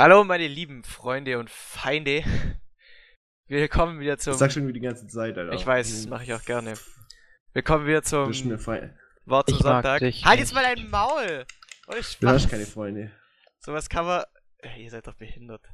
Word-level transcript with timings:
Hallo 0.00 0.24
meine 0.24 0.48
lieben 0.48 0.82
Freunde 0.82 1.38
und 1.38 1.50
Feinde. 1.50 2.24
Willkommen 3.48 4.00
wieder 4.00 4.16
zum. 4.16 4.30
Das 4.30 4.38
sagst 4.38 4.56
du 4.56 4.60
irgendwie 4.60 4.72
die 4.72 4.80
ganze 4.80 5.06
Zeit, 5.06 5.36
Alter. 5.36 5.52
Ich 5.52 5.66
weiß, 5.66 5.90
das 5.90 6.06
mache 6.06 6.24
ich 6.24 6.32
auch 6.32 6.42
gerne. 6.42 6.72
Willkommen 7.52 7.86
wieder 7.86 8.02
zum. 8.02 8.28
Wort 8.30 9.48
zum 9.50 9.58
Ich 9.58 9.62
Sonntag. 9.62 9.84
Halt 9.84 10.00
nicht. 10.00 10.24
jetzt 10.24 10.54
mal 10.54 10.62
dein 10.62 10.88
Maul! 10.88 11.44
Ohne 11.86 12.00
Du 12.18 12.28
hast 12.28 12.48
keine 12.48 12.64
Freunde. 12.64 13.10
Sowas 13.58 13.90
kann 13.90 14.06
man. 14.06 14.24
Ey, 14.60 14.84
ihr 14.84 14.90
seid 14.90 15.06
doch 15.06 15.16
behindert. 15.16 15.68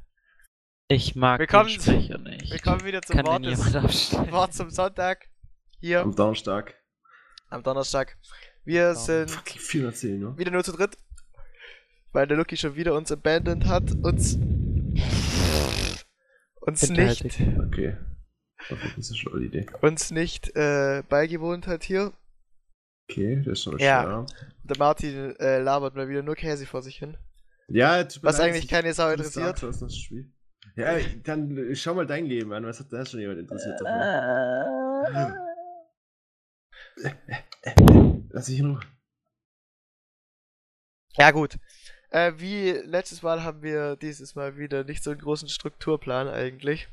Ich 0.89 1.15
mag 1.15 1.39
Willkommen 1.39 1.69
den 1.69 1.79
Sprecher 1.79 2.17
nicht. 2.17 2.51
Willkommen 2.51 2.83
wieder 2.83 3.01
zum 3.03 3.25
Wort, 3.25 3.45
des? 3.45 4.11
Wort 4.29 4.53
zum 4.53 4.69
Sonntag. 4.69 5.29
Hier 5.79 6.01
Am 6.01 6.13
Donnerstag. 6.13 6.75
am 7.47 7.63
Donnerstag. 7.63 8.17
Wir 8.65 8.93
sind 8.93 9.31
Fucking 9.31 9.61
viel 9.61 9.85
erzählen, 9.85 10.19
ne? 10.19 10.37
wieder 10.37 10.51
nur 10.51 10.65
zu 10.65 10.73
dritt. 10.73 10.97
Weil 12.13 12.27
der 12.27 12.37
Lucky 12.37 12.57
schon 12.57 12.75
wieder 12.75 12.93
uns 12.95 13.11
abandoned 13.11 13.65
hat. 13.65 13.91
Uns. 14.03 14.37
Uns 16.61 16.89
nicht. 16.89 17.25
Okay. 17.67 17.97
Das 18.69 18.97
ist 18.97 19.17
schon 19.17 19.33
eine 19.35 19.45
Idee. 19.45 19.65
Uns 19.81 20.11
nicht 20.11 20.55
äh, 20.55 21.03
beigewohnt 21.07 21.67
hat 21.67 21.83
hier. 21.83 22.11
Okay, 23.09 23.37
das 23.45 23.59
ist 23.59 23.63
schon 23.63 23.77
Ja. 23.79 24.03
schwer. 24.03 24.25
Der 24.63 24.77
Martin 24.77 25.35
äh, 25.37 25.59
labert 25.59 25.95
mal 25.95 26.09
wieder 26.09 26.23
nur 26.23 26.35
Käse 26.35 26.65
vor 26.65 26.81
sich 26.81 26.97
hin. 26.97 27.15
Ja, 27.69 28.03
tut 28.03 28.23
mir 28.23 28.29
Was 28.29 28.37
leid, 28.39 28.49
eigentlich 28.49 28.63
ich- 28.65 28.69
keine 28.69 28.93
Sau 28.93 29.09
interessiert. 29.11 29.61
noch 29.61 29.77
das 29.79 29.95
Spiel. 29.97 30.31
Ja, 30.75 30.97
dann 31.23 31.55
äh, 31.57 31.75
schau 31.75 31.93
mal 31.93 32.05
dein 32.07 32.25
Leben 32.25 32.51
an. 32.51 32.65
Was 32.65 32.79
hat 32.79 32.91
da 32.91 33.05
schon 33.05 33.19
jemand 33.21 33.39
interessiert 33.39 33.79
davon? 33.79 35.37
Lass 38.31 38.45
dich 38.45 38.59
in 38.59 38.65
Ruhe. 38.71 38.79
Ja, 41.17 41.31
gut. 41.31 41.57
Äh, 42.17 42.39
wie 42.39 42.71
letztes 42.71 43.21
Mal 43.21 43.43
haben 43.43 43.61
wir 43.61 43.95
dieses 43.95 44.33
Mal 44.33 44.57
wieder 44.57 44.83
nicht 44.83 45.03
so 45.03 45.11
einen 45.11 45.19
großen 45.19 45.49
Strukturplan 45.49 46.27
eigentlich. 46.27 46.87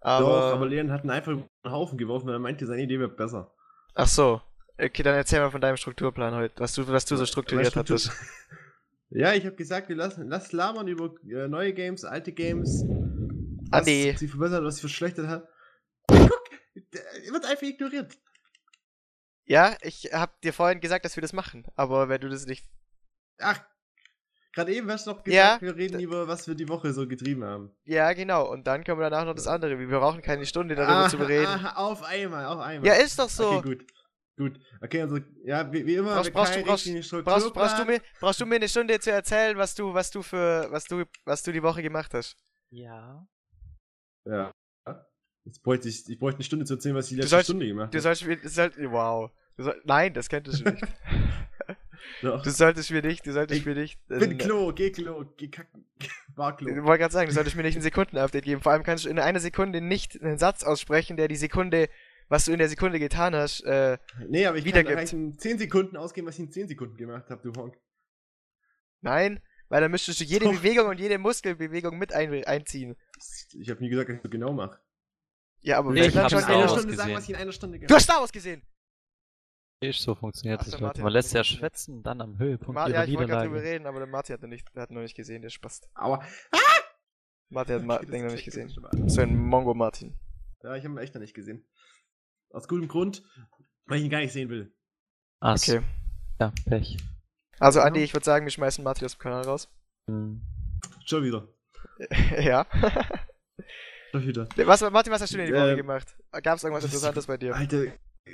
Aber. 0.00 0.26
Doch, 0.26 0.52
aber 0.54 0.66
Leon 0.66 0.90
hat 0.90 1.02
einen 1.02 1.10
einfach 1.10 1.32
den 1.32 1.48
Haufen 1.72 1.96
geworfen, 1.96 2.26
weil 2.26 2.34
er 2.34 2.40
meinte, 2.40 2.66
seine 2.66 2.82
Idee 2.82 2.98
wäre 2.98 3.08
besser. 3.08 3.54
Ach 3.94 4.08
so. 4.08 4.42
Okay, 4.78 5.04
dann 5.04 5.14
erzähl 5.14 5.38
mal 5.38 5.52
von 5.52 5.60
deinem 5.60 5.76
Strukturplan 5.76 6.34
heute, 6.34 6.58
was 6.58 6.74
du, 6.74 6.88
was 6.88 7.04
du 7.04 7.14
so 7.16 7.24
strukturiert 7.24 7.74
du, 7.74 7.80
hattest. 7.80 8.10
Ja, 9.14 9.34
ich 9.34 9.44
habe 9.44 9.54
gesagt, 9.56 9.90
wir 9.90 9.96
lassen 9.96 10.26
lass 10.30 10.52
labern 10.52 10.88
über 10.88 11.12
äh, 11.28 11.46
neue 11.46 11.74
Games, 11.74 12.02
alte 12.02 12.32
Games. 12.32 12.82
Was 13.70 13.80
Andi. 13.80 14.14
sie 14.16 14.26
verbessert, 14.26 14.64
was 14.64 14.76
sie 14.76 14.80
verschlechtert 14.80 15.26
hat. 15.26 15.46
Guck, 16.08 16.50
wird 16.72 17.44
einfach 17.44 17.62
ignoriert. 17.62 18.16
Ja, 19.44 19.76
ich 19.82 20.14
hab 20.14 20.40
dir 20.40 20.54
vorhin 20.54 20.80
gesagt, 20.80 21.04
dass 21.04 21.14
wir 21.14 21.20
das 21.20 21.34
machen, 21.34 21.66
aber 21.76 22.08
wenn 22.08 22.22
du 22.22 22.30
das 22.30 22.46
nicht. 22.46 22.64
Ach, 23.38 23.60
gerade 24.52 24.74
eben 24.74 24.90
hast 24.90 25.06
du 25.06 25.12
noch 25.12 25.26
Ja, 25.26 25.56
gesagt, 25.58 25.62
wir 25.62 25.76
reden 25.76 26.00
über, 26.00 26.28
was 26.28 26.46
wir 26.48 26.54
die 26.54 26.68
Woche 26.68 26.92
so 26.92 27.06
getrieben 27.08 27.44
haben. 27.44 27.70
Ja, 27.84 28.12
genau. 28.12 28.50
Und 28.50 28.66
dann 28.66 28.84
können 28.84 28.98
wir 29.00 29.08
danach 29.10 29.24
noch 29.26 29.34
das 29.34 29.46
andere. 29.46 29.78
Wir 29.78 29.88
brauchen 29.88 30.22
keine 30.22 30.46
Stunde 30.46 30.74
darüber 30.74 31.08
zu 31.08 31.18
bereden. 31.18 31.46
aha, 31.46 31.76
auf 31.82 32.02
einmal, 32.02 32.44
auf 32.46 32.60
einmal. 32.60 32.86
Ja, 32.86 32.94
ist 32.94 33.18
doch 33.18 33.28
so. 33.28 33.50
Okay, 33.52 33.68
gut. 33.76 33.86
Gut. 34.38 34.58
Okay, 34.80 35.02
also, 35.02 35.18
ja, 35.44 35.70
wie, 35.72 35.84
wie 35.86 35.96
immer, 35.96 36.14
Brauchst- 36.14 36.32
brauchst 36.32 36.56
du- 36.56 36.62
brauchst- 36.62 36.86
Brauchst, 37.24 37.52
brauchst, 37.52 37.78
du 37.78 37.84
mir, 37.84 38.00
brauchst 38.18 38.40
du 38.40 38.46
mir 38.46 38.54
eine 38.56 38.68
Stunde 38.68 38.98
zu 38.98 39.12
erzählen, 39.12 39.56
was 39.58 39.74
du, 39.74 39.92
was 39.92 40.10
du 40.10 40.22
für, 40.22 40.68
was 40.70 40.84
du, 40.84 41.04
was 41.26 41.42
du 41.42 41.52
die 41.52 41.62
Woche 41.62 41.82
gemacht 41.82 42.14
hast? 42.14 42.36
Ja. 42.70 43.26
Ja. 44.26 44.50
Jetzt 45.44 45.62
bräuchte 45.62 45.88
ich, 45.88 46.08
ich 46.08 46.18
bräuchte 46.18 46.36
eine 46.38 46.44
Stunde 46.44 46.64
zu 46.64 46.74
erzählen, 46.74 46.94
was 46.94 47.06
ich 47.06 47.10
die 47.10 47.16
letzte 47.16 47.30
sollst- 47.30 47.46
Stunde 47.48 47.66
gemacht 47.66 47.92
Du 47.92 47.98
habe. 47.98 48.14
du 48.36 48.48
sollst, 48.48 48.78
wow. 48.90 49.30
Du 49.56 49.64
soll, 49.64 49.82
nein, 49.84 50.14
das 50.14 50.28
könntest 50.28 50.64
du 50.64 50.70
nicht. 50.70 50.82
Doch. 52.22 52.42
Du 52.42 52.50
solltest 52.50 52.90
mir 52.90 53.02
nicht, 53.02 53.26
du 53.26 53.32
solltest 53.32 53.60
Ich 53.60 53.66
mir 53.66 53.74
nicht. 53.74 53.98
äh, 54.10 54.18
Bin 54.18 54.38
Klo, 54.38 54.72
geh 54.72 54.90
Klo, 54.90 55.24
geh 55.36 55.48
kacken. 55.48 55.84
War 56.36 56.56
Klo. 56.56 56.68
Ich 56.70 56.82
wollte 56.82 56.98
gerade 57.00 57.12
sagen, 57.12 57.28
du 57.28 57.34
solltest 57.34 57.56
mir 57.56 57.62
nicht 57.62 57.74
einen 57.74 57.82
Sekunden-Update 57.82 58.44
geben. 58.44 58.60
Vor 58.62 58.72
allem 58.72 58.82
kannst 58.82 59.04
du 59.04 59.08
in 59.08 59.18
einer 59.18 59.40
Sekunde 59.40 59.80
nicht 59.80 60.20
einen 60.22 60.38
Satz 60.38 60.62
aussprechen, 60.64 61.16
der 61.16 61.28
die 61.28 61.36
Sekunde, 61.36 61.88
was 62.28 62.44
du 62.46 62.52
in 62.52 62.58
der 62.58 62.68
Sekunde 62.68 62.98
getan 62.98 63.34
hast, 63.34 63.60
äh, 63.64 63.98
Nee, 64.28 64.46
aber 64.46 64.56
ich 64.58 64.64
wiedergibt. 64.64 64.88
kann 64.94 65.04
gleich 65.04 65.12
in 65.12 65.38
10 65.38 65.58
Sekunden 65.58 65.96
ausgeben, 65.96 66.26
was 66.26 66.34
ich 66.36 66.40
in 66.46 66.50
10 66.52 66.68
Sekunden 66.68 66.96
gemacht 66.96 67.28
habe, 67.30 67.42
du 67.42 67.52
Honk. 67.60 67.76
nein, 69.00 69.40
weil 69.68 69.80
dann 69.80 69.90
müsstest 69.90 70.20
du 70.20 70.24
jede 70.24 70.44
Doch. 70.46 70.52
Bewegung 70.52 70.88
und 70.88 71.00
jede 71.00 71.18
Muskelbewegung 71.18 71.98
mit 71.98 72.12
ein, 72.12 72.44
einziehen. 72.44 72.96
Ich 73.58 73.68
habe 73.70 73.80
nie 73.82 73.88
gesagt, 73.90 74.08
dass 74.08 74.16
ich 74.16 74.22
so 74.22 74.28
genau 74.28 74.52
mache. 74.52 74.78
Ja, 75.60 75.78
aber 75.78 75.94
Ich 75.94 76.02
auch 76.10 76.16
einer 76.16 76.28
genau. 76.28 76.40
Star 76.40 76.58
Wars 76.58 76.72
Stunde 76.72 76.94
sagen, 76.96 77.08
gesehen. 77.08 77.16
was 77.16 77.24
ich 77.24 77.30
in 77.30 77.36
einer 77.36 77.52
Stunde 77.52 77.78
Du 77.78 77.86
gemacht 77.86 77.94
hast 77.96 78.04
Star 78.04 78.20
Wars 78.20 78.32
gesehen! 78.32 78.62
Ist 79.82 80.02
so 80.02 80.14
funktioniert 80.14 80.60
Ach, 80.60 80.64
das, 80.64 80.74
Leute. 80.74 80.84
Martin 80.84 81.02
Man 81.04 81.12
lässt 81.12 81.34
nicht 81.34 81.34
ja 81.34 81.44
schwätzen, 81.44 82.02
dann 82.02 82.20
am 82.20 82.38
Höhepunkt 82.38 82.74
Ma 82.74 82.86
ihrer 82.86 82.98
ja, 82.98 83.04
ich 83.04 83.14
wollte 83.14 83.32
gerade 83.32 83.48
drüber 83.48 83.62
reden, 83.62 83.86
aber 83.86 83.98
der 83.98 84.08
Martin 84.08 84.34
hat, 84.34 84.42
nicht, 84.42 84.66
der 84.74 84.82
hat 84.82 84.90
noch 84.90 85.00
nicht 85.00 85.16
gesehen, 85.16 85.42
der 85.42 85.50
Spaß. 85.50 85.82
habe. 85.94 86.06
Aua. 86.06 86.24
Martin 87.48 87.74
hat 87.74 87.84
Ma 87.84 87.98
Ding 87.98 88.24
noch 88.24 88.30
nicht 88.30 88.40
ich 88.40 88.44
gesehen. 88.46 88.72
So 89.06 89.20
ein 89.20 89.36
Mongo 89.36 89.74
Martin. 89.74 90.16
Ja, 90.62 90.76
ich 90.76 90.84
habe 90.84 90.94
ihn 90.94 90.98
echt 90.98 91.14
noch 91.14 91.20
nicht 91.20 91.34
gesehen. 91.34 91.66
Aus 92.50 92.68
gutem 92.68 92.88
Grund, 92.88 93.22
weil 93.86 93.98
ich 93.98 94.04
ihn 94.04 94.10
gar 94.10 94.20
nicht 94.20 94.32
sehen 94.32 94.48
will. 94.48 94.72
Ach. 95.40 95.56
Okay. 95.56 95.82
ja, 96.38 96.52
Pech. 96.66 96.96
Also. 97.58 97.80
Andi, 97.80 98.00
ich 98.00 98.14
würde 98.14 98.24
sagen, 98.24 98.46
wir 98.46 98.50
schmeißen 98.50 98.84
Martin 98.84 99.04
aus 99.06 99.16
dem 99.16 99.20
Kanal 99.20 99.42
raus. 99.42 99.68
Hm. 100.06 100.42
Schon 101.04 101.24
wieder. 101.24 101.48
ja. 102.40 102.66
Schon 104.12 104.26
wieder. 104.26 104.48
was, 104.56 104.80
Martin, 104.82 105.12
was 105.12 105.22
hast 105.22 105.32
du 105.32 105.38
denn 105.38 105.46
die 105.46 105.52
Woche 105.52 105.70
Ähm, 105.70 105.76
gemacht? 105.76 106.16
Gab 106.42 106.56
es 106.56 106.64
irgendwas 106.64 106.84
Interessantes 106.84 107.26
bei 107.26 107.36
dir? 107.36 107.54
Alter, 107.54 107.86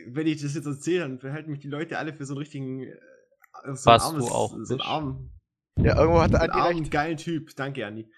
wenn 0.06 0.26
ich 0.26 0.42
das 0.42 0.54
jetzt 0.54 0.66
erzähle, 0.66 1.00
dann 1.00 1.18
verhalten 1.18 1.50
mich 1.50 1.60
die 1.60 1.68
Leute 1.68 1.98
alle 1.98 2.12
für 2.14 2.26
so 2.26 2.34
einen 2.34 2.38
richtigen. 2.38 2.82
äh, 2.82 2.96
So 3.74 3.90
Was 3.90 4.12
du 4.12 4.26
auch 4.28 4.56
So 4.62 4.74
einen 4.74 4.80
armen, 4.82 5.40
Ja, 5.78 5.96
irgendwo 5.98 6.20
hat 6.20 6.34
Andi 6.34 6.58
armen 6.58 6.78
recht. 6.80 6.90
geilen 6.90 7.16
Typ. 7.16 7.54
Danke, 7.56 7.86
Andi. 7.86 8.10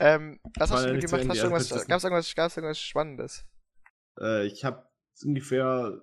Ähm, 0.00 0.40
was 0.56 0.70
hast 0.70 0.84
du 0.86 0.98
gemacht? 0.98 1.28
Hast 1.28 1.40
du 1.40 1.44
irgendwas, 1.44 1.86
gab's 1.86 2.04
irgendwas, 2.04 2.34
gab's 2.34 2.56
irgendwas 2.56 2.80
Spannendes? 2.80 3.46
Äh, 4.20 4.46
ich 4.46 4.64
habe 4.64 4.88
ungefähr 5.24 6.00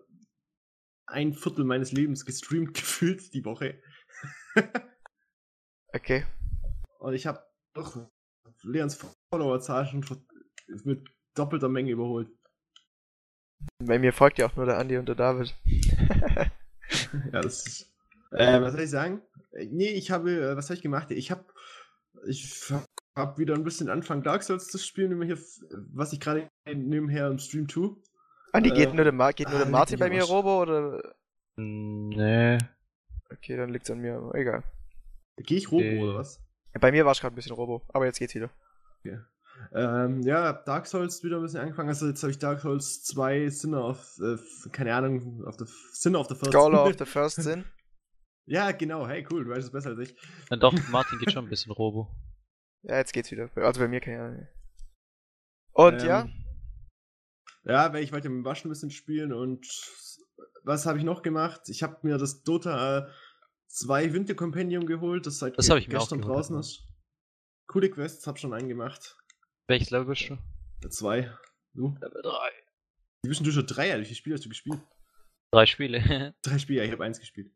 ein 1.08 1.34
Viertel 1.34 1.66
meines 1.66 1.92
Lebens 1.92 2.24
gestreamt 2.24 2.74
gefühlt 2.76 3.34
die 3.34 3.44
Woche. 3.44 3.82
Okay. 5.94 6.26
Und 7.00 7.14
ich 7.14 7.26
habe 7.26 7.44
doch 7.74 8.10
Leons 8.64 9.00
Followerzahl 9.34 9.86
schon 9.88 10.06
mit 10.84 11.08
doppelter 11.36 11.70
Menge 11.70 11.92
überholt. 11.92 12.30
Bei 13.84 14.00
mir 14.00 14.14
folgt 14.14 14.40
ja 14.40 14.46
auch 14.46 14.56
nur 14.56 14.66
der 14.66 14.78
Andi 14.78 14.98
und 14.98 15.08
der 15.08 15.16
David. 15.16 15.56
ja, 15.66 17.42
das 17.42 17.66
ist. 17.66 17.94
Äh, 18.32 18.62
was 18.62 18.74
soll 18.74 18.82
ich 18.82 18.90
sagen? 18.90 19.22
Nee, 19.52 19.90
ich 19.90 20.12
habe, 20.12 20.32
äh, 20.32 20.56
was 20.56 20.70
habe 20.70 20.76
ich 20.76 20.82
gemacht? 20.82 21.12
Ich 21.12 21.32
habe, 21.32 21.46
ich 22.28 22.72
habe 23.16 23.38
wieder 23.38 23.56
ein 23.56 23.64
bisschen 23.64 23.90
angefangen 23.90 24.24
Dark 24.24 24.44
Souls 24.44 24.68
zu 24.68 24.78
spielen, 24.78 25.12
immer 25.12 25.26
hier, 25.26 25.38
was 25.94 26.14
ich 26.14 26.20
gerade 26.20 26.50
nebenher 26.66 27.28
im 27.28 27.40
Stream 27.40 27.68
tue. 27.68 27.98
Andi, 28.54 28.70
geht 28.72 28.90
Äh, 28.90 28.94
nur 28.94 29.04
der, 29.04 29.14
Mar 29.14 29.34
geht 29.34 29.48
nur 29.48 29.58
ah, 29.58 29.64
der 29.64 29.72
Martin 29.72 30.00
bei 30.00 30.10
mir. 30.10 30.24
Robo 30.24 30.62
oder? 30.62 31.16
Nee. 31.56 32.58
Okay, 33.32 33.58
dann 33.58 33.70
liegt's 33.70 33.92
an 33.92 34.00
mir. 34.00 34.32
Egal. 34.34 34.64
Gehe 35.38 35.58
ich 35.58 35.72
Robo 35.72 35.84
Okay. 35.84 36.00
oder 36.00 36.16
was? 36.16 36.42
Bei 36.80 36.92
mir 36.92 37.06
war 37.06 37.12
es 37.12 37.20
gerade 37.20 37.34
ein 37.34 37.36
bisschen 37.36 37.56
Robo, 37.56 37.84
aber 37.90 38.06
jetzt 38.06 38.20
geht's 38.20 38.36
wieder. 38.36 38.50
Ähm, 39.72 40.22
ja, 40.24 40.44
hab 40.46 40.66
Dark 40.66 40.88
Souls 40.88 41.24
wieder 41.24 41.38
ein 41.38 41.44
bisschen 41.44 41.60
angefangen. 41.62 41.90
Also 41.90 42.08
jetzt 42.08 42.24
habe 42.24 42.32
ich 42.32 42.40
Dark 42.40 42.60
Souls 42.62 43.04
2 43.04 43.50
Sinner 43.50 43.86
of, 43.86 44.18
äh, 44.20 44.38
keine 44.72 44.96
Ahnung, 44.96 45.46
auf 45.46 45.58
der 45.58 45.68
Sinner 45.92 46.20
of 46.22 46.28
the 46.28 46.36
First. 46.36 46.52
Scholar 46.54 46.86
of 46.88 46.96
the 46.98 47.06
First 47.06 47.36
Sin. 47.44 47.66
ja, 48.46 48.72
genau. 48.72 49.08
Hey, 49.08 49.26
cool, 49.32 49.44
du 49.44 49.52
weißt 49.52 49.66
es 49.68 49.72
besser 49.72 49.90
als 49.92 50.00
ich. 50.00 50.16
Na 50.50 50.58
doch, 50.58 50.74
Martin 50.90 51.20
geht 51.20 51.32
schon 51.32 51.46
ein 51.46 51.50
bisschen 51.50 51.72
Robo. 51.72 52.08
Ja, 52.84 52.98
jetzt 52.98 53.14
geht's 53.14 53.30
wieder. 53.32 53.50
Also 53.56 53.80
bei 53.82 53.88
mir 53.88 54.00
keine 54.00 54.22
Ahnung. 54.24 54.48
Und 55.74 56.02
Ähm, 56.02 56.08
ja, 56.08 56.30
Ja, 57.66 57.94
weil 57.94 58.04
ich 58.04 58.12
wollte 58.12 58.30
mit 58.30 58.38
dem 58.40 58.46
Waschen 58.46 58.70
ein 58.70 58.74
bisschen 58.74 58.90
spielen 58.92 59.34
und 59.34 59.68
was 60.64 60.86
habe 60.86 60.98
ich 60.98 61.04
noch 61.04 61.22
gemacht? 61.22 61.62
Ich 61.70 61.84
habe 61.84 61.98
mir 62.04 62.18
das 62.18 62.42
Dota 62.44 63.08
äh, 63.08 63.12
2 63.68 64.14
Winter 64.14 64.34
Compendium 64.34 64.86
geholt, 64.88 65.26
das 65.28 65.38
seit 65.40 65.58
Das 65.58 65.68
ge- 65.68 65.86
gestern 65.86 66.22
draußen 66.22 66.58
ist. 66.60 66.82
Coole 67.68 67.90
Quests, 67.92 68.26
hab 68.26 68.40
schon 68.40 68.54
einen 68.54 68.68
gemacht. 68.68 69.16
Welches 69.70 69.92
Level 69.92 70.08
bist 70.08 70.28
du? 70.30 70.38
Der 70.82 70.90
2. 70.90 71.32
Du? 71.76 71.96
Level 72.02 72.22
3. 72.24 72.32
Wie 73.24 73.30
bist 73.30 73.40
denn 73.40 73.46
du 73.46 73.52
schon 73.52 73.68
drei? 73.68 73.92
Alter? 73.92 74.02
Wie 74.02 74.06
viele 74.06 74.16
Spiele 74.16 74.36
hast 74.36 74.46
du 74.46 74.50
gespielt? 74.50 74.80
Drei 75.54 75.66
Spiele. 75.68 76.34
Drei 76.42 76.58
Spiele, 76.58 76.80
ja, 76.80 76.86
ich 76.86 76.92
habe 76.92 77.04
eins 77.04 77.20
gespielt. 77.20 77.52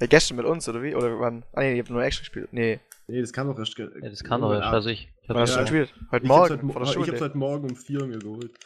ja, 0.00 0.06
gestern 0.06 0.36
mit 0.38 0.46
uns, 0.46 0.66
oder 0.68 0.82
wie? 0.82 0.94
Oder 0.94 1.18
wann? 1.20 1.44
Ah 1.52 1.60
nee, 1.60 1.74
ihr 1.76 1.82
habt 1.82 1.90
nur 1.90 2.02
extra 2.02 2.20
gespielt. 2.22 2.52
Nee, 2.52 2.80
Nee, 3.06 3.20
das 3.20 3.32
kam 3.32 3.48
doch 3.48 3.58
erst. 3.58 3.74
ge- 3.76 3.90
ja, 4.02 4.08
das 4.08 4.22
kann 4.24 4.40
doch 4.42 4.52
erst. 4.52 4.64
Also 4.68 4.88
ich. 4.90 5.10
ich 5.22 5.28
hab 5.28 5.36
wann 5.36 5.42
hast 5.42 5.52
du 5.54 5.56
Ja. 5.56 5.62
gespielt? 5.62 5.94
Heute 5.94 6.04
Ich 6.06 6.12
hab's 6.12 6.24
Morgen, 6.28 6.50
heute, 6.54 6.64
mo- 6.64 6.72
vor 6.72 6.82
der 6.82 6.90
ich 6.90 6.96
hab's 6.96 7.06
Schule. 7.08 7.20
heute 7.20 7.38
Morgen 7.38 7.70
um 7.70 7.76
4 7.76 8.04
mir 8.06 8.18
geholt. 8.18 8.58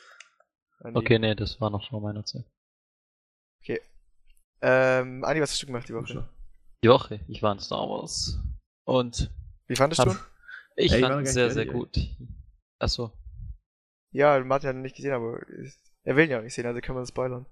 Andi. 0.81 0.99
Okay, 0.99 1.19
nee, 1.19 1.35
das 1.35 1.61
war 1.61 1.71
noch 1.71 1.89
vor 1.89 2.01
meiner 2.01 2.25
Zeit. 2.25 2.45
Ähm, 4.65 5.25
Andi, 5.25 5.41
was 5.41 5.51
hast 5.51 5.63
du 5.63 5.67
gemacht 5.67 5.89
die 5.89 5.95
Woche? 5.95 6.07
Schon. 6.07 6.29
Die 6.85 6.89
Woche. 6.89 7.19
Ich 7.27 7.43
war 7.43 7.53
in 7.53 7.59
Star 7.59 7.89
Wars. 7.89 8.39
Und 8.85 9.29
Wie 9.67 9.75
fandest 9.75 10.05
du? 10.05 10.15
ich 10.77 10.93
Ey, 10.93 11.01
fand 11.01 11.25
gar 11.25 11.27
sehr, 11.27 11.51
sehr 11.51 11.67
gut. 11.67 11.97
Achso. 12.83 13.13
Ja, 14.11 14.39
Martin 14.45 14.69
hat 14.69 14.77
ihn 14.77 14.83
nicht 14.83 14.97
gesehen, 14.97 15.13
aber 15.13 15.41
er 16.05 16.17
will 16.17 16.25
ihn 16.25 16.31
ja 16.33 16.39
auch 16.39 16.43
nicht 16.43 16.55
sehen, 16.55 16.67
also 16.67 16.81
können 16.81 16.97
wir 16.99 17.03
das 17.03 17.11
spoilern. 17.11 17.47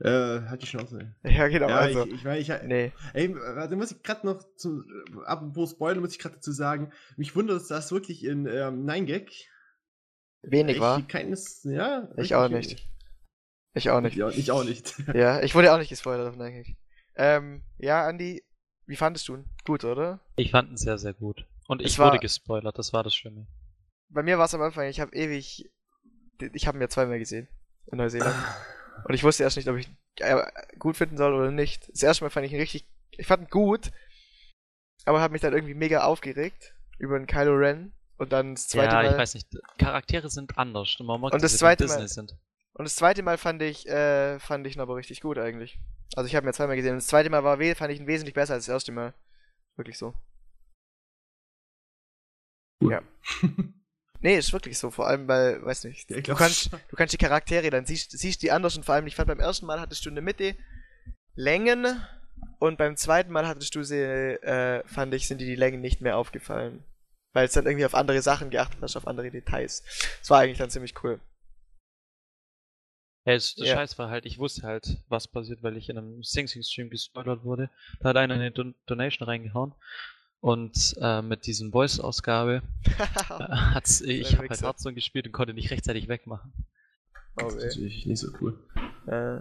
Äh, 0.00 0.48
halt 0.48 0.62
die 0.62 0.66
Schnauze. 0.66 1.14
Ja, 1.24 1.46
genau, 1.48 1.68
ja, 1.68 1.76
also. 1.76 2.06
ich, 2.06 2.14
ich, 2.14 2.24
mein, 2.24 2.40
ich, 2.40 2.48
nee. 2.64 2.92
Ey, 3.12 3.34
da 3.34 3.68
muss 3.76 3.92
ich 3.92 4.02
gerade 4.02 4.26
noch 4.26 4.42
zu, 4.56 4.82
apropos 5.26 5.72
Spoiler, 5.72 6.00
muss 6.00 6.12
ich 6.12 6.18
gerade 6.18 6.36
dazu 6.36 6.52
sagen, 6.52 6.90
mich 7.16 7.36
wundert 7.36 7.60
es, 7.60 7.68
dass 7.68 7.92
wirklich 7.92 8.24
in 8.24 8.46
ähm, 8.46 8.86
9gag 8.86 9.30
Wenig 10.42 10.80
war. 10.80 11.06
Keines, 11.06 11.62
ja, 11.64 12.08
Ich 12.16 12.34
auch 12.34 12.48
nicht. 12.48 12.88
Ich 13.74 13.90
auch 13.90 14.00
nicht. 14.00 14.16
Ja, 14.16 14.30
ich 14.30 14.50
auch 14.50 14.64
nicht. 14.64 14.94
ja, 15.14 15.42
ich 15.42 15.54
wurde 15.54 15.72
auch 15.72 15.78
nicht 15.78 15.90
gespoilert 15.90 16.28
auf 16.28 16.40
9gag. 16.40 16.76
Ähm, 17.16 17.62
ja, 17.76 18.06
Andi, 18.06 18.42
wie 18.86 18.96
fandest 18.96 19.28
du 19.28 19.36
ihn? 19.36 19.44
Gut, 19.66 19.84
oder? 19.84 20.20
Ich 20.36 20.50
fand 20.50 20.70
ihn 20.70 20.76
sehr, 20.78 20.96
sehr 20.96 21.12
gut. 21.12 21.46
Und 21.68 21.82
Es 21.82 21.92
ich 21.92 21.98
war- 21.98 22.08
wurde 22.10 22.20
gespoilert, 22.20 22.78
das 22.78 22.94
war 22.94 23.02
das 23.04 23.14
Schlimme. 23.14 23.46
Bei 24.10 24.22
mir 24.22 24.38
war 24.38 24.46
es 24.46 24.54
am 24.54 24.62
Anfang, 24.62 24.86
ich 24.88 25.00
habe 25.00 25.14
ewig. 25.14 25.70
Ich 26.52 26.66
habe 26.66 26.78
ihn 26.78 26.82
ja 26.82 26.88
zweimal 26.88 27.18
gesehen 27.18 27.48
in 27.86 27.98
Neuseeland. 27.98 28.36
Und 29.04 29.14
ich 29.14 29.24
wusste 29.24 29.42
erst 29.42 29.56
nicht, 29.56 29.68
ob 29.68 29.76
ich 29.76 29.88
ihn 29.88 30.42
gut 30.78 30.96
finden 30.96 31.16
soll 31.16 31.34
oder 31.34 31.50
nicht. 31.50 31.88
Das 31.92 32.02
erste 32.02 32.24
Mal 32.24 32.30
fand 32.30 32.46
ich 32.46 32.52
ihn 32.52 32.60
richtig. 32.60 32.86
Ich 33.12 33.26
fand 33.26 33.44
ihn 33.44 33.50
gut, 33.50 33.90
aber 35.04 35.20
habe 35.20 35.32
mich 35.32 35.42
dann 35.42 35.52
irgendwie 35.52 35.74
mega 35.74 36.04
aufgeregt 36.04 36.74
über 36.98 37.18
den 37.18 37.26
Kylo 37.26 37.54
Ren. 37.54 37.92
Und 38.16 38.32
dann 38.32 38.54
das 38.54 38.68
zweite 38.68 38.94
ja, 38.94 39.02
Mal. 39.02 39.10
ich 39.12 39.16
weiß 39.16 39.34
nicht. 39.34 39.48
Charaktere 39.78 40.28
sind 40.28 40.58
anders. 40.58 40.96
Und, 41.00 41.06
man 41.06 41.20
mag 41.20 41.32
Und 41.32 41.42
das 41.42 41.56
zweite 41.56 41.84
Disney 41.84 42.02
Mal- 42.02 42.08
sind. 42.08 42.36
Und 42.74 42.84
das 42.84 42.96
zweite 42.96 43.22
Mal 43.22 43.38
fand 43.38 43.62
ich, 43.62 43.88
äh, 43.88 44.38
fand 44.38 44.66
ich 44.66 44.76
ihn 44.76 44.80
aber 44.80 44.96
richtig 44.96 45.20
gut 45.20 45.38
eigentlich. 45.38 45.78
Also 46.14 46.26
ich 46.26 46.36
habe 46.36 46.44
ihn 46.44 46.48
ja 46.48 46.52
zweimal 46.52 46.76
gesehen. 46.76 46.92
Und 46.92 46.98
das 46.98 47.06
zweite 47.06 47.30
Mal 47.30 47.44
war, 47.44 47.56
fand 47.74 47.92
ich 47.92 48.00
ihn 48.00 48.06
wesentlich 48.06 48.34
besser 48.34 48.54
als 48.54 48.66
das 48.66 48.72
erste 48.72 48.92
Mal. 48.92 49.14
Wirklich 49.76 49.96
so. 49.96 50.14
Cool. 52.82 52.92
Ja. 52.92 53.02
Nee, 54.22 54.36
ist 54.36 54.52
wirklich 54.52 54.78
so, 54.78 54.90
vor 54.90 55.06
allem 55.06 55.26
weil, 55.28 55.64
weiß 55.64 55.84
nicht, 55.84 56.10
du 56.10 56.34
kannst, 56.34 56.72
du 56.72 56.96
kannst 56.96 57.14
die 57.14 57.18
Charaktere, 57.18 57.70
dann 57.70 57.86
siehst, 57.86 58.10
siehst 58.10 58.42
die 58.42 58.50
anders 58.52 58.76
und 58.76 58.84
vor 58.84 58.94
allem, 58.94 59.06
ich 59.06 59.16
fand 59.16 59.28
beim 59.28 59.40
ersten 59.40 59.66
Mal 59.66 59.80
hattest 59.80 60.04
du 60.04 60.10
in 60.10 60.14
der 60.14 60.24
Mitte 60.24 60.54
Längen 61.34 62.02
und 62.58 62.76
beim 62.76 62.96
zweiten 62.96 63.32
Mal 63.32 63.46
hattest 63.46 63.74
du 63.74 63.82
sie, 63.82 63.96
äh, 63.96 64.86
fand 64.86 65.14
ich, 65.14 65.26
sind 65.26 65.40
dir 65.40 65.46
die 65.46 65.56
Längen 65.56 65.80
nicht 65.80 66.02
mehr 66.02 66.16
aufgefallen. 66.16 66.84
Weil 67.32 67.46
es 67.46 67.52
dann 67.52 67.64
irgendwie 67.64 67.86
auf 67.86 67.94
andere 67.94 68.20
Sachen 68.22 68.50
geachtet 68.50 68.80
hast, 68.82 68.96
auf 68.96 69.06
andere 69.06 69.30
Details. 69.30 69.84
Das 70.18 70.30
war 70.30 70.40
eigentlich 70.40 70.58
dann 70.58 70.70
ziemlich 70.70 70.94
cool. 71.02 71.20
Ja, 73.24 73.34
es, 73.34 73.54
der 73.54 73.66
Ja. 73.66 73.74
Scheiß 73.74 73.98
war 73.98 74.10
halt, 74.10 74.26
ich 74.26 74.38
wusste 74.38 74.62
halt, 74.62 74.98
was 75.08 75.28
passiert, 75.28 75.62
weil 75.62 75.76
ich 75.76 75.88
in 75.88 75.98
einem 75.98 76.22
Sing 76.22 76.48
Sing 76.48 76.62
Stream 76.62 76.90
gespoilert 76.90 77.44
wurde. 77.44 77.70
Da 78.00 78.10
hat 78.10 78.16
einer 78.16 78.34
eine 78.34 78.50
Don 78.50 78.74
Donation 78.86 79.28
reingehauen. 79.28 79.74
Und 80.42 80.96
äh, 81.00 81.20
mit 81.20 81.46
diesem 81.46 81.70
Voice-Ausgabe 81.70 82.62
äh, 82.86 82.90
hat's, 82.98 84.00
ich 84.00 84.36
habe 84.36 84.48
halt. 84.48 84.62
Hearthstone 84.62 84.94
gespielt 84.94 85.26
und 85.26 85.32
konnte 85.32 85.52
nicht 85.52 85.70
rechtzeitig 85.70 86.08
wegmachen. 86.08 86.52
oh, 87.36 87.44
Das 87.44 87.54
ist 87.56 87.64
natürlich 87.64 88.06
nicht 88.06 88.18
so 88.20 88.28
cool. 88.40 88.58
äh, 89.06 89.40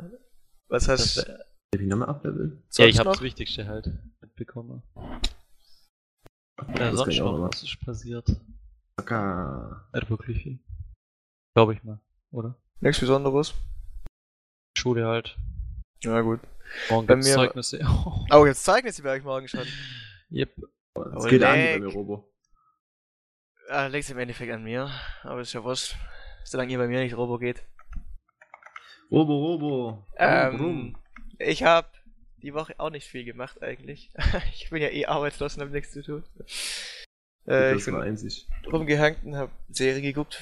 was 0.67 0.87
hast 0.89 1.17
du? 1.17 1.21
äh, 1.21 1.39
ich 1.75 1.81
nochmal 1.87 2.09
ableveln? 2.09 2.61
ja, 2.77 2.85
ich 2.85 2.99
habe 2.99 3.11
das 3.11 3.21
Wichtigste 3.21 3.65
halt 3.67 3.89
mitbekommen. 4.21 4.83
Ja, 4.97 6.73
kann 6.75 6.97
sonst 6.97 7.17
noch, 7.19 7.39
was 7.49 7.63
ist 7.63 7.79
passiert? 7.85 8.27
Kaka. 8.97 9.87
Nicht 9.93 10.09
wirklich 10.09 10.43
viel. 10.43 10.59
Glaube 11.55 11.73
ich 11.75 11.83
mal, 11.83 12.01
oder? 12.31 12.55
Nichts 12.81 12.99
Besonderes. 12.99 13.53
Schule 14.77 15.05
halt. 15.07 15.37
Ja, 16.03 16.19
gut. 16.21 16.41
Morgen 16.89 17.07
Bei 17.07 17.13
gibt's 17.15 17.29
mir- 17.29 17.35
Zeugnisse. 17.35 17.79
Oh, 18.31 18.45
jetzt 18.45 18.65
Zeugnisse 18.65 19.01
werde 19.03 19.19
ich 19.19 19.23
morgen 19.23 19.47
schon. 19.47 19.65
yep. 20.29 20.49
Oh, 21.15 21.27
geht 21.27 21.43
an 21.43 21.55
bei 21.55 21.79
mir, 21.79 21.87
Robo. 21.87 22.29
Ah, 23.69 23.87
liegt 23.87 24.09
im 24.09 24.17
Endeffekt 24.17 24.51
an 24.51 24.63
mir. 24.63 24.89
Aber 25.23 25.41
ist 25.41 25.53
ja 25.53 25.63
wurscht. 25.63 25.95
Solange 26.43 26.71
ihr 26.71 26.77
bei 26.77 26.87
mir 26.87 26.99
nicht 26.99 27.15
Robo 27.15 27.37
geht. 27.37 27.63
Robo, 29.11 29.33
Robo. 29.33 30.05
Ähm, 30.17 30.55
Rum. 30.55 30.97
ich 31.37 31.63
habe 31.63 31.87
die 32.37 32.53
Woche 32.53 32.75
auch 32.79 32.89
nicht 32.89 33.07
viel 33.07 33.23
gemacht 33.25 33.61
eigentlich. 33.61 34.11
ich 34.53 34.69
bin 34.69 34.81
ja 34.81 34.89
eh 34.89 35.05
arbeitslos 35.05 35.55
und 35.55 35.63
hab 35.63 35.69
nichts 35.69 35.91
zu 35.91 36.03
tun. 36.03 36.23
Äh, 37.47 37.71
ich 37.75 37.83
das 37.85 37.93
war 37.93 38.01
bin 38.01 38.09
einzig. 38.09 38.47
rumgehangt 38.71 39.23
und 39.23 39.35
hab 39.35 39.51
Serie 39.69 40.01
geguckt. 40.01 40.41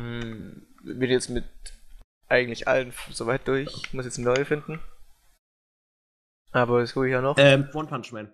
Hm, 0.00 0.66
bin 0.82 1.10
jetzt 1.10 1.28
mit 1.30 1.44
eigentlich 2.28 2.66
allen 2.66 2.92
soweit 3.10 3.46
durch. 3.46 3.68
Ich 3.86 3.94
muss 3.94 4.04
jetzt 4.04 4.18
eine 4.18 4.26
neue 4.26 4.44
finden. 4.44 4.80
Aber 6.52 6.80
das 6.80 6.94
gucke 6.94 7.06
ich 7.06 7.12
ja 7.12 7.20
noch. 7.20 7.36
Ähm, 7.38 7.68
One 7.74 7.88
Punch 7.88 8.12
Man. 8.12 8.32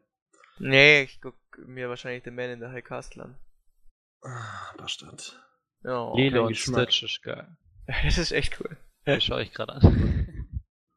Nee, 0.61 1.03
ich 1.03 1.21
guck 1.21 1.37
mir 1.67 1.89
wahrscheinlich 1.89 2.23
The 2.25 2.31
Man 2.31 2.51
in 2.51 2.61
the 2.61 2.67
High 2.67 2.85
Castle 2.85 3.25
an. 3.25 3.39
Ah, 4.23 4.75
Bastard. 4.77 5.43
Ja, 5.83 6.15
Lilo 6.15 6.47
und. 6.47 6.57
Stitch 6.57 7.03
ist 7.03 7.23
geil. 7.23 7.57
das 8.05 8.19
ist 8.19 8.33
echt 8.33 8.61
cool. 8.61 8.77
Das 9.05 9.25
schaue 9.25 9.43
ich 9.43 9.53
gerade 9.53 9.73
an. 9.75 10.37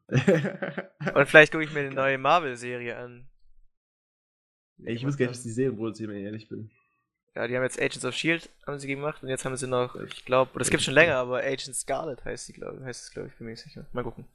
Und 1.15 1.27
vielleicht 1.27 1.51
gucke 1.51 1.63
ich 1.63 1.71
mir 1.73 1.79
eine 1.79 1.91
neue 1.91 2.17
Marvel-Serie 2.17 2.97
an. 2.97 3.29
Ey, 4.83 4.93
ich 4.95 5.05
wusste 5.05 5.19
gar 5.19 5.27
nicht, 5.27 5.37
dass 5.37 5.43
die 5.43 5.51
sehen, 5.51 5.77
wo 5.77 5.87
ich 5.89 5.99
ehrlich 5.99 6.49
bin. 6.49 6.69
Ja, 7.35 7.47
die 7.47 7.55
haben 7.55 7.63
jetzt 7.63 7.79
Agents 7.79 8.05
of 8.05 8.13
Shield 8.13 8.49
haben 8.67 8.77
sie 8.77 8.87
gemacht 8.87 9.23
und 9.23 9.29
jetzt 9.29 9.43
haben 9.45 9.55
sie 9.57 9.67
noch, 9.67 9.95
ich 9.95 10.23
glaube, 10.25 10.51
das 10.59 10.69
gibt 10.69 10.83
schon 10.83 10.93
länger, 10.93 11.15
aber 11.15 11.39
Agent 11.39 11.75
Scarlet 11.75 12.23
heißt 12.25 12.45
sie, 12.45 12.53
glaube 12.53 12.83
heißt 12.85 13.03
es, 13.05 13.11
glaube 13.11 13.29
ich, 13.29 13.35
bin 13.37 13.45
mir 13.45 13.51
nicht 13.51 13.63
sicher. 13.63 13.87
Mal 13.91 14.03
gucken. 14.03 14.25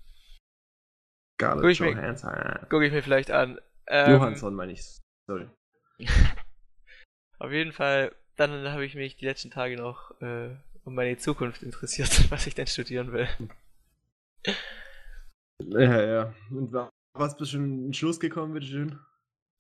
Scarlett 1.39 1.63
Guck 1.63 1.71
ich 1.71 1.81
mir- 1.81 1.91
Johansson. 1.91 2.33
Gucke 2.69 2.87
ich 2.87 2.93
mir 2.93 3.03
vielleicht 3.03 3.31
an. 3.31 3.61
Ähm, 3.87 4.11
Johansson 4.13 4.55
meine 4.55 4.73
ich. 4.73 4.99
Sorry. 5.29 5.47
Auf 7.39 7.53
jeden 7.53 7.73
Fall, 7.73 8.15
dann 8.37 8.69
habe 8.73 8.85
ich 8.85 8.95
mich 8.95 9.17
die 9.17 9.27
letzten 9.27 9.51
Tage 9.51 9.77
noch 9.77 10.21
äh, 10.21 10.51
um 10.85 10.95
meine 10.95 11.17
Zukunft 11.19 11.63
interessiert, 11.63 12.09
was 12.31 12.47
ich 12.47 12.55
denn 12.55 12.67
studieren 12.67 13.13
will. 13.13 13.29
Ja, 15.63 16.03
ja. 16.05 16.35
Und 16.51 16.73
wa- 16.73 16.91
was 17.15 17.37
bist 17.37 17.53
du 17.53 17.57
schon 17.59 17.65
in 17.65 17.83
den 17.89 17.95
Schluss 17.95 18.19
gekommen, 18.21 18.55
bitteschön? 18.55 18.99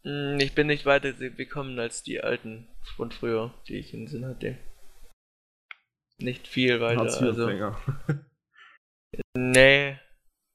Hm, 0.04 0.38
Ich 0.40 0.54
bin 0.54 0.68
nicht 0.68 0.86
weiter 0.86 1.12
bekommen 1.12 1.78
als 1.78 2.02
die 2.02 2.20
alten 2.20 2.68
von 2.96 3.10
früher, 3.12 3.52
die 3.68 3.76
ich 3.78 3.92
in 3.94 4.06
Sinn 4.06 4.24
hatte. 4.26 4.56
Nicht 6.18 6.48
viel 6.48 6.80
weiter, 6.80 7.02
also. 7.20 7.46
Nee. 9.36 9.98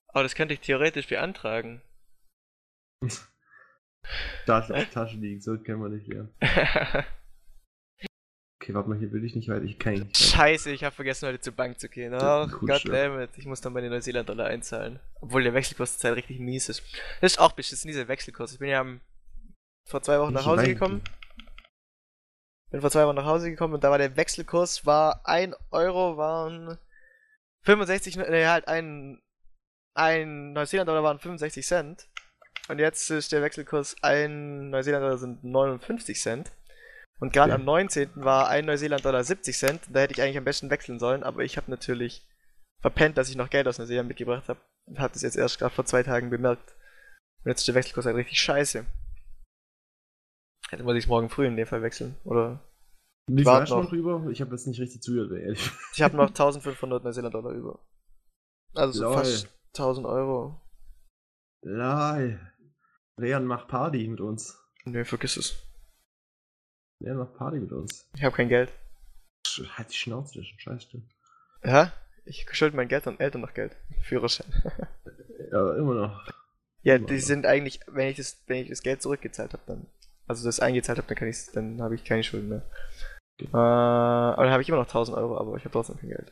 Aber 0.10 0.24
das 0.24 0.36
könnte 0.36 0.54
ich 0.54 0.60
theoretisch 0.60 1.08
beantragen. 1.08 1.82
Tasche 4.46 4.76
auf 4.76 4.90
Tasche 4.90 5.18
liegen, 5.18 5.42
so 5.42 5.58
kennen 5.58 5.82
wir 5.82 5.90
nicht 5.90 6.08
lernen. 6.08 6.34
Okay, 8.64 8.74
warte 8.74 8.88
mal, 8.88 8.98
hier 8.98 9.12
will 9.12 9.26
ich 9.26 9.36
nicht 9.36 9.50
weiter. 9.50 9.66
Ich 9.66 9.78
kann 9.78 9.96
nicht. 9.96 10.16
Scheiße, 10.16 10.72
ich 10.72 10.86
habe 10.86 10.96
vergessen 10.96 11.28
heute 11.28 11.42
zur 11.42 11.52
Bank 11.52 11.82
zu 11.82 11.90
gehen. 11.90 12.14
Gut, 12.14 12.62
goddammit, 12.62 13.32
ich 13.36 13.46
muss 13.46 13.60
dann 13.60 13.74
meine 13.74 13.90
Neuseeland-Dollar 13.90 14.46
einzahlen. 14.46 15.02
Obwohl 15.20 15.44
der 15.44 15.54
Wechselkurs 15.54 15.98
zurzeit 15.98 16.16
richtig 16.16 16.40
mies 16.40 16.70
ist. 16.70 16.82
Das 17.20 17.34
ist 17.34 17.40
auch 17.40 17.52
beschissen, 17.52 17.90
dieser 17.90 18.08
Wechselkurs. 18.08 18.54
Ich 18.54 18.60
bin 18.60 18.70
ja 18.70 18.80
am, 18.80 19.02
vor 19.86 20.02
zwei 20.02 20.18
Wochen 20.18 20.32
nach 20.32 20.46
Hause 20.46 20.66
gekommen. 20.66 21.02
Bin 22.72 22.80
vor 22.80 22.90
zwei 22.90 23.06
Wochen 23.06 23.18
nach 23.18 23.26
Hause 23.26 23.50
gekommen 23.50 23.74
und 23.74 23.84
da 23.84 23.92
war 23.92 23.98
der 23.98 24.16
Wechselkurs, 24.16 24.86
war 24.86 25.28
1 25.28 25.58
Euro, 25.72 26.16
waren 26.16 26.78
65, 27.64 28.16
ne, 28.16 28.50
halt 28.50 28.70
ein, 28.70 29.22
ein 29.94 30.54
Neuseeland-Dollar 30.54 31.04
waren 31.04 31.20
65 31.20 31.66
Cent. 31.66 32.08
Und 32.70 32.80
jetzt 32.80 33.10
ist 33.10 33.32
der 33.32 33.42
Wechselkurs, 33.42 33.96
ein 34.02 34.70
Neuseeland-Dollar 34.70 35.18
sind 35.18 35.44
59 35.44 36.20
Cent. 36.20 36.52
Und 37.20 37.34
gerade 37.34 37.50
Ja. 37.52 37.56
am 37.56 37.66
19. 37.66 38.10
war 38.16 38.48
ein 38.50 38.66
Neuseeland-Dollar 38.66 39.24
70 39.24 39.58
Cent. 39.58 39.82
Da 39.92 40.02
hätte 40.02 40.14
ich 40.14 40.22
eigentlich 40.22 40.38
am 40.38 40.46
besten 40.46 40.70
wechseln 40.70 41.00
sollen, 41.00 41.24
aber 41.24 41.44
ich 41.44 41.58
habe 41.58 41.70
natürlich 41.70 42.26
verpennt, 42.82 43.18
dass 43.18 43.30
ich 43.30 43.36
noch 43.36 43.50
Geld 43.50 43.68
aus 43.68 43.80
Neuseeland 43.80 44.08
mitgebracht 44.08 44.48
habe. 44.50 44.60
Und 44.86 45.00
habe 45.00 45.14
das 45.14 45.22
jetzt 45.22 45.38
erst 45.38 45.60
gerade 45.60 45.74
vor 45.74 45.86
zwei 45.86 46.04
Tagen 46.04 46.30
bemerkt. 46.30 46.76
Und 47.44 47.50
jetzt 47.52 47.60
ist 47.62 47.68
der 47.68 47.76
Wechselkurs 47.76 48.06
halt 48.06 48.16
richtig 48.18 48.40
scheiße. 48.40 48.86
Hätte 50.70 50.84
muss 50.84 50.96
ich 50.96 51.08
morgen 51.08 51.30
früh 51.30 51.46
in 51.46 51.56
dem 51.56 51.68
Fall 51.68 51.82
wechseln. 51.82 52.16
Oder 52.24 52.60
Wie 53.28 53.44
du 53.44 53.52
noch. 53.52 53.90
drüber? 53.90 54.26
Ich 54.32 54.42
habe 54.42 54.52
jetzt 54.52 54.68
nicht 54.68 54.80
richtig 54.80 55.02
zugehört, 55.02 55.32
ehrlich. 55.32 55.70
ich 55.94 56.02
habe 56.02 56.16
noch 56.18 56.30
1500 56.30 57.04
Neuseeland-Dollar 57.04 57.52
über. 57.52 57.80
Also 58.74 59.00
so 59.08 59.14
fast 59.14 59.48
1000 59.74 60.08
Euro. 60.08 60.60
Lei. 61.64 62.40
Leon 63.18 63.46
macht 63.46 63.68
Party 63.68 64.08
mit 64.08 64.20
uns. 64.20 64.58
Nö, 64.86 65.06
vergiss 65.06 65.38
es. 65.38 65.56
Leon 67.00 67.18
macht 67.18 67.36
Party 67.36 67.60
mit 67.60 67.72
uns. 67.72 68.10
Ich 68.16 68.24
habe 68.24 68.36
kein 68.36 68.50
Geld. 68.50 68.72
Halt 69.78 69.90
die 69.92 69.96
Schnauze, 69.98 70.40
das 70.40 70.48
ist 70.48 70.54
ein 70.54 70.60
Scheiße. 70.60 71.02
Ja? 71.64 71.92
Ich 72.26 72.46
schulde 72.54 72.76
mein 72.76 72.88
Geld 72.88 73.06
und 73.08 73.20
Eltern 73.20 73.42
noch 73.42 73.54
Geld. 73.54 73.76
Führerschein. 74.02 74.48
Ja, 75.52 75.76
immer 75.76 75.94
noch. 75.94 76.28
Ja, 76.82 76.96
Immer 76.96 77.06
die 77.06 77.14
noch. 77.16 77.22
sind 77.22 77.46
eigentlich, 77.46 77.80
wenn 77.86 78.08
ich 78.08 78.18
das, 78.18 78.42
wenn 78.48 78.64
ich 78.64 78.70
das 78.70 78.82
Geld 78.82 79.04
zurückgezahlt 79.04 79.54
habe, 79.54 79.62
dann, 79.68 79.86
also 80.26 80.44
das 80.46 80.60
eingezahlt 80.60 80.98
habe, 80.98 81.08
dann 81.08 81.18
kann 81.18 81.28
ich, 81.28 81.46
dann 81.54 81.80
habe 81.80 81.94
ich 81.94 82.04
keine 82.04 82.24
Schulden 82.24 82.50
mehr. 82.50 82.64
Okay. 83.40 83.50
Äh, 83.54 83.58
aber 83.58 84.44
dann 84.44 84.52
habe 84.52 84.64
ich 84.64 84.70
immer 84.70 84.80
noch 84.80 84.88
1000 84.88 85.16
Euro, 85.16 85.38
aber 85.38 85.56
ich 85.58 85.64
habe 85.66 85.72
trotzdem 85.74 86.00
kein 86.00 86.10
Geld. 86.10 86.32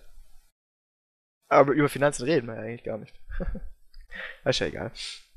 Aber 1.50 1.74
über 1.74 1.88
Finanzen 1.88 2.24
reden 2.24 2.48
wir 2.48 2.56
ja 2.56 2.62
eigentlich 2.62 2.84
gar 2.84 2.98
nicht. 2.98 3.14
ist 4.46 4.60
ja 4.60 4.68
egal. 4.68 4.92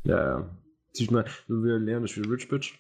Ja, 0.05 0.23
ja. 0.41 0.57
Siehst 0.93 1.11
du 1.11 1.15
mal, 1.15 1.25
wir 1.49 1.79
lernen 1.79 2.07
das 2.07 2.17
wie 2.17 2.21
Rich 2.29 2.49
Bitch. 2.49 2.75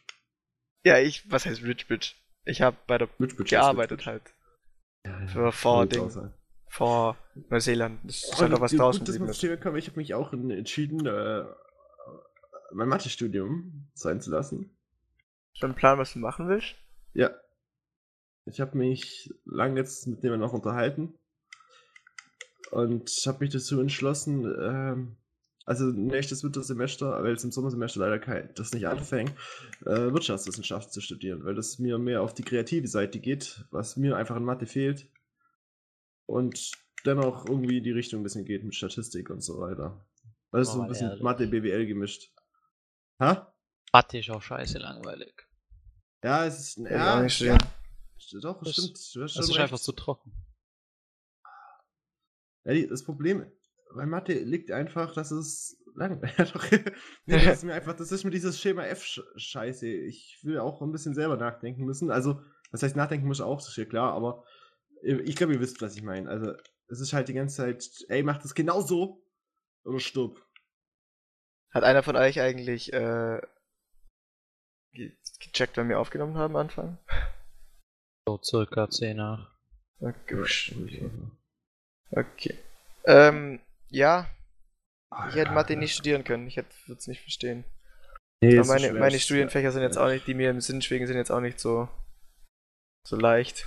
Ja, 0.84 0.98
ich, 0.98 1.30
was 1.30 1.46
heißt 1.46 1.62
Rich 1.62 1.88
Bitch? 1.88 2.14
Ich 2.44 2.60
habe 2.62 2.76
bei 2.86 2.98
der 2.98 3.08
Rich 3.18 3.36
Bitch. 3.36 3.50
gearbeitet 3.50 4.00
ist 4.00 4.06
halt. 4.06 4.24
Bitch. 4.24 4.34
Ja, 5.06 5.20
ja. 5.20 5.26
Für 5.28 5.52
vor 5.52 5.86
Ding. 5.86 6.14
halt. 6.14 6.32
vor 6.68 7.16
Neuseeland. 7.50 8.00
Das 8.04 8.16
ist 8.16 8.32
Oh, 8.34 8.40
halt 8.40 8.50
noch 8.52 8.60
was 8.60 8.70
gut, 8.72 8.80
draußen 8.80 9.04
dass 9.04 9.18
wir. 9.18 9.32
Thema 9.32 9.56
kommen. 9.56 9.76
Ich 9.76 9.88
habe 9.88 9.98
mich 9.98 10.14
auch 10.14 10.32
entschieden, 10.32 11.06
äh, 11.06 11.44
mein 12.72 12.88
Mathestudium 12.88 13.88
sein 13.94 14.20
zu 14.20 14.30
lassen. 14.30 14.76
Schon 15.54 15.70
ein 15.70 15.76
Plan, 15.76 15.98
was 15.98 16.12
du 16.12 16.18
machen 16.18 16.48
willst? 16.48 16.74
Ja. 17.12 17.30
Ich 18.46 18.60
habe 18.60 18.76
mich 18.76 19.32
lange 19.44 19.80
jetzt 19.80 20.06
mit 20.06 20.22
dem 20.22 20.38
noch 20.38 20.52
unterhalten 20.52 21.14
und 22.72 23.08
habe 23.26 23.38
mich 23.44 23.50
dazu 23.52 23.80
entschlossen, 23.80 24.44
ähm, 24.60 25.16
also 25.66 25.84
nächstes 25.86 26.44
Wintersemester, 26.44 27.22
weil 27.22 27.32
es 27.34 27.44
im 27.44 27.50
Sommersemester 27.52 28.00
leider 28.00 28.18
kein, 28.18 28.52
das 28.54 28.72
nicht 28.72 28.86
anfängt, 28.86 29.32
äh, 29.86 30.12
Wirtschaftswissenschaft 30.12 30.92
zu 30.92 31.00
studieren, 31.00 31.44
weil 31.44 31.54
das 31.54 31.78
mir 31.78 31.98
mehr 31.98 32.22
auf 32.22 32.34
die 32.34 32.42
kreative 32.42 32.86
Seite 32.88 33.18
geht, 33.20 33.64
was 33.70 33.96
mir 33.96 34.16
einfach 34.16 34.36
in 34.36 34.44
Mathe 34.44 34.66
fehlt 34.66 35.10
und 36.26 36.72
dennoch 37.06 37.46
irgendwie 37.48 37.78
in 37.78 37.84
die 37.84 37.92
Richtung 37.92 38.20
ein 38.20 38.24
bisschen 38.24 38.44
geht 38.44 38.64
mit 38.64 38.74
Statistik 38.74 39.30
und 39.30 39.42
so 39.42 39.58
weiter. 39.60 40.06
Also 40.50 40.72
so 40.72 40.78
Oh, 40.78 40.82
ein 40.82 40.88
bisschen 40.88 41.08
ehrlich. 41.08 41.22
Mathe, 41.22 41.46
BWL 41.46 41.86
gemischt. 41.86 42.32
Ha? 43.20 43.52
Mathe 43.92 44.18
ist 44.18 44.30
auch 44.30 44.42
scheiße 44.42 44.78
langweilig. 44.78 45.46
Ja, 46.22 46.46
es 46.46 46.58
ist. 46.60 46.78
ich 46.78 46.84
Ja, 46.84 47.22
ja, 47.22 47.28
studieren. 47.28 47.58
doch, 48.42 48.62
Das- 48.62 48.72
stimmt. 48.72 48.98
Schon 48.98 49.24
ist 49.24 49.50
recht. 49.50 49.58
einfach 49.60 49.78
zu 49.80 49.92
trocken. 49.92 50.32
Ja, 52.64 52.72
die, 52.72 52.86
das 52.86 53.04
Problem 53.04 53.44
bei 53.94 54.06
Mathe 54.06 54.34
liegt 54.34 54.70
einfach, 54.70 55.14
dass 55.14 55.30
es 55.30 55.76
lang. 55.94 56.20
Doch, 56.52 56.70
nee, 56.70 57.44
das 57.44 57.58
ist 57.58 57.64
mir 57.64 57.74
einfach, 57.74 57.94
das 57.94 58.12
ist 58.12 58.24
mir 58.24 58.30
dieses 58.30 58.60
Schema 58.60 58.84
F-Scheiße. 58.84 59.86
Ich 59.88 60.40
will 60.42 60.58
auch 60.58 60.82
ein 60.82 60.92
bisschen 60.92 61.14
selber 61.14 61.36
nachdenken 61.36 61.84
müssen. 61.84 62.10
Also, 62.10 62.42
was 62.70 62.82
heißt 62.82 62.96
nachdenken 62.96 63.26
muss 63.26 63.40
auch, 63.40 63.58
das 63.58 63.68
ist 63.68 63.76
ja 63.76 63.84
klar, 63.84 64.12
aber 64.12 64.44
ich 65.02 65.36
glaube, 65.36 65.52
ihr 65.54 65.60
wisst, 65.60 65.80
was 65.82 65.96
ich 65.96 66.02
meine. 66.02 66.28
Also, 66.28 66.52
es 66.88 67.00
ist 67.00 67.12
halt 67.12 67.28
die 67.28 67.34
ganze 67.34 67.56
Zeit, 67.56 67.88
ey, 68.08 68.22
mach 68.22 68.38
das 68.38 68.54
genau 68.54 68.80
so 68.80 69.22
oder 69.84 70.00
stirb. 70.00 70.40
Hat 71.70 71.84
einer 71.84 72.02
von 72.02 72.16
euch 72.16 72.40
eigentlich 72.40 72.92
äh, 72.92 73.40
ge- 74.92 75.16
gecheckt, 75.40 75.76
wann 75.76 75.88
wir 75.88 75.98
aufgenommen 75.98 76.36
haben 76.36 76.56
am 76.56 76.62
Anfang? 76.62 76.98
So 78.26 78.40
circa 78.42 78.88
10 78.88 79.16
nach. 79.16 79.50
Okay. 80.00 81.10
okay. 82.10 82.58
Ähm, 83.04 83.60
ja, 83.88 84.28
ich 85.28 85.34
hätte 85.36 85.52
Mathe 85.52 85.76
nicht 85.76 85.94
studieren 85.94 86.24
können. 86.24 86.46
Ich 86.46 86.56
würde 86.56 86.68
es 86.98 87.06
nicht 87.06 87.20
verstehen. 87.22 87.64
Nee, 88.42 88.58
Aber 88.58 88.66
meine, 88.68 88.92
meine 88.92 89.18
Studienfächer 89.20 89.72
sind 89.72 89.82
jetzt 89.82 89.96
auch 89.96 90.08
nicht, 90.08 90.26
die 90.26 90.34
mir 90.34 90.50
im 90.50 90.60
Sinn 90.60 90.82
schwingen, 90.82 91.06
sind 91.06 91.16
jetzt 91.16 91.30
auch 91.30 91.40
nicht 91.40 91.58
so, 91.60 91.88
so 93.06 93.16
leicht. 93.16 93.66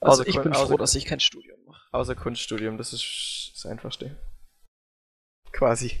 Also 0.00 0.22
Außer 0.22 0.28
ich 0.28 0.34
Kun- 0.36 0.42
bin 0.44 0.54
froh, 0.54 0.76
dass 0.76 0.94
ich 0.94 1.04
kein 1.06 1.20
Studium 1.20 1.62
mache. 1.64 1.86
Außer 1.92 2.14
Kunststudium, 2.14 2.76
das 2.78 2.92
ist 2.92 3.52
das 3.54 3.66
Einfachste. 3.66 4.16
Quasi. 5.52 6.00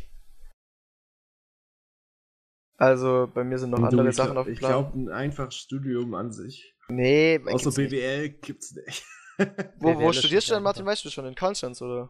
Also 2.78 3.30
bei 3.32 3.42
mir 3.44 3.58
sind 3.58 3.70
noch 3.70 3.78
Du, 3.78 3.84
andere 3.86 4.10
ich 4.10 4.16
Sachen 4.16 4.32
glaub- 4.32 4.40
auf 4.42 4.46
dem 4.46 4.52
Ich 4.52 4.58
Plan. 4.58 4.70
glaube, 4.72 4.98
ein 4.98 5.08
einfaches 5.08 5.54
Studium 5.56 6.14
an 6.14 6.32
sich. 6.32 6.74
nee, 6.88 7.40
Außer. 7.46 7.70
BWL 7.70 8.28
gibt's 8.30 8.72
nicht. 8.72 9.04
Wo, 9.78 9.94
wo 10.00 10.10
ist 10.10 10.18
studierst 10.18 10.48
du 10.50 10.54
denn, 10.54 10.62
Martin? 10.62 10.86
Weißt 10.86 11.04
du 11.04 11.10
schon? 11.10 11.26
In 11.26 11.34
Konstanz, 11.34 11.80
oder? 11.82 12.08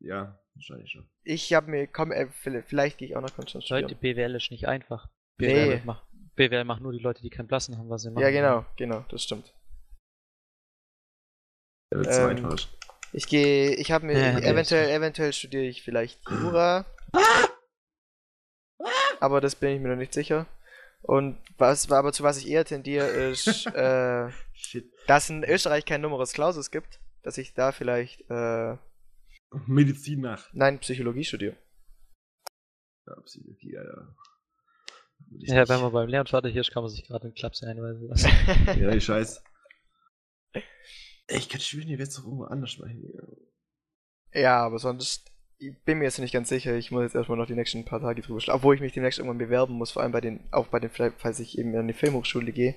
ja, 0.00 0.38
wahrscheinlich 0.54 0.90
schon. 0.90 1.08
Ich 1.24 1.52
habe 1.54 1.70
mir, 1.70 1.86
komm, 1.86 2.12
ey, 2.12 2.28
vielleicht, 2.30 2.68
vielleicht 2.68 2.98
gehe 2.98 3.08
ich 3.08 3.16
auch 3.16 3.20
nach 3.22 3.34
Konstanz 3.34 3.68
Leute, 3.68 3.88
studieren. 3.88 4.16
BWL 4.16 4.34
ist 4.36 4.50
nicht 4.50 4.66
einfach. 4.68 5.08
Nee. 5.38 5.46
BWL, 5.76 5.84
macht, 5.84 6.04
BWL 6.34 6.64
macht 6.64 6.82
nur 6.82 6.92
die 6.92 6.98
Leute, 6.98 7.22
die 7.22 7.30
keinen 7.30 7.46
Blassen 7.46 7.78
haben, 7.78 7.88
was 7.88 8.02
sie 8.02 8.10
machen. 8.10 8.22
Ja, 8.22 8.30
genau, 8.30 8.64
genau, 8.76 9.04
das 9.08 9.22
stimmt. 9.22 9.54
Der 11.92 12.00
wird 12.00 12.08
Ähm, 12.08 12.12
zu 12.12 12.26
einfach. 12.28 12.68
Ich 13.12 13.26
gehe, 13.28 13.74
ich 13.76 13.92
habe 13.92 14.04
mir, 14.06 14.18
Ja, 14.18 14.32
nee, 14.40 14.46
eventuell, 14.46 14.90
eventuell 14.90 15.32
studiere 15.32 15.64
ich 15.64 15.82
vielleicht 15.82 16.20
Jura. 16.30 16.84
aber 19.20 19.40
das 19.40 19.54
bin 19.54 19.70
ich 19.76 19.80
mir 19.80 19.88
noch 19.88 19.96
nicht 19.96 20.12
sicher. 20.12 20.46
Und 21.06 21.38
was, 21.56 21.90
aber 21.90 22.12
zu 22.12 22.24
was 22.24 22.38
ich 22.38 22.48
eher 22.48 22.64
tendiere, 22.64 23.06
ist, 23.06 23.66
äh, 23.74 24.28
dass 25.06 25.24
es 25.24 25.30
in 25.30 25.44
Österreich 25.44 25.84
kein 25.84 26.00
Numerus 26.00 26.32
Clausus 26.32 26.70
gibt, 26.70 27.00
dass 27.22 27.38
ich 27.38 27.54
da 27.54 27.70
vielleicht, 27.72 28.28
äh, 28.30 28.76
Medizin 29.66 30.20
nach. 30.20 30.48
nein, 30.52 30.80
Psychologie 30.80 31.24
studiere. 31.24 31.56
Ja, 33.06 33.14
Psychologie, 33.24 33.76
ich 35.38 35.48
Ja, 35.48 35.60
nicht. 35.60 35.68
wenn 35.68 35.80
man 35.80 35.92
beim 35.92 36.08
Lernvater 36.08 36.48
hier 36.48 36.60
ist, 36.60 36.72
kann 36.72 36.82
man 36.82 36.90
sich 36.90 37.06
gerade 37.06 37.28
in 37.28 37.34
Klapse 37.34 37.66
einweisen 37.68 38.08
lassen. 38.08 38.28
Ja, 38.80 38.90
ich 38.90 39.04
scheiß. 39.04 39.42
Ey, 40.52 41.38
ich 41.38 41.48
kann 41.48 41.60
spielen, 41.60 41.86
die 41.86 41.94
jetzt 41.94 42.18
doch 42.18 42.24
irgendwo 42.24 42.44
anders 42.44 42.76
machen. 42.78 43.02
ja, 44.32 44.58
aber 44.64 44.78
sonst, 44.80 45.30
ich 45.58 45.82
bin 45.84 45.98
mir 45.98 46.04
jetzt 46.04 46.18
nicht 46.18 46.32
ganz 46.32 46.48
sicher. 46.48 46.74
Ich 46.76 46.90
muss 46.90 47.02
jetzt 47.02 47.14
erstmal 47.14 47.38
noch 47.38 47.46
die 47.46 47.54
nächsten 47.54 47.84
paar 47.84 48.00
Tage 48.00 48.22
drüber 48.22 48.40
schlafen. 48.40 48.58
Obwohl 48.58 48.74
ich 48.74 48.80
mich 48.80 48.92
demnächst 48.92 49.18
irgendwann 49.18 49.38
bewerben 49.38 49.74
muss, 49.74 49.90
vor 49.90 50.02
allem 50.02 50.12
bei 50.12 50.20
den, 50.20 50.46
auch 50.52 50.68
bei 50.68 50.80
den, 50.80 50.90
falls 50.90 51.40
ich 51.40 51.58
eben 51.58 51.74
an 51.76 51.88
die 51.88 51.94
Filmhochschule 51.94 52.52
gehe. 52.52 52.74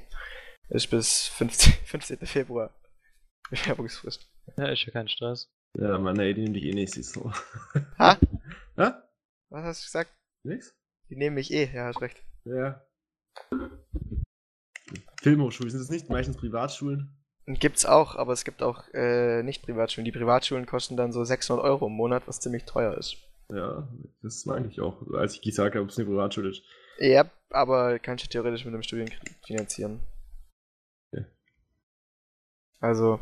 Ist 0.69 0.89
bis 0.89 1.27
15, 1.27 1.73
15. 1.85 2.17
Februar. 2.25 2.73
Bewerbungsfrist. 3.49 4.29
Ja, 4.57 4.67
ist 4.67 4.85
ja 4.85 4.91
kein 4.91 5.07
Stress. 5.07 5.49
Ja, 5.77 5.97
Mann, 5.97 6.19
ey, 6.19 6.33
die 6.33 6.41
nehmen 6.41 6.53
dich 6.53 6.63
eh 6.63 6.73
nicht, 6.73 6.93
siehst 6.93 7.15
du. 7.15 7.31
Ha? 7.97 8.17
Ha? 8.77 9.03
Was 9.49 9.63
hast 9.65 9.81
du 9.81 9.85
gesagt? 9.87 10.17
Nix? 10.43 10.73
Die 11.09 11.17
nehmen 11.17 11.35
mich 11.35 11.51
eh, 11.51 11.69
ja, 11.73 11.87
hast 11.87 11.99
recht. 11.99 12.23
Ja. 12.45 12.81
Filmhochschulen 15.21 15.69
sind 15.69 15.81
es 15.81 15.89
nicht 15.89 16.09
meistens 16.09 16.37
Privatschulen. 16.37 17.18
Gibt's 17.55 17.85
auch, 17.85 18.15
aber 18.15 18.33
es 18.33 18.45
gibt 18.45 18.61
auch 18.61 18.83
äh, 18.93 19.41
nicht 19.41 19.63
Privatschulen. 19.63 20.05
Die 20.05 20.11
Privatschulen 20.11 20.67
kosten 20.67 20.95
dann 20.97 21.11
so 21.11 21.23
600 21.23 21.65
Euro 21.65 21.87
im 21.87 21.93
Monat, 21.93 22.27
was 22.27 22.39
ziemlich 22.39 22.65
teuer 22.65 22.95
ist. 22.95 23.17
Ja, 23.49 23.87
das 24.21 24.45
meine 24.45 24.67
ich 24.67 24.79
auch, 24.79 25.01
als 25.13 25.33
ich 25.33 25.41
gesagt 25.41 25.73
habe, 25.73 25.83
ob 25.83 25.89
es 25.89 25.97
eine 25.97 26.07
Privatschule 26.07 26.49
ist. 26.49 26.61
Ja, 26.99 27.25
aber 27.49 27.97
kannst 27.97 28.23
du 28.25 28.29
theoretisch 28.29 28.65
mit 28.65 28.73
einem 28.73 28.83
Studienkredit 28.83 29.35
finanzieren. 29.43 30.01
Ja. 31.11 31.25
Also, 32.79 33.19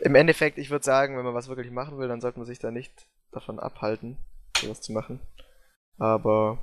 im 0.00 0.16
Endeffekt, 0.16 0.58
ich 0.58 0.70
würde 0.70 0.84
sagen, 0.84 1.16
wenn 1.16 1.24
man 1.24 1.34
was 1.34 1.48
wirklich 1.48 1.70
machen 1.70 1.98
will, 1.98 2.08
dann 2.08 2.20
sollte 2.20 2.38
man 2.40 2.46
sich 2.46 2.58
da 2.58 2.72
nicht 2.72 3.06
davon 3.30 3.60
abhalten, 3.60 4.16
sowas 4.56 4.80
zu 4.80 4.92
machen. 4.92 5.20
Aber, 5.98 6.58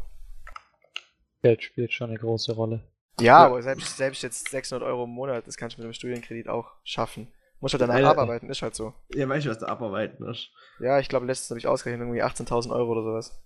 Geld 1.42 1.64
spielt 1.64 1.94
schon 1.94 2.10
eine 2.10 2.20
große 2.20 2.54
Rolle. 2.54 2.84
Ja, 3.20 3.26
Ja. 3.26 3.46
aber 3.46 3.62
selbst, 3.62 3.98
selbst 3.98 4.22
jetzt 4.24 4.50
600 4.50 4.88
Euro 4.88 5.04
im 5.06 5.10
Monat, 5.12 5.48
das 5.48 5.58
kannst 5.58 5.76
du 5.78 5.82
mit 5.82 5.86
einem 5.86 5.94
Studienkredit 5.94 6.48
auch 6.50 6.72
schaffen. 6.84 7.32
Muss 7.62 7.72
halt 7.74 7.82
danach 7.82 7.96
Alter. 7.96 8.10
abarbeiten, 8.12 8.50
ist 8.50 8.62
halt 8.62 8.76
so. 8.76 8.94
Ja, 9.14 9.28
weißt 9.30 9.46
du, 9.46 9.50
was 9.50 9.60
da 9.60 9.68
abarbeiten 9.68 10.28
ist? 10.28 10.52
Ja, 10.80 11.00
ich 11.00 11.08
glaube, 11.10 11.26
letztens 11.26 11.50
habe 11.52 11.60
ich 11.60 11.68
ausgerechnet, 11.68 12.02
irgendwie 12.06 12.22
18.000 12.24 12.72
Euro 12.74 12.92
oder 12.92 13.04
sowas. 13.04 13.42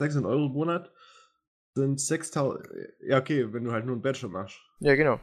600 0.00 0.30
Euro 0.30 0.46
im 0.46 0.52
Monat 0.52 0.92
sind 1.74 2.00
6000. 2.00 2.66
Ja, 3.00 3.18
okay, 3.18 3.52
wenn 3.52 3.64
du 3.64 3.72
halt 3.72 3.84
nur 3.86 3.94
einen 3.94 4.02
Bachelor 4.02 4.30
machst. 4.30 4.58
Ja, 4.80 4.94
genau. 4.94 5.20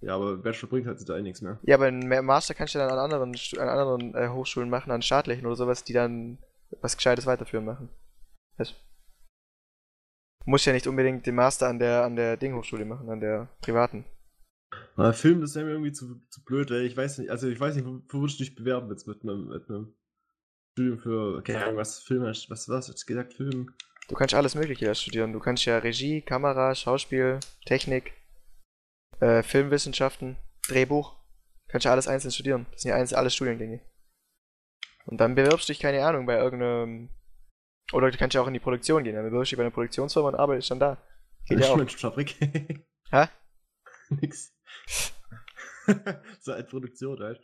Ja, 0.00 0.14
aber 0.14 0.38
Bachelor 0.38 0.70
bringt 0.70 0.86
halt 0.86 1.06
da 1.06 1.16
eh 1.18 1.22
nichts 1.22 1.42
mehr. 1.42 1.58
Ja, 1.62 1.76
aber 1.76 1.86
einen 1.86 2.08
Ma- 2.08 2.22
Master 2.22 2.54
kannst 2.54 2.74
du 2.74 2.78
dann 2.78 2.90
an 2.90 2.98
anderen, 2.98 3.34
an 3.58 3.68
anderen 3.68 4.14
äh, 4.14 4.28
Hochschulen 4.30 4.70
machen, 4.70 4.90
an 4.90 5.02
staatlichen 5.02 5.44
oder 5.46 5.56
sowas, 5.56 5.84
die 5.84 5.92
dann 5.92 6.38
was 6.80 6.96
Gescheites 6.96 7.26
weiterführen 7.26 7.66
machen. 7.66 7.90
Weißt? 8.56 8.72
Du 8.72 8.76
musst 10.44 10.66
ja 10.66 10.72
nicht 10.72 10.86
unbedingt 10.86 11.26
den 11.26 11.34
Master 11.34 11.68
an 11.68 11.78
der 11.78 12.04
an 12.04 12.16
der 12.16 12.36
Ding-Hochschule 12.36 12.84
machen, 12.84 13.08
an 13.10 13.20
der 13.20 13.48
privaten. 13.60 14.04
Aber 14.96 15.12
Film, 15.12 15.40
das 15.40 15.54
wäre 15.54 15.64
mir 15.64 15.72
irgendwie 15.72 15.92
zu, 15.92 16.20
zu 16.30 16.44
blöd, 16.44 16.70
weil 16.70 16.82
ich 16.82 16.96
weiß 16.96 17.18
nicht, 17.18 17.30
also 17.30 17.48
ich 17.48 17.58
weiß 17.58 17.74
nicht, 17.74 17.86
wo, 17.86 18.00
wo 18.08 18.26
du 18.26 18.36
dich 18.36 18.54
bewerben 18.54 18.90
jetzt 18.90 19.06
mit 19.06 19.22
einem, 19.22 19.48
mit 19.48 19.68
einem 19.68 19.94
Studium 20.72 20.98
für, 20.98 21.42
keine 21.42 21.64
Ahnung, 21.64 21.76
was 21.76 22.00
Film 22.00 22.24
hast, 22.24 22.50
was 22.50 22.68
was 22.68 22.88
hast 22.88 23.02
du 23.02 23.06
gesagt, 23.06 23.34
Film? 23.34 23.74
Du 24.08 24.16
kannst 24.16 24.34
alles 24.34 24.54
Mögliche 24.54 24.86
da 24.86 24.94
studieren. 24.94 25.32
Du 25.32 25.38
kannst 25.38 25.64
ja 25.66 25.78
Regie, 25.78 26.20
Kamera, 26.20 26.74
Schauspiel, 26.74 27.38
Technik, 27.64 28.12
äh, 29.20 29.42
Filmwissenschaften, 29.42 30.36
Drehbuch. 30.68 31.16
Kannst 31.68 31.84
ja 31.84 31.92
alles 31.92 32.08
einzeln 32.08 32.32
studieren. 32.32 32.66
Das 32.72 32.82
sind 32.82 32.90
ja 32.90 33.16
alles 33.16 33.34
Studiengänge. 33.34 33.80
Und 35.06 35.18
dann 35.20 35.36
bewirbst 35.36 35.68
du 35.68 35.72
dich, 35.72 35.80
keine 35.80 36.04
Ahnung, 36.04 36.26
bei 36.26 36.36
irgendeinem. 36.36 37.10
Oder 37.92 38.10
du 38.10 38.18
kannst 38.18 38.34
ja 38.34 38.40
auch 38.42 38.46
in 38.46 38.54
die 38.54 38.60
Produktion 38.60 39.04
gehen. 39.04 39.14
Dann 39.14 39.24
bewirbst 39.28 39.52
du 39.52 39.56
bei 39.56 39.62
einer 39.62 39.70
Produktionsfirma 39.70 40.28
und 40.28 40.34
arbeitest 40.36 40.70
dann 40.70 40.80
da. 40.80 41.02
Geht 41.46 41.60
ja 41.60 41.66
auch. 41.66 41.76
Menschenfabrik. 41.76 42.36
Hä? 43.10 43.26
Nix. 44.10 44.52
so 46.40 46.52
als 46.52 46.68
Produktion 46.68 47.18
halt. 47.20 47.40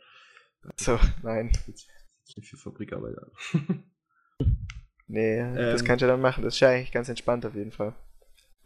So, 0.75 0.99
nein. 1.23 1.51
Jetzt 1.67 1.87
nicht 2.35 2.49
für 2.49 2.57
Fabrikarbeiter. 2.57 3.31
Nee, 5.09 5.39
das 5.55 5.81
Ähm. 5.81 5.87
kannst 5.87 6.01
du 6.03 6.07
dann 6.07 6.19
machen. 6.19 6.43
Das 6.43 6.55
ist 6.55 6.59
ja 6.59 6.69
eigentlich 6.69 6.91
ganz 6.91 7.07
entspannt 7.07 7.45
auf 7.45 7.55
jeden 7.55 7.71
Fall. 7.71 7.95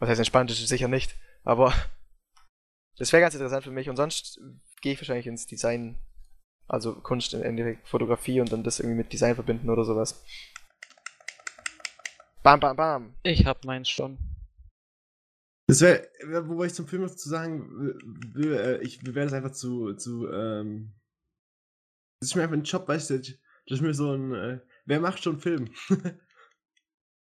Was 0.00 0.08
heißt 0.08 0.18
entspannt? 0.18 0.50
Das 0.50 0.58
ist 0.58 0.68
sicher 0.68 0.88
nicht. 0.88 1.14
Aber 1.44 1.72
das 2.98 3.12
wäre 3.12 3.20
ganz 3.20 3.34
interessant 3.34 3.62
für 3.62 3.70
mich. 3.70 3.88
Und 3.88 3.94
sonst 3.94 4.40
gehe 4.80 4.92
ich 4.94 5.00
wahrscheinlich 5.00 5.28
ins 5.28 5.46
Design. 5.46 6.00
Also 6.66 6.94
Kunst 6.94 7.32
im 7.34 7.42
Endeffekt, 7.44 7.86
Fotografie 7.86 8.40
und 8.40 8.50
dann 8.50 8.64
das 8.64 8.80
irgendwie 8.80 8.96
mit 8.98 9.12
Design 9.12 9.36
verbinden 9.36 9.70
oder 9.70 9.84
sowas. 9.84 10.24
Bam, 12.42 12.58
bam, 12.58 12.76
bam. 12.76 13.14
Ich 13.22 13.46
hab 13.46 13.64
meins 13.64 13.88
schon. 13.88 14.18
Das 15.68 15.80
wäre, 15.80 16.08
wobei 16.48 16.66
ich 16.66 16.74
zum 16.74 16.88
Film 16.88 17.02
noch 17.02 17.14
zu 17.14 17.28
sagen 17.28 17.94
äh, 18.36 18.78
ich 18.82 19.00
bewerte 19.00 19.28
es 19.28 19.32
einfach 19.32 19.52
zu, 19.52 19.94
zu, 19.94 20.28
ähm, 20.28 20.92
Das 22.20 22.30
ist 22.30 22.34
mir 22.34 22.42
einfach 22.42 22.56
ein 22.56 22.64
Job, 22.64 22.88
weißt 22.88 23.10
du, 23.10 23.18
das 23.18 23.30
ist 23.68 23.80
mir 23.80 23.94
so 23.94 24.12
ein, 24.12 24.34
äh, 24.34 24.60
wer 24.86 25.00
macht 25.00 25.22
schon 25.22 25.38
Film? 25.38 25.70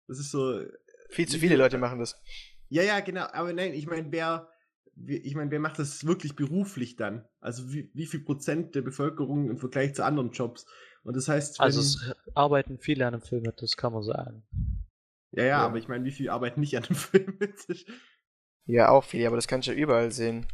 das 0.09 0.19
ist 0.19 0.33
so. 0.33 0.61
Viel 1.11 1.29
zu 1.29 1.39
viele 1.39 1.57
Leute 1.57 1.79
machen 1.79 2.01
das. 2.01 2.21
Ja, 2.69 2.83
ja, 2.83 2.99
genau, 2.99 3.27
aber 3.33 3.53
nein, 3.53 3.75
ich 3.75 3.87
meine, 3.87 4.11
wer, 4.11 4.51
ich 5.07 5.37
meine, 5.37 5.53
wer 5.53 5.61
macht 5.61 5.79
das 5.79 6.05
wirklich 6.05 6.35
beruflich 6.35 6.97
dann? 6.97 7.25
Also 7.41 7.73
wie, 7.73 7.91
wie 7.95 8.07
viel 8.07 8.25
Prozent 8.25 8.75
der 8.75 8.83
Bevölkerung 8.83 9.49
im 9.49 9.59
Vergleich 9.59 9.95
zu 9.95 10.05
anderen 10.05 10.33
Jobs? 10.33 10.67
Und 11.05 11.17
das 11.17 11.29
heißt, 11.29 11.61
Also 11.61 11.81
es 11.81 12.13
arbeiten 12.35 12.81
viele 12.81 13.07
an 13.07 13.15
einem 13.15 13.23
Film 13.23 13.43
mit, 13.43 13.63
das 13.63 13.77
kann 13.77 13.93
man 13.93 14.03
sagen. 14.03 14.43
Ja, 15.37 15.45
ja, 15.45 15.49
Ja. 15.49 15.67
aber 15.67 15.79
ich 15.79 15.89
meine, 15.89 16.05
wie 16.05 16.13
viel 16.13 16.29
arbeiten 16.31 16.61
nicht 16.61 16.77
an 16.77 16.83
dem 16.85 16.97
Film 16.97 17.37
mit? 17.39 17.87
Ja, 18.67 18.89
auch 18.91 19.05
viele, 19.05 19.27
aber 19.29 19.37
das 19.37 19.47
kannst 19.49 19.69
du 19.69 19.73
ja 19.73 19.79
überall 19.79 20.11
sehen. 20.13 20.47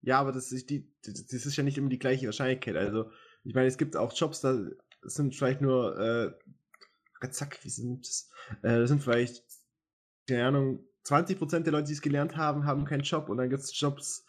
Ja, 0.00 0.18
aber 0.20 0.32
das 0.32 0.50
ist 0.52 0.70
die, 0.70 0.90
das 1.02 1.46
ist 1.46 1.56
ja 1.56 1.62
nicht 1.62 1.78
immer 1.78 1.88
die 1.88 1.98
gleiche 1.98 2.26
Wahrscheinlichkeit. 2.26 2.76
Also, 2.76 3.10
ich 3.44 3.54
meine, 3.54 3.68
es 3.68 3.78
gibt 3.78 3.96
auch 3.96 4.12
Jobs, 4.14 4.40
da 4.40 4.58
sind 5.02 5.34
vielleicht 5.34 5.60
nur, 5.60 5.98
äh, 5.98 7.30
zack, 7.30 7.58
wie 7.62 7.68
sind 7.70 8.06
das? 8.06 8.30
Äh, 8.62 8.78
das 8.80 8.88
sind 8.88 9.02
vielleicht, 9.02 9.44
keine 10.28 10.46
Ahnung, 10.46 10.84
20% 11.04 11.64
der 11.64 11.72
Leute, 11.72 11.88
die 11.88 11.92
es 11.92 12.02
gelernt 12.02 12.36
haben, 12.36 12.64
haben 12.64 12.84
keinen 12.84 13.02
Job 13.02 13.28
und 13.28 13.36
dann 13.36 13.50
gibt 13.50 13.62
es 13.62 13.78
Jobs, 13.78 14.24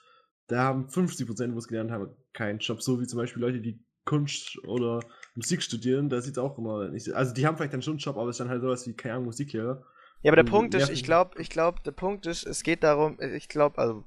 da 0.47 0.63
haben 0.63 0.89
50%, 0.89 1.53
wo 1.53 1.59
es 1.59 1.67
gelernt 1.67 1.91
haben, 1.91 2.15
keinen 2.33 2.59
Job. 2.59 2.81
So 2.81 2.99
wie 3.01 3.07
zum 3.07 3.17
Beispiel 3.17 3.41
Leute, 3.41 3.61
die 3.61 3.83
Kunst 4.05 4.57
oder 4.65 4.99
Musik 5.35 5.63
studieren, 5.63 6.09
da 6.09 6.21
sieht 6.21 6.33
es 6.33 6.37
auch 6.37 6.57
immer 6.57 6.89
nicht 6.89 7.05
so. 7.05 7.13
Also, 7.13 7.33
die 7.33 7.45
haben 7.45 7.57
vielleicht 7.57 7.73
dann 7.73 7.81
schon 7.81 7.93
einen 7.93 7.99
Job, 7.99 8.17
aber 8.17 8.29
es 8.29 8.35
ist 8.35 8.39
dann 8.39 8.49
halt 8.49 8.61
sowas 8.61 8.87
wie, 8.87 8.93
keine 8.93 9.15
Ahnung, 9.15 9.25
Musiklehrer. 9.25 9.83
Ja, 10.21 10.31
aber 10.31 10.37
der 10.37 10.45
Und 10.45 10.51
Punkt 10.51 10.73
ist, 10.75 10.89
ich 10.89 11.03
glaube, 11.03 11.41
ich 11.41 11.49
glaube, 11.49 11.79
der 11.85 11.91
Punkt 11.91 12.25
ist, 12.25 12.45
es 12.45 12.63
geht 12.63 12.83
darum, 12.83 13.19
ich 13.19 13.49
glaube, 13.49 13.77
also, 13.77 14.03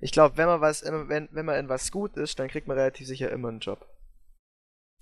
ich 0.00 0.12
glaube, 0.12 0.36
wenn 0.36 0.46
man 0.46 0.60
was, 0.60 0.84
wenn, 0.84 1.28
wenn 1.30 1.44
man 1.44 1.58
in 1.58 1.68
was 1.68 1.90
gut 1.90 2.16
ist, 2.16 2.38
dann 2.38 2.48
kriegt 2.48 2.68
man 2.68 2.78
relativ 2.78 3.06
sicher 3.06 3.30
immer 3.30 3.48
einen 3.48 3.60
Job. 3.60 3.86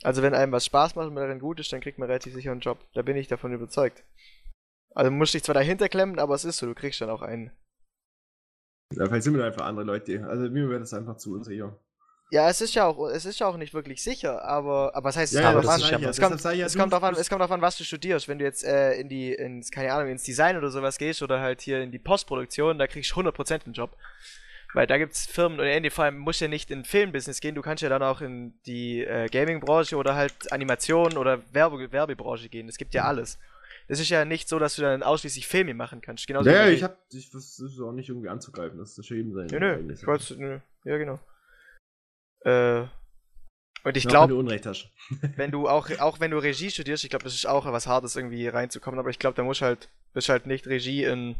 Also 0.03 0.23
wenn 0.23 0.35
einem 0.35 0.53
was 0.53 0.67
Spaß 0.67 0.97
macht 0.97 1.07
und 1.07 1.15
man 1.15 1.23
darin 1.23 1.39
gut 1.39 1.61
ist, 1.61 1.73
dann 1.73 1.81
kriegt 1.81 1.99
man 1.99 2.09
relativ 2.09 2.35
sicher 2.35 2.53
einen 2.53 2.61
Job. 2.61 2.79
Da 2.95 3.03
bin 3.03 3.17
ich 3.17 3.29
davon 3.29 3.53
überzeugt. 3.53 4.05
Also 4.95 5.11
du 5.11 5.17
musst 5.17 5.35
dich 5.35 5.43
zwar 5.43 5.55
dahinter 5.55 5.89
klemmen, 5.89 6.19
aber 6.19 6.35
es 6.35 6.45
ist 6.45 6.59
so, 6.59 6.67
du 6.67 6.75
kriegst 6.75 7.01
dann 7.01 7.11
auch 7.11 7.23
einen. 7.23 7.51
Ja, 8.93 9.07
vielleicht 9.07 9.25
sind 9.25 9.35
wir 9.35 9.41
da 9.41 9.47
einfach 9.47 9.65
andere 9.65 9.85
Leute. 9.85 10.25
Also, 10.27 10.51
mir 10.51 10.69
wäre 10.69 10.81
das 10.81 10.95
einfach 10.95 11.17
zu 11.17 11.33
unsicher. 11.33 11.79
Ja, 12.31 12.49
es 12.49 12.61
ist 12.61 12.75
ja 12.75 12.87
auch, 12.87 13.09
es 13.11 13.27
ist 13.27 13.39
ja 13.39 13.47
auch 13.47 13.57
nicht 13.57 13.75
wirklich 13.75 14.03
sicher, 14.03 14.45
aber, 14.45 14.95
aber 14.95 15.05
was 15.05 15.17
heißt, 15.17 15.35
es 15.35 15.41
Ja, 15.41 15.53
kommt 15.53 15.65
ja, 15.65 15.71
das 15.77 15.91
ja. 15.91 16.09
Es 16.09 16.21
kommt, 16.21 16.35
ich 16.35 16.59
ja, 16.59 16.67
es 16.67 16.77
kommt 16.77 16.93
drauf 16.93 17.03
an, 17.03 17.15
es 17.15 17.29
kommt 17.29 17.43
drauf 17.43 17.51
an, 17.51 17.61
was 17.61 17.77
du 17.77 17.85
studierst. 17.85 18.29
Wenn 18.29 18.39
du 18.39 18.45
jetzt 18.45 18.65
äh, 18.65 18.95
in 18.95 19.09
die, 19.09 19.33
ins, 19.33 19.71
keine 19.71 19.93
Ahnung, 19.93 20.11
ins 20.11 20.25
Design 20.25 20.57
oder 20.57 20.71
sowas 20.71 20.99
gehst 20.99 21.23
oder 21.23 21.41
halt 21.41 21.61
hier 21.61 21.81
in 21.81 21.93
die 21.93 21.99
Postproduktion, 21.99 22.79
da 22.79 22.87
kriegst 22.87 23.11
du 23.11 23.21
100% 23.21 23.65
einen 23.65 23.75
Job. 23.75 23.97
Weil 24.73 24.89
da 24.89 24.99
gibt's 24.99 25.27
Firmen 25.27 25.61
und 25.61 25.67
in 25.67 25.89
vor 25.91 26.05
allem 26.05 26.19
musst 26.19 26.41
du 26.41 26.47
ja 26.47 26.49
nicht 26.49 26.73
in 26.73 26.85
Filmbusiness 26.85 27.41
gehen, 27.41 27.55
du 27.55 27.63
kannst 27.63 27.83
ja 27.85 27.89
dann 27.89 28.03
auch 28.03 28.21
in 28.21 28.55
die 28.67 29.05
äh, 29.05 29.29
Gaming-Branche 29.29 29.97
oder 29.97 30.17
halt 30.17 30.51
Animation 30.51 31.17
oder 31.17 31.41
Werbe 31.53 31.93
Werbebranche 31.93 32.49
gehen. 32.49 32.69
Es 32.69 32.77
gibt 32.77 32.93
ja 32.95 33.05
alles. 33.05 33.39
Das 33.87 34.01
ist 34.01 34.09
ja 34.09 34.25
nicht 34.25 34.49
so, 34.49 34.59
dass 34.59 34.75
du 34.75 34.83
dann 34.83 35.03
ausschließlich 35.05 35.47
Filme 35.47 35.75
machen 35.75 36.01
kannst. 36.01 36.27
Genauso 36.27 36.51
Ja, 36.51 36.67
ja, 36.67 36.69
ich 36.73 36.83
hab, 36.83 36.99
ich 37.13 37.31
versuche 37.31 37.85
auch 37.85 37.93
nicht 37.93 38.09
irgendwie 38.09 38.29
anzugreifen, 38.29 38.79
das 38.79 38.99
ist 38.99 39.09
ja 39.09 39.17
jedem 39.17 39.35
sein. 39.35 39.47
Nö, 39.47 39.61
nö, 39.61 39.93
ich 39.93 40.07
wollte, 40.07 40.35
nö, 40.37 40.59
ja 40.85 40.99
genau. 40.99 41.21
Äh, 42.45 42.87
und 43.85 43.99
ich 43.99 44.09
glaube, 44.09 44.31
Wenn 44.31 44.37
du 44.37 44.41
Unrecht 44.41 44.67
hast. 44.67 44.91
wenn 45.37 45.51
du 45.51 45.69
auch, 45.69 45.91
auch 45.99 46.19
wenn 46.19 46.31
du 46.31 46.39
Regie 46.39 46.71
studierst, 46.71 47.05
ich 47.05 47.11
glaube, 47.11 47.25
das 47.25 47.35
ist 47.35 47.47
auch 47.47 47.67
was 47.67 47.87
Hartes, 47.87 48.17
irgendwie 48.17 48.49
reinzukommen, 48.49 48.99
aber 48.99 49.11
ich 49.11 49.19
glaube, 49.19 49.37
da 49.37 49.43
musst 49.43 49.61
du 49.61 49.67
halt, 49.67 49.91
bist 50.15 50.31
halt 50.31 50.47
nicht 50.47 50.67
Regie 50.67 51.05
in 51.05 51.37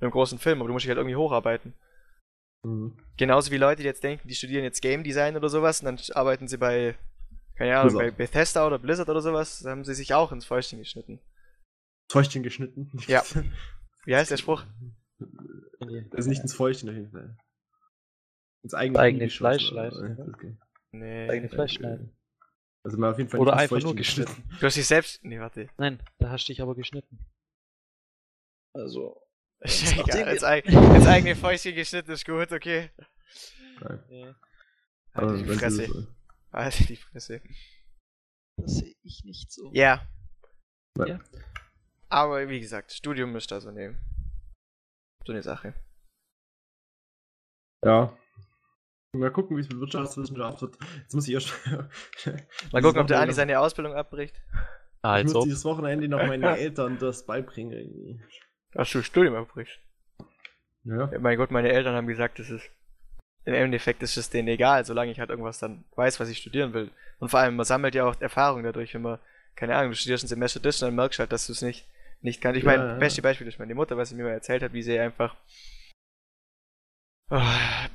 einem 0.00 0.10
großen 0.10 0.38
Film, 0.38 0.60
aber 0.60 0.68
du 0.68 0.72
musst 0.72 0.84
dich 0.84 0.90
halt 0.90 0.98
irgendwie 0.98 1.16
hocharbeiten. 1.16 1.74
Mhm. 2.64 2.98
Genauso 3.16 3.52
wie 3.52 3.56
Leute, 3.56 3.82
die 3.82 3.86
jetzt 3.86 4.02
denken, 4.02 4.26
die 4.26 4.34
studieren 4.34 4.64
jetzt 4.64 4.82
Game 4.82 5.04
Design 5.04 5.36
oder 5.36 5.48
sowas 5.48 5.80
und 5.80 5.86
dann 5.86 5.98
arbeiten 6.14 6.48
sie 6.48 6.58
bei, 6.58 6.96
keine 7.56 7.78
Ahnung, 7.78 7.94
bei 7.94 8.10
Blizzard. 8.10 8.16
Bethesda 8.16 8.66
oder 8.66 8.78
Blizzard 8.80 9.08
oder 9.08 9.22
sowas, 9.22 9.64
haben 9.64 9.84
sie 9.84 9.94
sich 9.94 10.12
auch 10.12 10.32
ins 10.32 10.44
Fäustchen 10.44 10.80
geschnitten. 10.80 11.20
Fäustchen 12.10 12.42
geschnitten. 12.42 12.90
Ja. 13.06 13.22
Wie 14.04 14.16
heißt 14.16 14.30
der 14.30 14.36
Spruch? 14.36 14.64
Also 16.10 16.28
nicht 16.28 16.42
ins 16.42 16.54
Fäustchen 16.54 16.88
auf 16.88 16.96
jeden 16.96 17.10
Fall. 17.10 17.36
Ins 18.66 18.74
eigene, 18.74 18.98
eigene 18.98 19.30
Fleisch 19.30 19.70
Ja, 19.70 19.86
oder? 19.92 20.26
okay. 20.34 20.56
Nee. 20.90 21.30
Eigene 21.30 21.48
Fleisch 21.48 21.74
schneiden. 21.74 22.16
Also 22.82 22.98
mal 22.98 23.12
auf 23.12 23.18
jeden 23.18 23.30
Fall 23.30 23.38
Oder 23.38 23.52
einfach 23.52 23.70
nur 23.76 23.80
Fäustchen 23.94 23.96
geschnitten. 23.96 24.48
Du 24.58 24.66
hast 24.66 24.76
dich 24.76 24.86
selbst. 24.86 25.24
Nee, 25.24 25.38
warte. 25.38 25.68
Nein, 25.78 26.02
da 26.18 26.30
hast 26.30 26.48
du 26.48 26.52
dich 26.52 26.60
aber 26.60 26.74
geschnitten. 26.74 27.24
Also. 28.74 29.22
Ja 29.64 30.02
egal, 30.04 30.32
ins, 30.34 30.42
eig 30.44 30.66
ins 30.66 31.06
eigene 31.06 31.36
Fäustchen 31.36 31.74
geschnitten 31.76 32.10
ist 32.10 32.26
gut, 32.26 32.50
okay. 32.52 32.90
Nein. 33.80 34.04
Nee, 34.08 34.34
Aber 35.12 35.28
Halt 35.30 35.40
die 35.40 35.54
Fresse. 35.54 35.86
du- 35.86 36.06
Halt 36.52 36.88
die 36.88 36.96
Fresse. 36.96 37.40
das 38.56 38.78
sehe 38.78 38.94
ich 39.02 39.22
nicht 39.24 39.52
so. 39.52 39.70
Ja. 39.72 40.06
Ja. 41.06 41.20
Aber 42.08 42.48
wie 42.48 42.58
gesagt, 42.60 42.92
Studium 42.92 43.34
ist 43.36 43.50
da 43.52 43.60
so 43.60 43.68
eine, 43.68 43.96
so 45.24 45.32
eine 45.32 45.42
Sache. 45.44 45.72
Ja. 47.84 48.16
Mal 49.12 49.30
gucken, 49.30 49.56
wie 49.56 49.60
es 49.60 49.68
mit 49.68 49.80
Wirtschaftswissenschaft 49.80 50.60
wird. 50.62 50.76
Jetzt 51.02 51.14
muss 51.14 51.26
ich 51.26 51.34
erst. 51.34 51.54
Mal 52.72 52.82
gucken, 52.82 53.00
ob 53.00 53.06
der 53.06 53.20
Andi 53.20 53.32
seine 53.34 53.58
Ausbildung 53.60 53.94
abbricht. 53.94 54.34
Ah, 55.02 55.20
Ich 55.20 55.32
muss 55.32 55.44
dieses 55.44 55.64
Wochenende 55.64 56.08
noch 56.08 56.24
meinen 56.26 56.42
Eltern 56.42 56.98
das 56.98 57.24
beibringen. 57.24 57.72
Irgendwie. 57.72 58.20
Ach 58.74 58.90
du 58.90 59.02
Studium 59.02 59.34
abbrichst. 59.36 59.78
Ja. 60.84 61.10
Ja, 61.10 61.18
mein 61.18 61.36
Gott, 61.38 61.50
meine 61.50 61.70
Eltern 61.70 61.94
haben 61.94 62.06
gesagt, 62.06 62.38
das 62.38 62.50
ist. 62.50 62.68
Im 63.44 63.54
Endeffekt 63.54 64.02
ist 64.02 64.16
es 64.16 64.28
denen 64.28 64.48
egal, 64.48 64.84
solange 64.84 65.12
ich 65.12 65.20
halt 65.20 65.30
irgendwas 65.30 65.60
dann 65.60 65.84
weiß, 65.94 66.18
was 66.18 66.28
ich 66.28 66.38
studieren 66.38 66.74
will. 66.74 66.90
Und 67.20 67.28
vor 67.28 67.38
allem, 67.40 67.54
man 67.54 67.64
sammelt 67.64 67.94
ja 67.94 68.04
auch 68.04 68.20
Erfahrung 68.20 68.64
dadurch, 68.64 68.92
wenn 68.92 69.02
man, 69.02 69.20
keine 69.54 69.76
Ahnung, 69.76 69.92
du 69.92 69.96
studierst 69.96 70.24
ein 70.24 70.28
Semester 70.28 70.58
das 70.58 70.82
und 70.82 70.88
dann 70.88 70.96
merkst 70.96 71.18
du 71.18 71.20
halt, 71.20 71.32
dass 71.32 71.46
du 71.46 71.52
es 71.52 71.62
nicht, 71.62 71.86
nicht 72.22 72.40
kannst. 72.40 72.58
Ich 72.58 72.64
Ja, 72.64 72.72
meine, 72.76 72.88
ja. 72.94 72.98
beste 72.98 73.22
Beispiel 73.22 73.46
ist 73.46 73.60
meine 73.60 73.76
Mutter, 73.76 73.96
was 73.96 74.08
sie 74.08 74.16
mir 74.16 74.24
mal 74.24 74.30
erzählt 74.32 74.64
hat, 74.64 74.72
wie 74.72 74.82
sie 74.82 74.98
einfach 74.98 75.36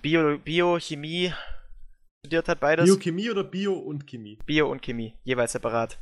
Bio, 0.02 0.38
Bio, 0.39 0.78
Chemie 0.80 1.34
studiert 2.26 2.48
hat, 2.50 2.60
beides. 2.60 2.86
Biochemie 2.86 3.30
oder 3.32 3.44
Bio 3.44 3.74
und 3.74 4.06
Chemie? 4.06 4.38
Bio 4.46 4.70
und 4.70 4.82
Chemie, 4.82 5.13
jeweils 5.24 5.54
separat. 5.54 5.98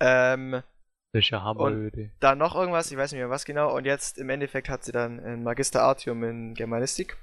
Ähm, 0.00 0.62
ja 1.12 1.42
hammeröde. 1.42 2.12
dann 2.20 2.38
noch 2.38 2.54
irgendwas, 2.54 2.90
ich 2.92 2.96
weiß 2.96 3.10
nicht 3.10 3.18
mehr 3.18 3.30
was 3.30 3.44
genau, 3.44 3.74
und 3.76 3.84
jetzt 3.84 4.16
im 4.18 4.30
Endeffekt 4.30 4.68
hat 4.68 4.84
sie 4.84 4.92
dann 4.92 5.18
ein 5.18 5.42
Magister 5.42 5.82
Artium 5.82 6.22
in 6.22 6.54
Germanistik. 6.54 7.16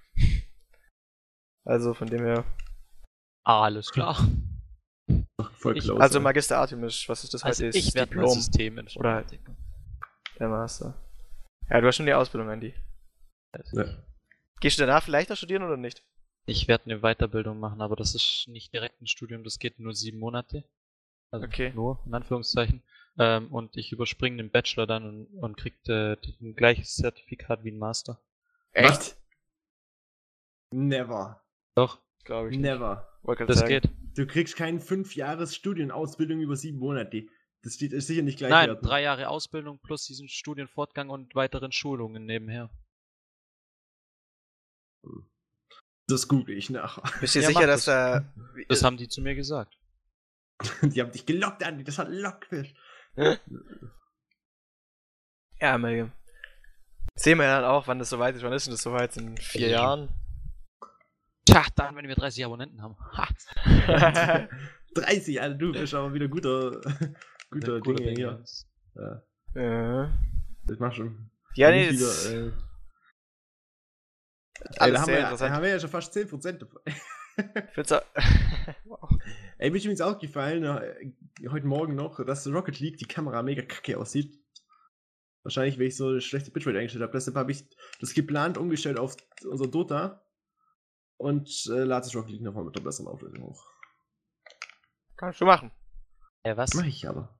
Also 1.65 1.93
von 1.93 2.07
dem 2.07 2.25
her. 2.25 2.43
Ah, 3.45 3.63
alles 3.63 3.91
klar. 3.91 4.17
Voll 5.53 5.77
Ich- 5.77 5.89
Also. 5.89 6.19
Magister 6.19 6.57
Artium 6.57 6.83
ist, 6.83 7.07
was 7.07 7.23
ist 7.23 7.33
das 7.33 7.43
Also 7.43 7.63
heute? 7.65 7.77
ich 7.77 7.87
Ist 7.87 7.95
werde 7.95 8.09
Diplom, 8.09 8.29
Systeminformatiker. 8.29 9.55
der 10.37 10.49
Master. 10.49 10.93
Ja, 11.69 11.79
du 11.79 11.87
hast 11.87 11.95
schon 11.95 12.05
die 12.05 12.13
Ausbildung, 12.13 12.49
Andy. 12.49 12.73
Ja. 13.71 13.85
Gehst 14.59 14.77
du 14.79 14.85
danach 14.85 15.03
vielleicht 15.03 15.29
noch 15.29 15.37
studieren 15.37 15.63
oder 15.63 15.77
nicht? 15.77 16.03
Ich 16.45 16.67
werde 16.67 16.85
eine 16.85 16.99
Weiterbildung 17.01 17.59
machen, 17.59 17.81
aber 17.81 17.95
das 17.95 18.13
ist 18.15 18.45
nicht 18.47 18.73
direkt 18.73 19.01
ein 19.01 19.07
Studium, 19.07 19.43
das 19.43 19.59
geht 19.59 19.79
nur 19.79 19.93
sieben 19.93 20.19
Monate. 20.19 20.63
Also 21.31 21.47
Okay. 21.47 21.71
nur, 21.73 21.99
in 22.05 22.13
Anführungszeichen. 22.13 22.83
Ähm, 23.17 23.51
und 23.51 23.77
ich 23.77 23.91
überspringe 23.91 24.37
den 24.37 24.51
Bachelor 24.51 24.85
dann 24.87 25.05
und, 25.07 25.25
und 25.43 25.57
krieg 25.57 25.73
äh, 25.87 26.17
ein 26.41 26.55
gleiches 26.55 26.95
Zertifikat 26.95 27.63
wie 27.63 27.71
ein 27.71 27.79
Master. 27.79 28.19
Was? 28.73 29.17
Never. 30.71 31.41
Doch, 31.75 31.99
Glaube 32.25 32.49
ich. 32.51 32.57
Never. 32.57 33.07
Grad 33.23 33.49
das 33.49 33.59
sagen. 33.59 33.69
geht. 33.69 33.89
Du 34.15 34.27
kriegst 34.27 34.55
keinen 34.55 34.79
5 34.79 35.15
Jahres 35.15 35.55
Studienausbildung 35.55 36.39
über 36.41 36.55
sieben 36.55 36.79
Monate. 36.79 37.25
Das 37.63 37.75
steht, 37.75 37.93
ist 37.93 38.07
sicher 38.07 38.21
nicht 38.21 38.37
gleich. 38.37 38.49
Nein, 38.51 38.77
drei 38.81 39.01
Jahre 39.01 39.29
Ausbildung 39.29 39.79
plus 39.79 40.05
diesen 40.05 40.29
Studienfortgang 40.29 41.09
und 41.09 41.33
weiteren 41.35 41.71
Schulungen 41.71 42.25
nebenher. 42.25 42.69
Das 46.07 46.27
google 46.27 46.55
ich 46.57 46.69
nach. 46.69 46.99
Bist 47.19 47.35
du 47.35 47.39
dir 47.39 47.43
Ja, 47.43 47.49
sicher, 47.49 47.67
dass 47.67 47.85
das. 47.85 48.23
da. 48.23 48.33
Das 48.69 48.83
haben 48.83 48.97
die 48.97 49.07
zu 49.07 49.21
mir 49.21 49.35
gesagt. 49.35 49.77
Die 50.81 51.01
haben 51.01 51.11
dich 51.11 51.25
gelockt, 51.25 51.63
Andi. 51.63 51.83
Das 51.83 51.97
hat 51.97 52.09
Lockfisch. 52.09 52.73
Ja, 55.61 55.77
mal. 55.77 56.11
Sehen 57.15 57.37
wir 57.39 57.45
dann 57.47 57.63
auch, 57.63 57.87
wann 57.87 57.97
das 57.97 58.09
soweit 58.09 58.35
ist. 58.35 58.43
Wann 58.43 58.51
ist 58.51 58.67
denn 58.67 58.73
das 58.73 58.81
soweit? 58.83 59.15
In 59.15 59.37
vier 59.37 59.69
Ja. 59.69 59.81
Jahren? 59.83 60.09
Tja, 61.45 61.63
dann, 61.75 61.95
wenn 61.95 62.07
wir 62.09 62.15
30 62.15 62.43
Abonnenten 62.43 62.81
haben. 62.81 62.97
Ha! 63.13 64.47
30, 64.95 65.41
Alter, 65.41 65.55
du 65.55 65.71
bist 65.71 65.93
aber 65.93 66.13
wieder 66.13 66.27
guter, 66.27 66.81
guter 67.49 67.79
Dinge 67.79 68.01
Ding, 68.01 68.15
hier. 68.17 68.43
Ja, 69.55 70.03
äh. 70.03 70.09
das 70.65 70.79
mach 70.79 70.93
schon. 70.93 71.29
Ja, 71.55 71.71
nee, 71.71 71.89
wieder, 71.91 72.47
äh, 72.47 72.51
ey, 74.61 74.91
da, 74.91 75.01
haben 75.01 75.07
wir, 75.07 75.19
ja- 75.19 75.35
da 75.35 75.49
haben 75.49 75.63
wir 75.63 75.69
ja 75.69 75.79
schon 75.79 75.89
fast 75.89 76.15
10% 76.15 76.59
davon. 76.59 76.81
Auch- 77.37 78.01
wow. 78.85 79.09
Ey, 79.57 79.69
mir 79.69 79.77
ist 79.77 79.83
übrigens 79.85 80.01
aufgefallen, 80.01 80.63
äh, 80.63 81.49
heute 81.49 81.67
Morgen 81.67 81.95
noch, 81.95 82.23
dass 82.25 82.47
Rocket 82.47 82.79
League 82.79 82.97
die 82.97 83.07
Kamera 83.07 83.41
mega 83.43 83.61
kacke 83.61 83.97
aussieht. 83.97 84.39
Wahrscheinlich, 85.43 85.77
weil 85.77 85.87
ich 85.87 85.97
so 85.97 86.07
eine 86.09 86.21
schlechte 86.21 86.51
Bitrate 86.51 86.77
eingestellt 86.79 87.03
habe. 87.03 87.11
Deshalb 87.13 87.35
habe 87.37 87.51
ich 87.51 87.65
das 87.99 88.13
geplant 88.13 88.57
umgestellt 88.57 88.97
auf 88.97 89.15
unser 89.47 89.67
Dota 89.67 90.25
und 91.17 91.47
äh, 91.67 91.83
lade 91.83 92.05
das 92.07 92.15
Rocket 92.15 92.31
League 92.31 92.41
nochmal 92.41 92.63
mit 92.63 92.75
der 92.75 92.81
besseren 92.81 93.07
Auflösung 93.07 93.43
hoch. 93.43 93.63
Kannst 95.17 95.39
du 95.41 95.45
machen. 95.45 95.71
Äh, 96.43 96.57
was? 96.57 96.73
Mach 96.73 96.85
ich 96.85 97.07
aber. 97.07 97.37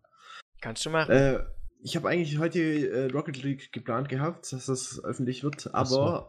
Kannst 0.62 0.86
du 0.86 0.90
machen. 0.92 1.12
Äh, 1.12 1.44
ich 1.82 1.96
habe 1.96 2.10
eigentlich 2.10 2.38
heute 2.38 2.60
äh, 2.62 3.12
Rocket 3.12 3.42
League 3.44 3.72
geplant 3.72 4.10
gehabt, 4.10 4.52
dass 4.54 4.68
das 4.68 5.04
öffentlich 5.04 5.44
wird, 5.44 5.70
Ach 5.74 5.86
so. 5.86 6.28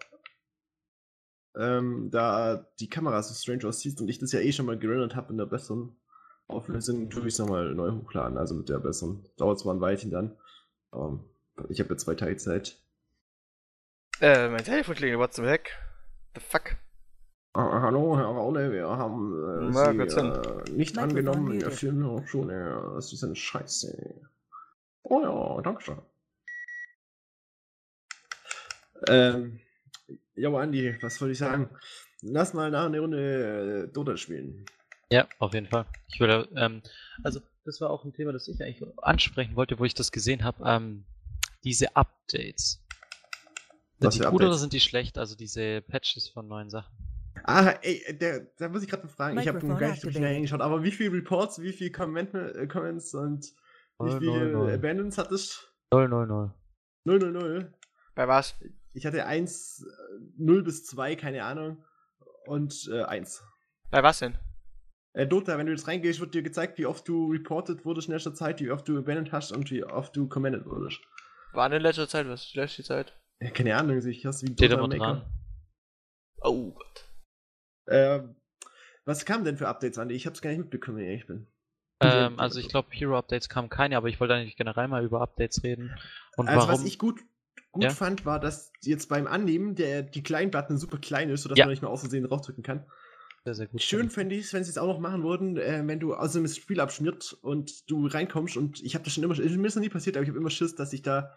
Ähm, 1.57 2.11
da 2.11 2.67
die 2.81 2.89
Kamera 2.89 3.23
so 3.23 3.35
strange 3.35 3.67
aussieht 3.67 4.01
und 4.01 4.09
ich 4.09 4.19
das 4.19 4.33
ja 4.33 4.41
eh 4.41 4.53
schon 4.53 4.67
mal 4.67 4.79
gerendert 4.79 5.17
habe 5.17 5.33
in 5.33 5.39
der 5.39 5.47
besseren 5.47 5.97
Auflösung, 6.49 7.11
tue 7.11 7.23
ich 7.23 7.35
es 7.35 7.39
nochmal 7.39 7.75
neu 7.75 7.91
hochladen, 7.93 8.39
also 8.39 8.55
mit 8.55 8.69
der 8.69 8.79
besseren. 8.79 9.29
Dauert 9.37 9.59
zwar 9.59 9.75
ein 9.75 9.81
Weilchen 9.81 10.11
dann, 10.11 10.37
aber 10.91 11.19
ich 11.69 11.81
habe 11.81 11.91
jetzt 11.91 12.05
zwei 12.05 12.15
Tage 12.15 12.37
Zeit. 12.37 12.79
Äh, 14.21 14.49
mein 14.49 14.65
Telefon 14.65 14.95
klingelt, 14.95 15.21
was 15.21 15.35
zum 15.35 15.45
Heck? 15.45 15.77
The 16.35 16.41
fuck? 16.41 16.77
Ah, 17.53 17.81
hallo, 17.81 18.17
Herr 18.19 18.27
Raune, 18.27 18.71
wir 18.71 18.87
haben 18.87 19.33
äh, 19.33 19.71
Na, 19.73 19.93
Sie 19.93 20.19
äh, 20.19 20.71
nicht 20.73 20.95
Mikrofon 20.95 20.99
angenommen 20.99 21.53
in 21.53 21.59
der 21.61 21.69
muted. 21.69 21.79
Filmhochschule. 21.79 22.93
Das 22.95 23.13
ist 23.13 23.25
eine 23.25 23.35
Scheiße. 23.35 24.21
Oh 25.03 25.23
ja, 25.23 25.63
danke 25.63 25.83
schön. 25.83 25.99
Ähm, 29.09 29.61
jo, 30.35 30.57
Andi, 30.57 30.97
was 31.01 31.21
wollte 31.21 31.33
ich 31.33 31.39
sagen? 31.39 31.71
Lass 32.23 32.55
mal 32.55 32.71
nach 32.71 32.87
eine 32.87 33.01
Runde 33.01 33.87
äh, 33.89 33.93
Dota 33.93 34.17
spielen. 34.17 34.65
Ja, 35.11 35.27
auf 35.39 35.55
jeden 35.55 35.67
Fall. 35.67 35.87
Ich 36.09 36.19
würde, 36.19 36.49
ähm, 36.57 36.83
also 37.23 37.41
das 37.65 37.81
war 37.81 37.91
auch 37.91 38.05
ein 38.05 38.13
Thema, 38.13 38.33
das 38.33 38.49
ich 38.49 38.61
eigentlich 38.63 38.83
ansprechen 39.03 39.57
wollte, 39.57 39.79
wo 39.79 39.85
ich 39.85 39.95
das 39.95 40.11
gesehen 40.13 40.45
habe. 40.45 40.63
Ähm, 40.67 41.05
diese 41.65 41.95
Updates. 41.97 42.83
Sind 43.99 44.09
Was 44.09 44.15
die 44.15 44.21
gut 44.21 44.35
oder 44.35 44.45
Updates? 44.47 44.61
sind 44.61 44.73
die 44.73 44.81
schlecht? 44.81 45.19
Also 45.19 45.37
diese 45.37 45.83
Patches 45.83 46.29
von 46.29 46.49
neuen 46.49 46.71
Sachen. 46.71 46.97
Ah, 47.45 47.75
ey, 47.83 48.17
der, 48.19 48.47
da 48.59 48.69
muss 48.69 48.83
ich 48.83 48.89
gerade 48.89 49.05
mal 49.05 49.09
fragen. 49.09 49.39
Ich 49.39 49.47
habe 49.47 49.59
Microphone 49.59 49.79
gar 49.79 49.91
nicht 49.91 50.03
so 50.03 50.11
schnell 50.11 50.35
hingeschaut, 50.35 50.61
aber 50.61 50.83
wie 50.83 50.91
viele 50.91 51.13
Reports, 51.13 51.61
wie 51.61 51.73
viele 51.73 51.91
Comment, 51.91 52.35
äh, 52.35 52.67
Comments 52.67 53.15
und 53.15 53.53
wie 53.99 54.19
viele 54.19 54.51
null, 54.51 54.53
null. 54.53 54.73
Abandons 54.73 55.19
hattest 55.19 55.73
0, 55.93 56.09
0, 56.09 56.27
0. 56.27 56.55
0, 57.05 57.19
0, 57.19 57.33
0. 57.33 57.75
Bei 58.15 58.27
was? 58.27 58.57
Ich 58.97 59.05
hatte 59.05 59.27
1, 59.27 59.85
äh, 59.85 60.21
0 60.39 60.63
bis 60.63 60.85
2, 60.87 61.17
keine 61.17 61.45
Ahnung. 61.45 61.85
Und 62.47 62.89
äh, 62.91 63.03
1. 63.03 63.45
Bei 63.91 64.03
was 64.03 64.21
denn? 64.21 64.39
Äh, 65.13 65.27
Dota, 65.27 65.59
wenn 65.59 65.67
du 65.67 65.73
jetzt 65.73 65.87
reingehst, 65.87 66.19
wird 66.21 66.35
dir 66.35 66.43
gezeigt, 66.43 66.79
wie 66.79 66.87
oft 66.87 67.07
du 67.07 67.31
reported 67.31 67.85
wurdest 67.85 68.09
in 68.09 68.15
letzter 68.15 68.35
Zeit, 68.35 68.61
wie 68.61 68.71
oft 68.71 68.89
du 68.89 68.97
abandoned 68.99 69.33
hast 69.33 69.53
und 69.53 69.71
wie 69.71 69.85
oft 69.85 70.17
du 70.17 70.29
commented 70.29 70.65
wurdest. 70.65 71.01
War 71.53 71.71
in 71.71 71.83
letzter 71.83 72.09
Zeit 72.09 72.27
was? 72.27 72.55
Letzte 72.55 72.85
Zeit? 72.85 73.15
Ja, 73.41 73.51
keine 73.51 73.77
Ahnung, 73.77 73.99
ich 73.99 74.25
hast 74.25 74.43
wie 74.43 74.53
Steht 74.53 74.73
Dota 74.73 74.87
Maker. 74.87 74.99
dran. 74.99 75.33
Oh 76.41 76.73
Gott. 76.73 77.05
Ähm, 77.89 78.37
was 79.05 79.25
kam 79.27 79.45
denn 79.45 79.59
für 79.59 79.69
Updates 79.69 79.99
an? 79.99 80.09
Ich 80.09 80.27
hab's 80.27 80.41
gar 80.41 80.51
nicht 80.51 80.59
mitbekommen, 80.61 80.97
wenn 80.99 81.05
ich 81.05 81.11
ehrlich 81.11 81.27
bin. 81.27 81.47
Ähm, 82.01 82.39
also 82.41 82.61
ich 82.61 82.69
glaube, 82.69 82.89
Hero-Updates 82.93 83.49
kamen 83.49 83.69
keine, 83.69 83.97
aber 83.97 84.09
ich 84.09 84.21
wollte 84.21 84.35
eigentlich 84.35 84.57
generell 84.57 84.89
mal 84.89 85.05
über 85.05 85.21
Updates 85.21 85.63
reden. 85.63 85.95
Und 86.37 86.49
Also 86.49 86.67
warum? 86.69 86.81
was 86.81 86.87
ich 86.87 86.99
gut, 86.99 87.21
gut 87.77 87.85
Ja? 87.85 87.91
fand, 87.91 88.25
war, 88.27 88.41
dass 88.41 88.73
jetzt 88.83 89.09
beim 89.09 89.27
Annehmen 89.27 89.75
der 89.75 90.03
die 90.03 90.23
kleinen 90.23 90.51
Button 90.51 90.77
super 90.79 90.99
klein 90.99 91.31
ist, 91.31 91.43
sodass 91.43 91.59
Ja. 91.59 91.65
man 91.67 91.71
nicht 91.73 91.83
mal 91.83 91.89
aus 91.89 92.01
Versehen 92.01 92.25
draufdrücken 92.25 92.63
kann. 92.63 92.85
sehr, 93.45 93.55
sehr 93.55 93.67
gut 93.69 93.81
Schön 93.81 94.01
finde. 94.01 94.15
fände 94.15 94.35
ich 94.35 94.47
es, 94.47 94.53
wenn 94.53 94.65
sie 94.65 94.71
es 94.71 94.79
auch 94.79 94.89
noch 94.89 94.99
machen 94.99 95.23
würden, 95.23 95.57
äh, 95.57 95.83
wenn 95.87 96.01
du 96.01 96.15
aus 96.15 96.33
dem 96.33 96.49
Spiel 96.49 96.81
abschmiert 96.81 97.33
und 97.43 97.89
du 97.89 98.07
reinkommst 98.09 98.57
und 98.57 98.83
ich 98.83 98.95
habe 98.95 99.05
das 99.05 99.15
schon 99.15 99.23
immer, 99.23 99.37
mir 99.37 99.67
ist 99.67 99.77
noch 99.77 99.83
nie 99.83 99.89
passiert, 99.89 100.17
aber 100.17 100.25
ich 100.25 100.29
habe 100.31 100.39
immer 100.39 100.51
Schiss, 100.51 100.75
dass 100.75 100.93
ich 100.93 101.03
da 101.03 101.33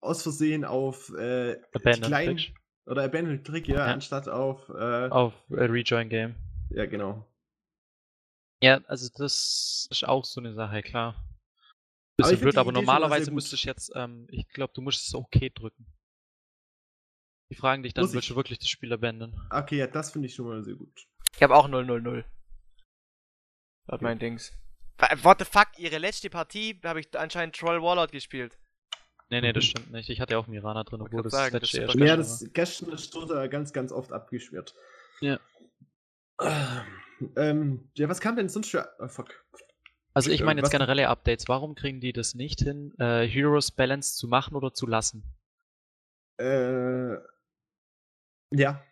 aus 0.00 0.22
Versehen 0.22 0.64
auf 0.66 1.08
äh, 1.14 1.54
die 1.54 1.60
Abandoned 1.76 2.04
kleinen 2.06 2.36
Click 2.36 2.54
oder 2.86 3.02
Abandoned 3.04 3.46
Trick, 3.46 3.68
ja, 3.68 3.76
Ja. 3.86 3.92
anstatt 3.92 4.28
auf 4.28 4.68
äh, 4.68 5.08
auf 5.08 5.32
äh, 5.50 5.64
Rejoin 5.64 6.08
Game. 6.10 6.34
ja 6.70 6.84
genau. 6.86 7.26
Ja, 8.62 8.80
also 8.86 9.08
das 9.16 9.86
ist 9.90 10.06
auch 10.06 10.24
so 10.24 10.40
eine 10.40 10.52
Sache, 10.52 10.82
klar. 10.82 11.14
Aber 12.20 12.32
ich 12.32 12.32
Bisschen 12.32 12.38
find 12.38 12.40
blöd, 12.42 12.58
aber 12.58 12.70
Idee 12.70 12.80
normalerweise 12.80 13.30
müsste 13.30 13.54
ich 13.54 13.64
jetzt, 13.64 13.92
ähm, 13.94 14.26
ich 14.30 14.48
glaube, 14.48 14.72
du 14.74 14.80
musst 14.80 15.06
es 15.06 15.14
okay 15.14 15.50
drücken. 15.54 15.86
Die 17.50 17.54
fragen 17.54 17.82
dich 17.82 17.94
dann, 17.94 18.04
Muss 18.04 18.12
willst 18.12 18.26
ich? 18.26 18.30
du 18.30 18.36
wirklich 18.36 18.58
das 18.58 18.68
Spiel 18.68 18.92
abandon? 18.92 19.40
Okay, 19.50 19.78
ja, 19.78 19.86
das 19.86 20.10
finde 20.10 20.26
ich 20.26 20.34
schon 20.34 20.46
mal 20.46 20.62
sehr 20.62 20.74
gut. 20.74 21.06
Ich 21.34 21.42
habe 21.42 21.54
auch 21.54 21.68
000. 21.68 22.24
Hat 23.90 24.02
mein 24.02 24.18
Dings. 24.18 24.52
What 25.22 25.38
the 25.38 25.44
fuck? 25.44 25.68
Ihre 25.78 25.98
letzte 25.98 26.28
Partie 26.28 26.78
habe 26.84 27.00
ich 27.00 27.16
anscheinend 27.16 27.56
Troll 27.56 27.80
Warlord 27.80 28.10
gespielt. 28.10 28.58
Nee, 29.30 29.40
nee, 29.40 29.52
das 29.52 29.64
stimmt 29.64 29.92
nicht. 29.92 30.08
Ich 30.08 30.20
hatte 30.20 30.32
ja 30.32 30.38
auch 30.38 30.46
Mirana 30.46 30.84
drin, 30.84 31.02
obwohl 31.02 31.22
das 31.22 31.32
sagen, 31.32 31.56
letzte 31.56 31.82
das 31.86 31.94
Ja, 31.94 32.16
das 32.16 32.50
gestern 32.52 32.90
ist 32.90 33.14
Dota 33.14 33.46
ganz, 33.46 33.72
ganz 33.72 33.92
oft 33.92 34.12
abgeschmiert. 34.12 34.74
Ja. 35.20 35.38
Ähm, 37.36 37.90
ja, 37.94 38.08
was 38.08 38.20
kam 38.20 38.36
denn 38.36 38.48
sonst 38.48 38.70
für. 38.70 38.88
Oh, 38.98 39.08
fuck. 39.08 39.44
Also 40.18 40.30
ich 40.30 40.42
meine 40.42 40.60
jetzt 40.60 40.70
generelle 40.70 41.08
Updates. 41.08 41.48
Warum 41.48 41.74
kriegen 41.74 42.00
die 42.00 42.12
das 42.12 42.34
nicht 42.34 42.60
hin, 42.60 42.92
äh, 42.98 43.26
Heroes 43.26 43.70
Balance 43.70 44.16
zu 44.16 44.28
machen 44.28 44.54
oder 44.56 44.72
zu 44.74 44.86
lassen? 44.86 45.22
Äh. 46.38 47.14
Ja. 48.50 48.82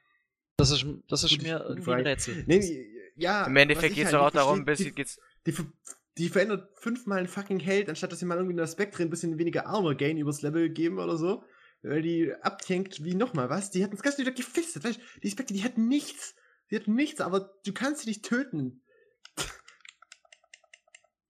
Das 0.56 0.70
ist, 0.70 0.86
das 1.08 1.24
ist 1.24 1.42
mir 1.42 1.64
irgendwie 1.68 1.92
ein. 1.92 2.06
Rätsel. 2.06 2.44
Nee, 2.46 2.86
ja. 3.16 3.46
Im 3.46 3.56
Endeffekt 3.56 3.94
geht 3.94 4.06
es 4.06 4.12
halt 4.12 4.20
doch 4.20 4.26
auch 4.28 4.30
darum, 4.30 4.64
bis 4.64 4.78
die, 4.78 4.92
geht's. 4.92 5.18
die, 5.46 5.52
ver- 5.52 5.70
die 6.18 6.28
verändert 6.28 6.70
fünfmal 6.78 7.18
einen 7.18 7.28
fucking 7.28 7.60
Held, 7.60 7.88
anstatt 7.88 8.12
dass 8.12 8.20
sie 8.20 8.26
mal 8.26 8.36
irgendwie 8.36 8.52
in 8.52 8.58
der 8.58 8.66
Spectre 8.66 9.02
ein 9.02 9.10
bisschen 9.10 9.38
weniger 9.38 9.66
Armor 9.66 9.94
Gain 9.94 10.16
übers 10.16 10.42
Level 10.42 10.70
geben 10.70 10.98
oder 10.98 11.16
so. 11.16 11.44
Weil 11.82 12.02
die 12.02 12.32
abtankt 12.40 13.04
wie 13.04 13.14
nochmal 13.14 13.50
was. 13.50 13.70
Die 13.70 13.84
hatten 13.84 13.94
das 13.94 14.02
ganze 14.02 14.18
wieder 14.18 14.32
gefistet, 14.32 14.82
weißt 14.82 14.98
du? 14.98 15.20
Die 15.22 15.30
Spectre, 15.30 15.54
die 15.54 15.62
hat 15.62 15.76
nichts. 15.78 16.34
Die 16.70 16.76
hat 16.76 16.88
nichts, 16.88 17.20
aber 17.20 17.54
du 17.64 17.72
kannst 17.72 18.02
sie 18.02 18.08
nicht 18.08 18.24
töten. 18.24 18.82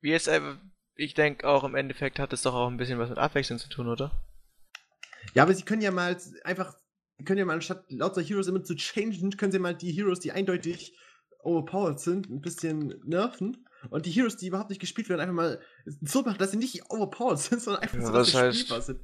Wie 0.06 0.12
es, 0.12 0.28
äh, 0.28 0.40
ich 0.94 1.14
denke 1.14 1.48
auch 1.48 1.64
im 1.64 1.74
Endeffekt 1.74 2.20
hat 2.20 2.32
es 2.32 2.42
doch 2.42 2.54
auch 2.54 2.68
ein 2.68 2.76
bisschen 2.76 3.00
was 3.00 3.08
mit 3.08 3.18
Abwechslung 3.18 3.58
zu 3.58 3.68
tun, 3.68 3.88
oder? 3.88 4.12
Ja, 5.34 5.42
aber 5.42 5.52
sie 5.52 5.64
können 5.64 5.82
ja 5.82 5.90
mal 5.90 6.16
einfach, 6.44 6.76
sie 7.18 7.24
können 7.24 7.40
ja 7.40 7.44
mal 7.44 7.54
anstatt 7.54 7.84
lauter 7.90 8.22
Heroes 8.22 8.46
immer 8.46 8.62
zu 8.62 8.76
changen, 8.76 9.36
können 9.36 9.50
sie 9.50 9.58
mal 9.58 9.74
die 9.74 9.90
Heroes, 9.90 10.20
die 10.20 10.30
eindeutig 10.30 10.96
overpowered 11.40 11.98
sind, 11.98 12.30
ein 12.30 12.40
bisschen 12.40 13.00
nerven. 13.04 13.66
Und 13.90 14.06
die 14.06 14.12
Heroes, 14.12 14.36
die 14.36 14.46
überhaupt 14.46 14.70
nicht 14.70 14.78
gespielt 14.80 15.08
werden, 15.08 15.20
einfach 15.22 15.34
mal 15.34 15.60
so 16.02 16.22
machen, 16.22 16.38
dass 16.38 16.52
sie 16.52 16.56
nicht 16.56 16.88
overpowered 16.88 17.40
sind, 17.40 17.60
sondern 17.60 17.82
einfach 17.82 17.98
Ja, 17.98 18.06
so, 18.06 18.12
das 18.12 18.30
dass 18.30 18.40
sie 18.40 18.46
heißt- 18.46 18.60
spielbar 18.60 18.82
sind. 18.82 19.00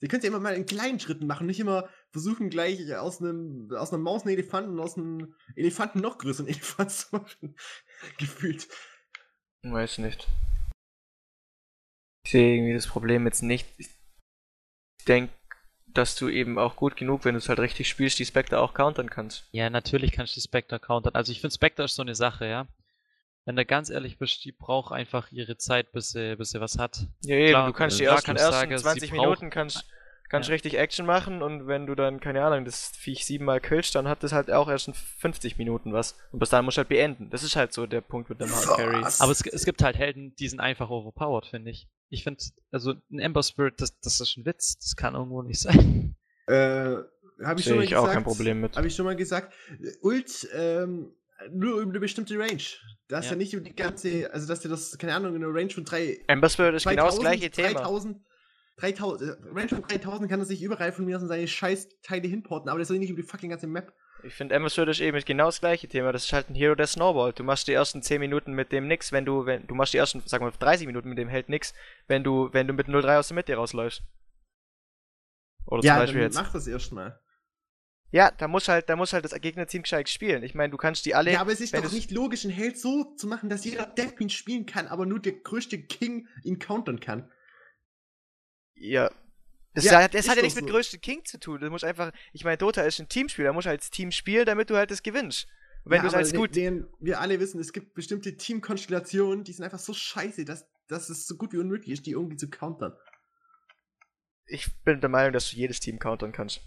Sie 0.00 0.08
können 0.08 0.20
sie 0.20 0.26
immer 0.26 0.40
mal 0.40 0.54
in 0.56 0.66
kleinen 0.66 0.98
Schritten 0.98 1.28
machen, 1.28 1.46
nicht 1.46 1.60
immer 1.60 1.88
versuchen, 2.10 2.50
gleich 2.50 2.92
aus 2.96 3.20
einem, 3.20 3.70
aus 3.78 3.92
einer 3.92 4.02
Maus 4.02 4.22
einen 4.22 4.34
Elefanten 4.34 4.72
und 4.72 4.80
aus 4.80 4.96
einem 4.98 5.32
Elefanten 5.54 6.00
noch 6.00 6.18
größeren 6.18 6.48
Elefanten 6.48 6.90
zu 6.92 7.06
machen. 7.12 7.54
Gefühlt. 8.18 8.66
Weiß 9.64 9.98
nicht. 9.98 10.28
Ich 12.24 12.32
sehe 12.32 12.54
irgendwie 12.56 12.74
das 12.74 12.86
Problem 12.86 13.26
jetzt 13.26 13.42
nicht. 13.42 13.66
Ich 13.78 13.88
denke, 15.06 15.32
dass 15.86 16.16
du 16.16 16.28
eben 16.28 16.58
auch 16.58 16.76
gut 16.76 16.96
genug, 16.96 17.24
wenn 17.24 17.34
du 17.34 17.38
es 17.38 17.48
halt 17.48 17.60
richtig 17.60 17.88
spielst, 17.88 18.18
die 18.18 18.24
Spectre 18.24 18.58
auch 18.60 18.74
countern 18.74 19.10
kannst. 19.10 19.46
Ja, 19.52 19.70
natürlich 19.70 20.12
kannst 20.12 20.34
du 20.34 20.40
die 20.40 20.44
Spectre 20.44 20.80
countern. 20.80 21.14
Also 21.14 21.32
ich 21.32 21.40
finde 21.40 21.54
Spectre 21.54 21.84
ist 21.84 21.94
so 21.94 22.02
eine 22.02 22.14
Sache, 22.14 22.46
ja. 22.46 22.66
Wenn 23.46 23.56
du 23.56 23.66
ganz 23.66 23.90
ehrlich 23.90 24.18
bist, 24.18 24.42
die 24.44 24.52
braucht 24.52 24.90
einfach 24.92 25.30
ihre 25.30 25.58
Zeit, 25.58 25.92
bis 25.92 26.10
sie, 26.10 26.34
bis 26.36 26.50
sie 26.50 26.60
was 26.60 26.78
hat. 26.78 27.06
Ja, 27.22 27.36
eben, 27.36 27.48
Klar, 27.50 27.66
du 27.66 27.72
kannst 27.74 27.96
äh, 27.96 27.98
die 28.00 28.04
ersten, 28.06 28.30
ersten 28.36 28.52
sagen, 28.52 28.76
sie 28.78 28.82
20 28.82 29.10
braucht- 29.10 29.20
Minuten 29.20 29.50
kannst, 29.50 29.84
kannst 30.28 30.48
Ja. 30.48 30.54
richtig 30.54 30.74
Action 30.78 31.06
machen 31.06 31.42
und 31.42 31.66
wenn 31.66 31.86
du 31.86 31.94
dann, 31.94 32.20
keine 32.20 32.42
Ahnung, 32.44 32.64
das 32.64 32.88
Viech 32.96 33.24
siebenmal 33.26 33.60
killst, 33.60 33.94
dann 33.94 34.08
hat 34.08 34.22
das 34.22 34.32
halt 34.32 34.50
auch 34.50 34.68
erst 34.68 34.88
in 34.88 34.94
50 34.94 35.58
Minuten 35.58 35.92
was. 35.92 36.16
Und 36.32 36.38
bis 36.38 36.50
dahin 36.50 36.64
musst 36.64 36.76
du 36.76 36.80
halt 36.80 36.88
beenden. 36.88 37.30
Das 37.30 37.42
ist 37.42 37.56
halt 37.56 37.72
so 37.72 37.86
der 37.86 38.00
Punkt 38.00 38.28
mit 38.30 38.40
dem 38.40 38.50
Hard 38.50 38.76
Carry. 38.76 39.04
Aber 39.18 39.32
es, 39.32 39.44
es 39.46 39.64
gibt 39.64 39.82
halt 39.82 39.96
Helden, 39.96 40.34
die 40.36 40.48
sind 40.48 40.60
einfach 40.60 40.90
overpowered, 40.90 41.46
finde 41.46 41.70
ich. 41.70 41.88
Ich 42.10 42.22
finde, 42.24 42.42
also 42.70 42.94
ein 43.10 43.18
Ember 43.18 43.42
Spirit, 43.42 43.80
das, 43.80 43.98
das 44.00 44.20
ist 44.20 44.36
ein 44.36 44.44
Witz. 44.46 44.78
Das 44.78 44.96
kann 44.96 45.14
irgendwo 45.14 45.42
nicht 45.42 45.60
sein. 45.60 46.16
Äh, 46.46 46.96
habe 47.42 47.58
ich 47.58 47.64
schon 47.64 47.70
Sehe 47.70 47.74
mal 47.76 47.84
ich 47.84 47.90
gesagt. 47.90 48.06
auch 48.08 48.12
kein 48.12 48.22
Problem 48.22 48.60
mit. 48.60 48.76
Habe 48.76 48.86
ich 48.86 48.94
schon 48.94 49.06
mal 49.06 49.16
gesagt. 49.16 49.54
Ult, 50.02 50.46
ähm, 50.54 51.10
nur 51.50 51.80
über 51.80 51.90
eine 51.90 52.00
bestimmte 52.00 52.38
Range. 52.38 52.62
Dass 53.08 53.24
Ja. 53.24 53.30
er 53.32 53.36
nicht 53.36 53.54
über 53.54 53.64
die 53.64 53.74
ganze, 53.74 54.30
also 54.30 54.46
dass 54.46 54.62
er 54.62 54.68
das, 54.70 54.96
keine 54.98 55.14
Ahnung, 55.14 55.34
in 55.36 55.42
einer 55.42 55.54
Range 55.54 55.70
von 55.70 55.84
3, 55.86 56.20
Ember 56.26 56.50
Spirit 56.50 56.74
ist 56.74 56.86
genau 56.86 57.06
das 57.06 57.18
gleiche 57.18 57.50
Thema. 57.50 57.80
3000, 57.80 58.18
3000, 58.76 59.30
äh, 59.30 59.36
Range 59.52 59.68
von 59.68 59.82
3000 59.82 60.30
kann 60.30 60.40
er 60.40 60.46
sich 60.46 60.62
überall 60.62 60.92
von 60.92 61.04
mir 61.04 61.16
aus 61.16 61.22
in 61.22 61.28
seine 61.28 61.46
Scheißteile 61.46 62.26
hinporten, 62.26 62.68
aber 62.68 62.78
das 62.78 62.88
soll 62.88 62.98
nicht 62.98 63.10
über 63.10 63.22
die 63.22 63.28
fucking 63.28 63.50
ganze 63.50 63.66
Map. 63.66 63.92
Ich 64.24 64.34
finde, 64.34 64.70
Spirit 64.70 64.88
ist 64.88 65.00
eben 65.00 65.20
genau 65.24 65.46
das 65.46 65.60
gleiche 65.60 65.86
Thema. 65.86 66.10
Das 66.10 66.24
ist 66.24 66.32
halt 66.32 66.48
ein 66.48 66.54
Hero, 66.54 66.74
der 66.74 66.86
Snowballt. 66.86 67.38
Du 67.38 67.44
machst 67.44 67.68
die 67.68 67.74
ersten 67.74 68.00
10 68.00 68.20
Minuten 68.20 68.54
mit 68.54 68.72
dem 68.72 68.86
nix, 68.86 69.12
wenn 69.12 69.26
du, 69.26 69.44
wenn, 69.44 69.66
du 69.66 69.74
machst 69.74 69.92
die 69.92 69.98
ersten, 69.98 70.22
sagen 70.26 70.46
wir, 70.46 70.50
30 70.50 70.86
Minuten 70.86 71.10
mit 71.10 71.18
dem 71.18 71.28
Held 71.28 71.50
nix, 71.50 71.74
wenn 72.06 72.24
du, 72.24 72.48
wenn 72.52 72.66
du 72.66 72.72
mit 72.72 72.88
0-3 72.88 73.18
aus 73.18 73.28
der 73.28 73.34
Mitte 73.34 73.54
rausläufst. 73.54 74.02
Oder 75.66 75.82
zum 75.82 75.86
ja, 75.86 75.98
Beispiel 75.98 76.20
dann 76.20 76.30
jetzt. 76.30 76.36
mach 76.36 76.52
das 76.52 76.66
erstmal. 76.66 77.20
Ja, 78.12 78.30
da 78.30 78.48
muss 78.48 78.68
halt, 78.68 78.88
da 78.88 78.96
muss 78.96 79.12
halt 79.12 79.24
das 79.24 79.34
Gegnerteam 79.40 79.82
gescheit 79.82 80.08
spielen. 80.08 80.42
Ich 80.42 80.54
meine, 80.54 80.70
du 80.70 80.76
kannst 80.76 81.04
die 81.04 81.14
alle. 81.14 81.32
Ja, 81.32 81.40
aber 81.40 81.52
es 81.52 81.60
ist 81.60 81.74
doch 81.74 81.92
nicht 81.92 82.10
logisch, 82.10 82.44
einen 82.44 82.54
Held 82.54 82.78
so 82.78 83.14
zu 83.16 83.26
machen, 83.26 83.48
dass 83.48 83.64
jeder 83.64 83.86
Death 83.86 84.20
ihn 84.20 84.30
spielen 84.30 84.66
kann, 84.66 84.86
aber 84.86 85.04
nur 85.04 85.20
der 85.20 85.32
größte 85.32 85.82
King 85.82 86.28
ihn 86.44 86.58
countern 86.58 87.00
kann. 87.00 87.30
Ja. 88.74 89.10
Das, 89.74 89.84
Ja, 89.84 90.02
hat, 90.02 90.14
das 90.14 90.28
hat 90.28 90.36
ja 90.36 90.42
nichts 90.42 90.54
mit 90.60 90.66
so. 90.68 90.72
größte 90.72 90.98
King 90.98 91.24
zu 91.24 91.38
tun. 91.40 91.60
Du 91.60 91.68
musst 91.70 91.84
einfach, 91.84 92.12
ich 92.32 92.44
meine, 92.44 92.56
Dota 92.58 92.82
ist 92.82 93.00
ein 93.00 93.08
Teamspiel, 93.08 93.44
da 93.44 93.52
musst 93.52 93.66
du 93.66 93.70
halt 93.70 93.80
als 93.80 93.90
Team 93.90 94.12
spielen, 94.12 94.46
damit 94.46 94.70
du 94.70 94.76
halt 94.76 94.90
das 94.90 95.02
gewinnst. 95.02 95.48
wenn 95.84 95.96
Ja, 95.96 96.02
du 96.02 96.08
es 96.08 96.14
als 96.14 96.30
den- 96.30 96.40
gut. 96.40 96.54
Den, 96.56 96.86
wir 97.00 97.20
alle 97.20 97.40
wissen, 97.40 97.60
es 97.60 97.72
gibt 97.72 97.94
bestimmte 97.94 98.36
Teamkonstellationen, 98.36 99.44
die 99.44 99.52
sind 99.52 99.64
einfach 99.64 99.78
so 99.80 99.92
scheiße, 99.92 100.44
dass, 100.44 100.66
dass 100.88 101.10
es 101.10 101.26
so 101.26 101.36
gut 101.36 101.52
wie 101.52 101.58
unmöglich 101.58 101.90
ist, 101.92 102.06
die 102.06 102.12
irgendwie 102.12 102.36
zu 102.36 102.48
countern. 102.48 102.94
Ich 104.46 104.68
bin 104.84 105.00
der 105.00 105.10
Meinung, 105.10 105.32
dass 105.32 105.50
du 105.50 105.56
jedes 105.56 105.80
Team 105.80 105.98
countern 105.98 106.32
kannst. 106.32 106.60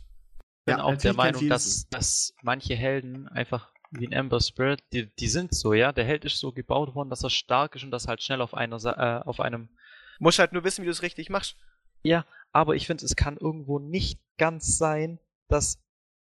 bin 0.66 0.78
Ja, 0.78 0.84
auch 0.84 0.96
der 0.98 1.14
Meinung, 1.14 1.48
dass, 1.50 1.88
dass 1.90 2.34
manche 2.42 2.76
Helden 2.76 3.28
einfach 3.30 3.72
wie 3.92 4.06
ein 4.08 4.12
Ember 4.12 4.42
Spirit, 4.42 4.82
die, 4.92 5.10
die 5.16 5.28
sind 5.30 5.54
so, 5.56 5.74
ja. 5.74 5.92
Der 5.94 6.04
Held 6.04 6.26
ist 6.26 6.40
so 6.40 6.52
gebaut 6.52 6.94
worden, 6.94 7.10
dass 7.10 7.24
er 7.24 7.30
stark 7.30 7.76
ist 7.76 7.84
und 7.84 7.92
das 7.92 8.08
halt 8.08 8.22
schnell 8.22 8.42
auf 8.42 8.54
einer 8.54 8.80
Sa- 8.80 9.22
äh, 9.22 9.24
auf 9.24 9.40
einem. 9.40 9.70
Musst 10.20 10.40
halt 10.40 10.52
nur 10.52 10.64
wissen, 10.64 10.82
wie 10.82 10.88
du 10.88 10.92
es 10.92 11.04
richtig 11.04 11.30
machst. 11.30 11.56
Ja, 12.08 12.26
aber 12.52 12.76
ich 12.76 12.88
finde, 12.88 13.06
es 13.06 13.16
kann 13.16 13.38
irgendwo 13.38 13.80
nicht 13.80 14.22
ganz 14.38 14.78
sein, 14.78 15.20
dass 15.50 15.84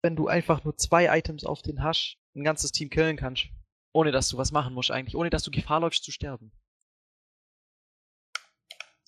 wenn 0.03 0.17
du 0.17 0.29
einfach 0.29 0.65
nur 0.65 0.77
zwei 0.77 1.17
Items 1.19 1.45
auf 1.45 1.63
den 1.63 1.83
hast, 1.83 2.17
ein 2.35 2.45
ganzes 2.45 2.73
Team 2.73 2.89
killen 2.89 3.17
kannst. 3.17 3.49
Ohne 3.93 4.13
dass 4.13 4.29
du 4.29 4.37
was 4.37 4.53
machen 4.53 4.75
musst 4.75 4.91
eigentlich, 4.91 5.17
ohne 5.17 5.31
dass 5.31 5.43
du 5.43 5.51
Gefahr 5.51 5.81
läufst 5.81 6.05
zu 6.05 6.13
sterben. 6.13 6.53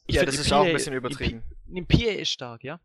Ich 0.06 0.16
ja, 0.16 0.24
das 0.24 0.38
ist 0.38 0.52
auch 0.52 0.62
ein 0.62 0.68
PA 0.68 0.72
bisschen 0.72 0.94
übertrieben. 0.94 1.42
Die 1.66 1.82
PA 1.82 2.10
ist 2.10 2.30
stark, 2.30 2.64
ja. 2.64 2.80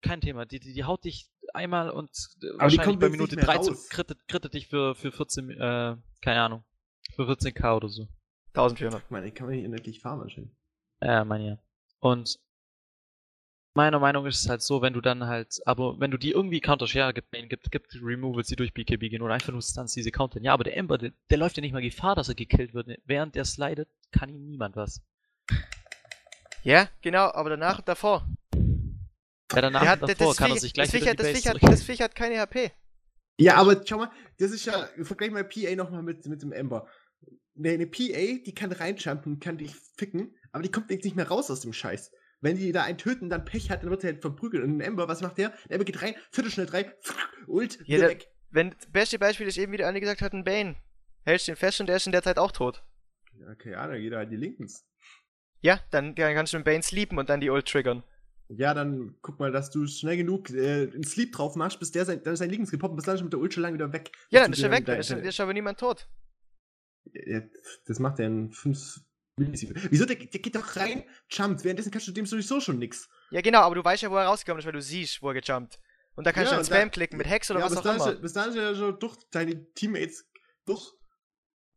Kein 0.00 0.20
Thema. 0.20 0.46
Die, 0.46 0.60
die, 0.60 0.72
die 0.72 0.84
haut 0.84 1.04
dich 1.04 1.28
einmal 1.52 1.90
und 1.90 2.10
äh, 2.10 2.40
die 2.40 2.46
wahrscheinlich 2.58 2.82
kommt 2.82 3.00
bei 3.00 3.08
Minute 3.08 3.36
nicht 3.36 3.46
mehr 3.46 3.56
13 3.56 3.74
raus. 3.74 3.88
krittet, 3.88 4.26
krittet 4.28 4.54
dich 4.54 4.68
für, 4.68 4.94
für 4.94 5.12
14, 5.12 5.50
äh, 5.50 5.96
keine 6.22 6.40
Ahnung, 6.40 6.64
für 7.14 7.24
14k 7.24 7.76
oder 7.76 7.88
so. 7.88 8.08
1400. 8.54 9.02
Ich 9.02 9.10
meine, 9.10 9.26
ich 9.26 9.34
kann 9.34 9.46
man 9.46 9.56
nicht 9.56 9.64
endlich 9.64 10.00
farmen 10.00 10.22
anscheinend. 10.22 10.54
Ja, 11.02 11.24
meine 11.24 11.46
ja. 11.46 11.58
Und 11.98 12.38
meiner 13.74 13.98
Meinung 13.98 14.24
ist 14.26 14.40
es 14.40 14.48
halt 14.48 14.62
so, 14.62 14.82
wenn 14.82 14.92
du 14.92 15.00
dann 15.00 15.26
halt, 15.26 15.60
aber 15.66 15.98
wenn 15.98 16.10
du 16.10 16.16
die 16.16 16.30
irgendwie 16.30 16.60
counterst, 16.60 16.94
ja, 16.94 17.10
gibt 17.12 17.32
gibt, 17.32 17.70
gibt 17.70 17.94
Removals, 18.00 18.48
die 18.48 18.56
durch 18.56 18.72
BKB 18.72 19.10
gehen 19.10 19.22
oder 19.22 19.34
einfach 19.34 19.52
nur 19.52 19.62
Stunts, 19.62 19.94
diese 19.94 20.12
countern. 20.12 20.44
Ja, 20.44 20.52
aber 20.52 20.64
der 20.64 20.76
Ember, 20.76 20.96
der, 20.96 21.12
der 21.30 21.38
läuft 21.38 21.56
ja 21.56 21.60
nicht 21.60 21.72
mal 21.72 21.82
Gefahr, 21.82 22.14
dass 22.14 22.28
er 22.28 22.34
gekillt 22.34 22.72
wird. 22.72 22.88
Während 23.04 23.34
der 23.34 23.44
slidet, 23.44 23.88
kann 24.12 24.28
ihm 24.28 24.46
niemand 24.46 24.76
was. 24.76 25.02
Ja, 26.62 26.88
genau, 27.02 27.30
aber 27.32 27.50
danach 27.50 27.80
und 27.80 27.88
davor. 27.88 28.26
Ja, 29.52 29.60
danach 29.60 29.86
hat, 29.86 30.02
und 30.02 30.10
davor 30.10 30.34
kann 30.34 30.50
er 30.50 30.54
Viech, 30.54 30.60
sich 30.60 30.72
gleich 30.72 30.86
das, 30.86 30.92
Viech 30.92 31.02
wieder 31.02 31.10
hat, 31.10 31.18
die 31.18 31.22
das, 31.24 31.42
Viech 31.42 31.48
hat, 31.48 31.62
das 31.62 31.82
Viech 31.82 32.00
hat 32.00 32.14
keine 32.14 32.38
HP. 32.38 32.72
Ja, 33.36 33.56
aber 33.56 33.82
schau 33.84 33.98
mal, 33.98 34.10
das 34.38 34.52
ist 34.52 34.64
ja, 34.64 34.88
vergleich 35.02 35.32
mal 35.32 35.44
PA 35.44 35.74
nochmal 35.74 36.02
mit, 36.02 36.24
mit 36.26 36.40
dem 36.42 36.52
Ember. 36.52 36.88
Eine, 37.56 37.70
eine 37.70 37.86
PA, 37.86 38.42
die 38.44 38.54
kann 38.54 38.72
reinjumpen, 38.72 39.40
kann 39.40 39.58
dich 39.58 39.74
ficken, 39.96 40.36
aber 40.52 40.62
die 40.62 40.70
kommt 40.70 40.90
jetzt 40.90 41.04
nicht 41.04 41.16
mehr 41.16 41.28
raus 41.28 41.50
aus 41.50 41.60
dem 41.60 41.72
Scheiß. 41.72 42.12
Wenn 42.44 42.56
die 42.56 42.70
da 42.72 42.82
einen 42.84 42.98
töten, 42.98 43.30
dann 43.30 43.44
Pech 43.44 43.70
hat, 43.70 43.82
dann 43.82 43.90
wird 43.90 44.02
sie 44.02 44.06
halt 44.08 44.20
verprügelt. 44.20 44.62
Und 44.62 44.76
ein 44.76 44.80
Ember, 44.82 45.08
was 45.08 45.22
macht 45.22 45.38
der? 45.38 45.48
Der 45.64 45.72
Ember 45.72 45.84
geht 45.84 46.02
rein, 46.02 46.14
viertelschnell 46.30 46.66
drei, 46.66 46.92
ult, 47.46 47.78
Ja, 47.86 47.98
der- 47.98 48.10
weg. 48.10 48.28
Wenn, 48.50 48.70
das 48.70 48.86
beste 48.92 49.18
Beispiel 49.18 49.46
ist 49.48 49.56
eben, 49.58 49.72
wie 49.72 49.78
der 49.78 49.88
eine 49.88 50.00
gesagt 50.00 50.20
hat, 50.22 50.32
ein 50.32 50.44
Bane. 50.44 50.76
Hältst 51.24 51.48
den 51.48 51.56
fest 51.56 51.80
und 51.80 51.86
der 51.88 51.96
ist 51.96 52.06
in 52.06 52.12
der 52.12 52.22
Zeit 52.22 52.38
auch 52.38 52.52
tot. 52.52 52.84
Ja, 53.40 53.50
Okay, 53.52 53.72
ja, 53.72 53.86
dann 53.88 53.98
geht 54.00 54.12
er 54.12 54.18
halt 54.18 54.30
die 54.30 54.36
Linkens. 54.36 54.86
Ja, 55.62 55.80
dann, 55.90 56.14
dann 56.14 56.34
kannst 56.34 56.52
du 56.52 56.58
den 56.58 56.64
Bane 56.64 56.82
sleepen 56.82 57.18
und 57.18 57.28
dann 57.30 57.40
die 57.40 57.48
Ult 57.50 57.66
triggern. 57.66 58.04
Ja, 58.48 58.74
dann 58.74 59.16
guck 59.22 59.40
mal, 59.40 59.50
dass 59.50 59.70
du 59.70 59.86
schnell 59.86 60.18
genug 60.18 60.50
äh, 60.50 60.82
einen 60.92 61.02
Sleep 61.02 61.32
drauf 61.32 61.56
machst, 61.56 61.80
bis 61.80 61.90
der 61.92 62.04
sein, 62.04 62.22
dann 62.22 62.34
ist 62.34 62.40
sein 62.40 62.50
Linkens 62.50 62.70
gepoppt, 62.70 62.94
bis 62.94 63.06
dann 63.06 63.16
schon 63.16 63.24
mit 63.26 63.32
der 63.32 63.40
Ult 63.40 63.54
schon 63.54 63.62
lang 63.62 63.72
wieder 63.74 63.90
weg. 63.94 64.12
Ja, 64.30 64.42
dann 64.42 64.52
ist 64.52 64.62
er 64.62 64.70
weg, 64.70 64.84
dann 64.84 64.98
ist, 65.00 65.10
ist 65.10 65.40
aber 65.40 65.54
niemand 65.54 65.80
tot. 65.80 66.06
Ja, 67.12 67.40
das 67.86 67.98
macht 67.98 68.20
er 68.20 68.26
in 68.26 68.52
5 68.52 68.78
Millisekunden. 68.78 69.13
Wieso? 69.36 70.04
Der, 70.06 70.16
der 70.16 70.40
geht 70.40 70.54
doch 70.54 70.76
rein, 70.76 71.04
jumpt. 71.30 71.64
Währenddessen 71.64 71.90
kannst 71.90 72.06
du 72.06 72.12
dem 72.12 72.26
sowieso 72.26 72.60
schon 72.60 72.78
nix. 72.78 73.08
Ja, 73.30 73.40
genau, 73.40 73.60
aber 73.60 73.74
du 73.74 73.84
weißt 73.84 74.02
ja, 74.04 74.10
wo 74.10 74.16
er 74.16 74.26
rausgekommen 74.26 74.60
ist, 74.60 74.64
weil 74.66 74.72
du 74.72 74.82
siehst, 74.82 75.22
wo 75.22 75.28
er 75.30 75.40
gejumpt. 75.40 75.78
Und 76.14 76.24
da 76.24 76.32
kannst 76.32 76.52
Ja, 76.52 76.58
du 76.58 76.62
dann 76.64 76.66
Spam 76.66 76.88
da- 76.88 76.92
klicken 76.92 77.16
mit 77.18 77.26
Hex 77.28 77.50
oder 77.50 77.60
ja, 77.60 77.66
was 77.66 77.76
auch 77.76 77.84
ist 77.84 77.94
immer. 77.96 78.06
er, 78.06 78.14
bis 78.20 78.32
dann 78.32 78.50
ist 78.50 78.56
er 78.56 78.74
schon 78.76 78.98
durch 79.00 79.16
deine 79.32 79.72
Teammates 79.74 80.24
durch. 80.64 80.92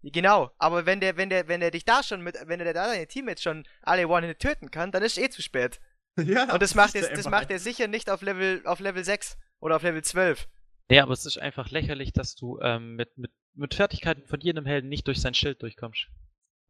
Genau, 0.03 0.51
aber 0.59 0.85
wenn 0.85 0.99
der, 0.99 1.17
wenn 1.17 1.29
der, 1.29 1.47
wenn 1.47 1.59
der 1.59 1.71
dich 1.71 1.83
da 1.83 2.03
schon 2.03 2.21
mit, 2.21 2.37
wenn 2.45 2.59
der 2.59 2.71
da 2.73 2.87
deine 2.87 3.07
Teammates 3.07 3.41
schon 3.41 3.67
alle 3.81 4.07
One-Hit 4.07 4.39
töten 4.39 4.69
kann, 4.69 4.91
dann 4.91 5.01
ist 5.01 5.17
eh 5.17 5.29
zu 5.29 5.41
spät. 5.41 5.79
ja, 6.19 6.53
Und 6.53 6.61
das 6.61 6.75
macht 6.75 6.93
ist 6.93 7.09
er, 7.09 7.15
das 7.15 7.27
macht 7.27 7.49
er 7.49 7.57
sicher 7.59 7.87
nicht 7.87 8.09
auf 8.11 8.21
Level, 8.21 8.61
auf 8.65 8.79
Level 8.79 9.03
6 9.03 9.35
oder 9.59 9.75
auf 9.77 9.81
Level 9.83 10.03
12. 10.03 10.47
Ja, 10.91 11.03
aber 11.03 11.13
es 11.13 11.25
ist 11.25 11.39
einfach 11.39 11.71
lächerlich, 11.71 12.13
dass 12.13 12.35
du 12.35 12.59
ähm, 12.61 12.95
mit, 12.95 13.17
mit, 13.17 13.31
mit 13.55 13.73
Fertigkeiten 13.73 14.25
von 14.27 14.39
jedem 14.39 14.65
Helden 14.67 14.87
nicht 14.87 15.07
durch 15.07 15.19
sein 15.19 15.33
Schild 15.33 15.61
durchkommst. 15.63 16.07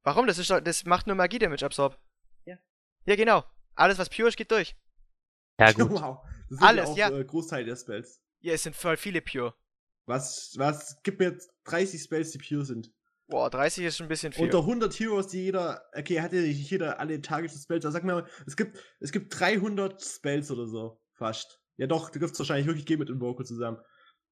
Warum? 0.07 0.25
Das 0.25 0.37
ist 0.37 0.49
doch, 0.49 0.61
das 0.61 0.85
macht 0.85 1.05
nur 1.05 1.17
Magie-Damage 1.17 1.65
absorb. 1.65 1.99
Ja. 2.45 2.57
Ja, 3.03 3.17
genau. 3.17 3.43
Alles, 3.75 3.97
was 3.97 4.09
pure 4.09 4.29
ist, 4.29 4.37
geht 4.37 4.49
durch. 4.49 4.73
Ja, 5.59 5.69
gut. 5.73 5.91
Wow. 5.91 6.19
Das 6.49 6.59
sind 6.59 6.61
Alles, 6.61 6.89
ja 6.95 7.09
ja. 7.09 7.13
auch 7.13 7.19
äh, 7.19 7.25
Großteil 7.25 7.65
der 7.65 7.75
Spells. 7.75 8.21
Ja, 8.39 8.53
es 8.53 8.63
sind 8.63 8.73
voll 8.73 8.95
viele 8.95 9.21
pure. 9.21 9.53
Was, 10.05 10.53
was, 10.55 10.95
gib 11.03 11.19
mir 11.19 11.37
30 11.65 12.01
Spells, 12.01 12.31
die 12.31 12.37
pure 12.37 12.63
sind. 12.63 12.89
Boah, 13.27 13.49
30 13.49 13.83
ist 13.83 13.97
schon 13.97 14.05
ein 14.05 14.07
bisschen 14.07 14.31
viel. 14.31 14.45
Unter 14.45 14.59
100 14.59 14.97
Heroes, 14.97 15.27
die 15.27 15.43
jeder, 15.43 15.83
okay, 15.93 16.21
hat 16.21 16.31
ja 16.31 16.39
nicht 16.39 16.71
jeder 16.71 17.01
alle 17.01 17.19
Targeted 17.19 17.61
Spells, 17.61 17.83
aber 17.83 17.91
sag 17.91 18.05
mal, 18.05 18.25
es 18.45 18.55
gibt, 18.55 18.79
es 19.01 19.11
gibt 19.11 19.37
300 19.37 20.01
Spells 20.01 20.49
oder 20.49 20.67
so, 20.67 21.01
fast. 21.15 21.59
Ja 21.75 21.85
doch, 21.87 22.11
du 22.11 22.23
es 22.23 22.39
wahrscheinlich 22.39 22.67
wirklich 22.67 22.85
gehen 22.85 22.99
mit 22.99 23.09
Invoker 23.09 23.43
zusammen. 23.43 23.79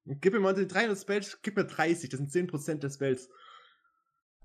Gib 0.05 0.31
mir 0.31 0.39
mal 0.39 0.53
die 0.53 0.69
300 0.69 0.97
Spells, 0.97 1.41
gib 1.41 1.57
mir 1.57 1.65
30, 1.65 2.09
das 2.09 2.19
sind 2.19 2.31
10% 2.31 2.75
der 2.75 2.89
Spells. 2.89 3.27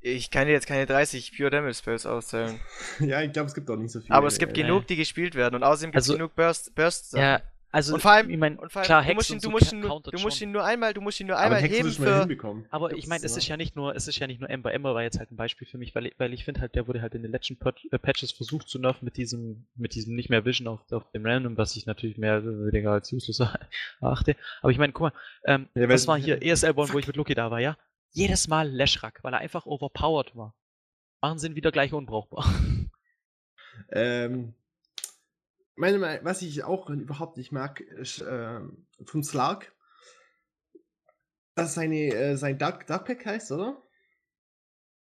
Ich 0.02 0.30
kann 0.30 0.46
dir 0.46 0.52
jetzt 0.52 0.66
keine 0.66 0.86
30 0.86 1.36
Pure 1.36 1.50
Damage 1.50 1.74
Spells 1.74 2.06
auszählen. 2.06 2.58
ja, 3.00 3.20
ich 3.22 3.32
glaube, 3.32 3.48
es 3.48 3.54
gibt 3.54 3.68
auch 3.70 3.76
nicht 3.76 3.90
so 3.92 4.00
viele. 4.00 4.14
Aber 4.14 4.26
es 4.28 4.38
gibt 4.38 4.56
Äh, 4.56 4.62
genug, 4.62 4.86
die 4.86 4.96
gespielt 4.96 5.34
werden. 5.34 5.54
Und 5.56 5.62
außerdem 5.62 5.92
gibt 5.92 6.00
es 6.02 6.08
Also- 6.08 6.14
genug 6.16 6.34
Burst, 6.34 6.74
Burst 6.74 7.12
Ja, 7.12 7.42
also 7.72 7.94
Und 7.94 8.00
vor 8.00 8.10
allem- 8.12 8.30
ich 8.30 8.38
mein, 8.38 8.56
Und 8.58 8.72
vor 8.72 8.80
allem, 8.80 8.86
klar, 8.86 9.04
du 9.04 9.14
musst 9.14 9.30
ihn, 9.30 9.36
du 9.36 9.40
so 9.42 9.50
musst 9.50 9.72
ihn, 9.72 9.80
nur, 9.80 10.00
du 10.02 10.18
musst 10.18 10.40
ihn 10.40 10.50
nur 10.52 10.64
einmal, 10.64 10.94
du 10.94 11.00
musst 11.02 11.20
ihn 11.20 11.26
nur 11.26 11.36
Aber 11.36 11.56
einmal 11.56 11.60
heben 11.70 11.92
für. 11.92 12.26
Aber 12.70 12.88
Gibt's, 12.88 13.04
ich 13.04 13.08
meine, 13.10 13.24
es 13.24 13.32
ja. 13.32 13.38
ist 13.38 13.48
ja 13.48 13.56
nicht 13.58 13.76
nur, 13.76 13.94
es 13.94 14.08
ist 14.08 14.18
ja 14.18 14.26
nicht 14.26 14.40
nur 14.40 14.48
Ember. 14.48 14.72
Ember 14.72 14.94
war 14.94 15.02
jetzt 15.02 15.18
halt 15.18 15.30
ein 15.30 15.36
Beispiel 15.36 15.68
für 15.68 15.76
mich, 15.78 15.94
weil, 15.94 16.06
ich- 16.06 16.14
weil 16.18 16.32
ich 16.32 16.44
finde 16.46 16.62
halt, 16.62 16.74
der 16.74 16.88
wurde 16.88 17.02
halt 17.02 17.14
in 17.14 17.22
den 17.22 17.30
letzten 17.30 17.58
äh, 17.92 17.98
Patches 17.98 18.32
versucht 18.32 18.68
zu 18.68 18.78
nerven 18.78 19.04
mit 19.04 19.18
diesem, 19.18 19.66
mit 19.76 19.94
diesem 19.94 20.16
nicht 20.16 20.30
mehr 20.30 20.44
Vision 20.46 20.66
auf, 20.66 20.80
auf 20.90 21.10
dem 21.12 21.26
Random, 21.26 21.58
was 21.58 21.76
ich 21.76 21.84
natürlich 21.86 22.16
mehr 22.16 22.42
weniger 22.44 22.92
als 22.92 23.12
useless 23.12 23.40
erachte. 24.00 24.34
Aber 24.62 24.72
ich 24.72 24.78
meine, 24.78 24.92
guck 24.94 25.12
mal, 25.12 25.12
ähm, 25.44 25.68
Ja, 25.74 25.88
was 25.90 26.08
war 26.08 26.18
hier 26.18 26.42
ESL 26.42 26.72
Born, 26.72 26.90
wo 26.92 26.98
ich 26.98 27.06
mit 27.06 27.16
Lucky 27.16 27.34
da 27.34 27.50
war, 27.50 27.60
ja? 27.60 27.76
Jedes 28.12 28.48
Mal 28.48 28.68
Leshrak, 28.68 29.22
weil 29.22 29.32
er 29.32 29.38
einfach 29.40 29.66
overpowered 29.66 30.34
war. 30.36 30.54
Machen 31.20 31.38
sie 31.38 31.48
ihn 31.48 31.54
wieder 31.56 31.72
gleich 31.72 31.92
unbrauchbar. 31.92 32.44
Ähm, 33.92 34.54
meine, 35.74 35.98
Meinung- 35.98 36.24
was 36.24 36.42
ich 36.42 36.62
auch 36.64 36.90
überhaupt 36.90 37.38
nicht 37.38 37.50
mag, 37.50 37.80
ist 37.80 38.22
ähm, 38.28 38.86
vom 39.06 39.22
Slark, 39.22 39.72
dass 41.54 41.74
seine, 41.74 42.14
äh, 42.14 42.36
sein 42.36 42.58
Dark, 42.58 42.86
Pack 42.86 43.24
heißt, 43.24 43.50
oder? 43.52 43.82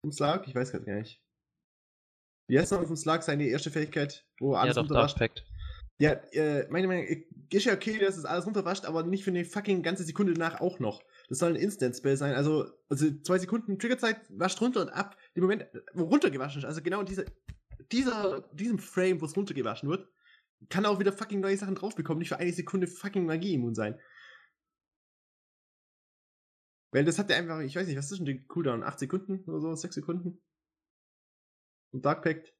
Vom 0.00 0.10
Slark? 0.10 0.48
Ich 0.48 0.54
weiß 0.54 0.72
gerade 0.72 0.84
gar 0.84 0.96
nicht. 0.96 1.22
Wie 2.48 2.58
heißt 2.58 2.72
nochmal 2.72 2.88
vom 2.88 2.96
Slark 2.96 3.22
seine 3.22 3.46
erste 3.46 3.70
Fähigkeit, 3.70 4.26
wo 4.40 4.54
ja, 4.54 4.60
alles 4.60 4.74
doch, 4.74 4.82
Dark 4.82 4.90
runterwascht? 4.90 5.18
Pact. 5.18 5.46
Ja, 5.98 6.12
äh, 6.32 6.66
meine 6.68 6.88
Meinung, 6.88 7.04
äh, 7.04 7.24
ist 7.50 7.64
ja 7.64 7.72
okay, 7.72 7.98
dass 7.98 8.16
es 8.16 8.24
alles 8.24 8.46
runterwascht, 8.46 8.84
aber 8.84 9.04
nicht 9.04 9.24
für 9.24 9.30
eine 9.30 9.44
fucking 9.44 9.82
ganze 9.82 10.04
Sekunde 10.04 10.34
danach 10.34 10.60
auch 10.60 10.78
noch. 10.78 11.02
Das 11.28 11.38
soll 11.38 11.50
ein 11.50 11.56
Instant-Spell 11.56 12.16
sein, 12.16 12.34
also, 12.34 12.70
also 12.88 13.10
zwei 13.22 13.38
Sekunden 13.38 13.78
Triggerzeit, 13.78 14.20
wascht 14.30 14.60
runter 14.60 14.82
und 14.82 14.90
ab. 14.90 15.16
Im 15.34 15.42
Moment, 15.42 15.62
äh, 15.62 15.80
wo 15.94 16.04
runtergewaschen 16.04 16.60
ist, 16.60 16.64
also 16.64 16.82
genau 16.82 17.00
in 17.00 17.06
dieser, 17.06 17.24
dieser, 17.90 18.42
diesem 18.52 18.78
Frame, 18.78 19.20
wo 19.20 19.24
es 19.24 19.36
runtergewaschen 19.36 19.88
wird, 19.88 20.08
kann 20.68 20.86
auch 20.86 21.00
wieder 21.00 21.12
fucking 21.12 21.40
neue 21.40 21.56
Sachen 21.56 21.74
drauf 21.74 21.96
bekommen, 21.96 22.20
nicht 22.20 22.28
für 22.28 22.38
eine 22.38 22.52
Sekunde 22.52 22.86
fucking 22.86 23.26
Magie 23.26 23.54
immun 23.54 23.74
sein. 23.74 23.98
Weil 26.92 27.04
das 27.04 27.18
hat 27.18 27.28
der 27.28 27.36
einfach, 27.36 27.60
ich 27.60 27.76
weiß 27.76 27.86
nicht, 27.86 27.98
was 27.98 28.10
ist 28.10 28.18
denn 28.18 28.26
der 28.26 28.38
Cooldown? 28.44 28.82
8 28.82 28.98
Sekunden 29.00 29.44
oder 29.50 29.60
so, 29.60 29.74
6 29.74 29.96
Sekunden? 29.96 30.40
Und 31.92 32.04
Dark 32.04 32.22
Pact? 32.22 32.54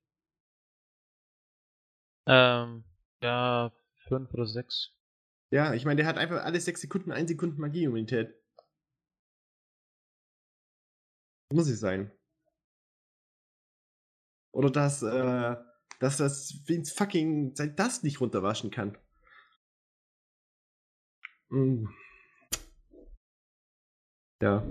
Ähm, 2.27 2.85
ja, 3.23 3.73
fünf 4.09 4.33
oder 4.35 4.47
sechs. 4.47 4.93
Ja, 5.51 5.75
ich 5.75 5.85
meine, 5.85 5.99
der 5.99 6.07
hat 6.07 6.19
einfach 6.19 6.45
alle 6.45 6.61
6 6.61 6.81
Sekunden 6.81 7.13
1 7.13 7.31
Sekunden 7.31 7.61
Magie-Immunität. 7.61 8.35
Muss 11.53 11.69
es 11.69 11.81
sein. 11.81 12.11
Oder 14.53 14.71
dass, 14.71 15.03
äh, 15.03 15.57
dass 16.01 16.17
das 16.17 16.63
Vince 16.67 16.95
fucking 16.95 17.55
sein 17.55 17.77
Dust 17.77 18.05
nicht 18.05 18.21
runterwaschen 18.21 18.71
kann. 18.71 18.97
Mm. 21.51 21.85
Ja. 24.43 24.67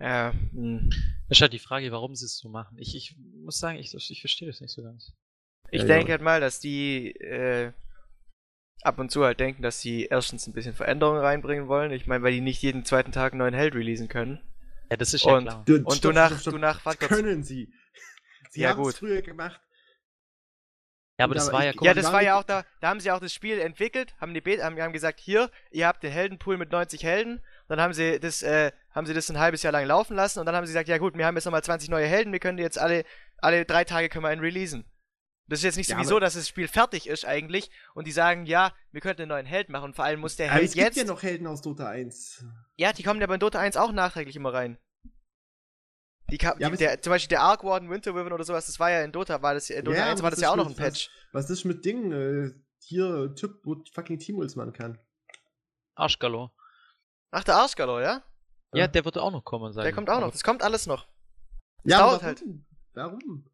Ja, 0.00 0.32
hm. 0.52 0.90
Das 1.28 1.38
ist 1.38 1.42
halt 1.42 1.52
die 1.52 1.58
Frage, 1.58 1.90
warum 1.92 2.14
sie 2.14 2.24
es 2.26 2.38
so 2.38 2.48
machen. 2.48 2.78
Ich, 2.78 2.94
ich 2.94 3.16
muss 3.18 3.58
sagen, 3.58 3.78
ich, 3.78 3.94
ich 3.94 4.20
verstehe 4.20 4.48
das 4.48 4.60
nicht 4.60 4.72
so 4.72 4.82
ganz. 4.82 5.12
Ich 5.70 5.82
Ja, 5.82 5.88
denke 5.88 6.08
ja. 6.08 6.12
halt 6.12 6.22
mal, 6.22 6.40
dass 6.40 6.60
die 6.60 7.10
äh, 7.16 7.72
ab 8.82 8.98
und 8.98 9.10
zu 9.10 9.24
halt 9.24 9.40
denken, 9.40 9.62
dass 9.62 9.80
sie 9.80 10.04
erstens 10.06 10.46
ein 10.46 10.52
bisschen 10.52 10.74
Veränderungen 10.74 11.20
reinbringen 11.20 11.68
wollen. 11.68 11.92
Ich 11.92 12.06
meine, 12.06 12.22
weil 12.24 12.32
die 12.32 12.40
nicht 12.40 12.62
jeden 12.62 12.84
zweiten 12.84 13.12
Tag 13.12 13.32
einen 13.32 13.40
neuen 13.40 13.54
Held 13.54 13.74
releasen 13.74 14.08
können. 14.08 14.40
Ja, 14.90 14.96
das 14.96 15.14
ist 15.14 15.24
ja 15.24 15.32
Und- 15.34 15.44
klar. 15.44 15.62
Du, 15.66 15.74
Und 15.76 15.92
stopp, 15.92 16.00
du 16.00 16.12
nach, 16.12 16.26
stopp, 16.28 16.40
stopp. 16.40 16.52
du 16.54 16.58
nach, 16.58 16.82
Das 16.82 16.98
kurz. 16.98 17.08
können 17.10 17.42
sie. 17.42 17.72
Sie 18.50 18.60
Ja, 18.62 18.70
haben 18.70 18.82
gut. 18.82 18.92
es 18.94 18.98
früher 18.98 19.20
gemacht. 19.22 19.60
Ja, 21.18 21.24
aber 21.24 21.34
das 21.34 21.48
aber 21.48 21.58
war 21.58 21.64
ja, 21.64 21.72
Ja, 21.72 21.82
Ja, 21.82 21.94
das 21.94 22.12
war 22.12 22.22
ja 22.22 22.38
auch 22.38 22.44
da, 22.44 22.64
da 22.80 22.88
haben 22.88 23.00
sie 23.00 23.10
auch 23.10 23.18
das 23.18 23.34
Spiel 23.34 23.58
entwickelt, 23.58 24.14
haben 24.20 24.34
die 24.34 24.40
Bet 24.40 24.62
haben, 24.62 24.80
haben 24.80 24.92
gesagt, 24.92 25.18
hier, 25.18 25.50
ihr 25.72 25.86
habt 25.88 26.02
den 26.04 26.12
Heldenpool 26.12 26.56
mit 26.56 26.70
90 26.70 27.02
Helden 27.02 27.42
Dann 27.66 27.80
haben 27.80 27.92
sie 27.92 28.20
das, 28.20 28.42
äh, 28.42 28.70
haben 28.94 29.04
sie 29.06 29.14
das 29.14 29.28
ein 29.28 29.38
halbes 29.38 29.62
Jahr 29.64 29.72
lang 29.72 29.84
laufen 29.84 30.14
lassen 30.16 30.38
und 30.38 30.46
dann 30.46 30.54
haben 30.54 30.64
sie 30.66 30.70
gesagt, 30.72 30.88
ja 30.88 30.96
gut, 30.98 31.18
wir 31.18 31.26
haben 31.26 31.34
jetzt 31.34 31.44
nochmal 31.44 31.62
20 31.64 31.90
neue 31.90 32.06
Helden, 32.06 32.32
wir 32.32 32.38
können 32.38 32.56
die 32.56 32.62
jetzt 32.62 32.78
alle, 32.78 33.04
alle 33.38 33.64
drei 33.66 33.84
Tage 33.84 34.08
können 34.08 34.24
wir 34.24 34.28
einen 34.28 34.40
releasen. 34.40 34.84
Das 35.48 35.60
ist 35.60 35.64
jetzt 35.64 35.76
nicht 35.76 35.88
Ja, 35.90 35.96
sowieso, 35.96 36.20
dass 36.20 36.34
das 36.34 36.46
Spiel 36.48 36.68
fertig 36.68 37.06
ist 37.08 37.24
eigentlich 37.24 37.70
und 37.94 38.06
die 38.06 38.12
sagen, 38.12 38.44
ja, 38.46 38.72
wir 38.92 39.00
könnten 39.00 39.22
einen 39.22 39.30
neuen 39.30 39.46
Held 39.46 39.70
machen 39.70 39.84
und 39.86 39.96
vor 39.96 40.04
allem 40.04 40.20
muss 40.20 40.36
der 40.36 40.46
Aber 40.50 40.56
Held 40.60 40.68
es 40.68 40.74
gibt 40.74 40.86
jetzt. 40.86 40.96
ja 40.98 41.04
noch 41.04 41.22
Helden 41.22 41.46
aus 41.46 41.62
Dota 41.62 41.88
1. 41.88 42.44
Ja, 42.76 42.92
die 42.92 43.02
kommen 43.02 43.20
ja 43.20 43.26
bei 43.26 43.38
Dota 43.38 43.58
1 43.58 43.76
auch 43.78 43.90
nachträglich 43.92 44.36
immer 44.36 44.52
rein. 44.52 44.78
Die, 46.30 46.36
Ja, 46.38 46.54
die 46.70 46.76
der, 46.76 47.00
zum 47.00 47.10
Beispiel 47.12 47.30
der 47.30 47.40
Arc 47.40 47.64
Warden 47.64 47.88
Winter 47.88 48.14
Wyvern 48.14 48.34
oder 48.34 48.44
sowas, 48.44 48.66
das 48.66 48.78
war 48.78 48.90
ja 48.90 49.02
in 49.02 49.12
Dota, 49.12 49.40
war 49.40 49.54
das 49.54 49.70
in 49.70 49.82
Dota 49.84 49.96
Ja, 49.96 50.04
1 50.10 50.20
aber 50.20 50.24
war 50.24 50.30
das 50.30 50.38
das 50.40 50.42
ja 50.42 50.50
auch 50.52 50.56
noch 50.56 50.66
ein 50.68 50.76
Patch. 50.76 51.08
Was 51.32 51.48
ist 51.48 51.64
mit 51.64 51.84
Dingen? 51.86 52.12
Äh, 52.12 52.52
hier, 52.80 53.34
Typ, 53.34 53.60
wo 53.64 53.82
fucking 53.94 54.18
Team-Ults 54.18 54.54
machen 54.54 54.74
kann. 54.74 54.98
Arschgalor. 55.94 56.54
Ach, 57.30 57.44
der 57.44 57.56
Arschgalor, 57.56 58.02
ja? 58.02 58.22
Ja, 58.74 58.80
Ja. 58.80 58.86
der 58.88 59.04
wird 59.06 59.16
auch 59.16 59.30
noch 59.30 59.44
kommen, 59.44 59.72
sagen. 59.72 59.84
Der 59.84 59.94
kommt 59.94 60.10
auch 60.10 60.20
noch. 60.20 60.30
Das 60.32 60.44
kommt 60.44 60.62
alles 60.62 60.86
noch. 60.86 61.08
Ja, 61.84 61.98
dauert 62.00 62.16
aber 62.16 62.24
halt. 62.24 62.44
warum? 62.92 63.50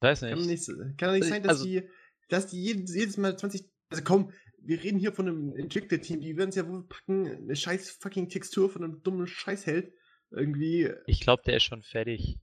Weiß 0.00 0.20
Kann 0.20 0.34
nicht. 0.38 0.46
nicht, 0.46 0.66
kann 0.98 1.08
doch 1.08 1.12
nicht 1.14 1.24
Äh, 1.26 1.28
sein, 1.28 1.42
dass 1.42 1.50
also- 1.52 1.64
die, 1.64 1.88
dass 2.28 2.46
die 2.48 2.62
jedes, 2.62 2.94
jedes 2.94 3.16
Mal 3.16 3.36
20. 3.38 3.64
Also 3.90 4.02
komm, 4.04 4.32
wir 4.58 4.82
reden 4.82 4.98
hier 4.98 5.12
von 5.12 5.28
einem 5.28 5.56
Entwickler-Team, 5.56 6.20
die 6.20 6.36
werden 6.36 6.50
es 6.50 6.56
ja 6.56 6.68
wohl 6.68 6.86
packen, 6.88 7.26
eine 7.28 7.54
scheiß 7.56 7.90
fucking 8.00 8.28
Textur 8.28 8.68
von 8.68 8.82
einem 8.84 9.02
dummen 9.02 9.26
Scheißheld. 9.26 9.92
Irgendwie. 10.30 10.92
Ich 11.06 11.20
glaube, 11.20 11.42
der 11.46 11.56
ist 11.58 11.62
schon 11.62 11.82
fertig. 11.84 12.38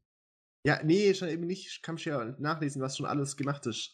Ja, 0.65 0.81
nee, 0.83 1.13
schon 1.13 1.27
eben 1.27 1.45
nicht. 1.45 1.67
Ich 1.67 1.81
kann 1.81 1.95
mich 1.95 2.05
ja 2.05 2.33
nachlesen, 2.39 2.81
was 2.81 2.95
schon 2.95 3.05
alles 3.05 3.35
gemacht 3.35 3.65
ist. 3.65 3.93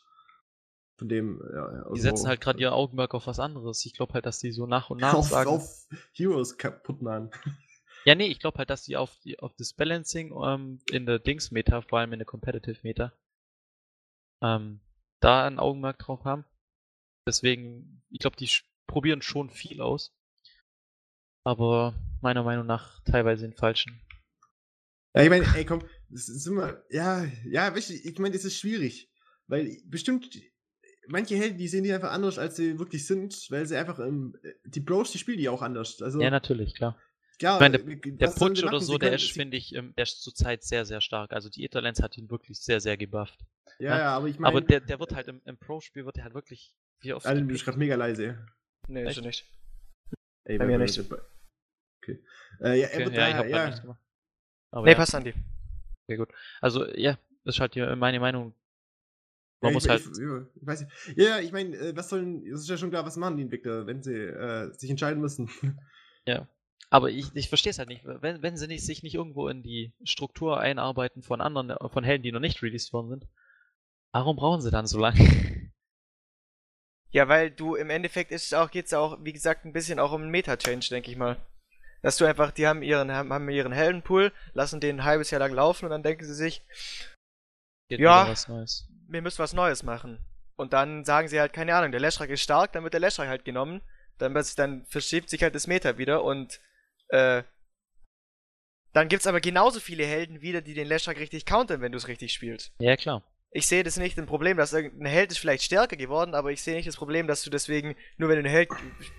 Von 1.00 1.10
dem. 1.10 1.40
Ja, 1.42 1.68
Die 1.70 1.76
irgendwo- 1.78 1.96
setzen 1.96 2.28
halt 2.28 2.40
gerade 2.42 2.60
ihr 2.60 2.72
Augenmerk 2.74 3.16
auf 3.16 3.26
was 3.26 3.40
anderes. 3.40 3.84
Ich 3.86 3.94
glaube 3.96 4.14
halt, 4.14 4.28
dass 4.28 4.38
die 4.40 4.52
so 4.52 4.68
nach 4.68 4.92
und 4.92 5.02
nach 5.02 5.16
auf, 5.16 5.30
sagen. 5.30 5.50
auf 5.50 5.88
Heroes 6.14 6.58
kaputt 6.58 7.02
machen. 7.02 7.32
Ja, 8.06 8.16
nee, 8.16 8.28
ich 8.28 8.40
glaube 8.40 8.58
halt, 8.60 8.70
dass 8.70 8.84
die 8.84 8.96
auf, 8.96 9.18
die 9.26 9.40
auf 9.40 9.54
das 9.58 9.74
Balancing 9.74 10.32
ähm, 10.42 10.80
in 10.90 11.06
der 11.06 11.20
Dings-Meta, 11.20 11.82
vor 11.82 12.00
allem 12.00 12.14
in 12.14 12.20
der 12.20 12.26
Competitive-Meta, 12.26 13.12
ähm, 14.42 14.80
da 15.20 15.46
ein 15.46 15.60
Augenmerk 15.60 16.00
drauf 16.00 16.24
haben. 16.26 16.46
Deswegen, 17.28 18.02
ich 18.10 18.20
glaube, 18.20 18.38
die 18.38 18.50
probieren 18.88 19.22
schon 19.22 19.50
viel 19.50 19.82
aus. 19.82 20.16
Aber 21.44 21.94
meiner 22.22 22.44
Meinung 22.44 22.66
nach 22.66 23.04
teilweise 23.04 23.48
den 23.48 23.56
falschen. 23.56 24.02
Ja, 25.16 25.24
ich 25.24 25.30
meine, 25.30 25.46
ey, 25.56 25.66
komm, 25.66 25.82
das 26.10 26.30
ist 26.30 26.46
immer, 26.46 26.84
ja, 26.90 27.26
ja, 27.46 27.74
weißt 27.74 27.90
du, 27.90 27.94
ich 27.94 28.20
meine, 28.20 28.36
das 28.36 28.46
ist 28.46 28.60
schwierig, 28.60 29.10
weil 29.48 29.78
bestimmt 29.86 30.30
manche 31.08 31.36
Helden, 31.36 31.58
die 31.58 31.68
sehen 31.68 31.84
die 31.84 31.94
einfach 31.94 32.12
anders, 32.12 32.38
als 32.38 32.56
sie 32.56 32.78
wirklich 32.80 33.06
sind, 33.06 33.48
weil 33.50 33.66
sie 33.66 33.76
einfach, 33.78 34.00
ähm, 34.00 34.36
die 34.66 34.80
Bros, 34.80 35.12
die 35.12 35.18
spielen 35.18 35.40
die 35.40 35.50
auch 35.50 35.62
anders. 35.62 36.02
Also, 36.02 36.22
Ja, 36.22 36.30
natürlich, 36.30 36.76
klar. 36.76 36.98
klar, 37.40 37.56
Ich 37.56 37.60
meine, 37.62 37.78
äh, 37.78 38.00
Der 38.18 38.30
sollen 38.32 38.54
Putsch 38.54 38.62
sie 38.62 38.68
oder 38.68 38.80
so, 38.80 38.98
der 38.98 39.14
ist, 39.14 39.32
finde 39.32 39.58
ich, 39.58 39.74
ähm, 39.76 39.94
der 39.98 40.04
ist 40.04 40.22
zurzeit 40.22 40.64
sehr, 40.64 40.86
sehr 40.86 41.02
stark. 41.02 41.34
Also 41.34 41.50
die 41.50 41.64
Etherlands 41.64 42.02
hat 42.02 42.18
ihn 42.18 42.30
wirklich 42.30 42.60
sehr, 42.60 42.80
sehr 42.80 42.98
gebufft. 42.98 43.40
Ja, 43.80 43.98
ja, 43.98 44.18
aber 44.18 44.28
ich 44.28 44.40
meine, 44.40 44.56
Aber 44.58 44.62
der, 44.62 44.80
der 44.80 45.00
wird 45.00 45.14
halt 45.16 45.28
im, 45.28 45.42
im 45.46 45.58
Pro-Spiel 45.58 46.06
wird 46.06 46.16
der 46.18 46.24
halt 46.24 46.34
wirklich 46.34 46.74
wie 47.02 47.14
oft. 47.14 47.26
Alter, 47.26 47.42
du 47.42 47.48
bist 47.48 47.66
gerade 47.66 47.78
mega 47.78 47.96
leise. 47.96 48.46
Nee, 48.88 49.04
Echt? 49.04 49.18
ist 49.18 49.24
nicht. 49.24 49.46
Ey, 50.46 50.58
Bei 50.58 50.68
wer- 50.68 50.78
mir 50.78 50.86
nicht. 50.86 51.00
Okay. 51.00 52.24
Äh, 52.62 52.80
ja, 52.80 52.88
er 52.88 52.96
Okay, 52.96 53.06
wird 53.06 53.16
ja, 53.16 53.22
da, 53.22 53.30
ich 53.30 53.36
habe 53.36 53.50
ja, 53.50 53.66
nichts 53.66 53.82
gemacht. 53.82 54.02
Aber 54.72 54.86
Nee, 54.86 54.92
ja, 54.92 54.98
passt 54.98 55.16
an 55.16 55.24
die. 55.24 55.34
sehr 56.08 56.18
gut. 56.18 56.30
Also 56.62 56.88
ja, 56.96 57.18
das 57.44 57.56
ist 57.56 57.62
halt 57.62 57.76
meine 57.98 58.20
Meinung. 58.20 58.54
Man 59.62 59.72
ja, 59.72 59.74
muss 59.74 59.86
ich, 59.86 59.90
halt. 59.92 60.02
Ich, 60.02 60.18
ja, 60.18 60.46
ich 60.56 60.66
weiß 60.68 60.82
nicht. 60.82 61.18
Ja, 61.18 61.24
ja, 61.26 61.40
ich 61.40 61.52
meine, 61.52 61.76
äh, 61.76 61.96
was 61.96 62.10
sollen, 62.10 62.46
es 62.48 62.62
ist 62.62 62.70
ja 62.70 62.78
schon 62.78 62.90
klar, 62.90 63.06
was 63.06 63.18
machen 63.18 63.38
die 63.38 63.44
Entwickler, 63.44 63.86
wenn 63.86 64.02
sie 64.02 64.16
äh, 64.16 64.72
sich 64.74 64.90
entscheiden 64.90 65.22
müssen. 65.22 65.50
Aber 66.92 67.12
ich, 67.12 67.28
ich 67.36 67.50
verstehe 67.50 67.70
es 67.70 67.78
halt 67.78 67.90
nicht. 67.90 68.04
Wenn, 68.04 68.42
wenn 68.42 68.58
sie 68.58 68.68
nicht, 68.68 68.84
sich 68.86 69.04
nicht 69.04 69.14
irgendwo 69.14 69.48
in 69.48 69.62
die 69.62 69.94
Struktur 70.04 70.60
einarbeiten 70.60 71.22
von 71.22 71.40
anderen, 71.40 71.70
äh, 71.70 71.90
von 71.90 72.04
Helden, 72.04 72.24
die 72.24 72.32
noch 72.32 72.40
nicht 72.40 72.62
released 72.64 72.94
worden 72.94 73.10
sind, 73.10 73.28
warum 74.12 74.36
brauchen 74.36 74.62
sie 74.62 74.72
dann 74.72 74.88
so 74.88 75.00
lange? 75.00 75.18
Ja, 77.12 77.28
weil 77.28 77.50
du 77.50 77.74
im 77.74 77.90
Endeffekt 77.90 78.30
ist 78.32 78.46
es 78.46 78.54
auch, 78.54 78.70
geht's 78.70 78.94
auch, 78.94 79.18
wie 79.24 79.34
gesagt, 79.34 79.66
ein 79.66 79.74
bisschen 79.74 79.98
auch 79.98 80.12
um 80.12 80.22
einen 80.22 80.30
Meta-Change, 80.30 80.90
denke 80.90 81.10
ich 81.10 81.18
mal. 81.18 81.38
Dass 82.04 82.18
du 82.18 82.26
einfach, 82.26 82.52
die 82.52 82.68
haben 82.68 82.84
ihren, 82.84 83.12
haben, 83.12 83.34
haben 83.34 83.50
ihren 83.50 83.72
Heldenpool, 83.72 84.32
lassen 84.54 84.80
den 84.80 84.98
ein 85.00 85.04
halbes 85.06 85.32
Jahr 85.32 85.40
lang 85.40 85.52
laufen 85.52 85.86
und 85.86 85.92
dann 85.92 86.04
denken 86.04 86.24
sie 86.24 86.36
sich, 86.36 86.62
Geht 87.90 88.00
Ja. 88.00 88.22
wieder 88.26 88.32
was 88.32 88.48
Neues. 88.48 88.88
wir 89.08 89.24
müssen 89.24 89.40
was 89.40 89.54
Neues 89.54 89.82
machen. 89.82 90.20
Und 90.56 90.72
dann 90.74 91.04
sagen 91.04 91.28
sie 91.30 91.40
halt, 91.40 91.52
keine 91.52 91.74
Ahnung, 91.74 91.92
der 91.92 92.00
Lashrak 92.00 92.30
ist 92.30 92.44
stark, 92.44 92.74
dann 92.74 92.84
wird 92.84 92.94
der 92.94 93.02
Lashrak 93.02 93.28
halt 93.28 93.44
genommen. 93.44 93.82
Dann, 94.20 94.36
dann 94.58 94.86
verschiebt 94.86 95.32
sich 95.32 95.42
halt 95.42 95.56
das 95.56 95.66
Meta 95.66 95.98
wieder 95.98 96.24
und 96.24 96.62
äh, 97.08 97.42
dann 98.94 99.08
gibt's 99.08 99.26
aber 99.26 99.42
genauso 99.42 99.80
viele 99.80 100.06
Helden 100.06 100.42
wieder, 100.42 100.62
die 100.62 100.76
den 100.76 100.88
Lashrak 100.88 101.18
richtig 101.18 101.46
countern, 101.48 101.82
wenn 101.82 101.92
du 101.92 101.98
es 101.98 102.08
richtig 102.08 102.34
spielst. 102.34 102.72
Ja, 102.80 102.96
klar. 102.98 103.24
Ich 103.52 103.66
sehe 103.66 103.84
das 103.84 103.98
nicht 103.98 104.18
ein 104.20 104.28
Problem, 104.28 104.58
dass 104.58 104.74
irgendein 104.74 105.12
Held 105.12 105.32
ist 105.32 105.40
vielleicht 105.40 105.64
stärker 105.64 105.96
geworden, 105.96 106.36
aber 106.36 106.52
ich 106.52 106.62
sehe 106.62 106.76
nicht 106.76 106.88
das 106.88 106.96
Problem, 106.98 107.26
dass 107.26 107.42
du 107.44 107.50
deswegen, 107.50 107.96
nur 108.18 108.30
wenn 108.30 108.36
du 108.36 108.44
einen 108.48 108.52
Held 108.52 108.70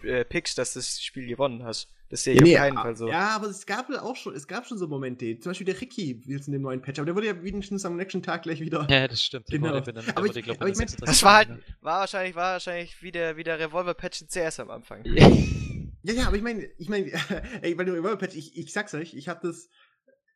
äh, 0.04 0.24
pickst, 0.24 0.56
dass 0.56 0.74
das 0.74 1.02
Spiel 1.02 1.26
gewonnen 1.26 1.64
hast. 1.64 1.88
Das 2.10 2.24
sehe 2.24 2.34
ich 2.34 2.40
Ja, 2.40 2.60
auf 2.60 2.64
keinen 2.68 2.76
Fall 2.76 2.96
so. 2.96 3.08
Ja, 3.08 3.30
aber 3.36 3.48
es 3.48 3.66
gab 3.66 3.88
auch 3.90 4.16
schon, 4.16 4.34
es 4.34 4.46
gab 4.46 4.66
schon 4.66 4.78
so 4.78 4.86
Momente. 4.88 5.38
Zum 5.38 5.50
Beispiel 5.50 5.64
der 5.64 5.80
Ricky 5.80 6.20
jetzt 6.26 6.46
in 6.48 6.52
dem 6.52 6.62
neuen 6.62 6.80
Patch, 6.82 6.98
aber 6.98 7.06
der 7.06 7.14
wurde 7.16 7.26
ja 7.26 7.42
wenigstens 7.42 7.84
am 7.84 7.96
nächsten 7.96 8.22
Tag 8.22 8.42
gleich 8.42 8.60
wieder. 8.60 8.86
Ja, 8.90 9.06
das 9.08 9.22
stimmt. 9.24 9.46
Genau. 9.46 9.78
der 9.80 9.96
Aber 10.14 10.22
wurde, 10.28 10.38
ich- 10.38 10.44
glaub, 10.44 10.60
aber 10.60 10.68
ich 10.68 10.76
mein, 10.76 10.88
36. 10.88 11.06
Das 11.06 11.22
war 11.24 11.34
halt, 11.36 11.48
war 11.80 12.00
wahrscheinlich, 12.00 12.34
war 12.36 12.52
wahrscheinlich 12.54 13.00
wie 13.02 13.12
der, 13.12 13.36
wie 13.36 13.44
der 13.44 13.58
Revolver-Patch 13.58 14.22
in 14.22 14.28
CS 14.28 14.60
am 14.60 14.70
Anfang. 14.70 15.04
Ja, 15.04 16.12
ja, 16.14 16.26
aber 16.26 16.36
ich 16.36 16.42
meine, 16.42 16.68
ich 16.78 16.88
meine, 16.88 17.10
ey, 17.62 17.74
bei 17.74 17.84
dem 17.84 17.94
Revolver 17.94 18.16
Patch, 18.16 18.34
ich, 18.36 18.56
ich 18.56 18.72
sag's 18.72 18.94
euch, 18.94 19.14
ich 19.14 19.28
hab 19.28 19.40
das, 19.42 19.68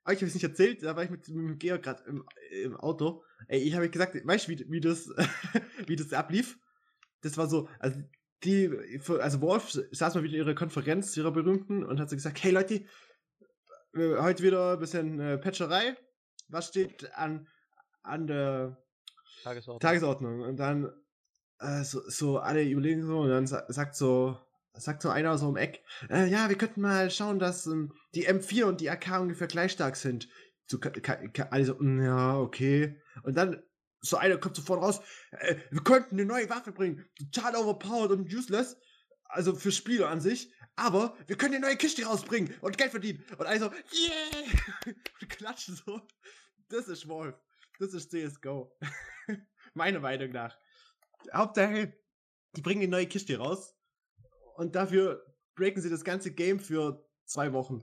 euch 0.06 0.16
habe 0.18 0.26
ich 0.26 0.34
nicht 0.34 0.44
erzählt, 0.44 0.82
da 0.82 0.96
war 0.96 1.04
ich 1.04 1.10
mit, 1.10 1.28
mit 1.28 1.48
dem 1.48 1.58
Georg 1.58 1.82
gerade 1.82 2.02
im, 2.04 2.24
im 2.50 2.76
Auto. 2.76 3.24
Ey, 3.48 3.60
ich 3.60 3.74
habe 3.74 3.88
gesagt, 3.88 4.14
weißt 4.14 4.48
du, 4.48 4.52
wie, 4.52 4.66
wie 4.68 4.80
das, 4.80 5.08
wie 5.86 5.96
das 5.96 6.12
ablief? 6.12 6.58
Das 7.22 7.36
war 7.36 7.48
so, 7.48 7.68
also 7.78 8.00
die, 8.42 8.70
also 9.20 9.40
Wolf 9.40 9.70
saß 9.70 10.14
mal 10.14 10.22
wieder 10.22 10.34
in 10.34 10.40
ihrer 10.40 10.54
Konferenz, 10.54 11.16
ihrer 11.16 11.32
berühmten, 11.32 11.84
und 11.84 11.98
hat 12.00 12.10
so 12.10 12.16
gesagt, 12.16 12.42
hey 12.44 12.52
Leute, 12.52 12.84
heute 13.96 14.42
wieder 14.42 14.74
ein 14.74 14.78
bisschen 14.78 15.20
äh, 15.20 15.38
Patcherei. 15.38 15.96
Was 16.48 16.68
steht 16.68 17.14
an, 17.14 17.48
an 18.02 18.26
der 18.26 18.76
Tagesordnung. 19.42 19.80
Tagesordnung. 19.80 20.40
Und 20.40 20.56
dann 20.56 20.92
äh, 21.60 21.84
so, 21.84 22.00
so 22.08 22.38
alle 22.38 22.62
überlegen 22.62 23.06
so 23.06 23.20
und 23.20 23.28
dann 23.28 23.46
sa 23.46 23.64
sagt 23.68 23.96
so 23.96 24.38
sagt 24.74 25.02
so 25.02 25.08
einer 25.10 25.36
so 25.38 25.48
im 25.48 25.56
Eck, 25.56 25.82
äh, 26.10 26.26
ja, 26.26 26.48
wir 26.48 26.58
könnten 26.58 26.80
mal 26.80 27.10
schauen, 27.10 27.38
dass 27.38 27.66
ähm, 27.66 27.92
die 28.14 28.28
M4 28.28 28.64
und 28.64 28.80
die 28.80 28.90
AK 28.90 29.20
ungefähr 29.20 29.46
gleich 29.46 29.72
stark 29.72 29.96
sind. 29.96 30.28
So, 30.66 30.78
ka- 30.78 30.90
ka- 30.90 31.28
ka- 31.28 31.48
alle 31.50 31.64
so, 31.64 31.76
"Mm, 31.78 32.02
ja, 32.02 32.38
okay. 32.38 33.00
Und 33.22 33.36
dann 33.36 33.62
so 34.00 34.16
einer 34.16 34.36
kommt 34.38 34.56
sofort 34.56 34.82
raus, 34.82 35.00
äh, 35.30 35.56
wir 35.70 35.82
könnten 35.82 36.16
eine 36.16 36.24
neue 36.26 36.48
Waffe 36.50 36.72
bringen, 36.72 37.04
total 37.32 37.56
overpowered 37.56 38.10
und 38.10 38.32
useless, 38.32 38.76
also 39.24 39.54
für 39.54 39.72
Spieler 39.72 40.08
an 40.08 40.20
sich, 40.20 40.52
aber 40.76 41.16
wir 41.26 41.36
können 41.36 41.54
eine 41.54 41.66
neue 41.66 41.76
Kiste 41.76 42.04
rausbringen 42.04 42.54
und 42.60 42.76
Geld 42.76 42.90
verdienen. 42.90 43.24
Und 43.38 43.46
alle 43.46 43.58
so, 43.60 43.66
yeah! 43.66 44.44
Und 45.20 45.28
klatschen 45.30 45.76
so. 45.76 46.00
Das 46.68 46.88
ist 46.88 47.06
Wolf. 47.08 47.34
Das 47.78 47.94
ist 47.94 48.10
CSGO. 48.10 48.76
Meiner 49.74 50.00
Meinung 50.00 50.30
nach. 50.32 50.58
Hauptsache, 51.32 51.94
die 52.56 52.60
bringen 52.62 52.82
eine 52.82 52.90
neue 52.90 53.06
Kiste 53.06 53.38
raus 53.38 53.73
und 54.56 54.74
dafür 54.74 55.24
breaken 55.54 55.80
sie 55.82 55.90
das 55.90 56.04
ganze 56.04 56.32
Game 56.32 56.58
für 56.60 57.04
zwei 57.26 57.52
Wochen. 57.52 57.82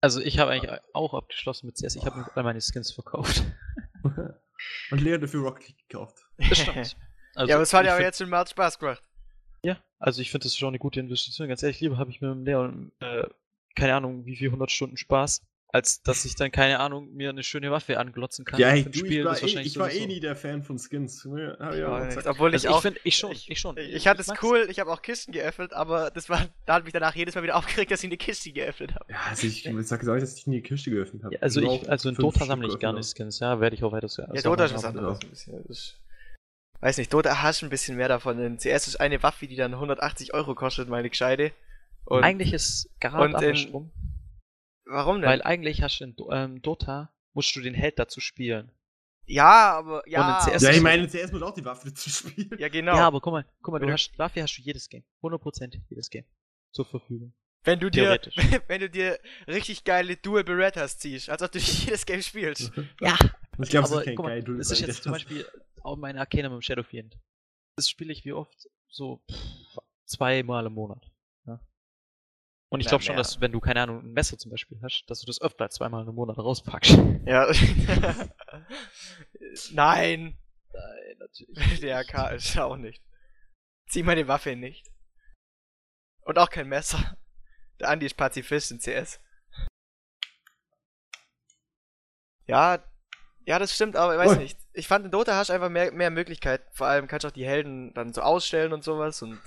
Also 0.00 0.20
ich 0.20 0.38
habe 0.38 0.50
eigentlich 0.50 0.78
auch 0.92 1.14
abgeschlossen 1.14 1.64
mit 1.64 1.76
CS. 1.76 1.96
Ich 1.96 2.04
habe 2.04 2.18
mir 2.18 2.36
all 2.36 2.42
meine 2.42 2.60
Skins 2.60 2.92
verkauft. 2.92 3.42
und 4.90 5.00
Leon 5.00 5.22
dafür 5.22 5.40
Rocket 5.44 5.66
League 5.68 5.88
gekauft. 5.88 6.26
Das 6.36 6.58
stimmt. 6.58 6.96
Also 7.36 7.48
ja, 7.48 7.56
aber 7.56 7.62
es 7.64 7.72
hat 7.74 7.84
ja 7.84 7.96
find- 7.96 8.04
jetzt 8.04 8.20
im 8.20 8.28
März 8.28 8.50
Spaß 8.50 8.78
gemacht. 8.78 9.02
Ja, 9.64 9.82
also 9.98 10.20
ich 10.22 10.30
finde 10.30 10.44
das 10.44 10.56
schon 10.56 10.68
eine 10.68 10.78
gute 10.78 11.00
Investition. 11.00 11.48
Ganz 11.48 11.64
ehrlich, 11.64 11.80
lieber 11.80 11.96
habe 11.96 12.10
ich 12.10 12.20
mit 12.20 12.30
dem 12.30 12.44
Leon, 12.44 12.92
äh, 13.00 13.26
keine 13.74 13.96
Ahnung, 13.96 14.24
wie 14.24 14.36
viel 14.36 14.50
100 14.50 14.70
Stunden 14.70 14.96
Spaß, 14.96 15.44
als 15.74 16.02
dass 16.02 16.24
ich 16.24 16.36
dann, 16.36 16.52
keine 16.52 16.78
Ahnung, 16.78 17.12
mir 17.14 17.30
eine 17.30 17.42
schöne 17.42 17.68
Waffe 17.72 17.98
anglotzen 17.98 18.44
kann. 18.44 18.60
Ja, 18.60 18.68
ein 18.68 18.84
du, 18.92 18.96
Spiel, 19.00 19.18
ich 19.20 19.24
war, 19.24 19.32
das 19.32 19.40
eh, 19.40 19.42
wahrscheinlich 19.42 19.66
ich 19.72 19.78
war 19.78 19.90
eh 19.90 20.06
nie 20.06 20.20
der 20.20 20.36
Fan 20.36 20.62
von 20.62 20.78
Skins. 20.78 21.24
Ja, 21.24 21.72
ich 21.72 21.78
Ja, 21.80 21.88
auch 21.88 21.98
nicht. 21.98 22.08
gesagt. 22.10 22.26
Obwohl 22.28 22.50
ich 22.50 22.54
Also 22.54 22.68
ich 22.68 22.74
auch. 22.74 22.82
finde, 22.82 23.00
ich 23.02 23.16
schon, 23.16 23.32
ich- 23.32 23.50
ich 23.50 23.58
schon. 23.60 23.76
Ich 23.76 24.06
hatte 24.06 24.20
es 24.20 24.28
cool, 24.40 24.68
ich 24.70 24.78
habe 24.78 24.92
auch 24.92 25.02
Kisten 25.02 25.32
geöffnet, 25.32 25.72
aber 25.72 26.12
das 26.12 26.28
war, 26.28 26.46
da 26.66 26.74
hat 26.74 26.84
mich 26.84 26.92
danach 26.92 27.16
jedes 27.16 27.34
Mal 27.34 27.42
wieder 27.42 27.56
aufgeregt, 27.56 27.90
dass 27.90 28.04
ich 28.04 28.08
eine 28.08 28.16
Kiste 28.16 28.52
geöffnet 28.52 28.94
habe. 28.94 29.04
Ja, 29.10 29.18
also 29.28 29.48
ich 29.48 29.68
sag 29.80 30.02
auch, 30.08 30.16
dass 30.16 30.36
ich 30.38 30.46
nie 30.46 30.56
die 30.56 30.62
Kiste 30.62 30.90
geöffnet 30.92 31.24
habe. 31.24 31.34
Ja, 31.34 31.40
also 31.42 31.60
ich, 31.60 31.90
also 31.90 32.08
in 32.08 32.14
Dota 32.14 32.44
sammle 32.44 32.68
ich 32.68 32.78
gerne 32.78 33.00
geöffnet. 33.00 33.16
Skins, 33.16 33.40
ja, 33.40 33.58
werde 33.60 33.74
ich 33.74 33.82
auch 33.82 33.90
weiter 33.90 34.06
so. 34.08 34.22
Ja, 34.22 34.42
Dota 34.42 34.66
ist 34.66 34.74
was 34.74 34.84
anderes. 34.84 35.18
ja. 35.46 35.54
Weiß 36.80 36.98
nicht, 36.98 37.12
Dota 37.12 37.42
hast 37.42 37.62
ein 37.62 37.70
bisschen 37.70 37.96
mehr 37.96 38.08
davon. 38.08 38.38
In 38.38 38.58
CS 38.58 38.86
ist 38.88 39.00
eine 39.00 39.22
Waffe, 39.22 39.46
die 39.48 39.56
dann 39.56 39.72
180 39.74 40.34
Euro 40.34 40.54
kostet, 40.54 40.88
meine 40.88 41.08
gescheite. 41.08 41.50
Und 42.04 42.22
Eigentlich 42.22 42.52
ist 42.52 42.90
gerade 43.00 43.24
und 43.24 43.30
in- 43.30 43.36
andersrum, 43.36 43.90
warum 44.86 45.20
denn? 45.20 45.30
weil 45.30 45.42
eigentlich 45.42 45.82
hast 45.82 46.00
du 46.00 46.04
in 46.04 46.16
ähm, 46.30 46.62
Dota, 46.62 47.12
musst 47.32 47.54
du 47.56 47.60
den 47.60 47.74
Held 47.74 47.98
dazu 47.98 48.20
spielen. 48.20 48.70
Ja, 49.26 49.72
aber 49.78 50.06
ja. 50.08 50.38
Und 50.44 50.52
in 50.52 50.58
CS 50.58 50.62
Ja, 50.62 50.70
ich 50.70 50.80
meine, 50.82 51.08
zuerst 51.08 51.32
muss 51.32 51.42
auch 51.42 51.54
die 51.54 51.64
Waffe 51.64 51.92
zu 51.94 52.10
spielen. 52.10 52.50
ja, 52.58 52.68
genau. 52.68 52.94
Ja, 52.96 53.06
aber 53.06 53.20
guck 53.20 53.32
mal, 53.32 53.46
guck 53.62 53.72
mal, 53.72 53.78
du 53.78 53.90
hast, 53.90 54.12
dafür 54.18 54.42
hast 54.42 54.56
du 54.58 54.62
jedes 54.62 54.88
Game. 54.88 55.04
100% 55.22 55.80
jedes 55.88 56.10
Game. 56.10 56.24
Zur 56.72 56.84
Verfügung. 56.84 57.32
wenn 57.62 57.80
du 57.80 57.90
dir, 57.90 58.02
Theoretisch. 58.02 58.36
wenn 58.68 58.80
du 58.82 58.90
dir 58.90 59.18
richtig 59.46 59.84
geile 59.84 60.16
Dual 60.16 60.44
Berettas 60.44 60.98
ziehst, 60.98 61.30
als 61.30 61.40
ob 61.42 61.52
du 61.52 61.58
jedes 61.60 62.04
Game 62.04 62.20
spielst. 62.20 62.70
Ja, 63.00 63.16
Ich 63.62 63.70
glaube, 63.70 63.86
es 63.86 63.92
aber 63.92 64.00
ist 64.02 64.04
kein 64.06 64.16
geil. 64.16 64.42
Du- 64.42 64.58
das 64.58 64.70
ist 64.70 64.80
jetzt 64.80 65.02
zum 65.02 65.12
Beispiel 65.12 65.46
auch 65.82 65.96
meine 65.96 66.20
Arcana 66.20 66.48
mit 66.50 66.56
dem 66.58 66.62
Shadow 66.62 66.82
Fiend. 66.82 67.16
Das 67.76 67.88
spiele 67.88 68.12
ich 68.12 68.24
wie 68.26 68.32
oft? 68.34 68.68
So 68.88 69.22
pff, 69.30 69.78
zweimal 70.04 70.66
im 70.66 70.74
Monat. 70.74 71.10
Und 72.74 72.80
ich 72.80 72.88
glaube 72.88 73.04
schon, 73.04 73.16
dass 73.16 73.40
wenn 73.40 73.52
du, 73.52 73.60
keine 73.60 73.82
Ahnung, 73.82 74.00
ein 74.00 74.12
Messer 74.12 74.36
zum 74.36 74.50
Beispiel 74.50 74.76
hast, 74.82 75.04
dass 75.06 75.20
du 75.20 75.26
das 75.26 75.40
öfter 75.40 75.62
als 75.62 75.76
zweimal 75.76 76.04
im 76.06 76.14
Monat 76.14 76.38
rauspackst. 76.38 76.98
Ja. 77.24 77.46
Nein, 79.72 80.36
Nein, 80.72 81.16
natürlich. 81.18 81.80
der 81.80 81.98
AK 81.98 82.32
ist 82.36 82.58
auch 82.58 82.76
nicht. 82.76 83.02
Zieh 83.88 84.02
meine 84.02 84.28
Waffe 84.28 84.56
nicht. 84.56 84.90
Und 86.22 86.36
auch 86.38 86.50
kein 86.50 86.68
Messer. 86.68 87.16
Der 87.78 87.88
Andi 87.88 88.06
ist 88.06 88.16
Pazifist 88.16 88.72
in 88.72 88.80
CS. 88.80 89.20
Ja, 92.46 92.84
ja, 93.46 93.58
das 93.58 93.74
stimmt, 93.74 93.96
aber 93.96 94.14
ich 94.14 94.18
weiß 94.28 94.36
Oh. 94.38 94.40
nicht. 94.40 94.58
Ich 94.72 94.88
fand 94.88 95.04
in 95.04 95.10
Dota 95.10 95.36
hast 95.36 95.50
du 95.50 95.52
einfach 95.54 95.68
mehr, 95.68 95.92
mehr 95.92 96.10
Möglichkeiten. 96.10 96.64
Vor 96.72 96.86
allem 96.86 97.06
kannst 97.06 97.24
du 97.24 97.28
auch 97.28 97.32
die 97.32 97.44
Helden 97.46 97.92
dann 97.94 98.12
so 98.12 98.22
ausstellen 98.22 98.72
und 98.72 98.82
sowas 98.84 99.22
und 99.22 99.38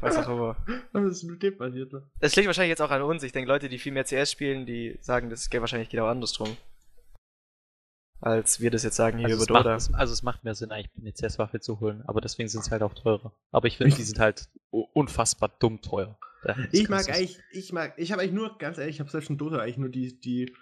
weiß 0.00 0.16
auch 0.18 0.28
immer. 0.28 0.56
Was 0.92 1.04
ist 1.04 1.24
mit 1.24 1.42
dem 1.42 1.56
passiert? 1.58 1.92
ne? 1.92 2.02
Das 2.20 2.34
liegt 2.36 2.46
wahrscheinlich 2.46 2.70
jetzt 2.70 2.80
auch 2.82 2.90
an 2.90 3.02
uns. 3.02 3.22
Ich 3.22 3.32
denke, 3.32 3.48
Leute, 3.50 3.68
die 3.68 3.78
viel 3.78 3.92
mehr 3.92 4.04
CS 4.04 4.30
spielen, 4.32 4.64
die 4.66 4.98
sagen, 5.00 5.30
das 5.30 5.50
geht 5.50 5.60
wahrscheinlich 5.60 5.88
genau 5.90 6.06
andersrum. 6.06 6.56
Als 8.20 8.60
wir 8.60 8.70
das 8.72 8.82
jetzt 8.82 8.96
sagen 8.96 9.18
hier 9.18 9.28
Also 9.28 9.44
über 9.44 9.52
macht, 9.54 9.64
Dota. 9.66 9.76
es- 9.76 9.94
also 9.94 10.12
es 10.12 10.22
macht 10.24 10.42
mehr 10.42 10.54
Sinn, 10.56 10.72
eigentlich 10.72 10.90
eine 11.00 11.12
CS-Waffe 11.12 11.60
zu 11.60 11.78
holen, 11.78 12.02
aber 12.06 12.20
deswegen 12.20 12.48
sind 12.48 12.64
sie 12.64 12.70
halt 12.72 12.82
auch 12.82 12.94
teurer. 12.94 13.32
Aber 13.52 13.68
ich 13.68 13.76
finde, 13.76 13.94
die 13.94 14.02
sind 14.02 14.18
halt 14.18 14.48
unfassbar 14.70 15.50
dumm 15.60 15.80
teuer. 15.82 16.18
Das 16.42 16.56
Ich 16.72 16.88
mag 16.88 17.08
eigentlich, 17.08 17.38
ich 17.52 17.72
mag, 17.72 17.94
ich 17.96 18.10
habe 18.10 18.22
eigentlich 18.22 18.32
nur, 18.34 18.58
ganz 18.58 18.76
ehrlich, 18.78 18.96
ich 18.96 19.00
habe 19.00 19.10
selbst 19.10 19.30
in 19.30 19.38
Dota 19.38 19.58
eigentlich 19.58 19.76
nur 19.78 19.88
die, 19.88 20.18
die, 20.20 20.52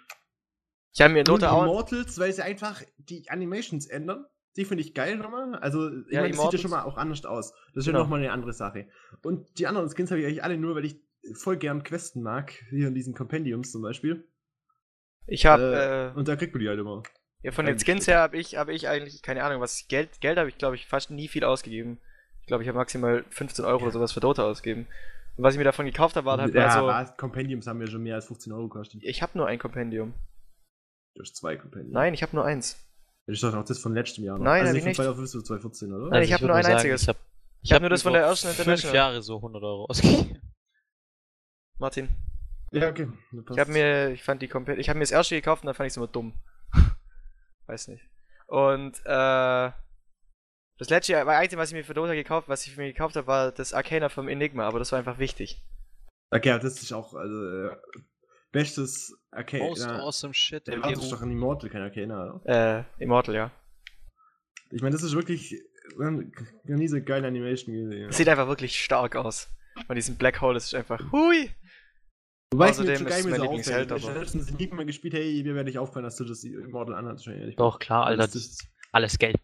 Ich 0.93 1.01
habe 1.01 1.13
mir 1.13 1.23
Dota 1.23 1.51
auch. 1.51 1.63
Immortals, 1.63 2.19
weil 2.19 2.33
sie 2.33 2.43
einfach 2.43 2.81
die 2.97 3.29
Animations 3.29 3.85
ändern. 3.87 4.25
Die 4.55 4.65
finde 4.65 4.83
ich 4.83 4.93
geil 4.95 5.17
nochmal. 5.17 5.55
Also, 5.55 5.87
ich 5.87 6.11
Ja, 6.11 6.21
meine, 6.21 6.33
das 6.33 6.41
sieht 6.41 6.53
ja 6.53 6.59
schon 6.59 6.71
mal 6.71 6.83
auch 6.83 6.97
anders 6.97 7.23
aus. 7.25 7.51
Das 7.73 7.81
ist 7.81 7.85
ja 7.85 7.91
Genau. 7.91 8.03
nochmal 8.03 8.19
eine 8.19 8.31
andere 8.31 8.53
Sache. 8.53 8.87
Und 9.23 9.59
die 9.59 9.67
anderen 9.67 9.87
Skins 9.89 10.09
habe 10.09 10.21
ich 10.21 10.25
eigentlich 10.25 10.43
alle 10.43 10.57
nur, 10.57 10.75
weil 10.75 10.85
ich 10.85 10.99
voll 11.35 11.57
gern 11.57 11.83
Questen 11.83 12.23
mag. 12.23 12.53
Hier 12.71 12.87
in 12.87 12.95
diesen 12.95 13.13
Compendiums 13.13 13.71
zum 13.71 13.83
Beispiel. 13.83 14.27
Ich 15.27 15.45
habe 15.45 16.13
äh, 16.15 16.17
Und 16.17 16.27
da 16.27 16.35
kriegt 16.35 16.53
man 16.53 16.61
die 16.61 16.69
halt 16.69 16.79
immer. 16.79 17.03
Ja, 17.43 17.51
von 17.51 17.65
den 17.65 17.77
Skins 17.77 18.07
her 18.07 18.19
habe 18.19 18.37
ich, 18.37 18.57
hab 18.57 18.67
ich 18.69 18.87
eigentlich, 18.87 19.21
keine 19.21 19.43
Ahnung, 19.43 19.61
was 19.61 19.87
Geld, 19.87 20.21
Geld 20.21 20.39
habe 20.39 20.49
ich, 20.49 20.57
glaube 20.57 20.75
ich, 20.75 20.87
fast 20.87 21.11
nie 21.11 21.27
viel 21.27 21.43
ausgegeben. 21.43 21.99
Ich 22.41 22.47
glaube, 22.47 22.63
ich 22.63 22.69
habe 22.69 22.77
maximal 22.77 23.23
15 23.29 23.63
Euro 23.65 23.83
oder 23.83 23.91
sowas 23.91 24.11
für 24.11 24.21
Dota 24.21 24.43
ausgegeben. 24.43 24.87
Und 25.35 25.43
was 25.43 25.53
ich 25.53 25.57
mir 25.59 25.65
davon 25.65 25.85
gekauft 25.85 26.15
habe, 26.15 26.25
war 26.25 26.39
halt 26.39 26.55
ja, 26.55 26.65
mal 26.65 26.79
so, 26.79 26.87
was? 26.87 27.17
Compendiums 27.17 27.67
haben 27.67 27.79
ja 27.79 27.87
schon 27.87 28.01
mehr 28.01 28.15
als 28.15 28.25
15 28.25 28.51
Euro 28.53 28.63
gekostet. 28.69 29.01
ich 29.03 29.21
habe 29.21 29.37
nur 29.37 29.45
ein 29.45 29.59
Kompendium. 31.17 31.23
Durch 31.23 31.35
zwei 31.35 31.55
Compendiums. 31.57 31.93
Nein, 31.93 32.13
ich 32.13 32.21
habe 32.23 32.35
nur 32.35 32.45
eins. 32.45 32.77
Das 33.25 33.33
ist 33.33 33.43
doch 33.43 33.53
noch 33.53 33.65
das 33.65 33.79
von 33.79 33.93
letztem 33.93 34.23
Jahr. 34.23 34.37
Noch. 34.37 34.45
Nein, 34.45 34.61
also 34.61 34.73
nicht 34.73 34.85
ich 34.87 34.95
von 34.95 35.05
nicht. 35.05 35.29
2015 35.29 35.39
zu 35.41 35.45
2014, 35.45 35.93
oder? 35.93 36.09
Nein, 36.09 36.23
ich 36.23 36.33
hab 36.33 36.41
würd 36.41 36.47
nur 36.47 36.55
ein 36.55 36.63
sagen, 36.63 36.75
einziges. 36.75 37.01
Ich 37.01 37.07
habe 37.09 37.19
Ich 37.61 37.73
hab 37.73 37.81
nur 37.81 37.89
das 37.89 38.01
von 38.01 38.13
der 38.13 38.21
ersten 38.21 38.47
Fünf 38.47 38.59
International. 38.59 38.95
Jahre 38.95 39.21
so 39.21 39.35
100 39.37 39.63
Euro 39.63 39.85
ausgegeben. 39.85 40.41
Martin, 41.79 42.09
Ja, 42.71 42.89
okay. 42.89 43.07
ich 43.51 43.59
habe 43.59 43.71
mir, 43.71 44.09
ich 44.09 44.23
fand 44.23 44.41
die 44.41 44.47
Kompendium, 44.47 44.79
ich 44.81 44.89
habe 44.89 44.97
mir 44.97 45.03
das 45.03 45.11
erste 45.11 45.35
gekauft 45.35 45.63
und 45.63 45.67
dann 45.67 45.75
fand 45.75 45.87
ich 45.87 45.93
es 45.93 45.97
immer 45.97 46.07
dumm. 46.07 46.33
Weiß 47.67 47.87
nicht. 47.89 48.03
Und, 48.47 48.97
äh, 49.05 49.71
das 50.79 50.89
letzte, 50.89 51.13
war 51.25 51.37
einzige, 51.37 51.61
was 51.61 51.69
ich 51.69 51.75
mir 51.75 51.83
für 51.83 51.93
Dota 51.93 52.13
gekauft, 52.13 52.47
was 52.49 52.65
ich 52.65 52.77
mir 52.77 52.87
gekauft 52.87 53.15
habe, 53.15 53.27
war 53.27 53.51
das 53.51 53.73
Arcana 53.73 54.09
vom 54.09 54.27
Enigma, 54.27 54.67
aber 54.67 54.79
das 54.79 54.91
war 54.91 54.99
einfach 54.99 55.19
wichtig. 55.19 55.61
Okay, 56.31 56.57
das 56.59 56.81
ist 56.81 56.93
auch, 56.93 57.13
also, 57.13 57.49
äh, 57.49 57.77
bestes 58.51 59.15
Arcane. 59.31 59.63
Most 59.63 59.85
ja, 59.85 59.99
awesome 59.99 60.33
shit. 60.33 60.65
Der 60.67 60.79
das 60.79 61.09
doch 61.09 61.21
ein 61.21 61.31
Immortal, 61.31 61.69
kein 61.69 61.81
Arcana, 61.81 62.33
oder? 62.35 62.79
Äh, 62.99 63.03
Immortal, 63.03 63.35
ja. 63.35 63.51
Ich 64.71 64.81
meine, 64.81 64.93
das 64.93 65.03
ist 65.03 65.13
wirklich, 65.13 65.55
wir 65.97 66.05
haben 66.07 66.31
nie 66.65 66.87
so 66.87 67.01
geile 67.01 67.27
Animation 67.27 67.73
gesehen. 67.75 68.11
Sieht 68.11 68.27
einfach 68.27 68.47
wirklich 68.47 68.83
stark 68.83 69.15
aus. 69.15 69.49
Und 69.87 69.95
diesen 69.95 70.17
Black 70.17 70.41
Hole 70.41 70.57
ist 70.57 70.73
einfach, 70.73 70.99
hui! 71.11 71.49
Wobei 72.51 72.69
außerdem 72.69 72.93
es 72.93 73.01
mir 73.01 73.09
ist 73.09 73.29
mein 73.29 73.41
Lieblingsheld, 73.41 73.91
auffällt. 73.91 73.99
Ich 73.99 74.03
aber- 74.05 74.13
habe 74.13 74.19
letztens 74.23 74.49
League 74.57 74.73
mal 74.73 74.85
gespielt, 74.85 75.13
hey, 75.13 75.43
mir 75.43 75.53
werde 75.53 75.65
nicht 75.65 75.77
auffallen, 75.79 76.05
dass 76.05 76.15
du 76.15 76.23
das 76.23 76.43
Immortal 76.43 76.95
anhast. 76.95 77.29
Doch, 77.57 77.77
klar, 77.79 78.05
Alter. 78.07 78.23
Das 78.23 78.31
Das 78.33 78.41
ist- 78.43 78.67
alles 78.91 79.19
gelb. 79.19 79.35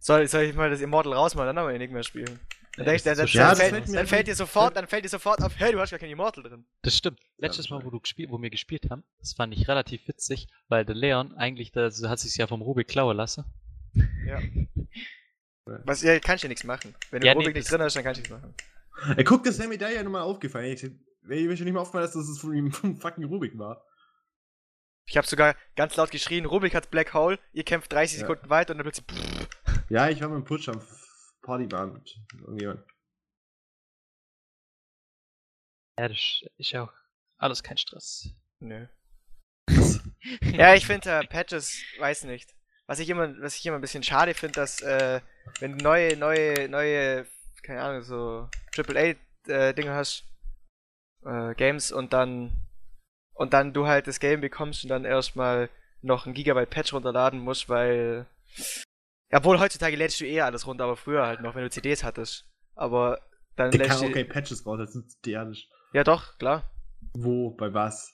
Soll, 0.00 0.26
soll 0.26 0.42
ich 0.42 0.54
mal 0.54 0.68
das 0.70 0.80
Immortal 0.80 1.12
rausmachen, 1.14 1.46
dann 1.46 1.58
aber 1.58 1.76
nicht 1.78 1.92
mehr 1.92 2.02
spielen? 2.02 2.38
Dann, 2.76 2.86
denkst, 2.86 3.04
dann, 3.04 3.16
dann, 3.16 3.26
Ja, 3.28 3.48
dann, 3.48 3.56
fällt, 3.56 3.88
mir 3.88 3.94
dann 3.94 4.06
fällt 4.06 4.26
dir 4.26 4.34
sofort, 4.34 4.76
dann 4.76 4.86
fällt 4.86 5.04
dir 5.04 5.08
sofort 5.08 5.42
auf, 5.42 5.52
hey, 5.58 5.72
du 5.72 5.80
hast 5.80 5.90
gar 5.90 5.98
kein 5.98 6.10
Immortal 6.10 6.42
drin. 6.44 6.66
Das 6.82 6.96
stimmt. 6.96 7.20
Letztes 7.38 7.70
Mal, 7.70 7.82
wo 7.84 7.90
du 7.90 8.00
gespielt, 8.00 8.30
wo 8.30 8.40
wir 8.40 8.50
gespielt 8.50 8.90
haben, 8.90 9.02
das 9.18 9.32
fand 9.32 9.54
ich 9.54 9.66
relativ 9.68 10.06
witzig, 10.08 10.48
weil 10.68 10.84
der 10.84 10.94
Leon 10.94 11.34
eigentlich, 11.36 11.72
das 11.72 12.02
hat 12.02 12.18
sich 12.18 12.36
ja 12.36 12.46
vom 12.46 12.60
Rubik 12.62 12.88
klauen 12.88 13.16
lassen. 13.16 13.44
Ja. 14.26 14.40
Was, 15.84 16.02
ja, 16.02 16.18
kannst 16.20 16.44
du 16.44 16.46
ja 16.46 16.50
nichts 16.50 16.64
machen. 16.64 16.94
Wenn 17.10 17.20
du 17.20 17.26
Ja, 17.26 17.32
ja, 17.32 17.38
nee, 17.38 17.44
Rubik 17.44 17.56
nicht 17.56 17.70
drin 17.70 17.80
hast, 17.82 17.96
dann 17.96 18.04
kannst 18.04 18.18
du 18.18 18.22
nichts 18.22 18.30
machen. 18.30 18.54
Ey, 19.16 19.24
guck, 19.24 19.42
das 19.42 19.54
ist 19.54 19.60
der 19.60 19.68
Medaille 19.68 20.02
nochmal 20.04 20.22
aufgefallen. 20.22 20.72
Ich, 20.72 20.82
mir 21.22 21.50
ist 21.50 21.58
schon 21.58 21.64
nicht 21.64 21.74
mal 21.74 21.80
aufgefallen, 21.80 22.04
dass 22.04 22.14
das 22.14 22.38
von 22.38 22.54
ihm 22.54 22.70
vom 22.72 22.96
fucking 23.00 23.24
Rubik 23.24 23.58
war. 23.58 23.84
Ich 25.08 25.16
habe 25.16 25.26
sogar 25.26 25.54
ganz 25.76 25.96
laut 25.96 26.10
geschrien, 26.10 26.46
Rubik 26.46 26.74
hat 26.74 26.90
Black 26.90 27.14
Hole, 27.14 27.38
ihr 27.52 27.64
kämpft 27.64 27.92
30 27.92 28.18
Ja. 28.18 28.26
Sekunden 28.26 28.50
weiter 28.50 28.72
und 28.72 28.78
dann 28.78 28.84
plötzlich, 28.84 29.06
pff, 29.06 29.80
Ja, 29.88 30.08
ich 30.08 30.20
war 30.20 30.28
mit 30.28 30.38
dem 30.38 30.44
Putsch 30.44 30.68
am 30.68 30.80
Partybar 31.46 31.86
mit 31.86 32.18
irgendjemand. 32.40 32.84
Ja, 35.98 36.08
das 36.08 36.42
ist 36.58 36.72
ja 36.72 36.82
auch 36.82 36.92
alles 37.38 37.62
kein 37.62 37.78
Stress. 37.78 38.28
nö. 38.60 38.86
Ja, 40.42 40.74
ich 40.74 40.86
finde 40.86 41.10
äh, 41.10 41.26
Patches, 41.26 41.80
weiß 41.98 42.24
nicht. 42.24 42.52
Was 42.86 42.98
ich 42.98 43.08
immer, 43.08 43.40
was 43.40 43.56
ich 43.56 43.64
immer 43.64 43.76
ein 43.76 43.80
bisschen 43.80 44.02
schade 44.02 44.34
finde, 44.34 44.54
dass 44.54 44.80
äh, 44.82 45.20
wenn 45.60 45.78
du 45.78 45.84
neue, 45.84 46.16
neue, 46.16 46.68
neue, 46.68 47.26
keine 47.62 47.82
Ahnung, 47.82 48.02
so 48.02 48.48
AAA 48.76 49.14
äh, 49.46 49.72
Dinge 49.74 49.92
hast, 49.92 50.24
äh, 51.24 51.54
Games 51.54 51.92
und 51.92 52.12
dann 52.12 52.50
und 53.34 53.52
dann 53.52 53.72
du 53.72 53.86
halt 53.86 54.08
das 54.08 54.18
Game 54.18 54.40
bekommst 54.40 54.82
und 54.82 54.88
dann 54.88 55.04
erstmal 55.04 55.68
noch 56.02 56.26
ein 56.26 56.34
Gigabyte 56.34 56.70
Patch 56.70 56.92
runterladen 56.92 57.38
musst, 57.38 57.68
weil 57.68 58.26
obwohl 59.32 59.58
heutzutage 59.60 59.96
lädst 59.96 60.20
du 60.20 60.24
eh 60.24 60.40
alles 60.40 60.66
runter, 60.66 60.84
aber 60.84 60.96
früher 60.96 61.26
halt 61.26 61.40
noch, 61.40 61.54
wenn 61.54 61.62
du 61.62 61.70
CDs 61.70 62.04
hattest. 62.04 62.48
Aber 62.74 63.18
dann 63.56 63.70
Der 63.70 63.80
lädst 63.80 64.02
du 64.02 64.10
keine 64.10 64.24
Patches 64.26 64.66
raus, 64.66 64.78
das 64.78 64.94
ist 64.94 65.22
theatisch. 65.22 65.68
ja 65.92 66.04
doch 66.04 66.36
klar. 66.38 66.70
Wo, 67.14 67.50
bei 67.50 67.72
was? 67.72 68.12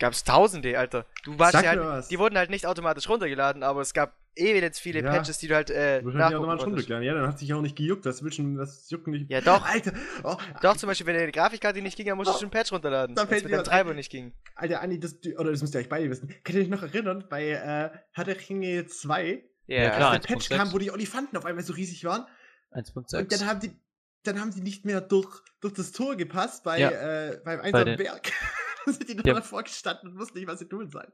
Gab's 0.00 0.24
tausende, 0.24 0.76
Alter. 0.78 1.06
Du 1.24 1.38
warst 1.38 1.52
Sag 1.52 1.64
ja 1.64 1.70
halt, 1.70 1.80
was. 1.80 2.08
die 2.08 2.18
wurden 2.18 2.36
halt 2.36 2.50
nicht 2.50 2.66
automatisch 2.66 3.08
runtergeladen, 3.08 3.62
aber 3.62 3.80
es 3.80 3.94
gab 3.94 4.16
ewig 4.34 4.74
viele 4.74 5.00
Ja. 5.04 5.12
Patches, 5.12 5.38
die 5.38 5.46
du 5.46 5.54
halt 5.54 5.70
äh, 5.70 6.02
Du 6.02 6.08
hast 6.08 6.14
ja 6.14 6.18
nachgucken 6.30 6.46
konntest. 6.48 6.66
runtergeladen. 6.66 7.06
Ja, 7.06 7.14
dann 7.14 7.28
hat 7.28 7.38
sich 7.38 7.54
auch 7.54 7.60
nicht 7.62 7.76
gejuckt. 7.76 8.04
Das 8.04 8.22
will 8.24 8.32
schon, 8.32 8.56
das 8.56 8.90
juckt 8.90 9.06
nicht. 9.06 9.30
Ja, 9.30 9.40
doch. 9.40 9.64
Alter, 9.64 9.92
oh, 10.24 10.36
Doch, 10.62 10.76
zum 10.76 10.88
Beispiel, 10.88 11.06
wenn 11.06 11.14
deine 11.14 11.30
Grafikkarte 11.30 11.80
nicht 11.80 11.96
ging, 11.96 12.06
dann 12.06 12.16
musstest 12.16 12.40
du 12.40 12.46
einen 12.46 12.50
Patch 12.50 12.72
runterladen. 12.72 13.16
Als 13.16 13.28
fällt 13.28 13.44
mit 13.44 13.52
deinem 13.52 13.60
was 13.60 13.68
Treiber 13.68 13.94
nicht 13.94 14.10
ging. 14.10 14.32
Alter, 14.56 14.80
Andi, 14.82 14.98
das, 14.98 15.16
oder 15.38 15.52
das 15.52 15.60
müsst 15.62 15.74
ihr 15.76 15.80
euch 15.80 15.88
beide 15.88 16.10
wissen. 16.10 16.28
Könnt 16.42 16.58
ihr 16.58 16.62
euch 16.64 16.68
noch 16.68 16.82
erinnern, 16.82 17.26
bei 17.30 17.50
äh, 17.50 17.90
Hat 18.14 18.26
der 18.26 18.36
Ringe 18.48 18.86
2, 18.86 19.44
Ja, 19.66 19.90
klar. 19.90 20.10
als 20.12 20.26
der 20.26 20.34
Patch 20.34 20.46
1.6. 20.50 20.56
kam, 20.56 20.72
wo 20.72 20.78
die 20.78 20.90
Olifanten 20.90 21.36
auf 21.36 21.44
einmal 21.44 21.64
so 21.64 21.72
riesig 21.72 22.04
waren? 22.04 22.26
1.6. 22.72 23.18
Und 23.18 23.32
dann 23.32 23.46
haben 23.46 23.60
die, 23.60 23.76
dann 24.24 24.40
haben 24.40 24.50
die 24.52 24.60
nicht 24.60 24.84
mehr 24.84 25.00
durch, 25.00 25.40
durch 25.60 25.74
das 25.74 25.92
Tor 25.92 26.16
gepasst 26.16 26.64
bei, 26.64 26.78
Ja. 26.80 26.90
äh, 26.90 27.40
beim 27.44 27.60
einsamen 27.60 27.86
den- 27.86 27.96
Berg. 27.98 28.30
da 28.86 28.92
sind 28.92 29.08
die 29.08 29.14
Ja. 29.16 29.22
dann 29.22 29.36
davor 29.36 29.62
gestanden 29.62 30.10
und 30.10 30.18
wussten 30.18 30.38
nicht, 30.38 30.46
was 30.48 30.58
sie 30.58 30.68
tun 30.68 30.90
sollen. 30.90 31.12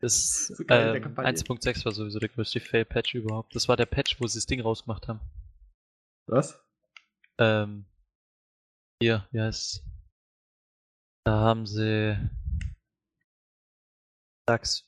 Das 0.00 0.46
So 0.56 0.64
geil 0.64 0.80
in 0.80 0.86
der 0.88 0.96
ähm, 0.96 1.02
Kampagne. 1.02 1.30
1.6 1.32 1.84
war 1.84 1.92
sowieso 1.92 2.18
der 2.18 2.28
größte 2.28 2.60
Fail-Patch 2.60 3.14
überhaupt. 3.14 3.54
Das 3.54 3.68
war 3.68 3.76
der 3.76 3.86
Patch, 3.86 4.20
wo 4.20 4.26
sie 4.26 4.38
das 4.38 4.46
Ding 4.46 4.60
rausgemacht 4.60 5.08
haben. 5.08 5.20
Was? 6.26 6.58
Ähm, 7.38 7.86
hier, 9.02 9.26
wie 9.30 9.40
heißt 9.40 9.82
Da 11.24 11.32
haben 11.40 11.66
sie. 11.66 12.16
Sag's. 14.46 14.84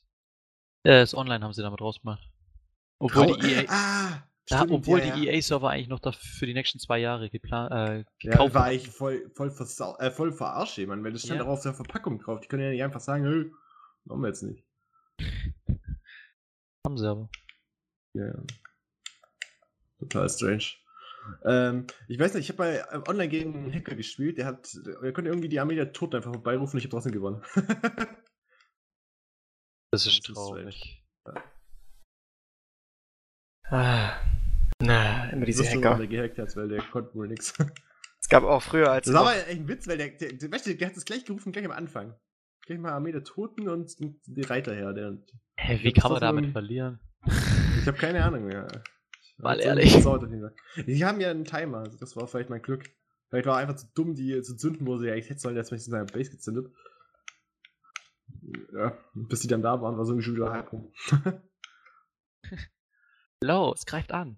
Äh, 0.83 0.99
das 1.01 1.13
Online 1.13 1.43
haben 1.43 1.53
sie 1.53 1.61
damit 1.61 1.81
rausgemacht. 1.81 2.30
Obwohl 3.01 3.37
die 3.37 3.53
EA, 3.53 3.65
Ah, 3.69 4.23
da, 4.47 4.57
stimmt, 4.57 4.71
obwohl 4.71 4.99
ja, 4.99 5.15
die 5.15 5.23
ja. 5.25 5.33
EA-Server 5.33 5.69
eigentlich 5.69 5.87
noch 5.87 5.99
dafür 5.99 6.21
für 6.39 6.45
die 6.45 6.53
nächsten 6.53 6.79
zwei 6.79 6.99
Jahre 6.99 7.29
geplant, 7.29 7.71
äh, 7.71 7.97
Ja, 7.99 8.03
gekauft 8.19 8.53
war 8.53 8.63
waren. 8.65 8.73
ich 8.73 8.87
voll, 8.89 9.29
voll, 9.33 9.53
äh, 9.99 10.11
voll 10.11 10.31
verarscht, 10.33 10.77
Mann, 10.87 11.03
weil 11.03 11.13
das 11.13 11.23
stand 11.23 11.39
Ja. 11.39 11.45
auch 11.45 11.51
auf 11.51 11.63
der 11.63 11.73
Verpackung 11.73 12.19
drauf. 12.19 12.41
Die 12.41 12.47
können 12.47 12.63
ja 12.63 12.69
nicht 12.69 12.83
einfach 12.83 12.99
sagen, 12.99 13.23
hey, 13.25 13.51
machen 14.05 14.21
wir 14.21 14.27
jetzt 14.27 14.43
nicht. 14.43 14.63
Haben 16.85 16.97
sie 16.97 17.07
aber. 17.09 17.29
Ja, 18.13 18.27
ja. 18.27 18.43
Total 19.99 20.29
strange. 20.29 20.65
Ähm, 21.45 21.85
ich 22.07 22.17
weiß 22.19 22.33
nicht, 22.33 22.49
ich 22.49 22.49
habe 22.49 22.57
bei 22.57 22.77
äh, 22.77 23.01
online 23.09 23.29
gegen 23.29 23.53
einen 23.55 23.73
Hacker 23.73 23.95
gespielt, 23.95 24.39
der 24.39 24.47
hat, 24.47 24.75
er 25.03 25.13
konnte 25.13 25.29
irgendwie 25.29 25.49
die 25.49 25.59
Armee 25.59 25.75
der 25.75 25.93
Toten 25.93 26.15
einfach 26.15 26.33
vorbeirufen 26.33 26.73
und 26.73 26.77
ich 26.79 26.85
habe 26.85 26.91
trotzdem 26.91 27.11
gewonnen. 27.13 27.43
Das 29.93 30.05
ist 30.07 30.19
Das 30.19 30.29
ist 30.29 30.33
traurig. 30.35 31.03
Ah. 33.71 34.13
Na, 34.81 35.29
immer 35.29 35.45
diese 35.45 35.63
Wusste, 35.63 35.77
Hacker. 35.77 35.97
der 35.97 36.07
gehackt 36.07 36.37
hat, 36.39 36.55
weil 36.55 36.67
der 36.67 36.81
konnte 36.83 37.13
wohl 37.15 37.27
nix. 37.27 37.53
Es 38.19 38.29
gab 38.29 38.43
auch 38.43 38.61
früher, 38.61 38.91
als 38.91 39.05
Das 39.05 39.15
war 39.15 39.21
aber 39.21 39.35
echt 39.35 39.49
ein 39.59 39.67
Witz, 39.67 39.87
weil 39.87 39.97
der, 39.97 40.09
der, 40.09 40.33
der, 40.33 40.51
weißt 40.51 40.67
du, 40.67 40.75
der 40.75 40.87
hat 40.89 40.97
es 40.97 41.05
gleich 41.05 41.25
gerufen, 41.25 41.51
gleich 41.51 41.65
am 41.65 41.71
Anfang. 41.71 42.15
Gleich 42.65 42.77
mal 42.79 42.91
Armee 42.91 43.11
der 43.11 43.23
Toten 43.23 43.67
und 43.67 43.91
die 44.25 44.41
Reiter 44.41 44.73
her. 44.75 44.93
Der, 44.93 45.17
Hä, 45.57 45.75
Ich 45.75 45.83
wie 45.83 45.93
kann 45.93 46.11
man 46.11 46.21
damit 46.21 46.45
ein- 46.45 46.51
verlieren? 46.51 46.99
ich 47.25 47.87
habe 47.87 47.97
keine 47.97 48.23
Ahnung 48.23 48.45
mehr. 48.45 48.67
Mal 49.37 49.59
ehrlich. 49.59 49.93
Die 50.85 51.03
haben 51.05 51.19
ja 51.19 51.31
einen 51.31 51.45
Timer, 51.45 51.79
also 51.79 51.97
das 51.97 52.15
war 52.15 52.27
vielleicht 52.27 52.51
mein 52.51 52.61
Glück. 52.61 52.83
Vielleicht 53.29 53.47
war 53.47 53.55
er 53.57 53.61
einfach 53.61 53.75
zu 53.75 53.87
dumm, 53.95 54.13
die 54.13 54.39
zu 54.43 54.55
zünden, 54.55 54.85
wo 54.85 54.97
sie 54.99 55.07
ja 55.07 55.13
eigentlich 55.13 55.29
hätte 55.31 55.39
sollen, 55.39 55.55
jetzt 55.55 55.71
mich 55.71 55.83
in 55.87 55.91
seiner 55.91 56.05
Base 56.05 56.29
gezündet. 56.29 56.67
Ja, 58.73 58.95
bis 59.15 59.39
die 59.39 59.47
dann 59.47 59.63
da 59.63 59.81
waren, 59.81 59.97
war 59.97 60.05
so 60.05 60.19
schon 60.21 60.35
wieder 60.35 60.51
halb 60.51 60.71
rum. 60.71 60.91
Los, 63.43 63.85
greift 63.85 64.11
an. 64.11 64.37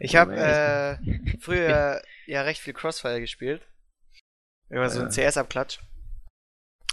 Ich 0.00 0.16
habe 0.16 0.34
Ja, 0.36 0.92
äh, 0.92 0.98
früher 1.40 2.02
ja 2.26 2.42
recht 2.42 2.60
viel 2.60 2.74
Crossfire 2.74 3.20
gespielt. 3.20 3.62
Immer 4.70 4.90
so 4.90 5.00
ein 5.00 5.10
Ja. 5.10 5.28
CS-Abklatsch. 5.30 5.78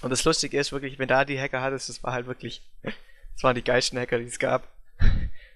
Und 0.02 0.10
das 0.10 0.24
Lustige 0.24 0.58
ist 0.58 0.72
wirklich, 0.72 0.98
wenn 1.00 1.08
da 1.08 1.26
die 1.26 1.40
Hacker 1.40 1.62
hattest, 1.62 1.90
das 1.90 2.04
war 2.04 2.14
halt 2.14 2.28
wirklich, 2.28 2.62
das 2.84 3.44
waren 3.44 3.56
die 3.56 3.64
geilsten 3.64 4.00
Hacker, 4.00 4.18
die 4.20 4.26
es 4.26 4.40
gab. 4.40 4.74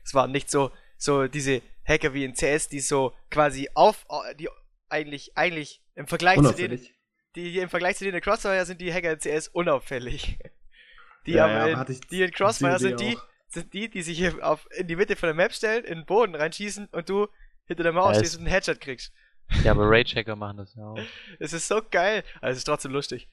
Es 0.03 0.13
waren 0.13 0.31
nicht 0.31 0.49
so, 0.51 0.71
so 0.97 1.27
diese 1.27 1.61
Hacker 1.85 2.13
wie 2.13 2.25
in 2.25 2.33
CS, 2.33 2.67
die 2.67 2.79
so 2.81 3.15
quasi 3.29 3.69
auf, 3.73 4.05
die 4.37 4.49
eigentlich, 4.89 5.37
eigentlich 5.37 5.81
im 5.95 6.07
Vergleich 6.07 6.37
zu 6.37 6.53
denen, 6.53 6.73
Unauffällig. 6.73 6.95
die 7.35 7.59
im 7.59 7.69
Vergleich 7.69 7.97
zu 7.97 8.03
denen 8.03 8.17
in 8.17 8.21
Crossfire 8.23 8.65
sind 8.65 8.81
die 8.81 8.93
Hacker 8.93 9.11
in 9.13 9.19
CS 9.19 9.47
unauffällig. 9.49 10.37
Die, 11.25 11.33
Ja, 11.33 11.45
aber 11.45 11.69
ja, 11.69 11.81
in, 11.83 11.99
die 12.09 12.21
in 12.23 12.31
Crossfire 12.31 12.79
sind 12.79 13.01
die, 13.01 13.17
auch. 13.17 13.27
Sind 13.49 13.73
die, 13.73 13.89
die 13.89 14.01
sich 14.01 14.17
hier 14.17 14.45
auf, 14.45 14.67
in 14.71 14.87
die 14.87 14.95
Mitte 14.95 15.15
von 15.15 15.27
der 15.27 15.33
Map 15.33 15.53
stellen, 15.53 15.83
in 15.83 15.99
den 15.99 16.05
Boden 16.05 16.35
reinschießen 16.35 16.87
und 16.87 17.09
du 17.09 17.27
hinter 17.65 17.83
der 17.83 17.93
Mauer 17.93 18.13
Ja, 18.13 18.19
stehst 18.19 18.35
und 18.35 18.41
einen 18.41 18.51
Headshot 18.51 18.79
kriegst. 18.79 19.13
Ja, 19.63 19.71
aber 19.71 19.89
Rage-Hacker 19.89 20.35
machen 20.35 20.57
das 20.57 20.75
ja 20.75 20.85
auch. 20.85 20.99
Es 21.39 21.53
ist 21.53 21.67
so 21.67 21.81
geil, 21.89 22.23
aber 22.37 22.51
es 22.51 22.57
ist 22.57 22.65
trotzdem 22.65 22.91
lustig. 22.91 23.29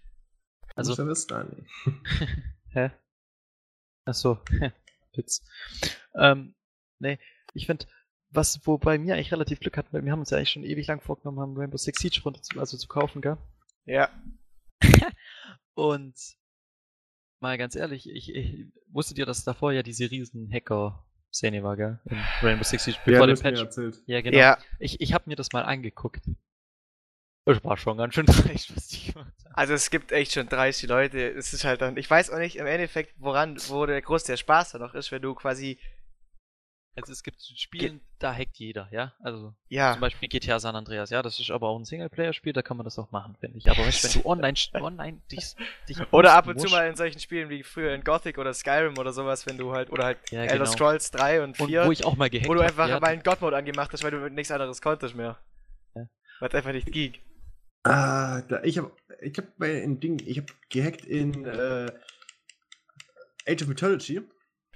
Also, 0.74 0.94
ja 0.94 1.08
wissen, 1.08 1.28
Dani. 1.28 1.66
Hä? 2.70 2.90
Achso, 4.04 4.38
Witz. 5.14 5.42
Ähm, 6.14 6.54
nee, 6.98 7.18
ich 7.54 7.66
finde, 7.66 7.86
was, 8.30 8.60
wo 8.66 8.78
bei 8.78 8.98
mir 8.98 9.14
eigentlich 9.14 9.32
relativ 9.32 9.60
Glück 9.60 9.76
hatten, 9.76 9.92
weil 9.92 10.04
wir 10.04 10.12
haben 10.12 10.20
uns 10.20 10.30
ja 10.30 10.38
eigentlich 10.38 10.50
schon 10.50 10.64
ewig 10.64 10.86
lang 10.86 11.00
vorgenommen, 11.00 11.40
haben 11.40 11.56
Rainbow 11.56 11.76
Six 11.76 12.00
Siege 12.00 12.20
runter 12.24 12.42
zu, 12.42 12.58
also 12.58 12.76
zu 12.76 12.88
kaufen, 12.88 13.22
gell? 13.22 13.38
Ja. 13.84 14.10
Und 15.74 16.14
mal 17.40 17.58
ganz 17.58 17.76
ehrlich, 17.76 18.08
ich, 18.08 18.34
ich 18.34 18.66
wusstet 18.88 19.18
ihr, 19.18 19.26
dass 19.26 19.44
davor 19.44 19.72
ja 19.72 19.82
diese 19.82 20.10
riesen 20.10 20.50
Hacker-Szene 20.52 21.62
war, 21.62 21.76
gell? 21.76 22.00
In 22.06 22.18
Rainbow 22.42 22.64
Six 22.64 22.84
Siege, 22.84 22.96
Ja, 22.98 23.02
bevor 23.04 23.28
hast 23.30 23.42
mir 23.42 23.50
Patch. 23.50 23.60
erzählt. 23.62 24.02
Ja, 24.06 24.20
genau. 24.20 24.38
Ja, 24.38 24.58
Ich, 24.78 25.00
ich 25.00 25.12
habe 25.12 25.24
mir 25.28 25.36
das 25.36 25.52
mal 25.52 25.62
angeguckt. 25.62 26.22
Das 27.44 27.62
war 27.62 27.76
schon 27.76 27.96
ganz 27.96 28.14
schön 28.14 28.26
dreist, 28.26 28.74
was 28.76 28.88
die 28.88 29.12
gemacht 29.12 29.32
haben. 29.44 29.54
also 29.54 29.74
es 29.74 29.90
gibt 29.90 30.10
echt 30.10 30.32
schon 30.32 30.48
30 30.48 30.88
Leute. 30.88 31.28
Es 31.30 31.52
ist 31.52 31.64
halt 31.64 31.80
dann, 31.80 31.96
ich 31.96 32.10
weiß 32.10 32.30
auch 32.30 32.38
nicht 32.38 32.56
im 32.56 32.66
Endeffekt, 32.66 33.14
woran, 33.18 33.56
wo 33.68 33.86
der 33.86 34.02
groß 34.02 34.24
der 34.24 34.36
Spaß 34.36 34.72
da 34.72 34.78
noch 34.78 34.94
ist, 34.94 35.12
wenn 35.12 35.22
du 35.22 35.34
quasi, 35.34 35.78
Also 36.96 37.12
es 37.12 37.22
gibt 37.22 37.42
Spiele, 37.42 38.00
da 38.18 38.34
hackt 38.34 38.56
jeder, 38.56 38.88
ja? 38.90 39.12
Also 39.20 39.52
ja, 39.68 39.92
Zum 39.92 40.00
Beispiel 40.00 40.28
GTA 40.30 40.58
San 40.58 40.74
Andreas, 40.76 41.10
ja, 41.10 41.22
das 41.22 41.38
ist 41.38 41.50
aber 41.50 41.68
auch 41.68 41.78
ein 41.78 41.84
Singleplayer-Spiel, 41.84 42.54
da 42.54 42.62
kann 42.62 42.78
man 42.78 42.84
das 42.84 42.98
auch 42.98 43.10
machen, 43.12 43.36
finde 43.38 43.58
ich. 43.58 43.70
Aber 43.70 43.84
weißt, 43.86 44.02
du, 44.04 44.08
wenn 44.14 44.22
du 44.22 44.28
online, 44.28 44.56
online 44.74 45.20
dich, 45.30 45.54
dich 45.88 45.98
oder 46.10 46.32
ab 46.32 46.46
und 46.46 46.56
zu 46.58 46.62
musst- 46.64 46.72
mal 46.72 46.88
in 46.88 46.96
solchen 46.96 47.20
Spielen 47.20 47.50
wie 47.50 47.62
früher 47.62 47.94
in 47.94 48.02
Gothic 48.02 48.38
oder 48.38 48.54
Skyrim 48.54 48.96
oder 48.96 49.12
sowas, 49.12 49.46
wenn 49.46 49.58
du 49.58 49.72
halt, 49.72 49.90
oder 49.90 50.04
halt 50.04 50.18
Ja, 50.30 50.40
Elder 50.42 50.58
genau. 50.60 50.70
Scrolls 50.70 51.10
3 51.10 51.42
und 51.42 51.60
und 51.60 51.68
4, 51.68 51.84
wo 51.84 51.92
ich 51.92 52.02
auch 52.04 52.16
mal 52.16 52.30
gehackt 52.30 52.48
wo 52.48 52.54
du 52.54 52.60
einfach 52.62 52.88
ja, 52.88 52.98
mal 52.98 53.08
einen 53.08 53.22
God-Mode 53.22 53.56
angemacht 53.56 53.92
hast, 53.92 54.02
weil 54.02 54.10
du 54.12 54.30
nichts 54.30 54.50
anderes 54.50 54.80
konntest 54.80 55.14
mehr. 55.14 55.38
Ja. 55.94 56.08
Weil 56.40 56.48
es 56.48 56.54
einfach 56.54 56.72
nicht 56.72 56.90
ging. 56.90 57.14
Ah, 57.84 58.40
da, 58.48 58.62
ich 58.64 58.78
habe 58.78 58.90
ich 59.20 59.36
hab 59.38 59.44
bei 59.58 59.82
ein 59.82 60.00
Ding, 60.00 60.20
ich 60.26 60.38
habe 60.38 60.48
gehackt 60.70 61.04
in 61.04 61.44
äh, 61.44 61.92
Age 63.46 63.62
of 63.62 63.68
Mythology. 63.68 64.22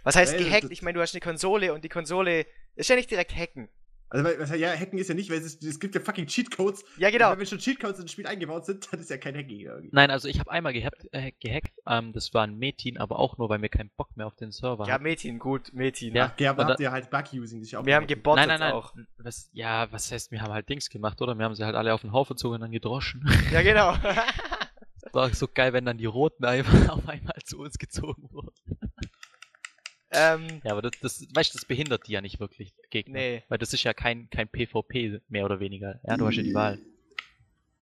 Was 0.03 0.17
heißt 0.17 0.35
Weil 0.35 0.45
gehackt? 0.45 0.71
Ich 0.71 0.83
meine, 0.83 0.95
du 0.95 1.01
hast 1.03 1.15
eine 1.15 1.21
Konsole 1.21 1.73
und 1.73 1.85
die 1.85 1.89
Konsole 1.89 2.47
ist 2.77 2.89
ja 2.89 2.97
nicht 2.97 3.11
direkt 3.11 3.37
hacken. 3.37 3.69
Also, 4.13 4.25
weil, 4.25 4.41
was, 4.41 4.51
ja, 4.59 4.71
Hacken 4.73 4.99
ist 4.99 5.09
ja 5.09 5.15
nicht, 5.15 5.31
weil 5.31 5.39
es, 5.39 5.63
es 5.63 5.79
gibt 5.79 5.95
ja 5.95 6.01
fucking 6.01 6.27
Cheatcodes. 6.27 6.85
Ja, 6.99 7.11
genau. 7.11 7.39
Wenn 7.39 7.47
schon 7.47 7.59
Cheatcodes 7.59 8.01
ins 8.01 8.11
Spiel 8.11 8.27
eingebaut 8.27 8.67
sind, 8.67 8.89
dann 8.93 8.99
ist 8.99 9.09
ja 9.09 9.19
kein 9.19 9.37
Hacking 9.37 9.61
irgendwie. 9.61 9.91
Nein, 9.93 10.11
also 10.11 10.27
ich 10.27 10.41
habe 10.41 10.51
einmal 10.51 10.73
gehackt, 10.73 11.07
äh, 11.13 11.31
gehackt 11.39 11.73
ähm, 11.87 12.13
das 12.13 12.35
war 12.35 12.43
ein 12.43 12.59
Metin, 12.59 12.99
aber 12.99 13.21
auch 13.21 13.39
nur, 13.39 13.49
weil 13.49 13.63
wir 13.63 13.69
keinen 13.69 13.91
Bock 13.91 14.17
mehr 14.17 14.27
auf 14.27 14.35
den 14.35 14.51
Server 14.51 14.87
Ja. 14.89 14.99
Metin, 14.99 15.39
gut, 15.39 15.73
Metin. 15.73 16.15
Ja. 16.17 16.35
Ja, 16.39 16.51
aber 16.51 16.67
habt 16.67 16.81
ihr 16.81 16.91
halt 16.91 17.09
Bug-Using, 17.09 17.63
ja 17.63 17.79
auch 17.79 17.87
Wir 17.87 17.95
haben 17.95 18.09
gebottet 18.09 18.49
Nein, 18.49 18.49
nein, 18.49 18.61
nein. 18.61 18.73
auch. 18.73 18.95
Was, 19.19 19.49
ja, 19.53 19.87
was 19.93 20.11
heißt, 20.11 20.33
wir 20.33 20.43
haben 20.43 20.53
halt 20.53 20.69
Dings 20.69 20.91
gemacht, 20.91 21.23
oder? 21.23 21.37
Wir 21.37 21.45
haben 21.45 21.55
sie 21.55 21.65
halt 21.65 21.77
alle 21.77 21.95
auf 21.95 22.01
den 22.01 22.13
Haufen 22.13 22.35
gezogen 22.35 22.57
und 22.57 22.63
dann 22.63 22.73
gedroschen. 22.73 23.25
Ja, 23.53 23.63
genau. 23.63 23.95
war 25.13 25.33
so 25.35 25.49
geil, 25.53 25.73
wenn 25.73 25.85
dann 25.85 25.99
die 25.99 26.07
Roten 26.07 26.45
einfach 26.45 26.73
auf 26.89 27.09
einmal 27.09 27.37
zu 27.45 27.59
uns 27.61 27.79
gezogen 27.79 28.29
wurden. 28.33 28.70
Ähm, 30.13 30.61
Ja, 30.65 30.73
aber 30.73 30.83
das, 30.83 30.93
das, 31.01 31.27
weißt 31.35 31.55
das 31.55 31.65
behindert 31.65 32.07
die 32.07 32.13
ja 32.13 32.21
nicht 32.21 32.41
wirklich, 32.41 32.75
Gegner. 32.91 33.19
nee. 33.19 33.43
Weil 33.49 33.59
das 33.59 33.73
ist 33.73 33.85
ja 33.85 33.93
kein, 33.95 34.29
kein 34.31 34.49
PvP 34.49 35.21
mehr 35.29 35.45
oder 35.45 35.61
weniger. 35.61 36.01
Ja, 36.05 36.17
du 36.17 36.27
hast 36.27 36.37
ja 36.37 36.43
die 36.43 36.55
Wahl. 36.55 36.79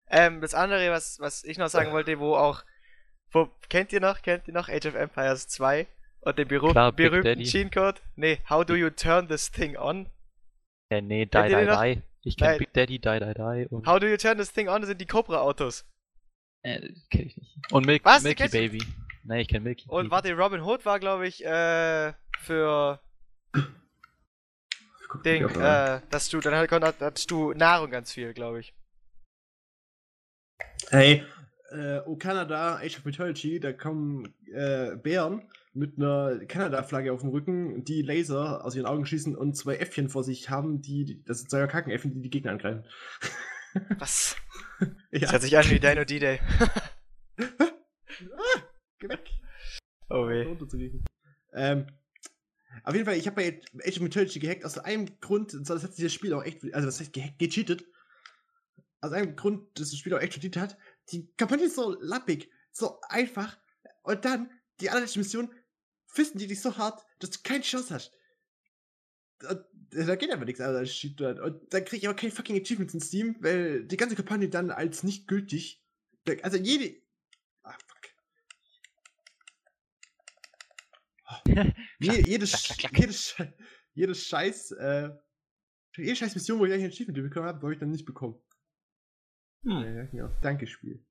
Ähm, 0.09 0.41
das 0.41 0.53
andere, 0.53 0.91
was, 0.91 1.19
was 1.19 1.43
ich 1.43 1.57
noch 1.57 1.69
sagen 1.69 1.91
wollte, 1.93 2.19
wo 2.19 2.35
auch, 2.35 2.63
wo, 3.31 3.49
kennt 3.69 3.93
ihr 3.93 4.01
noch, 4.01 4.21
kennt 4.21 4.47
ihr 4.47 4.53
noch 4.53 4.67
Age 4.67 4.87
of 4.87 4.95
Empires 4.95 5.47
2 5.47 5.87
und 6.21 6.37
den 6.37 6.47
Beru 6.47 6.71
Klar, 6.71 6.91
berühmten 6.91 7.23
Daddy. 7.23 7.43
Cheat-Code? 7.45 8.01
Nee, 8.15 8.39
how 8.49 8.65
do 8.65 8.75
you 8.75 8.89
turn 8.89 9.27
this 9.27 9.49
thing 9.49 9.77
on? 9.77 10.09
Ja, 10.91 10.99
nee, 11.01 11.25
die, 11.25 11.31
die, 11.31 11.65
noch? 11.65 11.81
die. 11.81 12.01
Ich 12.23 12.37
kenn 12.37 12.47
Nein. 12.49 12.57
Big 12.59 12.73
Daddy, 12.73 12.99
die, 12.99 13.19
die, 13.19 13.33
die 13.33 13.67
und. 13.73 13.87
How 13.87 13.99
do 13.99 14.07
you 14.07 14.17
turn 14.17 14.37
this 14.37 14.51
thing 14.51 14.67
on 14.67 14.83
sind 14.85 14.99
die 14.99 15.07
Cobra-Autos. 15.07 15.85
Äh, 16.63 16.89
kenn 17.09 17.27
ich 17.27 17.37
nicht. 17.37 17.71
Und 17.71 17.85
Milk, 17.85 18.03
Was? 18.05 18.21
Milky 18.21 18.47
Baby. 18.49 18.83
Nee, 19.23 19.41
ich 19.41 19.47
kenn 19.47 19.63
Milky 19.63 19.87
Und 19.87 20.11
warte, 20.11 20.33
Robin 20.33 20.61
Hood 20.61 20.85
war, 20.85 20.99
glaube 20.99 21.27
ich, 21.27 21.45
äh, 21.45 22.13
für 22.39 22.99
Guck 25.11 25.23
Ding, 25.23 25.43
äh, 25.43 26.01
dass 26.09 26.29
du, 26.29 26.39
dann 26.39 26.53
hattest 26.55 27.29
du 27.29 27.51
Nahrung 27.53 27.91
ganz 27.91 28.13
viel, 28.13 28.33
glaube 28.33 28.61
ich. 28.61 28.73
Hey, 30.89 31.23
äh, 31.71 31.99
oh 32.05 32.15
Kanada, 32.15 32.77
Age 32.77 32.97
of 32.97 33.05
Mythology, 33.05 33.59
da 33.59 33.73
kommen 33.73 34.33
äh, 34.53 34.95
Bären 34.95 35.49
mit 35.73 35.97
einer 35.97 36.39
Kanada-Flagge 36.45 37.11
auf 37.11 37.21
dem 37.21 37.29
Rücken, 37.29 37.83
die 37.83 38.01
Laser 38.01 38.63
aus 38.65 38.75
ihren 38.75 38.85
Augen 38.85 39.05
schießen 39.05 39.35
und 39.35 39.55
zwei 39.55 39.75
Äffchen 39.75 40.09
vor 40.09 40.23
sich 40.23 40.49
haben, 40.49 40.81
die, 40.81 41.21
das 41.25 41.39
sind 41.39 41.49
zwei 41.49 41.67
Kackenäffchen, 41.67 42.13
die 42.13 42.21
die 42.21 42.29
Gegner 42.29 42.51
angreifen. 42.51 42.85
Was? 43.99 44.35
ja, 45.11 45.19
Das 45.19 45.31
hört 45.33 45.41
sich 45.41 45.57
an 45.57 45.69
wie 45.69 45.79
Dino 45.79 46.03
D-Day. 46.03 46.39
geh 49.01 49.09
weg. 49.09 49.29
oh 50.09 50.27
weh. 50.27 50.45
Ähm, 51.53 51.87
auf 52.83 52.93
jeden 52.93 53.05
Fall, 53.05 53.17
ich 53.17 53.27
habe 53.27 53.35
bei 53.35 53.61
Age 53.85 53.97
of 53.97 54.03
Mythology 54.03 54.39
gehackt 54.39 54.63
aus 54.63 54.77
einem 54.77 55.19
Grund, 55.19 55.53
und 55.53 55.65
zwar, 55.65 55.75
das 55.75 55.83
hat 55.83 55.97
dieses 55.97 56.13
Spiel 56.13 56.33
auch 56.33 56.43
echt, 56.43 56.63
also 56.73 56.85
das 56.85 56.99
heißt 56.99 57.11
gehackt, 57.11 57.39
gecheatet. 57.39 57.85
Aus 59.01 59.11
einem 59.11 59.35
Grund, 59.35 59.67
dass 59.79 59.89
das 59.89 59.99
Spiel 59.99 60.13
auch 60.13 60.21
echt 60.21 60.35
gecheatet 60.35 60.61
hat. 60.61 60.77
Die 61.09 61.27
Kampagne 61.35 61.65
ist 61.65 61.75
so 61.75 61.97
lappig, 61.99 62.49
so 62.71 63.01
einfach. 63.09 63.57
Und 64.03 64.23
dann, 64.23 64.49
die 64.79 64.89
allerletzte 64.89 65.19
Mission, 65.19 65.53
fisten 66.05 66.37
die 66.37 66.47
dich 66.47 66.61
so 66.61 66.77
hart, 66.77 67.03
dass 67.19 67.31
du 67.31 67.39
keine 67.43 67.63
Chance 67.63 67.93
hast. 67.93 68.13
Und, 69.49 69.65
äh, 69.93 70.05
da 70.05 70.15
geht 70.15 70.31
aber 70.31 70.45
nichts 70.45 70.61
anderes 70.61 70.81
als 70.81 70.91
Cheat 70.91 71.19
dort. 71.19 71.39
Und 71.39 71.73
dann 71.73 71.83
kriege 71.83 71.97
ich 71.97 72.07
aber 72.07 72.15
keine 72.15 72.31
fucking 72.31 72.61
Achievements 72.61 72.93
in 72.93 73.01
Steam, 73.01 73.35
weil 73.39 73.83
die 73.85 73.97
ganze 73.97 74.15
Kampagne 74.15 74.49
dann 74.49 74.71
als 74.71 75.03
nicht 75.03 75.27
gültig. 75.27 75.83
Also 76.43 76.57
jede. 76.57 77.01
Ah, 77.63 77.73
fuck. 77.73 78.01
Je, 81.19 81.20
jedes, 81.99 82.51
klack, 82.63 82.77
klack, 82.79 82.93
klack. 82.93 82.99
jedes, 83.01 83.35
jedes 83.93 84.25
Scheiß, 84.27 84.71
äh, 84.71 85.09
jede 85.97 86.15
Scheiß 86.15 86.35
Mission, 86.35 86.59
wo 86.59 86.65
ich 86.65 86.73
eigentlich 86.73 86.85
ein 86.85 86.91
Achievement 86.91 87.23
bekommen 87.23 87.47
habe, 87.47 87.61
habe 87.61 87.73
ich 87.73 87.79
dann 87.79 87.89
nicht 87.91 88.05
bekommen. 88.05 88.41
Hm. 89.63 89.81
Ja, 90.13 90.23
ja. 90.25 90.37
Danke, 90.41 90.67
Spiel. 90.67 91.05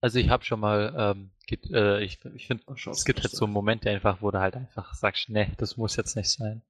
Also 0.00 0.18
ich 0.18 0.28
habe 0.30 0.44
schon 0.44 0.58
mal, 0.60 0.94
ähm, 0.96 1.30
get, 1.46 1.70
äh, 1.70 2.00
ich, 2.02 2.18
ich 2.34 2.46
finde, 2.48 2.64
schau, 2.74 2.90
es 2.90 3.04
gibt 3.04 3.20
halt 3.22 3.30
so 3.30 3.46
Momente 3.46 3.88
einfach, 3.90 4.20
wo 4.20 4.30
du 4.30 4.40
halt 4.40 4.56
einfach 4.56 4.94
sagst, 4.94 5.28
nee, 5.28 5.52
das 5.58 5.76
muss 5.76 5.96
jetzt 5.96 6.16
nicht 6.16 6.28
sein. 6.30 6.62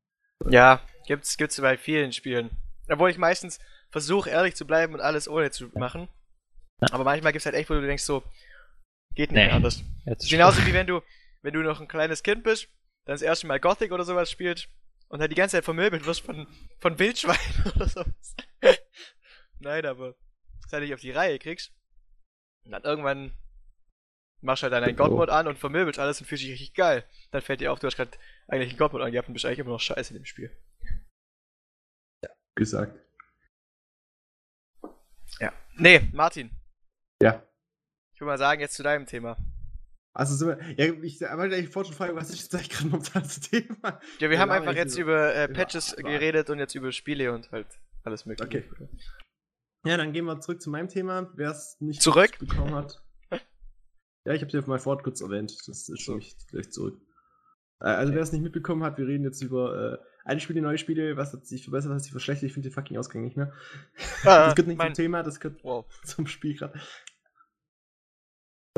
Ja, 0.51 0.87
gibt's, 1.07 1.37
gibt's 1.39 1.61
bei 1.61 1.79
vielen 1.79 2.13
Spielen. 2.13 2.51
Obwohl 2.89 3.11
ich 3.11 3.17
meistens 3.17 3.59
versuche, 3.91 4.29
ehrlich 4.29 4.55
zu 4.55 4.67
bleiben 4.67 4.93
und 4.93 5.01
alles 5.01 5.29
ohne 5.29 5.51
zu 5.51 5.69
machen. 5.75 6.09
Aber 6.81 7.05
manchmal 7.05 7.33
gibt's 7.33 7.47
halt 7.47 7.55
echt, 7.55 7.71
wo 7.71 7.75
du 7.75 7.87
denkst 7.87 8.03
so, 8.03 8.23
geht 9.15 9.31
nicht 9.31 9.47
Nee. 9.47 9.51
anders. 9.51 9.83
Genauso 10.29 10.67
wie 10.67 10.73
wenn 10.75 10.87
du, 10.87 11.01
wenn 11.43 11.55
du 11.55 11.61
noch 11.61 11.80
ein 11.80 11.88
kleines 11.88 12.22
Kind 12.22 12.45
bist, 12.45 12.68
dann 13.05 13.14
das 13.14 13.22
erste 13.22 13.47
Mal 13.47 13.61
Gothic 13.61 13.93
oder 13.93 14.05
sowas 14.05 14.30
spielst 14.30 14.68
und 15.09 15.20
halt 15.20 15.30
die 15.30 15.36
ganze 15.36 15.57
Zeit 15.57 15.64
vermöbelt 15.64 16.07
wirst 16.07 16.22
von, 16.22 16.47
von 16.80 16.99
Wildschweinen 16.99 17.72
oder 17.76 17.88
sowas. 17.88 18.34
Nein, 19.59 19.86
aber 19.86 20.14
seit 20.68 20.82
ich 20.82 20.95
auf 20.95 21.01
die 21.01 21.11
Reihe 21.11 21.38
kriegst, 21.38 21.72
und 22.64 22.72
dann 22.72 22.82
irgendwann 22.82 23.32
machst 24.40 24.62
du 24.62 24.64
halt 24.64 24.72
dann 24.72 24.84
einen 24.84 25.30
an 25.30 25.47
und 25.47 25.59
vermöbelst 25.59 25.99
alles 25.99 26.20
und 26.20 26.26
fühlst 26.26 26.45
dich 26.45 26.53
richtig 26.53 26.74
geil. 26.74 27.05
Dann 27.30 27.43
fällt 27.43 27.61
dir 27.61 27.72
auf, 27.72 27.78
du 27.78 27.86
hast 27.86 27.97
gerade 27.97 28.11
eigentlich 28.49 28.70
einen 28.70 28.78
God-Mode 28.78 29.05
angehabt 29.05 29.28
und 29.28 29.34
bist 29.34 29.45
eigentlich 29.45 29.61
immer 29.61 29.70
noch 29.70 29.80
scheiße 29.80 30.14
in 30.14 30.20
dem 30.20 30.24
Spiel. 30.24 30.51
gesagt. 32.55 32.99
Ja. 35.40 35.53
Nee, 35.76 36.09
Martin. 36.12 36.51
Ja. 37.20 37.43
Ich 38.14 38.20
würde 38.20 38.32
mal 38.32 38.38
sagen, 38.38 38.61
jetzt 38.61 38.74
zu 38.74 38.82
deinem 38.82 39.07
Thema. 39.07 39.36
Also 40.15 40.35
sind 40.37 40.49
wir, 40.49 40.59
ja, 40.77 40.93
ich 40.93 41.21
wollte 41.23 41.57
eigentlich 41.57 41.71
vorhin 41.71 41.91
schon 41.93 41.97
fragen, 41.97 42.17
was 42.17 42.29
ist 42.31 42.43
jetzt 42.43 42.55
eigentlich 42.55 42.69
gerade 42.71 42.89
momentan 42.91 43.23
das 43.23 43.41
Thema? 43.41 44.01
Ja, 44.19 44.29
wir 44.31 44.39
haben 44.39 44.51
einfach 44.51 44.75
jetzt 44.75 44.99
über- 44.99 45.33
über 45.33 45.35
äh, 45.35 45.49
Patches 45.49 45.95
Abwahl. 45.95 46.13
geredet 46.13 46.51
und 46.51 46.59
jetzt 46.59 46.75
über 46.75 46.93
Spiele 46.93 47.33
und 47.33 47.51
halt 47.51 47.67
alles 48.05 48.27
mögliche. 48.27 48.65
Okay. 48.69 48.89
Ja, 49.85 49.97
dann 49.97 50.13
gehen 50.13 50.27
wir 50.27 50.39
zurück 50.41 50.61
zu 50.61 50.71
meinem 50.71 50.89
Thema. 50.89 51.33
Wer 51.35 51.51
es 51.51 51.77
nicht 51.81 52.03
Zurück? 52.03 52.39
bekommen 52.39 52.75
hat. 52.75 53.03
Ja, 54.25 54.35
ich 54.35 54.41
habe 54.41 54.47
es 54.47 54.53
ja 54.53 54.61
auf 54.61 54.69
meinem 54.69 54.79
Fort 54.79 55.03
kurz 55.03 55.21
erwähnt. 55.21 55.53
Das 55.67 55.89
ist 55.89 56.01
schon 56.01 56.19
nicht 56.19 56.47
gleich 56.47 56.71
zurück. 56.71 56.97
Äh, 57.81 57.87
also, 57.89 58.15
wer 58.15 58.21
es 58.23 58.31
nicht 58.31 58.43
mitbekommen 58.43 58.85
hat, 58.85 58.97
wir 58.97 59.09
reden 59.09 59.25
jetzt 59.25 59.43
über 59.43 59.99
äh, 60.01 60.05
alte 60.25 60.41
Spiele, 60.41 60.63
neue 60.63 60.79
Spiele. 60.79 61.17
Was 61.17 61.33
hat 61.33 61.45
sich 61.45 61.65
verbessert, 61.65 61.91
was 61.91 61.97
hat 61.97 62.03
sich 62.05 62.13
verschlechtert? 62.13 62.47
Ich 62.47 62.53
finde 62.53 62.69
den 62.69 62.73
fucking 62.75 62.97
Ausgang 62.99 63.23
nicht 63.25 63.37
mehr. 63.37 63.53
das 64.23 64.55
gehört 64.55 64.69
nicht 64.69 64.77
mein- 64.79 64.95
zum 64.95 65.03
Thema, 65.03 65.25
das 65.25 65.41
gehört 65.41 65.65
Wow. 65.65 65.87
zum 66.05 66.29
Spiel 66.29 66.55
gerade. 66.57 66.79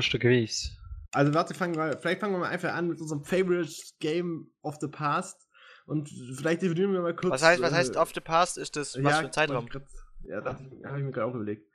Stück 0.01 0.23
gewesen. 0.23 0.79
Also, 1.15 1.33
warte, 1.35 1.55
fangen 1.55 1.77
wir, 1.77 1.97
vielleicht 1.99 2.21
fangen 2.21 2.35
wir 2.35 2.39
mal 2.41 2.49
einfach 2.51 2.73
an 2.75 2.89
mit 2.89 3.01
unserem 3.01 3.25
Favorite 3.25 3.73
Game 4.01 4.53
of 4.63 4.77
the 4.81 4.89
Past. 4.89 5.49
Und 5.87 6.09
vielleicht 6.37 6.63
definieren 6.63 6.93
wir 6.93 7.01
mal 7.03 7.15
kurz. 7.15 7.31
Was 7.35 7.43
heißt, 7.43 7.63
was 7.63 7.73
äh, 7.73 7.77
heißt 7.77 7.97
off 7.97 8.13
the 8.15 8.21
past? 8.21 8.57
Ist 8.59 8.77
das 8.77 8.97
was 9.03 9.19
für 9.19 9.27
ein 9.27 9.33
Zeitraum? 9.33 9.67
grad- 9.69 9.87
Ja, 10.23 10.41
das 10.41 10.57
habe 10.59 10.99
ich 10.99 11.05
mir 11.05 11.11
gerade 11.13 11.27
auch 11.31 11.35
überlegt. 11.35 11.71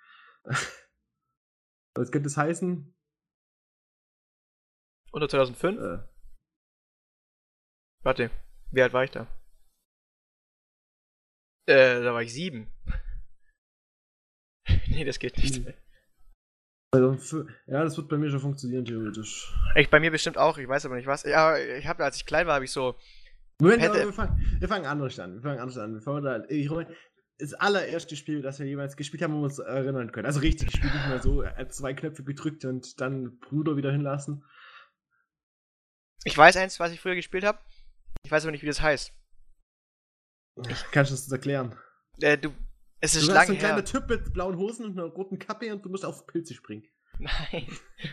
Was 1.96 2.12
könnte 2.12 2.28
es 2.28 2.36
heißen? 2.38 2.96
Unter 5.12 5.30
2005? 5.30 5.80
Äh, 5.80 6.08
Warte, 8.04 8.32
wie 8.72 8.82
alt 8.82 8.94
war 8.94 9.04
ich 9.04 9.12
da? 9.12 9.28
Äh, 11.68 12.02
da 12.02 12.14
war 12.14 12.24
ich 12.24 12.34
sieben. 12.34 12.72
nee, 14.88 15.04
das 15.06 15.20
geht 15.20 15.38
nicht. 15.38 15.64
Also, 16.92 17.46
ja, 17.68 17.84
das 17.84 17.98
wird 17.98 18.10
bei 18.10 18.18
mir 18.18 18.32
schon 18.32 18.40
funktionieren, 18.40 18.84
theoretisch. 18.84 19.54
Ich, 19.76 19.90
bei 19.90 20.00
mir 20.00 20.10
bestimmt 20.10 20.38
auch, 20.40 20.58
ich 20.58 20.68
weiß 20.68 20.86
aber 20.86 20.96
nicht 20.96 21.06
was. 21.06 21.24
Ja, 21.24 21.56
ich 21.58 21.86
habe, 21.88 22.04
als 22.04 22.16
ich 22.18 22.26
klein 22.26 22.48
war, 22.48 22.56
habe 22.56 22.66
ich 22.66 22.72
so. 22.72 22.96
Moment, 23.62 23.82
Hätte- 23.82 24.06
wir, 24.06 24.14
fangen, 24.14 24.58
wir 24.60 24.68
fangen 24.68 24.86
anders 24.86 25.20
an. 25.20 25.36
Wir 25.36 25.42
fangen 25.42 25.60
anders 25.60 25.78
an. 25.78 25.94
Wir 25.94 26.22
da, 26.22 26.44
ich, 26.50 26.70
das 27.38 27.54
allererste 27.54 28.16
Spiel, 28.16 28.42
das 28.42 28.60
wir 28.60 28.66
jemals 28.66 28.98
gespielt 28.98 29.22
haben, 29.22 29.34
wo 29.34 29.40
wir 29.40 29.44
uns 29.46 29.60
erinnern 29.60 30.12
können. 30.12 30.26
Also 30.26 30.40
richtig 30.40 30.72
gespielt, 30.72 30.94
nicht 30.94 31.08
mehr 31.08 31.22
so 31.22 31.44
zwei 31.70 31.94
Knöpfe 31.94 32.24
gedrückt 32.24 32.66
und 32.66 33.00
dann 33.00 33.38
Bruder 33.40 33.78
wieder 33.78 33.92
hinlassen. 33.92 34.44
Ich 36.26 36.38
weiß 36.38 36.58
eins, 36.58 36.80
was 36.80 36.92
ich 36.92 37.00
früher 37.00 37.16
gespielt 37.16 37.46
habe. 37.46 37.60
Ich 38.26 38.32
weiß 38.32 38.44
aber 38.44 38.52
nicht, 38.52 38.64
wie 38.64 38.68
das 38.68 38.82
heißt. 38.82 39.14
Kannst 40.92 41.12
du 41.12 41.16
das 41.16 41.32
erklären? 41.32 41.76
Äh, 42.20 42.38
du. 42.38 42.52
Es 43.02 43.14
Du 43.14 43.20
ist 43.20 43.22
bist 43.22 43.26
so 43.28 43.34
lange 43.34 43.52
ein 43.52 43.58
kleiner 43.58 43.76
her. 43.76 43.86
Typ 43.86 44.10
mit 44.10 44.34
blauen 44.34 44.58
Hosen 44.58 44.86
und 44.86 44.92
einer 45.00 45.08
roten 45.08 45.40
Kappe 45.40 45.72
und 45.74 45.84
du 45.86 45.90
musst 45.90 46.04
auf 46.06 46.28
Pilze 46.28 46.54
springen. 46.54 46.84
Nein, 47.20 47.68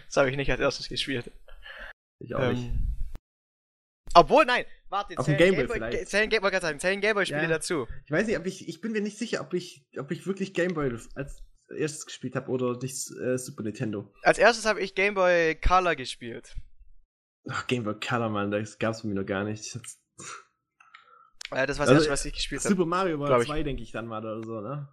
das 0.06 0.16
habe 0.16 0.30
ich 0.30 0.36
nicht 0.36 0.50
als 0.50 0.60
erstes 0.60 0.88
gespielt. 0.88 1.30
Ich 2.20 2.34
auch 2.34 2.50
nicht. 2.52 2.64
Ähm, 2.64 2.92
obwohl, 4.14 4.44
nein, 4.46 4.64
warte, 4.88 5.18
Auf 5.18 5.26
dem 5.26 5.36
zählen 5.36 5.38
Gameboy 5.54 5.64
Gameboy- 5.64 5.74
vielleicht. 5.74 5.98
Ge- 5.98 6.06
Zählen, 6.06 6.30
Game- 6.30 6.42
wollte 6.42 6.52
gerade 6.54 6.66
sagen, 6.66 6.80
zählen 6.80 7.00
Gameboy-Spiele 7.00 7.42
Ja. 7.42 7.48
dazu. 7.48 7.86
Ich 8.06 8.10
weiß 8.10 8.26
nicht, 8.26 8.38
ob 8.38 8.46
ich, 8.46 8.68
ich 8.68 8.80
bin 8.80 8.92
mir 8.92 9.00
nicht 9.02 9.18
sicher, 9.18 9.40
ob 9.42 9.52
ich, 9.54 9.84
ob 9.98 10.10
ich 10.10 10.26
wirklich 10.26 10.54
Gameboy 10.54 10.96
als 11.14 11.42
erstes 11.76 12.06
gespielt 12.06 12.34
habe 12.36 12.50
oder 12.50 12.78
nicht 12.78 13.10
äh, 13.20 13.36
Super 13.38 13.62
Nintendo. 13.64 14.12
Als 14.22 14.38
erstes 14.38 14.64
habe 14.64 14.80
ich 14.80 14.94
Gameboy 14.94 15.56
Color 15.56 15.96
gespielt. 15.96 16.54
Ach, 17.48 17.66
Gameboy 17.66 17.94
Color, 18.00 18.30
Mann, 18.30 18.50
das 18.50 18.78
gab's 18.78 19.02
bei 19.02 19.08
mir 19.08 19.14
noch 19.16 19.26
gar 19.26 19.44
nicht. 19.44 19.78
Das- 21.50 21.58
Äh, 21.58 21.66
das 21.66 21.78
war 21.78 21.86
das 21.86 21.94
Also, 21.94 21.94
erste, 22.08 22.12
was 22.12 22.24
ich 22.24 22.32
gespielt 22.34 22.60
habe. 22.64 22.68
Super 22.74 22.86
Mario 22.86 23.18
war 23.20 23.40
ich. 23.40 23.46
2, 23.46 23.62
denke 23.62 23.82
ich 23.82 23.92
dann 23.92 24.06
mal 24.06 24.18
oder 24.24 24.42
so, 24.42 24.60
ne? 24.60 24.88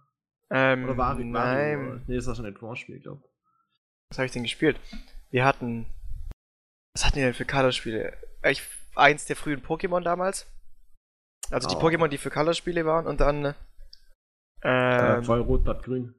Ähm, 0.50 0.84
Oder 0.84 0.96
Wario? 0.98 1.32
Wario 1.32 1.78
nein, 1.78 2.04
nee, 2.06 2.16
das 2.16 2.26
war 2.26 2.34
schon 2.34 2.44
ein 2.46 2.54
Advance-Spiel, 2.54 3.00
glaube 3.00 3.22
was 4.10 4.18
habe 4.18 4.26
ich 4.26 4.32
denn 4.32 4.42
gespielt? 4.44 4.78
Wir 5.30 5.44
hatten. 5.44 5.86
Was 6.94 7.04
hatten 7.04 7.16
wir 7.16 7.24
denn 7.24 7.34
für 7.34 7.44
Color-Spiele? 7.46 8.16
Ich, 8.44 8.62
eins 8.94 9.24
der 9.24 9.34
frühen 9.34 9.60
Pokémon 9.62 10.02
damals. 10.02 10.46
Also 11.50 11.68
die 11.68 11.74
Oh. 11.74 11.80
Pokémon, 11.80 12.06
die 12.08 12.18
für 12.18 12.30
Color-Spiele 12.30 12.84
waren 12.86 13.06
und 13.08 13.18
dann. 13.20 13.46
äh, 13.46 13.54
Ähm, 14.62 15.24
Voll 15.24 15.40
rot, 15.40 15.64
blatt, 15.64 15.82
grün. 15.82 16.14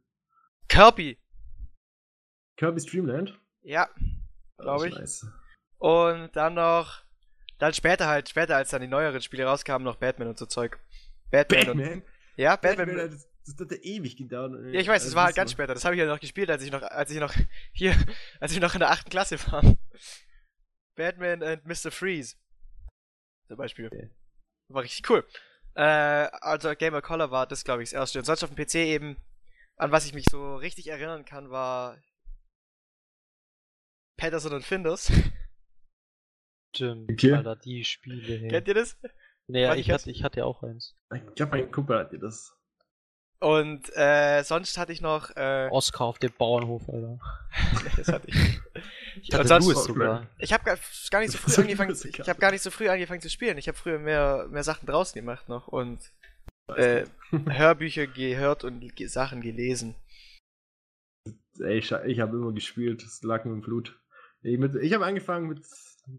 Kirby. 0.67 1.17
Kirby's 2.57 2.85
Dreamland? 2.85 3.39
Ja. 3.61 3.87
Glaub 4.57 4.79
Das 4.79 4.83
ist 4.83 4.93
ich. 4.93 4.99
Nice. 4.99 5.27
Und 5.77 6.35
dann 6.35 6.55
noch. 6.55 7.03
Dann 7.57 7.73
später 7.73 8.07
halt, 8.07 8.29
später 8.29 8.55
als 8.57 8.69
dann 8.69 8.81
die 8.81 8.87
neueren 8.87 9.21
Spiele 9.21 9.45
rauskamen, 9.45 9.85
noch 9.85 9.95
Batman 9.95 10.27
und 10.27 10.37
so 10.37 10.45
Zeug. 10.45 10.79
Batman, 11.31 11.69
und. 11.69 11.77
Batman? 11.77 12.01
Ja, 12.35 12.55
Batman. 12.55 12.87
Batman, 12.87 13.11
das, 13.11 13.27
das 13.45 13.59
hat 13.59 13.71
ja 13.71 13.77
ewig 13.77 14.17
gedauert. 14.17 14.51
Ja, 14.73 14.79
ich 14.79 14.87
weiß, 14.87 15.01
das 15.01 15.05
Also, 15.05 15.15
war 15.15 15.25
halt 15.25 15.35
ganz 15.35 15.51
später. 15.51 15.73
Das 15.73 15.85
habe 15.85 15.95
ich 15.95 15.99
ja 15.99 16.07
noch 16.07 16.19
gespielt, 16.19 16.49
als 16.49 16.63
ich 16.63 16.71
noch, 16.71 16.81
als 16.81 17.11
ich 17.11 17.19
noch 17.19 17.33
hier, 17.71 17.95
als 18.39 18.51
ich 18.51 18.59
noch 18.59 18.73
in 18.73 18.79
der 18.79 18.91
achten 18.91 19.09
Klasse 19.09 19.39
war. 19.51 19.63
Batman 20.95 21.43
and 21.43 21.65
Mr. 21.65 21.91
Freeze. 21.91 22.35
Zum 23.47 23.57
Beispiel. 23.57 23.87
Okay. 23.87 24.09
War 24.69 24.83
richtig 24.83 25.09
cool. 25.09 25.25
Äh, 25.75 25.81
also 25.81 26.73
Gamer 26.75 27.01
Color 27.01 27.31
war 27.31 27.47
das, 27.47 27.63
glaube 27.63 27.83
ich, 27.83 27.89
das 27.89 27.99
erste. 27.99 28.19
Und 28.19 28.25
sonst 28.25 28.43
auf 28.43 28.53
dem 28.53 28.55
PC 28.55 28.75
eben, 28.75 29.17
an 29.77 29.91
was 29.91 30.05
ich 30.05 30.13
mich 30.13 30.25
so 30.29 30.55
richtig 30.55 30.87
erinnern 30.87 31.25
kann, 31.25 31.49
war 31.49 32.01
Patterson 34.17 34.53
und 34.53 34.65
Finders. 34.65 35.11
Stimmt, 36.75 37.11
Okay. 37.11 37.33
Alter, 37.33 37.55
die 37.55 37.83
Spiele. 37.83 38.37
Hey. 38.39 38.47
Kennt 38.49 38.67
ihr 38.67 38.73
das? 38.73 38.97
Nee, 39.47 39.67
Was 39.67 39.75
ich 39.75 39.87
ich 39.87 39.91
hatte, 39.91 40.11
ich 40.11 40.23
hatte 40.23 40.39
ja 40.39 40.45
auch 40.45 40.63
eins. 40.63 40.95
Ich 41.13 41.35
glaube, 41.35 41.57
mein 41.57 41.71
Kumpel 41.71 41.97
hat 41.99 42.11
dir 42.11 42.19
das. 42.19 42.53
Und 43.39 43.95
äh, 43.95 44.43
sonst 44.43 44.77
hatte 44.77 44.91
ich 44.91 45.01
noch, 45.01 45.29
äh, 45.35 45.67
Oscar 45.69 46.05
auf 46.05 46.19
dem 46.19 46.31
Bauernhof, 46.37 46.89
Alter. 46.89 47.19
das 47.97 48.07
hatte 48.07 48.27
ich. 48.27 48.59
Ich 49.21 49.33
hatte 49.33 49.47
sonst, 49.47 49.65
Louis 49.65 49.83
sogar. 49.83 50.27
Ich 50.39 50.51
habe 50.51 50.63
gar, 50.63 50.77
gar 51.11 51.19
nicht 51.19 51.31
so 51.31 51.37
früh 51.37 51.51
So 51.51 51.61
angefangen. 51.61 51.89
Musiker. 51.91 52.23
Ich 52.23 52.29
habe 52.29 52.39
gar 52.39 52.51
nicht 52.51 52.61
so 52.63 52.71
früh 52.71 52.89
angefangen 52.89 53.21
zu 53.21 53.29
spielen. 53.29 53.57
Ich 53.57 53.67
habe 53.67 53.77
früher 53.77 53.99
mehr, 53.99 54.47
mehr 54.49 54.63
Sachen 54.63 54.87
draußen 54.87 55.13
gemacht 55.19 55.47
noch 55.47 55.67
und 55.67 55.99
äh, 56.75 57.05
Hörbücher 57.31 58.07
gehört 58.07 58.63
und 58.63 58.95
ge 58.95 59.07
Sachen 59.07 59.41
gelesen. 59.41 59.95
Ey, 61.59 61.77
ich, 61.77 61.91
ich 61.91 62.19
habe 62.19 62.37
immer 62.37 62.51
gespielt, 62.51 63.03
das 63.03 63.21
lag 63.23 63.45
mir 63.45 63.53
im 63.53 63.61
Blut. 63.61 63.99
Ich, 64.41 64.59
ich 64.59 64.93
habe 64.93 65.05
angefangen 65.05 65.47
mit 65.47 65.65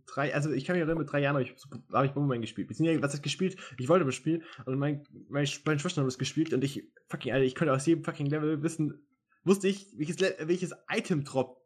drei, 0.06 0.34
also 0.34 0.50
ich 0.50 0.64
kann 0.64 0.74
mich 0.74 0.80
erinnern, 0.80 0.98
mit 0.98 1.10
drei 1.10 1.20
Jahren 1.20 1.36
habe 1.36 1.44
ich, 1.44 1.54
hab 1.92 2.04
ich 2.04 2.12
Bomberman 2.12 2.40
gespielt. 2.40 2.68
Beziehungsweise, 2.68 3.02
was 3.02 3.12
heißt 3.12 3.22
gespielt? 3.22 3.56
Ich 3.78 3.88
wollte 3.88 4.02
aber 4.02 4.12
spielen 4.12 4.42
und 4.64 4.78
mein, 4.78 5.04
mein, 5.28 5.48
meine 5.64 5.78
Schwester 5.78 6.02
hat 6.02 6.06
das 6.06 6.18
gespielt 6.18 6.52
und 6.52 6.64
ich, 6.64 6.90
fucking, 7.08 7.32
Alter, 7.32 7.44
ich 7.44 7.54
konnte 7.54 7.72
aus 7.72 7.86
jedem 7.86 8.04
fucking 8.04 8.26
Level 8.26 8.62
wissen, 8.62 9.06
wusste 9.44 9.68
ich, 9.68 9.96
welches, 9.96 10.18
welches 10.20 10.74
Item 10.88 11.24
drop. 11.24 11.64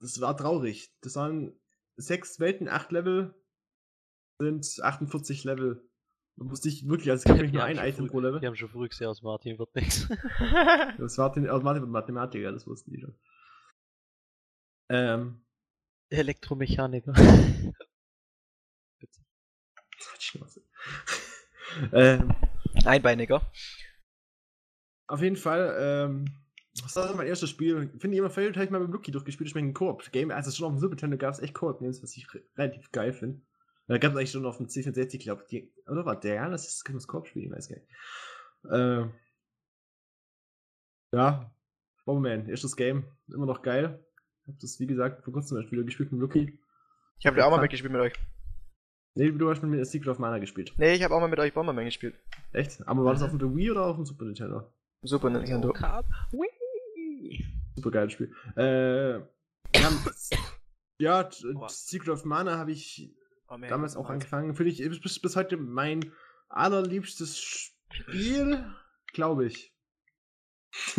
Das 0.00 0.20
war 0.20 0.36
traurig. 0.36 0.92
Das 1.02 1.16
waren 1.16 1.52
sechs 1.96 2.40
Welten, 2.40 2.68
acht 2.68 2.90
Level, 2.90 3.34
sind 4.38 4.66
48 4.82 5.44
Level. 5.44 5.82
Da 6.36 6.50
wusste 6.50 6.68
ich 6.68 6.88
wirklich, 6.88 7.10
also 7.10 7.20
es 7.20 7.24
gab 7.24 7.40
nicht 7.40 7.52
nur 7.52 7.64
ein 7.64 7.76
Item 7.76 8.08
pro 8.08 8.20
Level. 8.20 8.40
Die 8.40 8.46
haben 8.46 8.56
schon 8.56 8.70
früh 8.70 8.88
gesehen, 8.88 9.08
aus 9.08 9.22
Martin 9.22 9.58
wird. 9.58 9.70
Das 10.98 11.18
war 11.18 11.32
den 11.32 11.48
Automatik 11.48 11.82
und 11.82 11.90
Mathematiker, 11.90 12.50
das 12.50 12.66
wussten 12.66 12.92
die 12.92 13.00
schon. 13.00 13.14
Ähm, 14.88 15.42
Elektromechaniker. 16.10 17.14
Ähm, 21.92 22.34
Einbeiniger. 22.84 23.42
auf 25.06 25.22
jeden 25.22 25.36
Fall, 25.36 25.76
ähm, 25.78 26.24
das 26.82 26.96
war 26.96 27.14
mein 27.14 27.26
erstes 27.26 27.50
Spiel. 27.50 27.88
Finde 27.98 28.14
ich 28.14 28.18
immer 28.18 28.30
Favorite, 28.30 28.56
habe 28.56 28.64
ich 28.64 28.70
mal 28.70 28.80
mit 28.80 28.90
Lucky 28.90 29.10
durchgespielt, 29.10 29.48
ich 29.48 29.54
meine 29.54 29.72
Koop. 29.72 30.10
Game, 30.12 30.30
also 30.30 30.50
schon 30.50 30.66
auf 30.66 30.72
dem 30.72 30.78
Super 30.78 30.94
Nintendo 30.94 31.16
gab 31.16 31.34
es 31.34 31.40
echt 31.40 31.54
Koop-Games, 31.54 32.02
was 32.02 32.16
ich 32.16 32.32
re 32.34 32.42
relativ 32.56 32.90
geil 32.92 33.12
finde. 33.12 33.40
Da 33.86 33.98
gab 33.98 34.12
es 34.12 34.18
eigentlich 34.18 34.30
schon 34.30 34.46
auf 34.46 34.56
dem 34.58 34.66
C64, 34.66 35.18
glaube 35.18 35.44
ich. 35.48 35.68
Oder 35.86 36.04
war 36.04 36.18
der? 36.18 36.34
Ja, 36.34 36.48
das 36.48 36.66
ist 36.66 36.84
das 36.88 37.06
Koop-Spiel, 37.06 37.44
ich 37.44 37.50
weiß 37.50 37.68
gar 37.68 37.76
nicht. 37.76 37.88
Ähm, 38.70 39.12
ja, 41.12 41.50
Bomberman, 42.04 42.48
erstes 42.48 42.76
Game, 42.76 43.04
immer 43.28 43.46
noch 43.46 43.62
geil. 43.62 44.04
Hab 44.50 44.58
das, 44.60 44.78
wie 44.80 44.86
gesagt, 44.86 45.22
vor 45.24 45.32
kurzem 45.32 45.58
erst 45.58 45.70
wieder 45.72 45.82
gespielt 45.82 46.12
mit 46.12 46.20
Lucky. 46.20 46.58
Ich 47.18 47.26
habe 47.26 47.38
ja 47.38 47.46
auch 47.46 47.50
mal 47.50 47.60
mitgespielt 47.60 47.92
mit 47.92 48.00
euch. 48.00 48.12
Nee, 49.14 49.30
du 49.32 49.50
hast 49.50 49.62
mit 49.62 49.70
mir 49.70 49.84
Secret 49.84 50.08
of 50.08 50.18
Mana 50.18 50.38
gespielt. 50.38 50.72
Nee, 50.76 50.94
ich 50.94 51.02
habe 51.02 51.14
auch 51.14 51.20
mal 51.20 51.28
mit 51.28 51.38
euch 51.38 51.52
Bomberman 51.52 51.84
gespielt. 51.84 52.14
Echt? 52.52 52.86
Aber 52.86 53.04
war 53.04 53.12
das 53.12 53.22
auf 53.22 53.36
dem 53.36 53.56
Wii 53.56 53.72
oder 53.72 53.86
auf 53.86 53.96
dem 53.96 54.04
Super 54.04 54.24
Nintendo? 54.24 54.72
Super 55.02 55.30
Nintendo. 55.30 55.74
Super 57.76 57.90
geiles 57.90 58.12
Spiel. 58.12 58.32
Äh, 58.56 59.20
wir 59.72 59.84
haben, 59.84 59.98
ja, 60.98 61.28
Aua. 61.54 61.68
Secret 61.68 62.08
of 62.10 62.24
Mana 62.24 62.58
habe 62.58 62.72
ich 62.72 63.14
Oh, 63.48 63.58
man, 63.58 63.68
damals 63.68 63.96
auch 63.96 64.04
Mann. 64.04 64.12
angefangen. 64.14 64.54
Finde 64.54 64.70
ich 64.70 64.78
bis, 65.02 65.20
bis 65.20 65.34
heute 65.36 65.56
mein 65.56 66.12
allerliebstes 66.48 67.40
Spiel, 67.40 68.64
glaube 69.12 69.46
ich. 69.46 69.74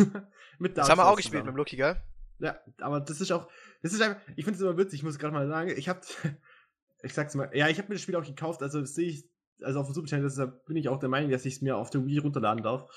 mit 0.58 0.76
Das 0.76 0.90
haben 0.90 0.98
wir 0.98 1.04
auch 1.04 1.12
Souls 1.12 1.16
gespielt 1.18 1.44
mit 1.44 1.54
zusammen. 1.54 1.54
dem 1.54 1.56
Lucky, 1.56 1.76
gell? 1.76 1.96
Ja, 2.42 2.58
aber 2.78 2.98
das 2.98 3.20
ist 3.20 3.30
auch, 3.30 3.48
das 3.82 3.92
ist 3.92 4.02
einfach, 4.02 4.20
ich 4.34 4.44
finde 4.44 4.56
es 4.56 4.62
immer 4.62 4.76
witzig, 4.76 4.98
ich 4.98 5.04
muss 5.04 5.16
gerade 5.16 5.32
mal 5.32 5.46
sagen, 5.46 5.72
ich 5.76 5.88
habe, 5.88 6.00
ich 7.02 7.14
sag's 7.14 7.36
mal, 7.36 7.48
ja, 7.54 7.68
ich 7.68 7.78
habe 7.78 7.88
mir 7.88 7.94
das 7.94 8.02
Spiel 8.02 8.16
auch 8.16 8.26
gekauft, 8.26 8.62
also 8.62 8.84
sehe 8.84 9.10
ich, 9.10 9.30
also 9.62 9.78
auf 9.78 9.86
dem 9.86 9.94
Super 9.94 10.06
Nintendo, 10.06 10.28
deshalb 10.28 10.64
bin 10.66 10.76
ich 10.76 10.88
auch 10.88 10.98
der 10.98 11.08
Meinung, 11.08 11.30
dass 11.30 11.44
ich 11.44 11.54
es 11.54 11.62
mir 11.62 11.76
auf 11.76 11.90
der 11.90 12.04
Wii 12.04 12.18
runterladen 12.18 12.64
darf. 12.64 12.90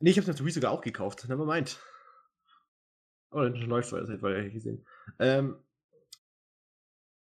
Nee, 0.00 0.10
ich 0.10 0.16
habe 0.16 0.24
es 0.24 0.30
auf 0.30 0.36
der 0.36 0.44
Wii 0.44 0.52
sogar 0.52 0.72
auch 0.72 0.80
gekauft. 0.80 1.28
Never 1.28 1.46
mind. 1.46 1.78
Oh, 3.30 3.42
dann 3.42 3.54
läuft 3.54 3.92
es, 3.92 4.08
das 4.08 4.22
war 4.22 4.32
ja 4.32 4.48
gesehen. 4.48 4.84
Ähm, 5.20 5.56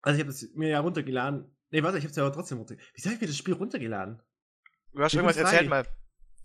also 0.02 0.16
ich 0.16 0.20
habe 0.20 0.30
es 0.30 0.55
mir 0.55 0.68
ja 0.68 0.78
runtergeladen. 0.78 1.50
Nee, 1.70 1.82
warte, 1.82 1.98
ich 1.98 2.05
habe 2.05 2.11
es 2.11 2.16
ja 2.16 2.24
aber 2.24 2.32
trotzdem 2.32 2.59
runtergeladen. 2.59 2.92
Wieso 2.94 3.07
habe 3.09 3.16
ich 3.16 3.20
mir 3.22 3.26
das 3.26 3.36
Spiel 3.36 3.55
runtergeladen? 3.55 4.22
Du 4.92 5.02
hast 5.02 5.11
Die 5.11 5.16
irgendwas 5.16 5.36
erzählt 5.36 5.68
mal. 5.68 5.84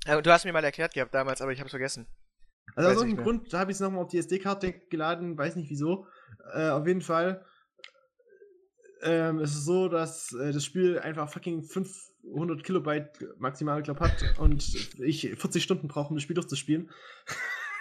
Ja, 0.08 0.20
Du 0.20 0.32
hast 0.32 0.46
mir 0.46 0.54
mal 0.54 0.64
erklärt 0.64 0.96
gehabt 0.96 1.14
damals, 1.14 1.42
aber 1.44 1.52
ich 1.52 1.60
hab's 1.62 1.70
vergessen. 1.70 2.08
Also 2.76 2.90
aus 2.90 2.98
irgendeinem. 2.98 3.24
Grund, 3.24 3.54
habe 3.54 3.72
ich 3.72 3.76
es 3.76 3.82
nochmal 3.82 4.04
auf 4.04 4.10
die 4.10 4.18
SD-Karte 4.18 4.74
geladen, 4.90 5.38
weiß 5.38 5.56
nicht 5.56 5.70
wieso. 5.70 6.08
Äh, 6.54 6.70
auf 6.70 6.88
jeden 6.88 7.02
Fall 7.02 7.46
ähm, 9.02 9.40
es 9.40 9.52
ist 9.52 9.66
so, 9.66 9.88
dass 9.88 10.34
äh, 10.34 10.52
das 10.52 10.66
Spiel 10.66 11.00
einfach 11.00 11.32
fucking 11.32 11.64
500 11.64 12.64
Kilobyte 12.64 13.36
maximal, 13.38 13.82
glaub, 13.82 14.00
hat 14.00 14.38
und 14.40 14.64
ich 15.00 15.22
40 15.38 15.64
Stunden 15.64 15.88
brauche, 15.88 16.10
um 16.10 16.16
das 16.16 16.24
Spiel 16.24 16.36
durchzuspielen. 16.36 16.90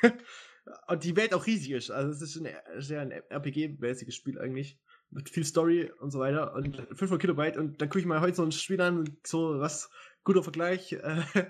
und 0.89 1.05
die 1.05 1.16
Welt 1.16 1.34
auch 1.34 1.47
riesig 1.47 1.72
ist. 1.72 1.91
Also 1.91 2.12
es 2.12 2.22
ist 2.22 2.36
ein, 2.36 2.49
sehr 2.78 3.01
ein 3.01 3.12
RPG-mäßiges 3.12 4.14
Spiel 4.14 4.39
eigentlich. 4.39 4.78
Mit 5.11 5.30
viel 5.30 5.45
Story 5.45 5.91
und 6.01 6.11
so 6.11 6.18
weiter. 6.18 6.55
Und 6.55 6.76
500 6.76 7.20
Kilobyte. 7.20 7.57
Und 7.57 7.80
dann 7.80 7.89
gucke 7.89 8.01
ich 8.01 8.07
mal 8.07 8.20
heute 8.20 8.36
so 8.36 8.43
ein 8.43 8.53
Spiel 8.53 8.80
an, 8.82 8.99
und 8.99 9.26
so 9.26 9.59
was, 9.59 9.91
guter 10.24 10.43
Vergleich. 10.43 10.93
Äh, 11.03 11.47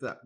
da, 0.00 0.20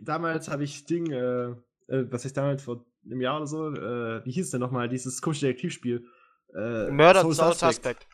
damals 0.00 0.48
habe 0.48 0.62
ich 0.62 0.84
Ding, 0.84 1.10
äh, 1.10 1.56
äh, 1.88 2.04
was 2.10 2.24
heißt 2.24 2.36
damals, 2.36 2.62
vor 2.62 2.84
einem 3.04 3.20
Jahr 3.20 3.36
oder 3.36 3.46
so, 3.46 3.72
äh, 3.72 4.24
wie 4.24 4.32
hieß 4.32 4.46
es 4.46 4.50
denn 4.50 4.60
nochmal, 4.60 4.88
dieses 4.88 5.20
komische 5.20 5.46
Detektivspiel? 5.46 6.06
Äh, 6.54 6.90
Murder 6.90 7.22
Soul 7.22 7.34
Soul 7.34 7.54
Suspect. 7.54 7.74
Suspect. 7.74 8.06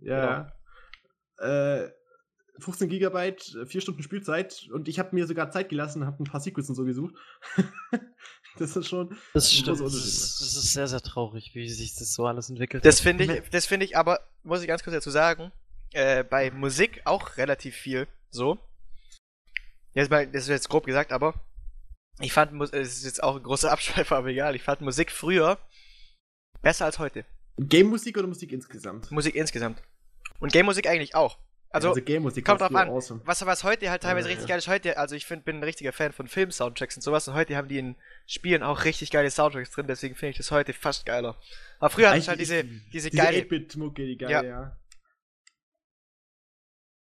Ja. 0.00 0.52
Äh, 1.38 1.90
15 2.60 2.88
Gigabyte, 2.88 3.56
4 3.66 3.80
Stunden 3.80 4.02
Spielzeit 4.02 4.68
und 4.72 4.88
ich 4.88 4.98
habe 4.98 5.14
mir 5.14 5.26
sogar 5.26 5.50
Zeit 5.50 5.68
gelassen, 5.68 6.04
habe 6.04 6.22
ein 6.22 6.26
paar 6.26 6.40
Sequels 6.40 6.68
und 6.68 6.74
so 6.74 6.84
gesucht. 6.84 7.14
das 8.58 8.76
ist 8.76 8.88
schon. 8.88 9.16
Das 9.32 9.52
stimmt. 9.52 9.78
großer 9.78 9.84
Das 9.84 9.94
ist, 9.94 10.40
das 10.40 10.56
ist 10.56 10.72
sehr, 10.72 10.88
sehr 10.88 11.00
traurig, 11.00 11.54
wie 11.54 11.68
sich 11.68 11.94
das 11.94 12.14
so 12.14 12.26
alles 12.26 12.50
entwickelt 12.50 12.84
Das 12.84 12.96
hat. 12.96 13.02
finde 13.02 13.24
ich, 13.24 13.50
das 13.50 13.66
finde 13.66 13.86
ich 13.86 13.96
aber, 13.96 14.20
muss 14.42 14.60
ich 14.60 14.68
ganz 14.68 14.82
kurz 14.82 14.94
dazu 14.94 15.10
sagen, 15.10 15.52
äh, 15.92 16.24
bei 16.24 16.50
Musik 16.50 17.02
auch 17.04 17.36
relativ 17.36 17.76
viel 17.76 18.08
so. 18.30 18.58
Jetzt 19.94 20.10
mal, 20.10 20.26
das 20.26 20.42
ist 20.42 20.48
jetzt 20.48 20.68
grob 20.68 20.86
gesagt, 20.86 21.12
aber 21.12 21.34
ich 22.20 22.32
fand, 22.32 22.52
Mus- 22.52 22.72
es 22.72 22.96
ist 22.98 23.04
jetzt 23.04 23.22
auch 23.22 23.36
ein 23.36 23.42
großer 23.42 23.70
Abschweifer, 23.72 24.16
aber 24.16 24.28
egal, 24.28 24.54
ich 24.56 24.62
fand 24.62 24.80
Musik 24.80 25.10
früher 25.12 25.58
besser 26.62 26.84
als 26.86 26.98
heute. 26.98 27.24
Game-Musik 27.58 28.16
oder 28.18 28.28
Musik 28.28 28.52
insgesamt? 28.52 29.10
Musik 29.10 29.34
insgesamt. 29.34 29.82
Und 30.40 30.52
Game-Musik 30.52 30.86
eigentlich 30.88 31.14
auch. 31.14 31.38
Also, 31.70 31.92
Game-Musik 31.92 32.46
kommt 32.46 32.62
drauf 32.62 32.74
an. 32.74 32.88
Awesome. 32.88 33.20
was, 33.26 33.44
was 33.44 33.62
heute 33.62 33.90
halt 33.90 34.02
teilweise 34.02 34.28
Ja, 34.28 34.32
richtig 34.34 34.48
ja. 34.48 34.54
geil 34.54 34.58
ist, 34.58 34.68
heute, 34.68 34.96
also 34.96 35.14
ich 35.14 35.26
find, 35.26 35.44
bin 35.44 35.56
ein 35.56 35.62
richtiger 35.64 35.92
Fan 35.92 36.12
von 36.12 36.26
Film-Soundtracks 36.26 36.96
und 36.96 37.02
sowas 37.02 37.28
und 37.28 37.34
heute 37.34 37.56
haben 37.56 37.68
die 37.68 37.78
in 37.78 37.96
Spielen 38.26 38.62
auch 38.62 38.84
richtig 38.84 39.10
geile 39.10 39.30
Soundtracks 39.30 39.70
drin, 39.72 39.86
deswegen 39.86 40.14
finde 40.14 40.30
ich 40.30 40.36
das 40.38 40.50
heute 40.50 40.72
fast 40.72 41.04
geiler. 41.04 41.38
Aber 41.78 41.90
früher 41.90 42.08
hatte 42.08 42.20
ich 42.20 42.28
halt 42.28 42.40
diese, 42.40 42.64
diese 42.64 43.10
Diese 43.10 43.10
geile, 43.10 43.38
8-Bit-Mucke, 43.40 44.06
die 44.06 44.16
geile, 44.16 44.32
Ja. 44.32 44.42
ja. 44.42 44.76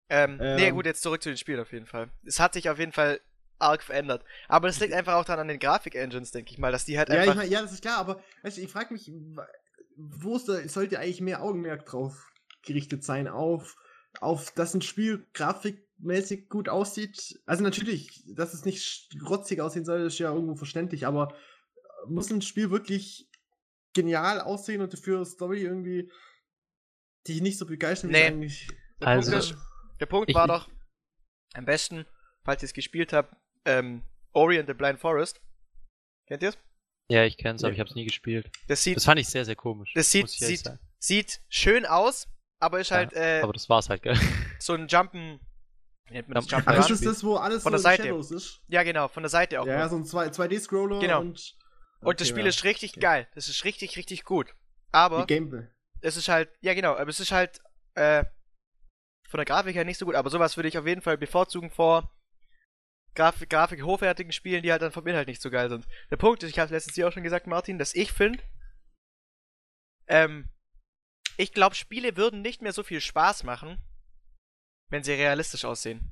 Ähm, 0.10 0.38
nee, 0.38 0.68
Ähm. 0.68 0.76
gut, 0.76 0.86
jetzt 0.88 1.04
zurück 1.04 1.22
zu 1.22 1.30
den 1.30 1.38
Spielen 1.38 1.60
auf 1.60 1.72
jeden 1.72 1.86
Fall. 1.86 2.10
Es 2.26 2.40
hat 2.40 2.54
sich 2.54 2.70
auf 2.70 2.80
jeden 2.80 2.92
Fall 2.92 3.22
arg 3.60 3.84
verändert. 3.84 4.24
Aber 4.48 4.68
das 4.68 4.80
liegt 4.80 4.94
einfach 4.94 5.14
auch 5.16 5.26
dann 5.26 5.40
an 5.40 5.48
den 5.48 5.60
Grafik-Engines, 5.60 6.32
denke 6.32 6.52
ich 6.52 6.58
mal, 6.58 6.72
dass 6.72 6.86
die 6.86 6.98
halt 6.98 7.10
Ja, 7.10 7.16
ich 7.16 7.22
einfach. 7.22 7.36
mein, 7.36 7.52
ja, 7.52 7.62
das 7.62 7.74
ist 7.74 7.82
klar, 7.82 7.98
aber 7.98 8.22
weißt 8.44 8.58
du, 8.58 8.62
ich 8.62 8.72
frage 8.72 8.94
mich, 8.94 9.12
wo 9.96 10.36
ist 10.38 10.48
da, 10.48 10.68
sollte 10.68 11.00
eigentlich 11.00 11.22
mehr 11.22 11.42
Augenmerk 11.44 11.86
drauf 11.86 12.32
gerichtet 12.66 13.04
sein? 13.04 13.28
Auf, 13.28 13.76
auf 14.22 14.52
dass 14.52 14.74
ein 14.74 14.82
Spiel 14.82 15.28
grafikmäßig 15.34 16.50
gut 16.50 16.70
aussieht? 16.70 17.40
Also 17.46 17.64
natürlich, 17.64 18.24
dass 18.36 18.54
es 18.54 18.64
nicht 18.66 19.10
rotzig 19.30 19.60
aussehen 19.62 19.86
soll, 19.86 20.02
ist 20.02 20.20
ja 20.20 20.34
irgendwo 20.34 20.56
verständlich, 20.56 21.06
aber 21.06 21.36
muss 22.08 22.32
ein 22.32 22.42
Spiel 22.42 22.72
wirklich 22.72 23.30
genial 23.94 24.40
aussehen 24.40 24.82
und 24.82 24.94
dafür 24.94 25.26
Story 25.26 25.62
irgendwie 25.64 26.10
dich 27.28 27.42
nicht 27.42 27.58
so 27.58 27.66
begeistern, 27.66 28.12
Nee. 28.12 28.24
eigentlich. 28.28 28.68
der, 29.02 29.08
Also- 29.10 29.32
Punkt 29.32 29.46
ist, 29.46 29.56
der 30.00 30.06
Punkt 30.06 30.30
Ich- 30.30 30.36
war 30.36 30.46
ich- 30.46 30.52
doch 30.52 30.70
am 31.56 31.66
besten, 31.66 32.06
falls 32.46 32.64
ihr 32.64 32.68
es 32.68 32.74
gespielt 32.74 33.12
habt, 33.12 33.36
ähm, 33.66 34.04
Ori 34.34 34.60
and 34.60 34.68
the 34.68 34.74
Blind 34.74 35.00
Forest. 35.00 35.42
Kennt 36.28 36.44
ihr 36.44 36.50
es? 36.50 36.58
Ja, 37.12 37.24
ich 37.26 37.38
kenn's, 37.38 37.64
aber 37.64 37.70
Ja. 37.72 37.76
ich 37.76 37.80
hab's 37.80 37.96
nie 37.96 38.06
gespielt. 38.06 38.52
Das 38.68 38.84
sieht, 38.84 38.96
Das 38.98 39.06
fand 39.06 39.20
ich 39.20 39.28
sehr, 39.28 39.44
sehr 39.46 39.56
komisch. 39.56 39.92
das 39.96 40.12
sieht, 40.12 40.30
sieht, 40.30 40.60
sagen. 40.64 40.80
sieht 41.00 41.42
schön 41.50 41.86
aus, 41.86 42.28
aber 42.62 42.80
ist 42.80 42.92
Ja, 42.92 42.98
halt 42.98 43.14
äh, 43.14 43.42
Aber 43.44 43.54
das 43.54 43.68
war's 43.70 43.90
halt, 43.90 44.04
gell? 44.04 44.16
so 44.60 44.74
ein 44.74 44.88
Jumpen. 44.88 45.40
Wie 46.08 46.14
nennt 46.14 46.28
man 46.28 46.36
das? 46.36 46.46
Jump- 46.46 46.52
Jumpen 46.68 46.74
Ja, 46.76 46.80
ist 46.82 46.90
das 46.90 47.02
das, 47.02 47.24
wo 47.24 47.36
alles 47.36 47.64
Von 47.64 47.72
so 47.72 47.78
der 47.78 47.82
Seite. 47.82 48.04
Shadows 48.04 48.32
ist? 48.32 48.62
Ja, 48.68 48.84
genau, 48.84 49.08
von 49.08 49.24
der 49.24 49.30
Seite 49.30 49.60
auch. 49.62 49.66
Ja, 49.66 49.88
noch. 49.88 49.90
so 50.06 50.20
ein 50.20 50.30
2- 50.30 50.34
2D-Scroller 50.36 51.00
Genau. 51.00 51.22
und. 51.22 51.56
Und 52.02 52.20
das 52.22 52.28
Okay, 52.28 52.36
Spiel 52.36 52.44
ja. 52.44 52.50
ist 52.50 52.64
richtig 52.64 52.92
Okay. 52.92 53.00
geil. 53.02 53.28
Das 53.36 53.50
ist 53.50 53.66
richtig, 53.66 53.98
richtig 53.98 54.24
gut. 54.24 54.56
Aber 54.92 55.26
Die 55.26 55.34
Gameplay. 55.34 55.68
es 56.02 56.16
ist 56.16 56.30
halt, 56.30 56.50
ja 56.62 56.74
genau, 56.74 56.94
aber 56.96 57.10
es 57.10 57.20
ist 57.20 57.32
halt 57.34 57.60
äh, 57.96 58.24
von 59.28 59.38
der 59.40 59.46
Grafik 59.46 59.76
her 59.76 59.84
nicht 59.84 59.98
so 59.98 60.06
gut, 60.06 60.16
aber 60.16 60.30
sowas 60.30 60.56
würde 60.58 60.70
ich 60.70 60.78
auf 60.78 60.88
jeden 60.88 61.02
Fall 61.02 61.18
bevorzugen 61.18 61.70
vor 61.72 62.10
Grafik, 63.16 63.50
Grafik 63.50 63.84
hochwertigen 63.84 64.32
Spielen, 64.32 64.64
die 64.64 64.72
halt 64.72 64.82
dann 64.82 64.92
vom 64.92 65.06
Inhalt 65.08 65.28
nicht 65.28 65.42
so 65.42 65.50
geil 65.50 65.70
sind. 65.70 65.88
Der 66.10 66.18
Punkt 66.18 66.44
ist, 66.44 66.50
ich 66.50 66.60
habe 66.60 66.74
letztens 66.74 66.96
hier 66.96 67.08
auch 67.08 67.12
schon 67.12 67.24
gesagt, 67.24 67.48
Martin, 67.48 67.78
dass 67.78 67.96
ich 67.96 68.12
finde, 68.12 68.40
ähm, 70.08 70.50
ich 71.38 71.54
glaube, 71.54 71.76
Spiele 71.76 72.18
würden 72.18 72.42
nicht 72.42 72.62
mehr 72.62 72.74
so 72.74 72.84
viel 72.84 73.02
Spaß 73.02 73.44
machen, 73.44 73.78
wenn 74.90 75.04
sie 75.04 75.14
realistisch 75.14 75.66
aussehen. 75.66 76.12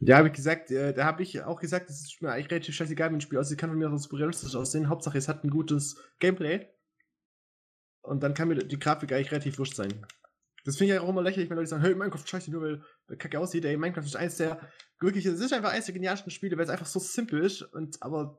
Ja, 0.00 0.18
habe 0.18 0.28
ich 0.28 0.34
gesagt, 0.34 0.70
äh, 0.70 0.94
da 0.94 1.04
habe 1.04 1.22
ich 1.22 1.42
auch 1.42 1.58
gesagt, 1.60 1.90
es 1.90 2.02
ist 2.02 2.22
mir 2.22 2.30
eigentlich 2.30 2.50
relativ 2.50 2.74
scheißegal, 2.74 3.08
wenn 3.08 3.16
ein 3.16 3.20
Spiel 3.20 3.38
aussieht, 3.38 3.58
kann 3.58 3.70
von 3.70 3.78
mir 3.78 3.90
aus 3.90 4.12
realistisch 4.12 4.54
aussehen. 4.54 4.88
Hauptsache, 4.88 5.18
es 5.18 5.28
hat 5.28 5.42
ein 5.42 5.50
gutes 5.50 5.96
Gameplay. 6.20 6.68
Und 8.02 8.22
dann 8.22 8.34
kann 8.34 8.48
mir 8.48 8.56
die 8.56 8.78
Grafik 8.78 9.12
eigentlich 9.12 9.32
relativ 9.32 9.58
wurscht 9.58 9.74
sein. 9.74 10.06
Das 10.68 10.76
finde 10.76 10.92
ich 10.92 11.00
auch 11.00 11.08
immer 11.08 11.22
lächerlich, 11.22 11.48
wenn 11.48 11.56
Leute 11.56 11.70
sagen, 11.70 11.82
hey, 11.82 11.94
Minecraft 11.94 12.26
scheiße, 12.26 12.50
nur 12.50 12.60
weil 13.06 13.16
kacke 13.16 13.40
aussieht. 13.40 13.64
Ey, 13.64 13.78
Minecraft 13.78 14.04
ist 14.04 14.16
eins 14.16 14.36
der, 14.36 14.60
wirklich, 15.00 15.24
es 15.24 15.40
ist 15.40 15.54
einfach 15.54 15.72
eins 15.72 15.86
der 15.86 15.94
genialsten 15.94 16.30
Spiele, 16.30 16.58
weil 16.58 16.64
es 16.64 16.70
einfach 16.70 16.84
so 16.84 16.98
simpel 17.00 17.42
ist 17.42 17.62
und 17.62 18.02
aber 18.02 18.38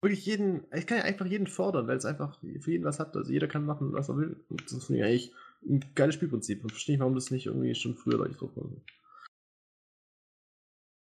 wirklich 0.00 0.24
jeden, 0.24 0.68
ich 0.72 0.86
kann 0.86 0.98
ja 0.98 1.02
einfach 1.02 1.26
jeden 1.26 1.48
fordern, 1.48 1.88
weil 1.88 1.96
es 1.96 2.04
einfach 2.04 2.38
für 2.38 2.70
jeden 2.70 2.84
was 2.84 3.00
hat. 3.00 3.16
Also 3.16 3.32
jeder 3.32 3.48
kann 3.48 3.66
machen, 3.66 3.92
was 3.92 4.08
er 4.08 4.18
will. 4.18 4.36
Und 4.48 4.70
das 4.70 4.84
finde 4.84 5.00
ich 5.00 5.04
eigentlich 5.04 5.34
ein 5.68 5.94
geiles 5.96 6.14
Spielprinzip. 6.14 6.62
Und 6.62 6.70
verstehe 6.70 6.94
ich, 6.94 7.00
warum 7.00 7.16
das 7.16 7.32
nicht 7.32 7.46
irgendwie 7.46 7.74
schon 7.74 7.96
früher 7.96 8.18
Leute 8.18 8.36
drauf 8.36 8.56
waren. 8.56 8.80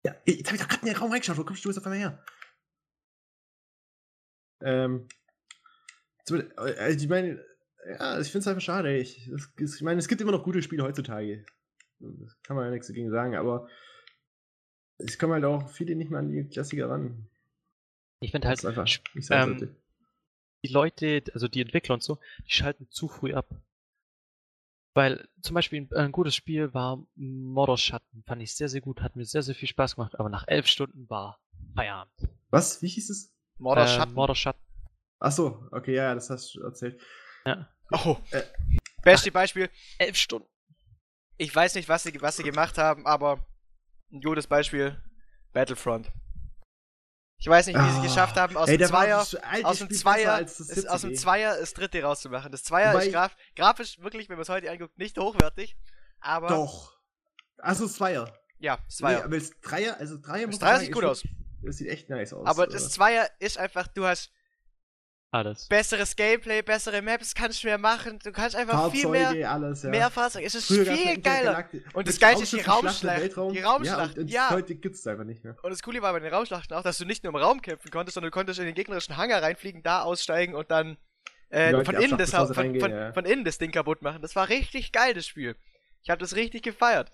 Ja, 0.03 0.15
jetzt 0.25 0.47
habe 0.47 0.55
ich 0.55 0.63
doch 0.63 0.67
gerade 0.67 0.81
in 0.81 0.93
den 0.93 0.97
Raum 0.97 1.11
reingeschaut. 1.11 1.37
Wo 1.37 1.43
kommst 1.43 1.63
du 1.63 1.69
jetzt 1.69 1.77
auf 1.77 1.85
einmal 1.85 1.99
her? 1.99 2.25
Ähm. 4.61 5.07
Also 6.25 7.03
ich 7.03 7.07
meine, 7.07 7.45
ja, 7.89 8.19
ich 8.19 8.27
finde 8.27 8.39
es 8.39 8.47
einfach 8.47 8.61
schade. 8.61 8.97
Ich, 8.97 9.29
ich 9.57 9.81
meine, 9.81 9.99
es 9.99 10.07
gibt 10.07 10.21
immer 10.21 10.31
noch 10.31 10.43
gute 10.43 10.61
Spiele 10.61 10.83
heutzutage. 10.83 11.45
Das 11.99 12.41
kann 12.43 12.55
man 12.55 12.65
ja 12.65 12.71
nichts 12.71 12.87
dagegen 12.87 13.11
sagen, 13.11 13.35
aber 13.35 13.67
es 14.97 15.17
kommen 15.17 15.33
halt 15.33 15.45
auch 15.45 15.69
viele 15.69 15.95
nicht 15.95 16.11
mehr 16.11 16.19
an 16.19 16.29
die 16.29 16.47
Klassiker 16.47 16.89
ran. 16.89 17.27
Ich 18.21 18.31
finde 18.31 18.47
halt, 18.47 18.59
ist 18.59 18.65
einfach 18.65 18.87
sein 19.15 19.57
ähm, 19.59 19.75
die 20.63 20.71
Leute, 20.71 21.23
also 21.33 21.47
die 21.47 21.61
Entwickler 21.61 21.95
und 21.95 22.03
so, 22.03 22.19
die 22.45 22.51
schalten 22.51 22.87
zu 22.89 23.07
früh 23.07 23.33
ab. 23.33 23.49
Weil 24.93 25.29
zum 25.41 25.53
Beispiel 25.53 25.87
ein, 25.95 26.11
gutes 26.11 26.35
Spiel 26.35 26.73
war 26.73 27.05
Morderschatten, 27.15 28.23
fand 28.25 28.41
ich 28.41 28.55
sehr, 28.55 28.67
sehr 28.67 28.81
gut, 28.81 29.01
hat 29.01 29.15
mir 29.15 29.25
sehr, 29.25 29.43
sehr 29.43 29.55
viel 29.55 29.69
Spaß 29.69 29.95
gemacht, 29.95 30.19
aber 30.19 30.29
nach 30.29 30.45
elf 30.47 30.67
Stunden 30.67 31.09
war 31.09 31.39
Feierabend. 31.75 32.27
Was? 32.49 32.81
Wie 32.81 32.87
hieß 32.87 33.09
es? 33.09 33.33
Mordor 33.57 33.85
Äh, 33.85 33.87
Schatten. 33.87 34.13
Morderschatten, 34.13 34.61
Achso, 35.19 35.67
okay, 35.71 35.95
ja, 35.95 36.15
das 36.15 36.29
hast 36.29 36.55
du 36.55 36.61
erzählt. 36.61 36.99
Ja. 37.49 37.69
Oh. 37.91 38.17
Äh. 38.31 38.43
Beste 39.03 39.31
Beispiel. 39.31 39.69
Elf 39.97 40.15
Stunden. 40.17 40.47
Ich 41.37 41.55
weiß 41.55 41.75
nicht, 41.75 41.87
was 41.89 42.03
sie, 42.03 42.21
was 42.21 42.37
sie 42.37 42.43
gemacht 42.43 42.77
haben, 42.77 43.05
aber 43.07 43.45
ein 44.11 44.21
gutes 44.21 44.47
Beispiel. 44.47 45.01
Battlefront. 45.53 46.11
Ich 47.41 47.47
weiß 47.47 47.67
nicht, 47.67 47.77
wie 47.77 47.81
sie 47.81 47.87
Ah. 47.87 47.97
es 47.97 48.03
geschafft 48.03 48.35
haben, 48.35 48.57
aus 48.57 48.67
Ey, 48.67 48.77
dem 48.77 48.87
Zweier, 48.89 49.19
aus 49.63 49.79
dem 49.79 49.89
Zweier, 49.89 50.39
ist, 50.41 50.89
aus 50.89 51.01
dem. 51.01 51.15
Zweier 51.15 51.57
das 51.57 51.73
dritte 51.73 52.03
rauszumachen. 52.03 52.51
Das 52.51 52.63
Zweier 52.63 52.93
Wobei- 52.93 53.05
ist 53.07 53.13
graf, 53.13 53.35
grafisch 53.55 53.97
wirklich, 54.01 54.27
wenn 54.27 54.35
man 54.35 54.41
es 54.41 54.49
heute 54.49 54.69
anguckt, 54.69 54.97
nicht 54.97 55.17
hochwertig. 55.17 55.77
Aber 56.19 56.49
Doch. 56.49 56.97
Also 57.57 57.87
Zweier. 57.87 58.33
ja, 58.59 58.75
das 58.75 58.85
Nee, 58.87 58.95
Zweier. 58.97 59.23
aber 59.23 59.37
das 59.39 59.51
Dreier, 59.61 59.97
also 59.97 60.17
Dreier 60.19 60.41
das 60.47 60.47
muss 60.47 60.59
Dreier 60.59 60.79
sieht 60.81 60.91
gut 60.91 61.05
aus. 61.05 61.23
Das 61.63 61.77
sieht 61.77 61.87
echt 61.87 62.09
nice 62.09 62.33
aus. 62.33 62.45
Aber 62.45 62.67
das 62.67 62.89
Zweier 62.91 63.29
ist 63.39 63.57
einfach, 63.57 63.87
du 63.87 64.05
hast 64.05 64.31
Alles. 65.31 65.67
besseres 65.67 66.15
Gameplay, 66.15 66.63
bessere 66.63 67.01
Maps, 67.03 67.35
kannst 67.35 67.63
du 67.63 67.67
mehr 67.67 67.77
machen. 67.77 68.17
Du 68.23 68.31
kannst 68.31 68.55
einfach 68.55 68.91
viel 68.91 69.07
mehr, 69.07 69.25
Fahrzeuge, 69.25 69.49
alles, 69.49 69.83
ja. 69.83 69.89
mehr 69.89 70.09
Fahrzeuge. 70.09 70.45
Es 70.45 70.55
ist 70.55 70.67
Früher 70.67 70.85
viel 70.85 71.05
ja 71.05 71.15
geiler. 71.17 71.69
Und 71.93 72.07
das 72.07 72.19
Geilste 72.19 72.43
ist 72.43 72.53
die 72.53 72.61
Raumschlacht. 72.61 73.23
Die 73.23 73.59
Raumschlacht, 73.59 73.85
Ja, 73.85 74.03
und, 74.03 74.17
und 74.17 74.31
ja. 74.31 74.49
heute 74.49 74.75
gibt's 74.75 75.01
es 75.01 75.07
einfach 75.07 75.25
nicht 75.25 75.43
mehr. 75.43 75.55
Und 75.61 75.69
das 75.69 75.83
Coole 75.83 76.01
war 76.01 76.13
bei 76.13 76.19
den 76.19 76.33
Raumschlachten 76.33 76.75
auch, 76.75 76.81
dass 76.81 76.97
du 76.97 77.05
nicht 77.05 77.23
nur 77.23 77.31
im 77.33 77.39
Raum 77.39 77.61
kämpfen 77.61 77.91
konntest, 77.91 78.15
sondern 78.15 78.31
du 78.31 78.33
konntest 78.33 78.59
in 78.59 78.65
den 78.65 78.73
gegnerischen 78.73 79.17
Hangar 79.17 79.43
reinfliegen, 79.43 79.83
da 79.83 80.01
aussteigen 80.01 80.55
und 80.55 80.71
dann 80.71 80.97
äh, 81.51 81.71
Leute 81.71 81.85
von, 81.85 81.95
innen 82.01 82.17
das, 82.17 82.31
von, 82.31 82.47
reingehen, 82.47 82.81
von, 82.81 82.91
ja. 82.91 83.13
von 83.13 83.25
innen 83.25 83.43
das 83.43 83.59
Ding 83.59 83.71
kaputt 83.71 84.01
machen. 84.01 84.21
Das 84.21 84.35
war 84.35 84.49
richtig 84.49 84.91
geil, 84.91 85.13
das 85.13 85.27
Spiel. 85.27 85.55
Ich 86.03 86.09
habe 86.09 86.19
das 86.19 86.35
richtig 86.35 86.63
gefeiert. 86.63 87.11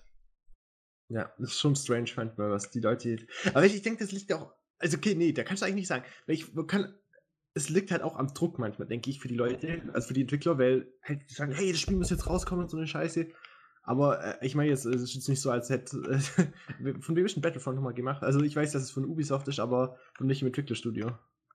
Ja, 1.08 1.32
das 1.38 1.50
ist 1.50 1.60
schon 1.60 1.76
strange 1.76 2.10
manchmal, 2.16 2.50
was 2.50 2.70
die 2.70 2.80
Leute. 2.80 3.18
Aber 3.48 3.64
ich, 3.64 3.74
ich 3.74 3.82
denke, 3.82 4.02
das 4.02 4.12
liegt 4.12 4.32
auch. 4.32 4.52
Also, 4.78 4.96
okay, 4.96 5.14
nee, 5.14 5.32
da 5.32 5.42
kannst 5.42 5.62
du 5.62 5.66
eigentlich 5.66 5.76
nicht 5.76 5.88
sagen. 5.88 6.04
Weil 6.26 6.36
ich 6.36 6.46
kann. 6.66 6.98
Es 7.56 7.70
liegt 7.70 7.90
halt 7.90 8.02
auch 8.02 8.16
am 8.16 8.34
Druck 8.34 8.58
manchmal, 8.58 8.86
denke 8.86 9.08
ich, 9.08 9.18
für 9.18 9.28
die 9.28 9.34
Leute, 9.34 9.80
also 9.94 10.08
für 10.08 10.14
die 10.14 10.20
Entwickler, 10.20 10.58
weil 10.58 10.92
halt 11.02 11.22
die 11.30 11.32
sagen, 11.34 11.52
hey, 11.52 11.72
das 11.72 11.80
Spiel 11.80 11.96
muss 11.96 12.10
jetzt 12.10 12.26
rauskommen 12.26 12.64
und 12.64 12.68
so 12.70 12.76
eine 12.76 12.86
Scheiße. 12.86 13.28
Aber 13.82 14.22
äh, 14.42 14.46
ich 14.46 14.54
meine, 14.54 14.68
jetzt 14.68 14.84
es 14.84 15.00
ist 15.00 15.14
jetzt 15.14 15.28
nicht 15.28 15.40
so, 15.40 15.50
als 15.50 15.70
hätte. 15.70 15.96
Äh, 16.84 17.00
von 17.00 17.16
wem 17.16 17.24
ist 17.24 17.36
ein 17.36 17.40
Battlefront 17.40 17.76
nochmal 17.76 17.94
gemacht? 17.94 18.22
Also, 18.22 18.40
ich 18.42 18.54
weiß, 18.54 18.72
dass 18.72 18.82
es 18.82 18.90
von 18.90 19.06
Ubisoft 19.06 19.48
ist, 19.48 19.58
aber 19.58 19.98
von 20.14 20.28
welchem 20.28 20.46
Entwicklerstudio. 20.46 21.08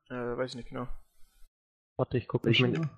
Äh, 0.10 0.16
weiß 0.38 0.52
ich 0.52 0.56
nicht 0.56 0.70
genau. 0.70 0.88
Warte, 1.98 2.18
ich 2.18 2.28
gucke 2.28 2.50
Ich 2.50 2.62
meine. 2.62 2.90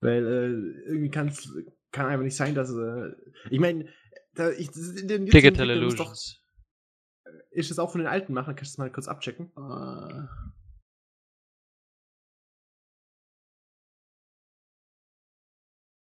Weil 0.00 0.26
äh, 0.26 0.88
irgendwie 0.90 1.10
kann's, 1.10 1.50
kann 1.92 2.06
einfach 2.06 2.24
nicht 2.24 2.36
sein, 2.36 2.54
dass. 2.54 2.70
Äh, 2.70 3.12
ich 3.50 3.58
meine, 3.58 3.88
da, 4.34 4.50
ich, 4.50 4.66
das 4.68 4.76
ist 4.76 5.00
in 5.00 5.08
den 5.08 5.24
Digital 5.24 5.70
Entwicklern 5.70 5.88
ist 5.88 5.98
doch- 5.98 6.14
Ist 7.50 7.70
das 7.70 7.78
auch 7.78 7.90
von 7.90 8.00
den 8.00 8.08
alten 8.08 8.32
Machern? 8.32 8.56
Kannst 8.56 8.74
du 8.74 8.76
das 8.76 8.78
mal 8.78 8.92
kurz 8.92 9.08
abchecken? 9.08 9.50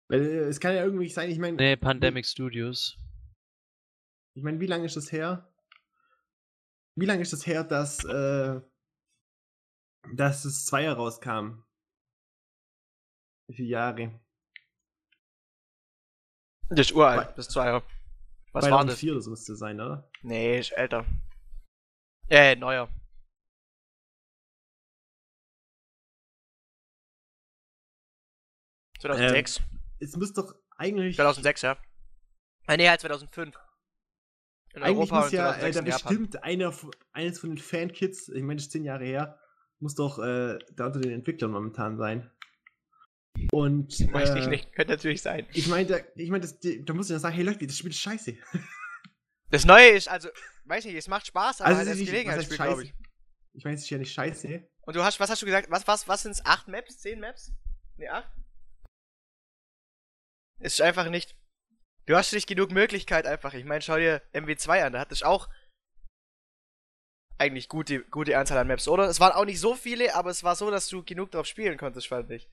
Weil 0.09 0.23
äh, 0.23 0.49
es 0.49 0.59
kann 0.59 0.75
ja 0.75 0.85
irgendwie 0.85 1.09
sein, 1.09 1.31
ich 1.31 1.39
meine, 1.39 1.57
nee, 1.57 1.77
Pandemic 1.77 2.27
Studios. 2.27 2.99
ich 4.35 4.43
meine, 4.43 4.59
wie 4.61 4.67
lange 4.67 4.87
ist 4.87 4.97
das 4.97 5.13
her? 5.13 5.53
Wie 6.97 7.07
lange 7.07 7.23
ist 7.23 7.33
das 7.33 7.47
her, 7.47 7.63
dass, 7.63 8.05
äh, 8.05 8.61
dass 10.15 10.43
das 10.43 10.65
Zweier 10.65 10.95
rauskam? 10.95 11.63
Wie 13.49 13.55
viele 13.55 13.69
Jahre? 13.69 14.21
Das 16.71 16.81
ist 16.81 16.93
uralt, 16.93 17.31
das 17.37 17.47
ist 17.47 17.53
zwei 17.53 17.67
Jahre. 17.67 17.98
Was 18.59 18.71
war 18.71 18.85
das? 18.85 18.99
2004 18.99 19.13
oder 19.13 19.21
so 19.21 19.31
müsste 19.31 19.57
sein, 19.57 19.81
oder? 19.81 20.11
Nee, 20.23 20.59
ist 20.59 20.73
älter. 20.73 21.05
Äh, 22.29 22.57
neuer. 22.57 22.89
Ähm, 28.97 29.01
2006? 29.01 29.61
Es 30.01 30.17
muss 30.17 30.33
doch 30.33 30.55
eigentlich. 30.77 31.17
2006, 31.17 31.63
ja. 31.63 31.77
Äh, 32.67 32.77
nee, 32.77 32.89
halt 32.89 33.01
2005. 33.01 33.57
In 34.75 34.83
Eigentlich 34.83 34.99
Europa 34.99 35.21
muss 35.23 35.33
ja 35.33 35.55
2006 35.59 35.63
äh, 35.63 35.73
da 35.73 35.83
bestimmt 35.83 36.43
einer, 36.43 36.75
eines 37.13 37.39
von 37.39 37.51
den 37.51 37.59
Fankids, 37.59 38.29
ich 38.29 38.43
meine, 38.43 38.57
das 38.57 38.65
ist 38.65 38.73
zehn 38.73 38.85
Jahre 38.85 39.05
her, 39.05 39.39
muss 39.79 39.95
doch 39.95 40.19
äh, 40.19 40.59
da 40.75 40.87
unter 40.87 41.01
den 41.01 41.13
Entwicklern 41.13 41.53
momentan 41.53 41.97
sein. 41.97 42.31
Und 43.53 44.13
Weiß 44.13 44.31
äh, 44.31 44.39
ich 44.41 44.47
nicht, 44.47 44.73
könnte 44.73 44.93
natürlich 44.93 45.23
sein. 45.23 45.47
Ich 45.53 45.69
meine, 45.69 46.05
ich 46.17 46.31
mein, 46.31 46.41
das- 46.41 46.59
da 46.61 46.93
muss 46.93 47.07
ich 47.07 47.13
ja 47.13 47.19
sagen, 47.19 47.35
hey 47.35 47.45
Leute, 47.45 47.67
das 47.67 47.79
Spiel 47.79 47.91
ist 47.91 48.01
scheiße. 48.01 48.37
Das 49.51 49.65
Neue 49.65 49.89
ist, 49.89 50.09
also, 50.09 50.29
weiß 50.67 50.85
nicht, 50.85 50.95
es 50.95 51.09
macht 51.09 51.27
Spaß, 51.27 51.63
aber 51.63 51.69
Also, 51.69 51.79
halt 51.79 51.89
es 51.89 51.99
als 52.01 52.07
Gelegenheitsspiel, 52.11 52.57
glaube 52.59 52.85
ich. 52.85 52.95
Ich 53.55 53.65
meine, 53.65 53.77
es 53.77 53.83
ist 53.83 53.89
ja 53.89 53.97
nicht 53.97 54.13
scheiße. 54.13 54.69
Und 54.83 54.95
du 54.95 55.03
hast, 55.03 55.19
was 55.21 55.31
hast 55.31 55.41
du 55.41 55.47
gesagt? 55.47 55.71
Was, 55.71 55.87
was, 55.87 56.07
was 56.07 56.23
sind's? 56.23 56.45
Acht 56.45 56.69
Maps? 56.69 56.99
Zehn 56.99 57.19
Maps? 57.19 57.51
Nee, 57.97 58.09
acht? 58.09 58.31
Es 60.61 60.75
ist 60.75 60.83
einfach 60.83 61.09
nicht. 61.09 61.35
Du 62.05 62.15
hast 62.15 62.33
nicht 62.35 62.47
genug 62.47 62.73
Möglichkeit 62.73 63.27
einfach. 63.27 63.55
Ich 63.55 63.65
meine, 63.65 63.81
schau 63.81 63.97
dir 63.97 64.21
MW2 64.35 64.85
an, 64.85 64.93
da 64.93 65.01
hattest 65.01 65.23
du 65.23 65.27
auch 65.27 65.49
eigentlich 67.39 67.69
gute, 67.69 68.05
gute 68.05 68.37
Anzahl 68.37 68.59
an 68.59 68.67
Maps, 68.69 68.89
oder? 68.89 69.05
Es 69.09 69.21
waren 69.21 69.33
auch 69.33 69.45
nicht 69.45 69.61
so 69.61 69.77
viele, 69.77 70.15
aber 70.15 70.31
es 70.31 70.43
war 70.43 70.57
so, 70.57 70.71
dass 70.71 70.89
du 70.89 71.03
genug 71.05 71.31
drauf 71.31 71.47
spielen 71.47 71.79
konntest, 71.79 72.09
fand 72.09 72.31
ich. 72.33 72.49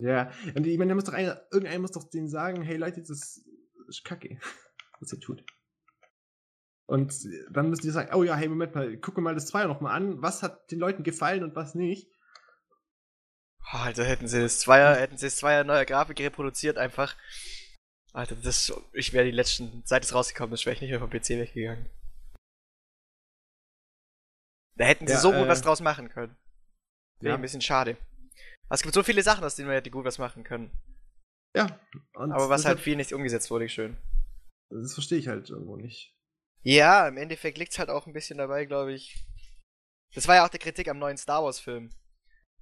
Ja, 0.00 0.30
und 0.54 0.66
ich 0.66 0.78
meine, 0.78 0.90
da 0.90 0.94
muss 0.94 1.04
doch 1.04 1.12
einer, 1.12 1.42
irgendeiner 1.50 1.80
muss 1.80 1.90
doch 1.92 2.08
denen 2.08 2.28
sagen, 2.28 2.62
hey 2.62 2.76
Leute, 2.76 3.00
das 3.02 3.44
ist 3.88 4.04
kacke, 4.04 4.38
was 5.00 5.12
ihr 5.12 5.20
tut. 5.20 5.44
Und 6.86 7.12
dann 7.50 7.68
müssen 7.68 7.82
die 7.82 7.90
sagen, 7.90 8.14
oh 8.14 8.22
ja, 8.22 8.34
hey, 8.34 8.48
Moment 8.48 8.74
mal, 8.74 8.96
gucken 8.98 9.18
wir 9.18 9.30
mal 9.30 9.34
das 9.34 9.46
Zweier 9.46 9.68
nochmal 9.68 9.94
an, 9.94 10.22
was 10.22 10.42
hat 10.42 10.70
den 10.70 10.78
Leuten 10.78 11.02
gefallen 11.02 11.42
und 11.42 11.54
was 11.54 11.74
nicht. 11.74 12.10
Oh, 13.74 13.78
Alter, 13.78 14.04
hätten 14.04 14.26
sie 14.28 14.40
das 14.40 14.60
Zweier, 14.60 14.96
hätten 14.96 15.18
sie 15.18 15.26
das 15.26 15.36
Zweier 15.36 15.64
neuer 15.64 15.84
Grafik 15.84 16.18
reproduziert 16.20 16.78
einfach. 16.78 17.14
Alter, 18.14 18.36
das, 18.36 18.72
ich 18.94 19.12
wäre 19.12 19.26
die 19.26 19.30
letzten, 19.32 19.82
seit 19.84 20.02
es 20.04 20.14
rausgekommen 20.14 20.54
ist, 20.54 20.64
wäre 20.64 20.74
ich 20.74 20.80
nicht 20.80 20.90
mehr 20.90 21.00
vom 21.00 21.10
PC 21.10 21.30
weggegangen. 21.30 21.90
Da 24.76 24.84
hätten 24.84 25.06
sie 25.06 25.12
Ja, 25.12 25.20
so 25.20 25.32
gut 25.32 25.44
äh, 25.44 25.48
was 25.48 25.60
draus 25.60 25.80
machen 25.80 26.08
können. 26.08 26.34
Wäre 27.20 27.32
Ja. 27.32 27.34
ein 27.34 27.42
bisschen 27.42 27.60
schade. 27.60 27.98
Es 28.70 28.82
gibt 28.82 28.94
so 28.94 29.02
viele 29.02 29.22
Sachen, 29.22 29.44
aus 29.44 29.56
denen 29.56 29.68
man 29.68 29.76
hätte 29.76 29.90
gut 29.90 30.04
was 30.04 30.18
machen 30.18 30.44
können. 30.44 30.70
Ja. 31.56 31.80
Aber 32.14 32.48
was 32.48 32.64
halt 32.64 32.80
viel 32.80 32.96
nicht 32.96 33.12
umgesetzt 33.12 33.50
wurde, 33.50 33.68
schön. 33.68 33.96
Das 34.70 34.94
verstehe 34.94 35.18
ich 35.18 35.28
halt 35.28 35.48
irgendwo 35.48 35.76
nicht. 35.76 36.14
Ja, 36.62 37.08
im 37.08 37.16
Endeffekt 37.16 37.56
liegt's 37.56 37.78
halt 37.78 37.88
auch 37.88 38.06
ein 38.06 38.12
bisschen 38.12 38.38
dabei, 38.38 38.66
glaube 38.66 38.92
ich. 38.92 39.24
Das 40.14 40.28
war 40.28 40.36
ja 40.36 40.44
auch 40.44 40.50
die 40.50 40.58
Kritik 40.58 40.88
am 40.88 40.98
neuen 40.98 41.16
Star 41.16 41.42
Wars 41.42 41.60
Film. 41.60 41.90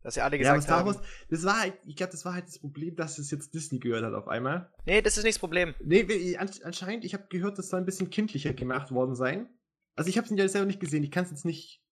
Dass 0.03 0.15
ja 0.15 0.25
alle 0.25 0.37
Ja, 0.37 0.51
aber 0.51 0.59
gesagt 0.59 0.65
Star 0.65 0.79
haben. 0.79 0.87
Wars, 0.87 1.01
das 1.31 1.43
war 1.45 1.61
halt, 1.61 1.75
ich 1.85 1.97
glaube, 1.97 2.13
das 2.13 2.25
war 2.25 2.35
halt 2.35 2.47
das 2.47 2.61
Problem, 2.61 2.95
dass 2.95 3.19
es 3.19 3.31
jetzt 3.33 3.55
Disney 3.55 3.81
gehört 3.81 4.05
hat 4.05 4.15
auf 4.15 4.29
einmal. 4.29 4.73
Nee, 4.85 5.03
das 5.03 5.17
ist 5.17 5.25
nicht 5.25 5.35
das 5.35 5.41
Problem. 5.41 5.75
Nee, 5.81 6.37
anscheinend, 6.37 7.05
ich 7.05 7.15
habe 7.15 7.27
gehört, 7.29 7.59
das 7.59 7.71
soll 7.71 7.81
ein 7.81 7.87
bisschen 7.87 8.11
kindlicher 8.11 8.53
gemacht 8.53 8.93
worden 8.93 9.17
sein. 9.17 9.49
Also 9.97 10.09
ich 10.09 10.19
habe 10.19 10.29
es 10.29 10.39
ja 10.39 10.49
selber 10.49 10.67
nicht 10.67 10.79
gesehen, 10.79 11.03
ich 11.03 11.11
kann 11.11 11.25
es 11.25 11.31
jetzt 11.31 11.45
nicht. 11.45 11.83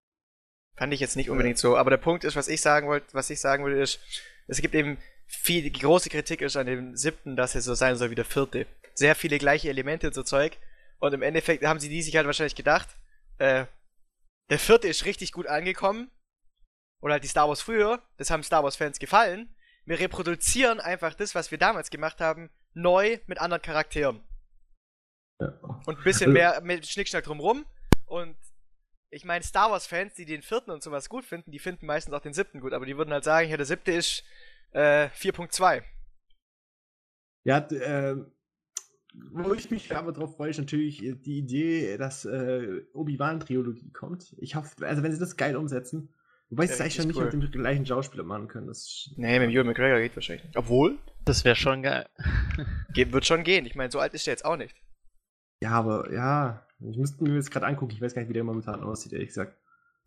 Fand 0.77 0.93
ich 0.93 1.01
jetzt 1.01 1.17
nicht 1.17 1.31
unbedingt 1.31 1.59
so. 1.59 1.77
Aber 1.77 1.91
der 1.91 1.99
Punkt 1.99 2.25
ist, 2.25 2.37
was 2.37 2.49
ich 2.49 2.61
sagen 2.61 2.89
wollte, 2.89 3.07
was 3.15 3.31
ich 3.31 3.41
sagen 3.41 3.65
würde, 3.65 3.81
ist, 3.81 4.01
es 4.49 4.61
gibt 4.61 4.75
eben 4.75 4.99
viel, 5.27 5.63
die 5.63 5.73
große 5.73 6.11
Kritik 6.11 6.43
ist 6.43 6.57
an 6.57 6.67
dem 6.67 6.97
siebten, 6.97 7.37
dass 7.37 7.55
er 7.55 7.61
so 7.61 7.75
sein 7.75 7.97
soll 7.97 8.11
wie 8.11 8.15
der 8.17 8.25
vierte. 8.25 8.67
Sehr 8.95 9.15
viele 9.15 9.39
gleiche 9.39 9.69
Elemente 9.69 10.09
und 10.09 10.15
so 10.15 10.23
Zeug. 10.23 10.57
Und 10.99 11.13
im 11.15 11.23
Endeffekt 11.23 11.65
haben 11.65 11.81
sie 11.81 11.89
die 11.89 12.03
sich 12.03 12.17
halt 12.17 12.27
wahrscheinlich 12.27 12.55
gedacht, 12.55 12.89
äh, 13.39 13.67
der 14.51 14.59
vierte 14.59 14.89
ist 14.89 15.05
richtig 15.05 15.33
gut 15.33 15.47
angekommen. 15.47 16.11
Oder 17.01 17.15
halt 17.15 17.25
die 17.25 17.29
Star 17.29 17.49
Wars 17.49 17.61
früher, 17.61 18.03
das 18.17 18.31
haben 18.31 18.43
Star 18.43 18.65
Wars 18.65 18.77
Fans 18.77 18.99
gefallen. 18.99 19.55
Wir 19.85 19.99
reproduzieren 19.99 20.81
einfach 20.81 21.15
das, 21.15 21.35
was 21.35 21.51
wir 21.51 21.59
damals 21.59 21.91
gemacht 21.91 22.21
haben, 22.21 22.51
neu 22.73 23.19
mit 23.27 23.39
anderen 23.39 23.63
Charakteren. 23.63 24.23
Ja. 25.41 25.49
Und 25.87 25.99
ein 25.99 26.05
bisschen 26.05 26.31
Also- 26.31 26.33
mehr 26.33 26.61
mit 26.63 26.87
Schnickschnack 26.87 27.25
drumrum. 27.25 27.67
Ich 29.15 29.25
meine, 29.25 29.45
Star 29.45 29.71
Wars-Fans, 29.71 30.15
die 30.15 30.25
den 30.25 30.43
vierten 30.43 30.73
und 30.73 30.83
sowas 30.83 31.09
gut 31.09 31.25
finden, 31.25 31.53
die 31.53 31.61
finden 31.61 31.87
meistens 31.87 32.13
auch 32.15 32.21
den 32.21 32.33
siebten 32.35 32.61
gut. 32.61 32.73
Aber 32.73 32.85
die 32.85 32.97
würden 32.97 33.13
halt 33.13 33.23
sagen, 33.23 33.49
ja, 33.49 33.57
der 33.57 33.65
siebte 33.65 33.93
ist 33.93 34.25
äh, 34.73 35.07
4.2. 35.07 35.83
Ja, 37.45 37.59
äh, 37.59 38.17
wo 39.31 39.55
ich 39.55 39.71
mich 39.71 39.95
aber 39.95 40.11
drauf 40.11 40.35
freue, 40.37 40.51
ist 40.51 40.59
natürlich 40.59 40.99
die 40.99 41.39
Idee, 41.39 41.97
dass 41.97 42.25
äh, 42.25 42.83
Obi-Wan-Trilogie 42.93 43.93
kommt. 43.93 44.35
Ich 44.39 44.57
hoffe, 44.57 44.85
also 44.85 45.05
wenn 45.05 45.13
sie 45.13 45.21
das 45.21 45.37
geil 45.37 45.55
umsetzen, 45.55 46.13
wobei 46.51 46.67
sie 46.67 46.71
Ja, 46.71 46.75
es 46.75 46.81
eigentlich 46.81 46.95
schon 46.97 47.07
nicht 47.07 47.21
richtig 47.21 47.41
mit 47.41 47.55
dem 47.55 47.61
gleichen 47.61 47.87
Schauspieler 47.87 48.25
machen 48.25 48.49
können. 48.49 48.67
Das 48.67 49.11
Nee, 49.17 49.39
mit 49.39 49.51
dem 49.51 49.55
Ewan 49.55 49.69
McGregor 49.69 50.01
geht 50.01 50.17
wahrscheinlich 50.17 50.45
nicht. 50.47 50.57
Obwohl, 50.57 50.99
Das 51.25 51.45
wäre 51.45 51.55
schon 51.55 51.85
geil. 51.85 52.09
geht, 52.93 53.13
wird 53.13 53.27
schon 53.27 53.45
gehen. 53.45 53.65
Ich 53.65 53.77
meine, 53.77 53.93
so 53.93 54.01
alt 54.01 54.13
ist 54.15 54.27
der 54.27 54.33
jetzt 54.33 54.45
auch 54.45 54.57
nicht. 54.57 54.75
Ja, 55.65 55.71
aber 55.71 56.13
ja, 56.13 56.67
ich 56.81 56.97
müsste 56.97 57.25
mir 57.25 57.35
jetzt 57.35 57.51
gerade 57.51 57.67
angucken, 57.67 57.93
ich 57.93 58.01
weiß 58.01 58.15
gar 58.15 58.21
nicht, 58.23 58.29
wie 58.29 58.35
der 58.35 58.45
momentan 58.45 58.83
aussieht, 58.83 59.13
ehrlich 59.13 59.29
gesagt. 59.29 59.57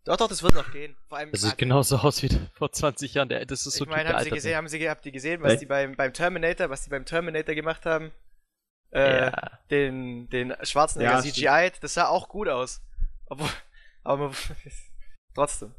Doch, 0.04 0.16
doch, 0.16 0.28
das 0.28 0.42
wird 0.42 0.54
noch 0.54 0.70
gehen. 0.72 0.96
Vor 1.08 1.18
allem, 1.18 1.32
Das 1.32 1.42
sieht 1.42 1.58
genauso 1.58 1.96
aus 1.96 2.22
wie 2.22 2.30
vor 2.54 2.70
20 2.72 3.14
Jahren. 3.14 3.28
Der, 3.28 3.44
das 3.44 3.66
ist 3.66 3.74
so 3.76 3.84
ich 3.84 3.90
meine, 3.90 4.10
haben 4.10 4.24
sie 4.24 4.30
gesehen, 4.30 4.56
haben 4.56 4.68
sie, 4.68 4.88
habt 4.88 5.04
ihr 5.04 5.12
gesehen, 5.12 5.42
was 5.42 5.54
Echt? 5.54 5.62
die 5.62 5.66
beim, 5.66 5.96
beim 5.96 6.12
Terminator, 6.12 6.70
was 6.70 6.82
die 6.84 6.90
beim 6.90 7.04
Terminator 7.04 7.54
gemacht 7.54 7.84
haben? 7.84 8.12
Äh, 8.90 9.26
Ja. 9.26 9.58
den, 9.70 10.28
den 10.30 10.54
Schwarzenegger 10.62 11.12
Ja, 11.12 11.20
CGI, 11.20 11.72
das 11.80 11.94
sah 11.94 12.08
auch 12.08 12.28
gut 12.28 12.48
aus. 12.48 12.80
Obwohl, 13.26 13.50
aber 14.04 14.28
man- 14.28 14.36
trotzdem. 15.34 15.74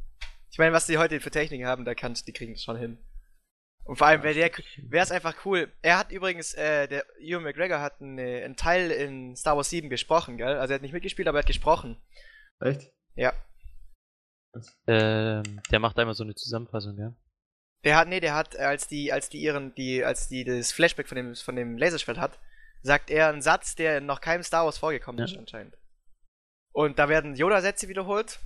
Ich 0.52 0.58
meine, 0.60 0.74
was 0.74 0.86
die 0.86 0.98
heute 0.98 1.20
für 1.22 1.32
Techniken 1.32 1.66
haben, 1.66 1.86
da 1.86 1.96
kann 1.96 2.14
die 2.14 2.34
kriegen 2.34 2.54
das 2.54 2.64
schon 2.64 2.78
hin. 2.78 2.98
Und 3.86 3.96
vor 3.96 4.08
allem, 4.08 4.22
wäre 4.22 4.36
wäre 4.36 5.04
es 5.04 5.12
einfach 5.12 5.46
cool. 5.46 5.72
Er 5.82 5.98
hat 5.98 6.12
übrigens, 6.12 6.54
äh, 6.54 6.88
der 6.88 7.06
Ewan 7.20 7.44
McGregor 7.44 7.82
hat 7.82 8.02
eine, 8.02 8.44
einen 8.44 8.56
Teil 8.56 8.92
in 8.92 9.36
Star 9.36 9.56
Wars 9.56 9.70
7 9.72 9.90
gesprochen, 9.90 10.38
gell? 10.38 10.58
Also 10.60 10.74
er 10.74 10.76
hat 10.76 10.82
nicht 10.84 10.94
mitgespielt, 10.94 11.28
aber 11.28 11.40
er 11.40 11.42
hat 11.42 11.48
gesprochen. 11.48 11.98
Echt? 12.60 12.92
Ja. 13.16 13.34
Ähm, 14.88 15.62
der 15.72 15.80
macht 15.80 15.98
einmal 15.98 16.14
so 16.16 16.24
eine 16.24 16.36
Zusammenfassung, 16.36 16.98
ja. 16.98 17.14
Der 17.84 17.96
hat, 17.96 18.08
nee, 18.10 18.20
der 18.20 18.36
hat, 18.36 18.58
als 18.58 18.88
die, 18.88 19.12
als 19.14 19.30
die 19.30 19.40
ihren, 19.40 19.74
die, 19.76 20.04
als 20.04 20.28
die 20.28 20.44
das 20.44 20.72
Flashback 20.72 21.08
von 21.08 21.16
dem, 21.16 21.36
von 21.36 21.56
dem 21.56 21.78
Laserschwert 21.78 22.18
hat, 22.18 22.40
sagt 22.82 23.10
er 23.10 23.30
einen 23.30 23.42
Satz, 23.42 23.76
der 23.76 24.00
in 24.00 24.06
noch 24.06 24.22
keinem 24.22 24.44
Star 24.44 24.66
Wars 24.66 24.78
vorgekommen 24.78 25.20
Ja. 25.20 25.26
ist 25.26 25.38
anscheinend. 25.38 25.78
Und 26.74 27.00
da 27.00 27.10
werden 27.10 27.36
Yoda-Sätze 27.36 27.88
wiederholt. 27.88 28.40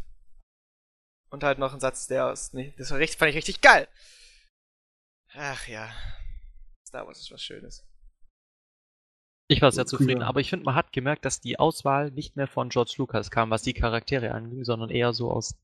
Und 1.29 1.43
halt 1.43 1.57
noch 1.57 1.73
ein 1.73 1.79
Satz, 1.79 2.07
der 2.07 2.27
aus, 2.27 2.53
nee, 2.53 2.73
das 2.77 2.91
war 2.91 2.99
richtig, 2.99 3.17
fand 3.17 3.29
ich 3.31 3.37
richtig 3.37 3.61
geil. 3.61 3.87
Ach 5.35 5.67
ja. 5.67 5.89
Star 6.87 7.07
Wars 7.07 7.19
ist 7.19 7.31
was 7.31 7.41
Schönes. 7.41 7.85
Ich 9.49 9.61
war 9.61 9.71
sehr 9.71 9.85
zufrieden, 9.85 10.21
aber 10.23 10.39
ich 10.39 10.49
finde, 10.49 10.65
man 10.65 10.75
hat 10.75 10.93
gemerkt, 10.93 11.25
dass 11.25 11.41
die 11.41 11.59
Auswahl 11.59 12.11
nicht 12.11 12.35
mehr 12.35 12.47
von 12.47 12.69
George 12.69 12.93
Lucas 12.97 13.29
kam, 13.29 13.49
was 13.49 13.61
die 13.61 13.73
Charaktere 13.73 14.31
anging, 14.31 14.63
sondern 14.63 14.89
eher 14.89 15.13
so 15.13 15.31
aus 15.31 15.55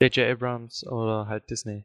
J.J. 0.00 0.30
Abrams 0.32 0.84
oder 0.86 1.26
halt 1.26 1.48
Disney. 1.50 1.84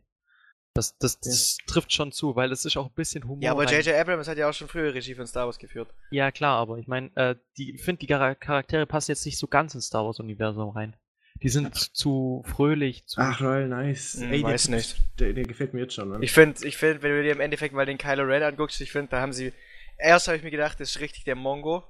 Das, 0.76 0.98
das, 0.98 1.20
das 1.20 1.58
trifft 1.68 1.94
schon 1.94 2.12
zu, 2.12 2.36
weil 2.36 2.52
es 2.52 2.66
ist 2.66 2.78
auch 2.78 2.88
ein 2.88 2.94
bisschen 2.96 3.24
Humor. 3.26 3.44
Ja, 3.44 3.52
aber 3.52 3.66
J.J. 3.66 3.94
Abrams 3.96 4.28
hat 4.28 4.38
ja 4.38 4.50
auch 4.50 4.54
schon 4.54 4.68
früher 4.68 4.94
Regie 4.94 5.14
für 5.14 5.28
Star 5.28 5.46
Wars 5.46 5.60
geführt. 5.60 5.94
Ja, 6.12 6.32
klar, 6.32 6.58
aber 6.58 6.78
ich 6.78 6.88
meine, 6.88 7.16
äh, 7.16 7.36
die, 7.58 7.76
ich 7.76 7.84
finde, 7.84 8.00
die 8.00 8.08
Chara- 8.08 8.36
Charaktere 8.36 8.88
passen 8.88 9.12
jetzt 9.12 9.26
nicht 9.26 9.38
so 9.38 9.48
ganz 9.48 9.76
ins 9.76 9.88
Star 9.88 10.06
Wars-Universum 10.06 10.70
rein. 10.70 10.96
Die 11.44 11.50
sind 11.50 11.76
zu 11.76 12.42
fröhlich, 12.48 13.06
zu. 13.06 13.20
Ach, 13.20 13.42
Royal, 13.42 13.68
nice. 13.68 14.16
Hm, 14.20 14.32
Ey, 14.32 14.42
der 14.42 14.50
weiß 14.52 14.70
nicht. 14.70 14.96
Der, 15.20 15.34
der 15.34 15.44
gefällt 15.44 15.74
mir 15.74 15.82
jetzt 15.82 15.94
schon, 15.94 16.08
Mann. 16.10 16.24
Ich 16.24 16.32
finde, 16.32 16.66
ich 16.66 16.78
find, 16.78 17.04
wenn 17.04 17.12
du 17.12 17.22
dir 17.22 17.34
im 17.34 17.42
Endeffekt 17.42 17.74
mal 17.76 17.86
den 17.86 17.98
Kylo 17.98 18.24
Ren 18.24 18.44
anguckst, 18.44 18.80
ich 18.82 18.92
finde, 18.92 19.10
da 19.12 19.20
haben 19.22 19.34
sie. 19.34 19.52
Erst 19.98 20.28
habe 20.28 20.38
ich 20.38 20.44
mir 20.44 20.52
gedacht, 20.52 20.80
das 20.80 20.92
ist 20.96 21.02
richtig 21.02 21.26
der 21.26 21.36
Mongo. 21.36 21.76
Und 21.78 21.84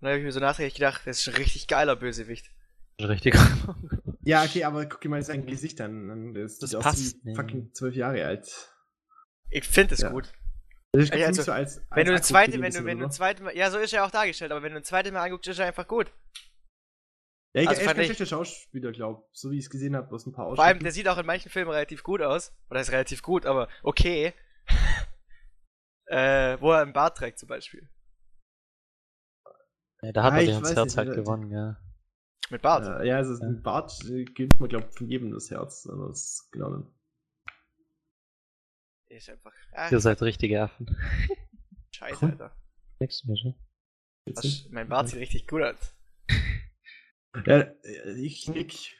dann 0.00 0.10
habe 0.10 0.18
ich 0.18 0.24
mir 0.24 0.32
so 0.32 0.40
nachträglich 0.40 0.74
gedacht, 0.74 1.02
das 1.04 1.18
ist 1.18 1.28
ein 1.28 1.34
richtig 1.34 1.66
geiler 1.66 1.96
Bösewicht. 1.96 2.50
Richtig. 3.00 3.36
Ja, 4.22 4.44
okay, 4.44 4.64
aber 4.64 4.84
guck 4.84 5.00
dir 5.00 5.08
mal 5.08 5.22
sein 5.22 5.46
Gesicht 5.46 5.80
an. 5.80 6.34
Das, 6.34 6.58
Das 6.58 6.70
sieht 6.70 6.78
aus 6.78 6.84
passt 6.84 7.16
wie 7.24 7.28
nicht. 7.30 7.36
fucking 7.36 7.72
zwölf 7.72 7.94
Jahre 7.94 8.22
alt. 8.26 8.70
Ich 9.48 9.64
finde 9.64 9.94
es 9.94 10.02
Ja. 10.02 10.10
gut. 10.10 10.30
Das 10.92 11.04
ist 11.04 11.12
also, 11.14 11.24
also, 11.24 11.42
so 11.42 11.52
als, 11.52 11.80
Wenn 11.94 12.06
du 12.06 12.12
als 12.12 12.20
ein 12.20 12.24
zweite, 12.24 12.60
wenn 12.60 12.72
du, 12.72 12.84
wenn 12.84 12.98
du 12.98 13.06
ein 13.06 13.10
zweites 13.10 13.42
Mal. 13.42 13.56
Ja, 13.56 13.70
so 13.70 13.78
ist 13.78 13.94
er 13.94 14.04
auch 14.04 14.10
dargestellt, 14.10 14.52
aber 14.52 14.62
wenn 14.62 14.72
du 14.72 14.78
ein 14.78 14.84
zweites 14.84 15.10
Mal 15.10 15.22
anguckst, 15.24 15.48
ist 15.48 15.58
er 15.58 15.66
einfach 15.66 15.88
gut. 15.88 16.12
Ja, 17.52 17.62
ich, 17.62 17.68
also 17.68 17.80
er 17.80 17.86
ist 17.86 17.92
kein 17.94 18.00
ich- 18.02 18.06
schlechter 18.06 18.26
Schauspieler, 18.26 18.92
glaub 18.92 19.28
So 19.32 19.50
wie 19.50 19.58
ich 19.58 19.64
es 19.64 19.70
gesehen 19.70 19.96
habe, 19.96 20.14
aus 20.14 20.24
ein 20.26 20.32
paar 20.32 20.54
Vor 20.54 20.62
allem, 20.64 20.78
der 20.80 20.92
sieht 20.92 21.08
auch 21.08 21.18
in 21.18 21.26
manchen 21.26 21.50
Filmen 21.50 21.70
relativ 21.70 22.02
gut 22.04 22.22
aus. 22.22 22.52
Oder 22.70 22.80
ist 22.80 22.92
relativ 22.92 23.22
gut, 23.22 23.44
aber 23.46 23.68
okay. 23.82 24.32
äh, 26.06 26.56
wo 26.60 26.72
er 26.72 26.82
einen 26.82 26.92
Bart 26.92 27.16
trägt 27.16 27.38
zum 27.38 27.48
Beispiel. 27.48 27.88
Ja, 30.02 30.12
da 30.12 30.22
hat 30.22 30.32
Ah, 30.32 30.36
er 30.36 30.42
ich 30.44 30.50
weiß 30.62 30.74
Herz 30.76 30.84
nicht, 30.86 30.96
halt 30.96 31.14
gewonnen, 31.14 31.50
ja. 31.50 31.76
Mit 32.50 32.62
Bart. 32.62 32.84
Ja, 32.84 33.02
ja, 33.02 33.16
also 33.16 33.34
Ja. 33.34 33.48
ein 33.48 33.62
Bart 33.62 33.92
äh, 34.08 34.24
gibt 34.24 34.58
man, 34.60 34.68
glaube 34.68 34.90
von 34.92 35.08
jedem 35.08 35.30
das 35.32 35.50
Herz. 35.50 35.86
Also 35.88 36.08
das 36.08 36.18
ist 36.22 36.52
genau 36.52 36.70
dann. 36.70 36.94
Ist 39.08 39.28
einfach. 39.28 39.52
Ach, 39.72 39.90
Ihr 39.90 40.00
seid 40.00 40.22
richtige 40.22 40.62
Affen. 40.62 40.96
Scheiße? 41.90 42.26
Alter. 42.26 42.56
Nächstes 43.00 43.26
Mal 43.28 43.36
schon. 43.36 43.54
Was, 44.26 44.68
mein 44.70 44.88
Bart 44.88 45.08
sieht 45.08 45.18
richtig 45.18 45.46
gut 45.48 45.62
aus. 45.62 45.94
Ja, 47.46 47.60
äh, 47.60 48.12
ich 48.20 48.48
nick 48.48 48.96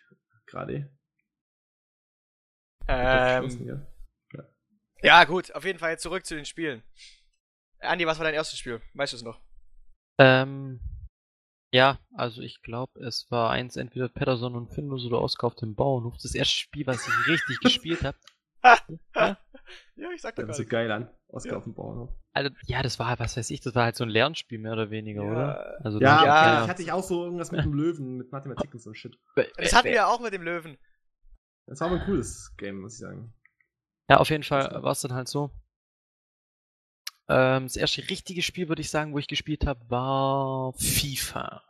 gerade. 0.47 0.91
Ähm, 2.89 3.67
ja. 3.67 4.45
ja, 5.03 5.25
gut, 5.25 5.55
auf 5.55 5.65
jeden 5.65 5.79
Fall 5.79 5.93
jetzt 5.93 6.03
zurück 6.03 6.27
zu 6.27 6.35
den 6.35 6.45
Spielen. 6.45 6.83
Andi, 7.81 8.07
was 8.07 8.19
war 8.19 8.25
dein 8.25 8.35
erstes 8.35 8.59
Spiel? 8.59 8.83
Weißt 8.95 9.13
du 9.13 9.17
es 9.17 9.23
noch? 9.23 9.41
Ähm, 10.19 10.81
ja, 11.73 11.99
also 12.15 12.43
ich 12.43 12.63
glaube, 12.63 13.01
es 13.01 13.31
war 13.31 13.51
eins 13.51 13.77
entweder 13.77 14.09
Patterson 14.09 14.57
und 14.57 14.75
Findus 14.75 15.05
oder 15.05 15.23
Oscar 15.23 15.47
auf 15.49 15.55
dem 15.55 15.75
Bauernhof. 15.75 16.17
Das 16.21 16.35
erste 16.35 16.57
Spiel, 16.57 16.87
was 16.87 17.07
ich 17.07 17.27
richtig 17.29 17.59
gespielt 17.61 18.03
habe. 18.03 18.19
Ja? 18.63 19.37
Ja, 19.97 20.11
ich 20.15 20.21
sag 20.23 20.35
doch 20.37 20.47
Das 20.47 20.57
sich 20.57 20.65
nicht. 20.67 20.71
geil 20.71 20.91
an. 20.91 21.09
Oscar 21.29 21.53
Ja. 21.53 21.59
auf 21.59 21.65
dem 21.65 21.75
Bauernhof. 21.75 22.11
Also, 22.33 22.51
ja, 22.67 22.83
das 22.83 22.99
war, 22.99 23.19
was 23.19 23.37
weiß 23.37 23.51
ich, 23.51 23.61
das 23.61 23.75
war 23.75 23.85
halt 23.85 23.97
so 23.97 24.05
ein 24.05 24.11
Lernspiel 24.11 24.59
mehr 24.59 24.73
oder 24.73 24.91
weniger, 24.91 25.23
Ja. 25.25 25.31
oder? 25.31 25.85
Also, 25.85 26.01
Ja, 26.01 26.17
das- 26.17 26.25
Ja. 26.25 26.63
ich 26.65 26.69
hatte 26.71 26.83
ich 26.83 26.93
auch 26.93 27.03
so 27.05 27.25
irgendwas 27.25 27.53
mit 27.53 27.65
dem 27.65 27.75
Löwen, 27.75 28.17
mit 28.17 28.33
Mathematik 28.33 28.73
und 28.75 28.81
so 28.81 28.91
ein 28.91 28.95
Shit. 28.95 29.17
Das 29.57 29.73
hatten 29.75 29.87
wir 29.89 29.95
ja 29.95 30.07
auch 30.09 30.21
mit 30.21 30.33
dem 30.33 30.43
Löwen. 30.43 30.77
Das 31.67 31.81
war 31.81 31.89
aber 31.89 32.01
ein 32.01 32.05
cooles 32.07 32.55
Game, 32.57 32.81
muss 32.81 32.95
ich 32.95 33.01
sagen. 33.01 33.33
Ja, 34.09 34.17
auf 34.17 34.31
jeden 34.31 34.43
Fall 34.43 34.83
war 34.83 34.91
es 34.93 35.01
dann 35.03 35.13
halt 35.15 35.29
so. 35.29 35.51
Ähm, 37.29 37.65
das 37.65 37.77
erste 37.77 38.09
richtige 38.11 38.43
Spiel, 38.43 38.69
würde 38.69 38.83
ich 38.83 38.91
sagen, 38.91 39.13
wo 39.13 39.19
ich 39.19 39.29
gespielt 39.29 39.65
habe, 39.67 39.89
war 39.89 40.73
FIFA. 40.75 41.63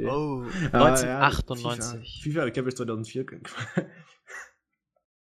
Oh. 0.00 0.44
Ah, 0.72 0.84
1998. 0.90 2.20
FIFA, 2.22 2.42
FIFA 2.42 2.46
ich 2.46 2.52
glaube 2.52 2.68
ich 2.68 2.76
2004. 2.76 3.26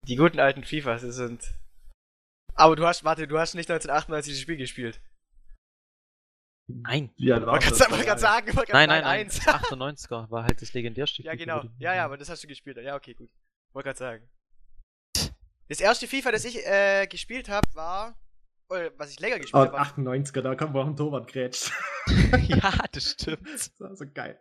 Die 0.09 0.17
guten 0.17 0.41
alten 0.41 0.65
FIFAs, 0.65 1.03
sind. 1.03 1.55
Aber 2.55 2.77
du 2.77 2.87
hast, 2.87 3.05
warte, 3.05 3.29
du 3.29 3.39
hast 3.39 3.55
nicht 3.55 3.71
1998 3.71 4.35
das 4.35 4.41
Spiel 4.41 4.57
gespielt. 4.57 5.01
Nein. 6.69 7.11
Ja, 7.17 7.39
da 7.39 7.47
Wollte 7.47 7.67
gerade 7.71 7.91
wollte 7.91 8.05
gerade 8.05 8.21
sagen, 8.21 8.57
wollte 8.57 8.73
Nein, 8.73 8.89
nein, 8.89 9.03
sagen, 9.03 9.05
nein. 9.05 9.21
eins. 9.21 9.45
Das 9.45 9.63
98er 9.71 10.31
war 10.31 10.45
halt 10.45 10.61
das 10.61 10.73
Legendärspiel. 10.73 11.25
Ja, 11.25 11.35
genau. 11.35 11.65
Ja, 11.79 11.95
ja, 11.95 12.05
aber 12.05 12.17
das 12.17 12.29
hast 12.29 12.43
du 12.43 12.49
gespielt. 12.49 12.77
Ja, 12.79 12.97
okay, 12.97 13.15
gut. 13.15 13.31
Wollte 13.73 13.89
gerade 13.89 13.99
sagen. 13.99 14.31
Das 15.69 15.81
erste 15.81 16.07
FIFA, 16.07 16.33
das 16.33 16.45
ich 16.45 16.67
äh, 16.67 17.07
gespielt 17.07 17.49
habe, 17.49 17.67
war. 17.75 18.19
Oder 18.69 18.91
was 18.99 19.11
ich 19.11 19.21
länger 19.21 19.39
gespielt 19.39 19.55
Oh, 19.55 19.61
habe, 19.67 19.73
war 19.73 19.87
98er, 19.87 20.41
da 20.43 20.55
kommt 20.55 20.75
auch 20.77 20.87
ein 20.87 20.97
Torwart 20.97 21.29
grätscht. 21.29 21.73
ja, 22.49 22.73
das 22.93 23.11
stimmt. 23.13 23.49
das 23.49 23.73
war 23.79 23.95
so 23.97 24.05
geil. 24.13 24.41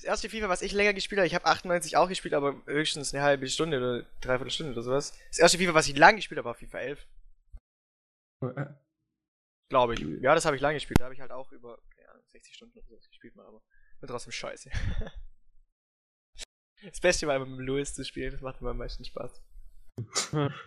Das 0.00 0.04
erste 0.06 0.30
FIFA, 0.30 0.48
was 0.48 0.62
ich 0.62 0.72
länger 0.72 0.94
gespielt 0.94 1.18
habe, 1.18 1.26
ich 1.26 1.34
habe 1.34 1.44
98 1.44 1.94
auch 1.98 2.08
gespielt, 2.08 2.32
aber 2.32 2.54
höchstens 2.64 3.12
eine 3.12 3.22
halbe 3.22 3.46
Stunde 3.48 3.76
oder 3.76 4.06
dreiviertel 4.22 4.50
Stunde 4.50 4.72
oder 4.72 4.82
sowas. 4.82 5.12
Das 5.28 5.38
erste 5.40 5.58
FIFA, 5.58 5.74
was 5.74 5.88
ich 5.88 5.96
lang 5.96 6.16
gespielt 6.16 6.38
habe, 6.38 6.46
war 6.46 6.54
FIFA 6.54 6.78
11. 6.78 7.06
Glaube 9.68 9.92
ich. 9.94 10.00
Ja, 10.22 10.34
das 10.34 10.46
habe 10.46 10.56
ich 10.56 10.62
lang 10.62 10.72
gespielt. 10.72 10.98
Da 11.00 11.04
habe 11.04 11.14
ich 11.14 11.20
halt 11.20 11.32
auch 11.32 11.52
über, 11.52 11.78
keine 11.94 12.08
Ahnung, 12.12 12.24
60 12.32 12.54
Stunden 12.54 12.78
oder 12.78 12.86
sowas 12.88 13.06
gespielt, 13.08 13.36
mal, 13.36 13.44
aber 13.46 13.60
bin 14.00 14.08
trotzdem 14.08 14.32
scheiße. 14.32 14.70
Das 16.82 16.98
Beste 16.98 17.26
war 17.26 17.36
immer 17.36 17.44
mit 17.44 17.58
dem 17.58 17.66
Louis 17.66 17.92
zu 17.92 18.02
spielen, 18.06 18.32
das 18.32 18.40
macht 18.40 18.58
immer 18.62 18.70
am 18.70 18.78
meisten 18.78 19.04
Spaß. 19.04 19.42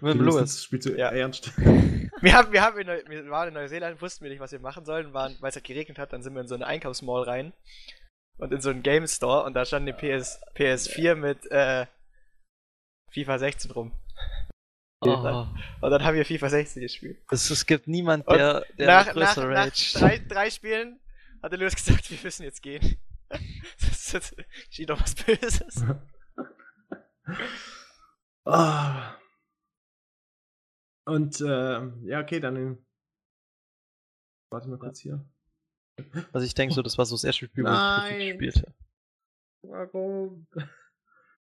Mit 0.01 0.15
Louis. 0.17 0.63
Spielst 0.63 0.87
du 0.87 0.95
Ja. 0.95 1.09
ernst? 1.09 1.51
Wir 2.21 2.33
haben, 2.33 2.53
wir 2.53 2.61
haben 2.61 2.77
in, 2.77 2.85
Neu- 2.85 3.03
wir 3.07 3.29
waren 3.31 3.47
in 3.47 3.55
Neuseeland, 3.55 3.99
wussten 3.99 4.23
wir 4.23 4.29
nicht, 4.29 4.39
was 4.39 4.51
wir 4.51 4.59
machen 4.59 4.85
sollen, 4.85 5.11
waren, 5.13 5.35
weil 5.41 5.49
es 5.49 5.55
halt 5.55 5.65
geregnet 5.65 5.97
hat, 5.97 6.13
dann 6.13 6.21
sind 6.21 6.35
wir 6.35 6.41
in 6.41 6.47
so 6.47 6.53
eine 6.55 6.65
Einkaufsmall 6.67 7.23
rein 7.23 7.51
und 8.37 8.51
in 8.51 8.61
so 8.61 8.69
einen 8.69 8.83
Game 8.83 9.07
Store 9.07 9.43
und 9.43 9.53
da 9.53 9.65
stand 9.65 9.87
die 9.87 9.93
PS, 9.93 10.39
PS4 10.55 11.15
mit 11.15 11.45
äh, 11.51 11.85
FIFA 13.11 13.39
16 13.39 13.71
rum. 13.71 13.91
Oh, 15.05 15.47
Und 15.81 15.91
dann 15.91 16.03
haben 16.03 16.15
wir 16.15 16.25
FIFA 16.25 16.49
16 16.49 16.81
gespielt. 16.81 17.21
es, 17.29 17.49
es 17.49 17.65
gibt 17.65 17.87
niemand, 17.87 18.25
Und 18.25 18.37
der, 18.37 18.65
der 18.77 18.87
nach, 18.87 19.05
nach, 19.07 19.13
größer 19.13 19.47
nach 19.47 19.65
rage. 19.65 19.99
drei, 19.99 20.17
drei 20.19 20.49
Spielen 20.49 20.99
hat 21.41 21.51
der 21.51 21.59
Lewis 21.59 21.75
gesagt, 21.75 22.09
wir 22.09 22.17
müssen 22.23 22.43
jetzt 22.43 22.61
gehen. 22.61 22.97
Das 23.79 24.13
ist 24.13 24.35
schien 24.69 24.85
doch 24.85 25.01
was 25.01 25.15
Böses. 25.15 25.83
Ah. 28.45 29.15
Und, 31.05 31.39
äh, 31.41 31.79
ja, 32.03 32.19
okay, 32.19 32.39
dann. 32.41 32.85
Warte 34.51 34.67
mal 34.67 34.77
kurz 34.77 34.99
hier. 34.99 35.25
Also 36.31 36.45
ich 36.45 36.55
denke 36.55 36.73
so, 36.73 36.81
das 36.81 36.97
war 36.97 37.05
so 37.05 37.15
das 37.15 37.23
erste 37.23 37.45
Spiel, 37.45 37.63
wo 37.63 37.67
ich 37.67 37.73
Nein. 37.73 38.13
richtig 38.15 38.39
gespielt 38.39 38.65
habe. 38.65 39.91
Warum? 39.93 40.47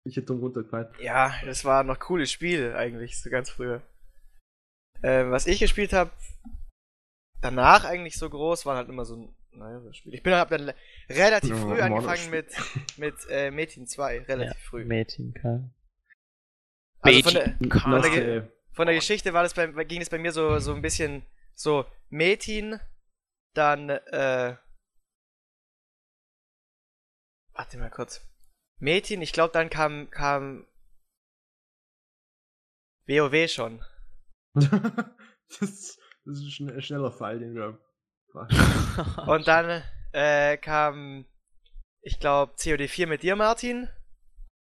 Ich 0.06 0.16
hätte 0.18 0.26
dumm 0.26 0.40
runtergefallen. 0.40 0.88
Ja, 1.00 1.34
das 1.46 1.64
war 1.64 1.82
noch 1.82 1.98
cooles 1.98 2.30
Spiel 2.30 2.74
eigentlich, 2.76 3.18
so 3.22 3.30
ganz 3.30 3.48
früher. 3.48 3.80
Ähm, 5.02 5.30
was 5.30 5.46
ich 5.46 5.60
gespielt 5.60 5.94
habe, 5.94 6.10
danach 7.40 7.84
eigentlich 7.86 8.18
so 8.18 8.28
groß, 8.28 8.66
waren 8.66 8.76
halt 8.76 8.90
immer 8.90 9.06
so 9.06 9.16
ein 9.16 9.34
neueres 9.52 9.96
Spiel. 9.96 10.12
Ich 10.12 10.22
bin 10.22 10.34
hab 10.34 10.50
dann 10.50 10.72
relativ 11.08 11.50
Ja, 11.52 11.56
früh 11.56 11.80
angefangen 11.80 12.30
mit, 12.30 12.48
mit 12.98 13.14
äh, 13.30 13.50
Metin 13.50 13.86
2, 13.86 14.24
relativ 14.24 14.62
früh. 14.62 14.84
Mädchen 14.84 15.32
kann. 15.32 15.72
Also 17.00 17.22
von 17.22 17.32
der, 17.34 17.56
von, 17.80 18.02
der, 18.02 18.36
äh, 18.36 18.48
von 18.72 18.86
der 18.86 18.96
Geschichte 18.96 19.32
war 19.32 19.42
das 19.42 19.54
bei, 19.54 19.66
ging 19.84 20.02
es 20.02 20.10
bei 20.10 20.18
mir 20.18 20.32
so, 20.32 20.58
so 20.58 20.74
ein 20.74 20.82
bisschen 20.82 21.22
so 21.54 21.86
Metin, 22.10 22.78
dann, 23.54 23.88
äh, 23.88 24.56
warte 27.52 27.78
mal 27.78 27.90
kurz. 27.90 28.26
Metin, 28.80 29.22
ich 29.22 29.32
glaube 29.32 29.52
dann 29.52 29.70
kam, 29.70 30.10
kam 30.10 30.66
WoW 33.06 33.48
schon. 33.48 33.84
das, 34.54 34.70
das 36.24 36.38
ist 36.38 36.60
ein 36.60 36.82
schneller 36.82 37.12
Fall, 37.12 37.38
den 37.38 37.54
wir. 37.54 37.78
Und 39.28 39.46
dann 39.46 39.82
äh, 40.12 40.56
kam, 40.56 41.24
ich 42.02 42.18
glaube, 42.18 42.54
COD 42.60 42.88
4 42.88 43.06
mit 43.06 43.22
dir, 43.22 43.36
Martin. 43.36 43.88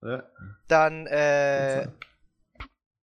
Ja. 0.02 0.30
Dann 0.68 1.08
äh, 1.08 1.88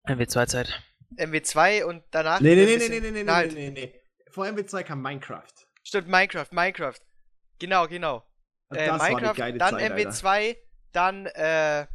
MW2-Zeit. 0.07 0.83
MW2 1.17 1.85
und 1.85 2.03
danach. 2.11 2.41
Nee, 2.41 2.55
nee, 2.55 2.65
nee, 2.65 2.77
nee, 2.77 2.89
nee, 2.89 3.01
nee, 3.01 3.11
nee, 3.11 3.25
Nein, 3.25 3.49
nee, 3.49 3.71
nee, 3.71 3.87
nee. 3.87 3.98
Vor 4.39 4.47
MW2 4.47 4.85
kam 4.85 5.03
Minecraft. 5.03 5.53
Stimmt, 5.83 6.07
Minecraft, 6.07 6.47
Minecraft. 6.53 7.01
Genau, 7.59 7.89
genau. 7.89 8.25
Und 8.69 8.77
Äh, 8.77 8.87
das 8.87 9.01
war 9.01 9.09
Minecraft, 9.11 9.59
dann 9.59 9.75
Zeit, 9.79 9.91
Alter. 9.91 10.11
MW2, 10.11 10.57
dann 10.93 11.27
äh, 11.27 11.87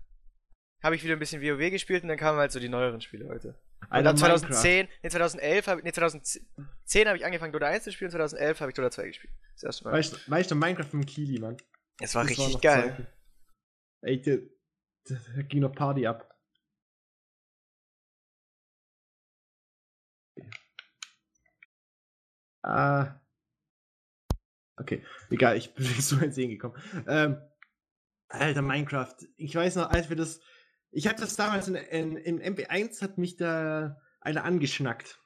habe 0.83 0.95
ich 0.97 1.03
wieder 1.05 1.13
ein 1.15 1.19
bisschen 1.19 1.41
WoW 1.41 1.71
gespielt 1.71 2.03
und 2.03 2.09
dann 2.09 2.17
kamen 2.17 2.37
halt 2.37 2.51
so 2.51 2.59
die 2.59 2.67
neueren 2.67 2.99
Spiele 2.99 3.29
heute. 3.29 3.57
Und 3.81 3.91
Alter, 3.91 4.03
dann 4.13 4.15
Minecraft. 4.15 4.39
2010, 4.49 4.87
nee, 5.03 5.09
2011, 5.09 5.67
hab, 5.67 5.83
nee, 5.83 5.91
2010 5.93 7.07
habe 7.07 7.17
ich 7.17 7.23
angefangen 7.25 7.53
Dota 7.53 7.67
1 7.67 7.85
zu 7.85 7.93
spielen, 7.93 8.11
2011 8.11 8.59
habe 8.59 8.71
ich 8.71 8.75
Dota 8.75 8.91
2 8.91 9.07
gespielt. 9.07 9.33
Das 9.53 9.63
erste 9.63 9.83
Mal. 9.85 9.93
Weißt, 9.93 10.13
du- 10.13 10.31
weißt 10.31 10.51
du, 10.51 10.55
Minecraft 10.55 10.89
mit 10.97 11.07
Kili, 11.07 11.39
Mann. 11.39 11.55
Es 12.01 12.13
war 12.13 12.23
Das 12.23 12.31
richtig 12.31 12.55
noch 12.55 12.61
geil. 12.61 12.89
Zeiten. 12.89 13.07
Ey, 14.01 14.21
da, 14.21 15.15
da 15.37 15.41
ging 15.43 15.61
noch 15.61 15.71
Party 15.73 16.05
ab. 16.07 16.29
Ah. 22.63 23.19
Okay, 24.77 25.03
egal, 25.29 25.57
ich 25.57 25.73
bin 25.75 25.85
so 25.85 26.17
ins 26.17 26.35
Sehen 26.35 26.49
gekommen. 26.49 26.75
Ähm, 27.07 27.37
Alter, 28.29 28.61
Minecraft. 28.61 29.15
Ich 29.37 29.55
weiß 29.55 29.75
noch, 29.75 29.89
als 29.91 30.09
wir 30.09 30.15
das 30.15 30.41
Ich 30.91 31.07
hatte 31.07 31.21
das 31.21 31.35
damals 31.35 31.67
in, 31.67 31.75
in, 31.75 32.17
in 32.17 32.55
MP1 32.55 33.01
hat 33.01 33.17
mich 33.17 33.35
da 33.35 33.97
einer 34.21 34.43
angeschnackt. 34.43 35.19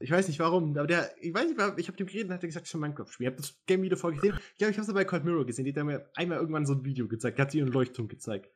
Ich 0.00 0.10
weiß 0.10 0.26
nicht 0.26 0.40
warum, 0.40 0.76
aber 0.76 0.88
der, 0.88 1.14
ich 1.22 1.32
weiß 1.32 1.46
nicht, 1.46 1.78
ich 1.78 1.86
habe 1.86 1.96
dem 1.96 2.06
geredet 2.06 2.28
und 2.28 2.34
hat 2.34 2.40
gesagt, 2.40 2.66
schon 2.66 2.80
Minecraft 2.80 3.06
spielen. 3.06 3.28
Ich 3.28 3.32
habe 3.32 3.42
das 3.42 3.64
Game 3.66 3.82
Video 3.82 3.96
vorgesehen. 3.96 4.36
Ich 4.52 4.58
glaube, 4.58 4.72
ich 4.72 4.78
habe 4.78 4.88
es 4.88 4.92
bei 4.92 5.04
Cold 5.04 5.24
Mirror 5.24 5.46
gesehen. 5.46 5.64
Die 5.64 5.72
hat 5.72 5.84
mir 5.84 6.10
einmal 6.14 6.38
irgendwann 6.38 6.66
so 6.66 6.74
ein 6.74 6.84
Video 6.84 7.06
gezeigt. 7.06 7.38
Hat 7.38 7.52
sie 7.52 7.58
ihren 7.58 7.72
Leuchtturm 7.72 8.08
gezeigt. 8.08 8.50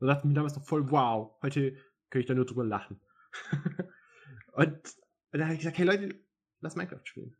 Da 0.00 0.06
dachte 0.06 0.20
ich 0.20 0.28
mir 0.28 0.34
damals 0.34 0.56
noch 0.56 0.66
voll, 0.66 0.90
wow, 0.90 1.36
heute 1.42 1.76
kann 2.10 2.20
ich 2.20 2.26
da 2.26 2.34
nur 2.34 2.46
drüber 2.46 2.64
lachen. 2.64 3.00
und, 4.52 4.72
und 4.72 4.74
dann 5.32 5.44
habe 5.44 5.54
ich 5.54 5.60
gesagt, 5.60 5.76
hey 5.76 5.84
Leute, 5.84 6.18
lass 6.60 6.76
Minecraft 6.76 7.00
spielen. 7.04 7.36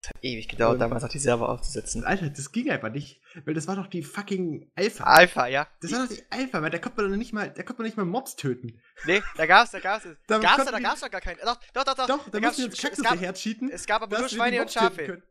Das 0.00 0.10
hat 0.10 0.18
ewig 0.22 0.46
gedauert, 0.48 0.74
Und- 0.74 0.78
damals 0.78 1.02
noch 1.02 1.10
die 1.10 1.18
Server 1.18 1.48
aufzusetzen. 1.48 2.04
Alter, 2.04 2.30
das 2.30 2.52
ging 2.52 2.70
einfach 2.70 2.90
nicht, 2.90 3.20
weil 3.44 3.54
das 3.54 3.66
war 3.66 3.74
doch 3.74 3.88
die 3.88 4.04
fucking 4.04 4.70
Alpha. 4.76 5.02
Alpha, 5.04 5.46
ja. 5.48 5.66
Das 5.80 5.90
war 5.90 6.06
doch 6.06 6.14
die 6.14 6.22
Alpha, 6.30 6.62
weil 6.62 6.70
da 6.70 6.78
konnte 6.78 7.02
man 7.02 7.10
doch 7.10 7.18
nicht 7.18 7.32
mal, 7.32 7.50
da 7.50 7.62
konnte 7.64 7.82
man 7.82 7.86
nicht 7.86 7.96
mal 7.96 8.04
Mobs 8.06 8.36
töten. 8.36 8.80
Nee, 9.06 9.22
da 9.36 9.46
gab's, 9.46 9.72
da 9.72 9.80
gab's. 9.80 10.04
Da 10.04 10.14
Da 10.28 10.38
gab's, 10.38 10.64
da 10.64 10.72
wir- 10.72 10.80
gab's 10.80 11.00
doch 11.00 11.10
gar 11.10 11.20
keinen. 11.20 11.38
Doch, 11.44 11.58
doch, 11.74 11.82
doch, 11.84 11.94
doch. 11.94 12.06
Doch, 12.06 12.24
da 12.30 12.38
da 12.38 12.46
mussten 12.46 12.58
wir 12.62 12.66
uns 12.66 12.74
es, 12.76 12.80
Kaktus 12.82 13.04
gab, 13.04 13.14
dahercheaten. 13.14 13.70
es 13.70 13.86
gab 13.86 14.02
aber 14.02 14.18
nur 14.20 14.28
die 14.28 14.34
Schweine 14.36 14.60
und 14.62 14.70
Schafe. 14.70 15.22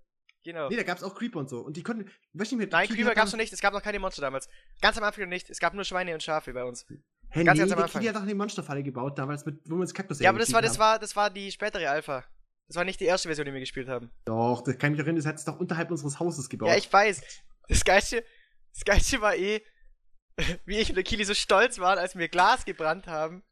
Genau. 0.44 0.70
Nee, 0.70 0.76
da 0.78 0.84
gab's 0.84 1.04
auch 1.04 1.16
Creeper 1.16 1.40
und 1.40 1.50
so. 1.50 1.60
Und 1.62 1.76
die 1.78 1.84
konnten, 1.84 2.10
weiß 2.34 2.52
nicht 2.52 2.58
mehr, 2.58 2.68
Nein, 2.70 2.88
die 2.90 2.96
Creeper 2.96 3.16
gab's 3.16 3.32
noch 3.32 3.40
nicht. 3.40 3.52
Es 3.54 3.60
gab 3.62 3.74
noch 3.74 3.82
keine 3.82 4.00
Monster 4.00 4.22
damals. 4.22 4.48
Ganz 4.82 4.98
am 4.98 5.04
Anfang 5.04 5.24
noch 5.24 5.30
nicht. 5.30 5.50
Es 5.50 5.60
gab 5.60 5.74
nur 5.74 5.84
Schweine 5.86 6.14
und 6.14 6.24
Schafe 6.24 6.54
bei 6.54 6.64
uns. 6.66 6.86
Hä, 7.30 7.44
ganz, 7.44 7.58
nee, 7.58 7.62
ganz 7.64 7.72
am 7.74 7.80
Anfang. 7.84 8.02
Kili 8.02 8.10
hat 8.10 8.16
doch 8.18 8.22
eine 8.24 8.36
Monsterfalle 8.36 8.84
gebaut 8.84 9.18
damals, 9.18 9.46
mit, 9.46 9.60
wo 9.66 9.76
wir 9.76 9.82
uns 9.82 9.94
Kaktus 9.94 10.20
Ja, 10.20 10.30
aber 10.30 10.40
das 10.40 10.54
war, 10.54 10.62
das 10.62 10.78
war, 10.80 11.00
das 11.00 11.16
war 11.16 11.30
die 11.30 11.52
spätere 11.52 11.90
Alpha. 11.90 12.24
Das 12.68 12.76
war 12.76 12.84
nicht 12.84 13.00
die 13.00 13.06
erste 13.06 13.30
Version, 13.30 13.46
die 13.46 13.54
wir 13.54 13.60
gespielt 13.62 13.88
haben. 13.88 14.12
Doch, 14.26 14.62
das 14.62 14.78
kann 14.78 14.92
ich 14.92 14.98
mich 14.98 15.00
erinnern, 15.00 15.16
das 15.18 15.26
hat 15.26 15.36
es 15.36 15.46
doch 15.46 15.60
unterhalb 15.60 15.90
unseres 15.90 16.20
Hauses 16.20 16.50
gebaut. 16.50 16.68
Ja, 16.70 16.76
ich 16.76 16.92
weiß. 16.92 17.22
Das 17.70 17.84
Geilste, 17.86 18.24
das 18.74 18.84
Geilste 18.86 19.22
war 19.22 19.36
eh, 19.36 19.62
wie 20.66 20.78
ich 20.78 20.90
und 20.90 20.96
der 20.96 21.04
Kili 21.04 21.24
so 21.24 21.34
stolz 21.34 21.80
waren, 21.80 21.98
als 21.98 22.16
wir 22.18 22.28
Glas 22.28 22.66
gebrannt 22.66 23.08
haben. 23.08 23.44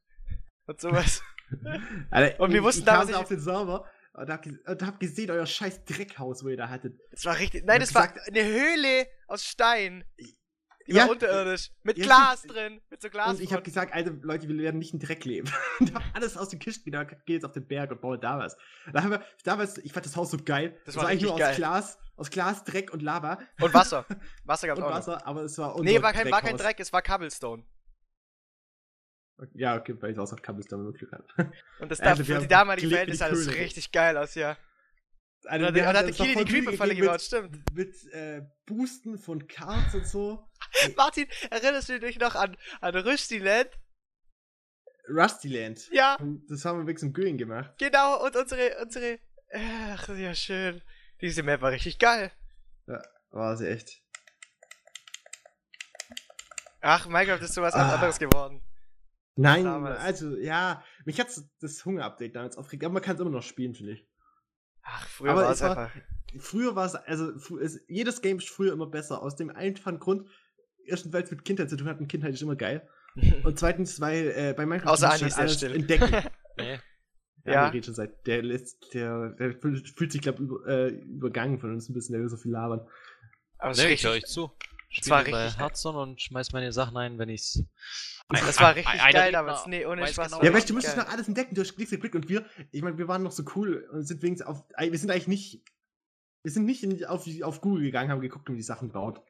Und 0.67 0.81
sowas. 0.81 1.21
Alter, 2.11 2.39
Und 2.39 2.51
wir 2.51 2.57
ich- 2.59 2.63
wussten 2.63 2.79
ich 2.81 2.85
damals 2.85 3.07
da 3.07 3.13
nicht- 3.13 3.21
auf 3.21 3.27
den 3.29 3.39
Server 3.39 3.85
und 4.13 4.29
hab, 4.29 4.45
und 4.45 4.81
hab 4.81 4.99
gesehen, 4.99 5.29
euer 5.31 5.45
scheiß 5.45 5.83
Dreckhaus, 5.85 6.43
wo 6.43 6.49
ihr 6.49 6.57
da 6.57 6.69
hattet. 6.69 6.99
Das 7.11 7.25
war 7.25 7.37
richtig. 7.37 7.65
Nein, 7.65 7.79
das 7.81 7.93
war 7.93 8.07
gesagt- 8.07 8.27
eine 8.29 8.43
Höhle 8.45 9.07
aus 9.27 9.45
Stein. 9.45 10.03
Die 10.87 10.93
Ja, 10.93 11.03
war 11.03 11.11
unterirdisch. 11.11 11.71
Mit 11.83 11.97
ja, 11.97 12.05
Glas 12.05 12.43
drin. 12.43 12.79
Mit 12.89 13.01
so 13.01 13.09
Glas. 13.09 13.29
Und 13.29 13.41
ich 13.41 13.51
habe 13.53 13.63
gesagt, 13.63 13.93
Alter, 13.93 14.11
Leute, 14.21 14.47
wir 14.47 14.57
werden 14.57 14.77
nicht 14.77 14.93
in 14.93 14.99
Dreck 14.99 15.25
leben. 15.25 15.51
und 15.79 15.93
hab 15.93 16.03
alles 16.13 16.37
aus 16.37 16.49
den 16.49 16.59
Kisten 16.59 16.85
wieder, 16.85 17.05
geh 17.05 17.33
jetzt 17.33 17.45
auf 17.45 17.53
den 17.53 17.67
Berg 17.67 17.91
und 17.91 18.01
baue 18.01 18.19
da 18.19 18.37
was. 18.37 18.55
Da 18.93 19.03
haben 19.03 19.11
wir, 19.11 19.23
damals, 19.43 19.77
ich 19.79 19.93
fand 19.93 20.05
das 20.05 20.15
Haus 20.15 20.31
so 20.31 20.37
geil. 20.37 20.77
Das 20.85 20.95
Es 20.95 21.01
war 21.01 21.07
eigentlich 21.09 21.23
nur 21.23 21.33
aus 21.33 21.39
geil. 21.39 21.55
Glas, 21.55 21.97
aus 22.15 22.29
Glas, 22.29 22.63
Dreck 22.63 22.93
und 22.93 23.01
Lava 23.01 23.39
Und 23.59 23.73
Wasser. 23.73 24.05
Wasser 24.43 24.67
gab's 24.67 24.79
und 24.79 24.85
auch 24.85 24.89
noch. 24.89 24.97
Wasser, 24.97 25.25
aber 25.25 25.41
es 25.43 25.57
war 25.57 25.81
Nee, 25.81 26.01
war 26.01 26.13
kein, 26.13 26.29
war 26.31 26.41
kein. 26.41 26.57
Dreck, 26.57 26.79
es 26.79 26.93
war 26.93 27.01
Cobblestone. 27.01 27.63
Ja, 29.53 29.75
okay, 29.75 29.95
weil 29.99 30.11
ich 30.11 30.19
aus 30.19 30.31
auf 30.31 30.41
Cobblestone 30.41 30.91
Glück 30.93 31.11
hatte. 31.11 31.51
Und 31.79 31.91
das 31.91 31.99
Also, 31.99 32.23
da, 32.23 32.35
für 32.35 32.41
die 32.41 32.47
damaligen 32.47 32.89
Verhältnisse 32.89 33.27
die 33.29 33.35
sah 33.35 33.45
das 33.47 33.55
richtig 33.55 33.91
geil 33.91 34.17
aus, 34.17 34.35
ja. 34.35 34.55
Also, 35.47 35.59
Und 35.59 35.61
dann 35.67 35.75
wir 35.75 35.85
hat 35.87 35.95
haben 35.95 36.05
der 36.05 36.07
uns 36.07 36.19
noch 36.19 36.25
Kili 36.25 36.45
die 36.45 36.51
Creeper-Falle 36.51 36.95
gebaut, 36.95 37.21
stimmt. 37.21 37.51
Mit, 37.73 38.03
mit 38.03 38.13
äh, 38.13 38.41
Boosten 38.65 39.17
von 39.17 39.47
Cards 39.47 39.93
und 39.95 40.07
so. 40.07 40.47
Martin, 40.97 41.27
erinnerst 41.51 41.89
du 41.89 41.99
dich 41.99 42.19
noch 42.19 42.35
an, 42.35 42.57
an 42.81 42.95
Rüstiland? 42.95 43.69
Rusty 45.07 45.49
Land. 45.49 45.87
Ja, 45.91 46.17
Das 46.49 46.65
haben 46.65 46.79
wir 46.79 46.87
wegen 46.87 46.97
zum 46.97 47.13
Göing 47.13 47.37
gemacht. 47.37 47.75
genau, 47.77 48.25
und 48.25 48.35
unsere, 48.35 48.75
unsere, 48.81 49.19
ach, 49.53 50.09
ja 50.09 50.33
schön. 50.33 50.81
Diese 51.21 51.43
Map 51.43 51.61
war 51.61 51.71
richtig 51.71 51.99
geil. 51.99 52.31
War 53.29 53.55
sie 53.55 53.67
echt. 53.67 54.01
Ach, 56.81 57.07
Minecraft 57.07 57.41
ist 57.43 57.53
sowas 57.53 57.73
Ah. 57.73 57.93
anderes 57.95 58.19
geworden. 58.19 58.61
Nein, 59.37 59.65
also, 59.67 60.37
ja, 60.37 60.83
mich 61.03 61.19
hat 61.19 61.27
das 61.59 61.83
Hunger-Update 61.85 62.35
damals 62.35 62.57
aufgeregt, 62.57 62.85
aber 62.85 62.93
man 62.93 63.03
kann 63.03 63.15
es 63.15 63.21
immer 63.21 63.29
noch 63.31 63.43
spielen, 63.43 63.75
finde 63.75 63.93
ich. 63.93 64.07
Ach, 64.85 65.07
früher 65.07 65.31
Aber 65.31 65.43
war 65.43 65.51
es 65.51 65.61
einfach. 65.61 65.91
Früher 66.39 66.75
war 66.75 66.85
es, 66.85 66.95
also, 66.95 67.31
es, 67.57 67.81
jedes 67.87 68.21
Game 68.21 68.37
ist 68.37 68.49
früher 68.49 68.73
immer 68.73 68.87
besser, 68.87 69.21
aus 69.21 69.35
dem 69.35 69.49
einfachen 69.49 69.99
Grund, 69.99 70.27
erstens, 70.85 71.13
weil 71.13 71.23
es 71.23 71.31
mit 71.31 71.45
Kindheit 71.45 71.69
zu 71.69 71.77
tun 71.77 71.87
hat 71.87 71.99
und 71.99 72.07
Kindheit 72.07 72.33
ist 72.33 72.41
immer 72.41 72.55
geil. 72.55 72.87
Und 73.43 73.57
zweitens, 73.57 74.01
weil 74.01 74.33
äh, 74.35 74.53
bei 74.55 74.65
Minecraft 74.65 74.91
Außer 74.91 75.09
Andi 75.09 75.27
ist 75.27 75.35
sehr 75.35 75.43
alles 75.43 75.53
still. 75.55 75.73
entdecken. 75.75 76.11
Nee. 76.57 76.79
Ja. 77.43 77.51
ja. 77.51 77.69
Der, 77.69 77.83
schon 77.83 77.93
seit, 77.93 78.25
der, 78.27 78.41
lässt, 78.41 78.93
der, 78.93 79.31
der 79.31 79.53
fühlt, 79.59 80.11
sich, 80.11 80.21
glaube 80.21 80.41
ich, 80.41 80.49
über, 80.49 80.67
äh, 80.67 80.87
übergangen 80.87 81.59
von 81.59 81.73
uns 81.73 81.89
ein 81.89 81.93
bisschen, 81.93 82.13
der 82.13 82.21
will 82.21 82.29
so 82.29 82.37
viel 82.37 82.51
labern. 82.51 82.87
Aber 83.57 83.71
es 83.71 83.77
Nee, 83.77 83.93
ich 83.93 84.05
höre 84.05 84.13
euch 84.13 84.25
zu. 84.25 84.51
Das 84.97 85.09
war 85.09 85.21
Spiele 85.21 85.37
bei 85.37 85.43
richtig- 85.45 85.59
Hearthstone 85.61 85.97
und 85.99 86.21
schmeiß 86.21 86.51
meine 86.51 86.71
Sachen 86.71 86.95
ein, 86.97 87.17
wenn 87.19 87.29
ich's. 87.29 87.63
das 88.29 88.59
war 88.59 88.75
richtig 88.75 88.99
Einer 89.01 89.13
geil 89.13 89.31
damals. 89.31 89.65
Nee, 89.67 89.85
ohne 89.85 90.07
Spaß. 90.07 90.31
genau, 90.31 90.43
Ja, 90.43 90.53
weißt 90.53 90.65
du, 90.69 90.73
du 90.73 90.73
musstest 90.75 90.97
noch 90.97 91.07
alles 91.09 91.27
entdecken, 91.27 91.55
du 91.55 91.61
hast 91.61 91.75
Klicks 91.75 91.91
geklickt 91.91 92.15
und 92.15 92.29
wir, 92.29 92.45
ich 92.71 92.81
meine, 92.81 92.97
wir 92.97 93.07
waren 93.07 93.23
noch 93.23 93.31
so 93.31 93.43
cool 93.55 93.87
und 93.91 94.05
sind 94.07 94.21
wenigstens 94.23 94.47
auf, 94.47 94.63
wir 94.77 94.97
sind 94.97 95.11
eigentlich 95.11 95.27
nicht, 95.27 95.63
wir 96.43 96.51
sind 96.51 96.65
nicht 96.65 96.83
in, 96.83 97.05
auf, 97.05 97.25
auf 97.43 97.61
Google 97.61 97.83
gegangen, 97.83 98.11
haben 98.11 98.21
geguckt, 98.21 98.49
wie 98.49 98.55
die 98.55 98.61
Sachen 98.63 98.91
baut. 98.91 99.21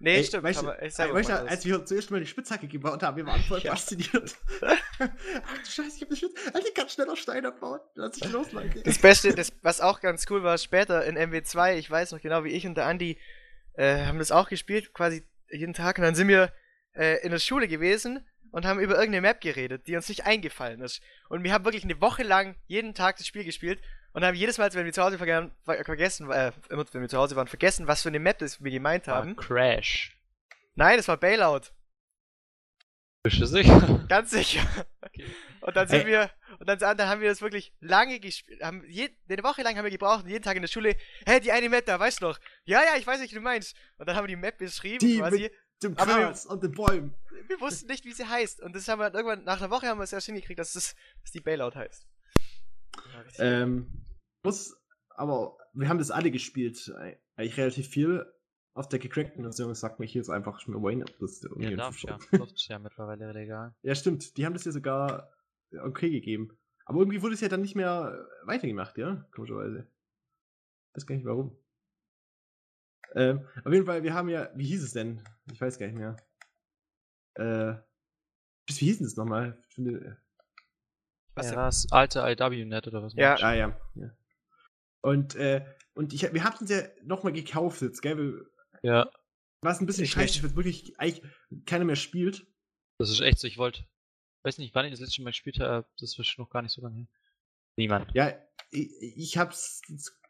Nee, 0.00 0.14
Ey, 0.18 0.24
stimmt. 0.24 0.44
Weißt 0.44 0.60
aber 0.60 0.80
ich 0.80 0.94
sag 0.94 1.12
weißt 1.12 1.28
du, 1.28 1.32
mal 1.32 1.48
als 1.48 1.64
wir 1.64 1.84
zuerst 1.84 2.12
mal 2.12 2.20
die 2.20 2.26
Spitzhacke 2.26 2.68
gebaut 2.68 3.02
haben, 3.02 3.16
wir 3.16 3.26
waren 3.26 3.42
voll 3.42 3.58
Ja. 3.64 3.72
fasziniert. 3.72 4.36
Ach 4.62 5.58
du 5.58 5.64
Scheiße, 5.70 5.96
ich 5.96 6.02
hab 6.02 6.08
eine 6.08 6.16
Spitzhacke. 6.16 6.54
Alter, 6.54 6.68
ich 6.68 6.74
kann 6.74 6.88
schneller 6.88 7.16
Steine 7.16 7.50
bauen. 7.50 7.80
Lass 7.94 8.12
dich 8.12 8.30
los, 8.30 8.52
Leute. 8.52 8.80
Das 8.82 8.98
Beste, 8.98 9.34
das, 9.34 9.52
was 9.62 9.80
auch 9.80 10.00
ganz 10.00 10.24
cool 10.30 10.44
war, 10.44 10.56
später 10.58 11.04
in 11.04 11.18
MW2, 11.18 11.76
ich 11.78 11.90
weiß 11.90 12.12
noch 12.12 12.20
genau, 12.20 12.44
wie 12.44 12.50
ich 12.50 12.64
und 12.64 12.76
der 12.76 12.86
Andi 12.86 13.18
äh, 13.78 14.04
haben 14.04 14.18
das 14.18 14.32
auch 14.32 14.48
gespielt, 14.48 14.92
quasi 14.92 15.24
jeden 15.50 15.72
Tag. 15.72 15.98
Und 15.98 16.04
dann 16.04 16.14
sind 16.14 16.28
wir 16.28 16.52
äh, 16.94 17.22
in 17.22 17.30
der 17.30 17.38
Schule 17.38 17.68
gewesen 17.68 18.26
und 18.50 18.66
haben 18.66 18.80
über 18.80 18.94
irgendeine 18.94 19.22
Map 19.22 19.40
geredet, 19.40 19.86
die 19.86 19.94
uns 19.94 20.08
nicht 20.08 20.26
eingefallen 20.26 20.80
ist. 20.80 21.00
Und 21.28 21.44
wir 21.44 21.52
haben 21.52 21.64
wirklich 21.64 21.84
eine 21.84 22.00
Woche 22.00 22.24
lang 22.24 22.56
jeden 22.66 22.94
Tag 22.94 23.16
das 23.16 23.26
Spiel 23.26 23.44
gespielt 23.44 23.80
und 24.12 24.24
haben 24.24 24.34
jedes 24.34 24.58
Mal, 24.58 24.72
wenn 24.74 24.84
wir 24.84 24.92
zu 24.92 25.02
Hause 25.02 25.16
ver 25.16 25.84
vergessen, 25.84 26.30
äh, 26.30 26.52
immer 26.70 26.84
wenn 26.92 27.02
wir 27.02 27.08
zu 27.08 27.18
Hause 27.18 27.36
waren, 27.36 27.46
vergessen, 27.46 27.86
was 27.86 28.02
für 28.02 28.08
eine 28.08 28.18
Map 28.18 28.38
das 28.38 28.62
wir 28.62 28.70
gemeint 28.70 29.06
War 29.06 29.16
haben. 29.16 29.36
Crash. 29.36 30.16
Nein, 30.74 30.96
das 30.96 31.08
war 31.08 31.16
Bailout. 31.16 31.70
Bist 33.28 33.40
du 33.42 33.46
sicher? 33.46 34.04
Ganz 34.08 34.30
sicher. 34.30 34.62
Okay. 35.02 35.24
Und 35.60 35.76
dann 35.76 35.86
sind 35.88 36.00
Ey. 36.00 36.06
wir, 36.06 36.30
und 36.58 36.68
dann, 36.68 36.78
dann 36.78 37.08
haben 37.08 37.20
wir 37.20 37.28
das 37.28 37.42
wirklich 37.42 37.74
lange 37.80 38.20
gespielt, 38.20 38.62
haben 38.62 38.84
je, 38.88 39.10
eine 39.28 39.42
Woche 39.42 39.62
lang 39.62 39.76
haben 39.76 39.84
wir 39.84 39.90
gebraucht, 39.90 40.24
und 40.24 40.30
jeden 40.30 40.42
Tag 40.42 40.56
in 40.56 40.62
der 40.62 40.68
Schule, 40.68 40.96
hä, 41.26 41.40
die 41.40 41.52
eine 41.52 41.68
Map 41.68 41.84
da, 41.86 41.98
weißt 42.00 42.22
du 42.22 42.26
noch? 42.26 42.38
Ja, 42.64 42.82
ja, 42.82 42.96
ich 42.98 43.06
weiß 43.06 43.20
nicht, 43.20 43.32
wie 43.32 43.36
du 43.36 43.40
meinst. 43.42 43.76
Und 43.98 44.08
dann 44.08 44.16
haben 44.16 44.24
wir 44.24 44.28
die 44.28 44.36
Map 44.36 44.56
beschrieben, 44.58 44.98
Die 45.00 45.18
quasi. 45.18 45.50
Dem 45.82 45.96
Aber 45.98 46.16
wir- 46.16 46.26
Gras 46.26 46.46
und 46.46 46.62
den 46.62 46.72
Bäumen. 46.72 47.14
Wir 47.46 47.60
wussten 47.60 47.86
nicht, 47.86 48.04
wie 48.04 48.12
sie 48.12 48.24
heißt. 48.26 48.60
Und 48.62 48.74
das 48.74 48.88
haben 48.88 48.98
wir 48.98 49.10
dann 49.10 49.14
irgendwann, 49.24 49.44
nach 49.44 49.60
einer 49.60 49.70
Woche 49.70 49.86
haben 49.86 49.98
wir 49.98 50.04
es 50.04 50.12
erst 50.12 50.26
hingekriegt, 50.26 50.58
dass, 50.58 50.74
es, 50.74 50.96
dass 51.22 51.30
die 51.30 51.40
Bailout 51.40 51.74
heißt. 51.76 52.06
Ja. 53.38 53.44
Ähm, 53.62 54.04
muss, 54.42 54.76
aber 55.10 55.56
wir 55.74 55.88
haben 55.88 55.98
das 55.98 56.10
alle 56.10 56.30
gespielt, 56.30 56.92
äh, 57.00 57.16
eigentlich 57.36 57.56
relativ 57.56 57.88
viel. 57.88 58.26
Auf 58.78 58.88
der 58.88 59.00
gecrackten 59.00 59.42
Version 59.42 59.74
sagt 59.74 59.98
mir 59.98 60.06
hier 60.06 60.20
jetzt 60.20 60.30
einfach 60.30 60.60
schon 60.60 60.80
Wayne, 60.80 61.04
ob 61.04 61.18
das 61.18 61.42
irgendwie 61.42 61.64
Ja, 61.64 61.70
ein 61.70 61.76
darfst 61.78 62.04
ja. 62.04 62.16
Darfst 62.30 62.68
ja 62.68 62.78
mittlerweile 62.78 63.32
legal. 63.32 63.74
Ja, 63.82 63.96
stimmt. 63.96 64.36
Die 64.36 64.46
haben 64.46 64.52
das 64.52 64.64
ja 64.66 64.70
sogar 64.70 65.32
äh, 65.72 65.78
okay 65.78 66.10
gegeben. 66.10 66.56
Aber 66.84 67.00
irgendwie 67.00 67.20
wurde 67.20 67.34
es 67.34 67.40
ja 67.40 67.48
dann 67.48 67.62
nicht 67.62 67.74
mehr 67.74 68.24
äh, 68.44 68.46
weitergemacht, 68.46 68.96
ja? 68.96 69.26
Komischerweise. 69.32 69.88
Weiß 70.94 71.08
gar 71.08 71.16
nicht 71.16 71.24
warum. 71.24 71.58
Ähm, 73.16 73.48
auf 73.64 73.72
jeden 73.72 73.84
Fall, 73.84 74.04
wir 74.04 74.14
haben 74.14 74.28
ja, 74.28 74.48
wie 74.54 74.66
hieß 74.66 74.84
es 74.84 74.92
denn? 74.92 75.24
Ich 75.50 75.60
weiß 75.60 75.80
gar 75.80 75.86
nicht 75.86 75.98
mehr. 75.98 76.16
Äh, 77.34 77.74
wie 78.68 78.74
hieß 78.74 78.98
denn 78.98 79.08
das 79.08 79.16
nochmal? 79.16 79.60
Ich 79.70 79.74
finde, 79.74 80.18
Was 81.34 81.46
ja, 81.46 81.50
denn? 81.50 81.60
das 81.62 81.90
alte 81.90 82.20
IW-Net 82.20 82.86
oder 82.86 83.02
was? 83.02 83.12
Ja. 83.14 83.34
Ah 83.40 83.54
ja. 83.54 83.76
ja. 83.96 84.10
Und, 85.00 85.34
äh, 85.34 85.64
und 85.94 86.12
ich, 86.12 86.32
wir 86.32 86.44
haben 86.44 86.62
es 86.62 86.70
ja 86.70 86.82
nochmal 87.02 87.32
gekauft 87.32 87.82
jetzt, 87.82 88.02
gell? 88.02 88.48
Ja, 88.82 89.10
Was 89.62 89.80
ein 89.80 89.86
bisschen 89.86 90.04
Ich 90.04 90.10
scheiße, 90.12 90.34
nicht. 90.34 90.42
weil 90.44 90.56
wirklich 90.56 90.98
eigentlich 91.00 91.22
keiner 91.66 91.84
mehr 91.84 91.96
spielt. 91.96 92.46
das 92.98 93.10
ist 93.10 93.20
echt 93.20 93.38
so. 93.38 93.46
Ich 93.48 93.58
wollte. 93.58 93.84
Weiß 94.44 94.58
nicht, 94.58 94.74
wann 94.74 94.84
ich 94.86 94.92
das 94.92 95.00
letzte 95.00 95.22
Mal 95.22 95.30
gespielt 95.30 95.58
habe. 95.60 95.86
Das 95.98 96.16
ist 96.18 96.38
noch 96.38 96.48
gar 96.50 96.62
nicht 96.62 96.72
so 96.72 96.80
lange 96.80 96.96
her. 96.96 97.08
Niemand. 97.76 98.10
Ja, 98.14 98.32
ich, 98.70 98.90
ich 99.00 99.38
hab's 99.38 99.82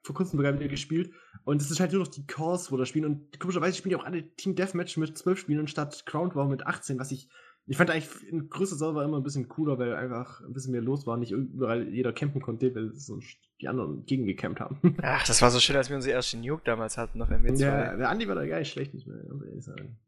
vor 0.03 0.15
kurzem 0.15 0.39
sogar 0.39 0.55
wieder 0.55 0.69
gespielt 0.69 1.13
und 1.45 1.61
es 1.61 1.71
ist 1.71 1.81
halt 1.81 1.93
nur 1.93 2.01
noch 2.05 2.09
die 2.09 2.27
Cores, 2.27 2.71
wo 2.73 2.77
da 2.77 2.87
spielen 2.87 3.05
und 3.05 3.39
komischerweise 3.41 3.77
spielen 3.77 3.91
die 3.91 3.97
auch 3.97 4.05
alle 4.05 4.35
Team 4.37 4.55
Deathmatch 4.55 4.97
mit 4.97 5.19
12 5.19 5.39
Spielen 5.41 5.69
statt 5.69 6.05
Crown 6.07 6.35
War 6.35 6.47
mit 6.49 6.67
18, 6.67 6.99
was 6.99 7.11
ich 7.11 7.29
ich 7.69 7.77
fand 7.77 7.91
eigentlich 7.91 8.11
ein 8.33 8.49
größer 8.49 8.77
Server 8.77 9.05
immer 9.05 9.19
ein 9.19 9.23
bisschen 9.23 9.47
cooler, 9.47 9.79
weil 9.79 9.95
einfach 9.95 10.41
ein 10.41 10.55
bisschen 10.55 10.73
mehr 10.73 10.81
los 10.81 11.07
war, 11.07 11.19
nicht 11.19 11.33
überall 11.33 11.87
jeder 11.89 12.15
campen 12.15 12.41
konnte, 12.41 12.75
weil 12.75 12.95
sonst 12.95 13.37
die 13.61 13.69
anderen 13.69 14.07
gegengecampt 14.07 14.61
haben. 14.61 14.97
Ach, 15.03 15.27
das 15.27 15.43
war 15.43 15.51
so 15.51 15.61
schön, 15.61 15.77
als 15.77 15.91
wir 15.91 15.97
unsere 15.97 16.15
erste 16.15 16.39
Nuke 16.39 16.63
damals 16.65 16.97
hatten, 16.97 17.19
noch 17.19 17.31
MW2. 17.31 17.61
ja, 17.61 17.97
der 17.97 18.09
Andi 18.09 18.27
war 18.27 18.37
da 18.37 18.47
gar 18.47 18.59
nicht 18.59 18.73
schlecht, 18.73 18.95
muss 18.95 19.07
man 19.07 19.19
ehrlich 19.45 19.65
sagen. 19.65 19.99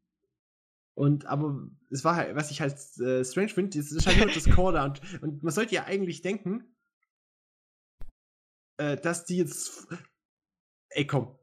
Und 0.94 1.26
aber 1.26 1.68
es 1.90 2.02
war 2.02 2.16
halt, 2.16 2.34
was 2.34 2.50
ich 2.50 2.62
halt 2.62 2.74
äh, 2.98 3.24
strange 3.24 3.50
finde, 3.50 3.78
es 3.78 3.92
ist 3.92 4.06
halt 4.06 4.18
nur 4.18 4.26
das 4.26 4.44
Core 4.54 4.72
da 4.72 4.84
und, 4.86 5.22
und 5.22 5.42
man 5.42 5.52
sollte 5.52 5.74
ja 5.74 5.84
eigentlich 5.84 6.22
denken, 6.22 6.64
äh, 8.78 8.96
dass 8.96 9.26
die 9.26 9.36
jetzt. 9.36 9.86
Ey, 10.88 11.06
komm. 11.06 11.38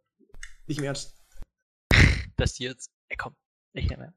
Nicht 0.66 0.80
im 0.80 0.86
Ernst. 0.86 1.24
Dass 2.36 2.54
die 2.54 2.64
jetzt. 2.64 2.92
Ey, 3.10 3.18
komm. 3.18 3.36
Ich 3.74 3.88
mehr. 3.88 4.14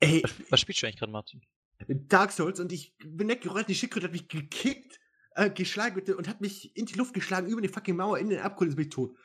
Ey, 0.00 0.22
Was, 0.22 0.34
was 0.50 0.60
spielst 0.60 0.82
du 0.82 0.86
eigentlich 0.86 0.98
gerade, 0.98 1.12
Martin? 1.12 1.42
Dark 1.86 2.32
Souls 2.32 2.60
und 2.60 2.72
ich 2.72 2.96
bin 2.98 3.28
weggerollt, 3.28 3.68
die 3.68 3.74
Schildkröte 3.74 4.06
hat 4.06 4.12
mich 4.12 4.28
gekickt, 4.28 4.98
äh, 5.36 5.50
geschlagen 5.50 6.00
und 6.14 6.28
hat 6.28 6.40
mich 6.40 6.76
in 6.76 6.86
die 6.86 6.94
Luft 6.94 7.14
geschlagen, 7.14 7.48
über 7.48 7.60
die 7.60 7.68
fucking 7.68 7.96
Mauer, 7.96 8.18
in 8.18 8.30
den 8.30 8.40
Abgrund, 8.40 8.70
jetzt 8.70 8.76
bin 8.76 8.86
ich 8.86 8.92
tot. 8.92 9.16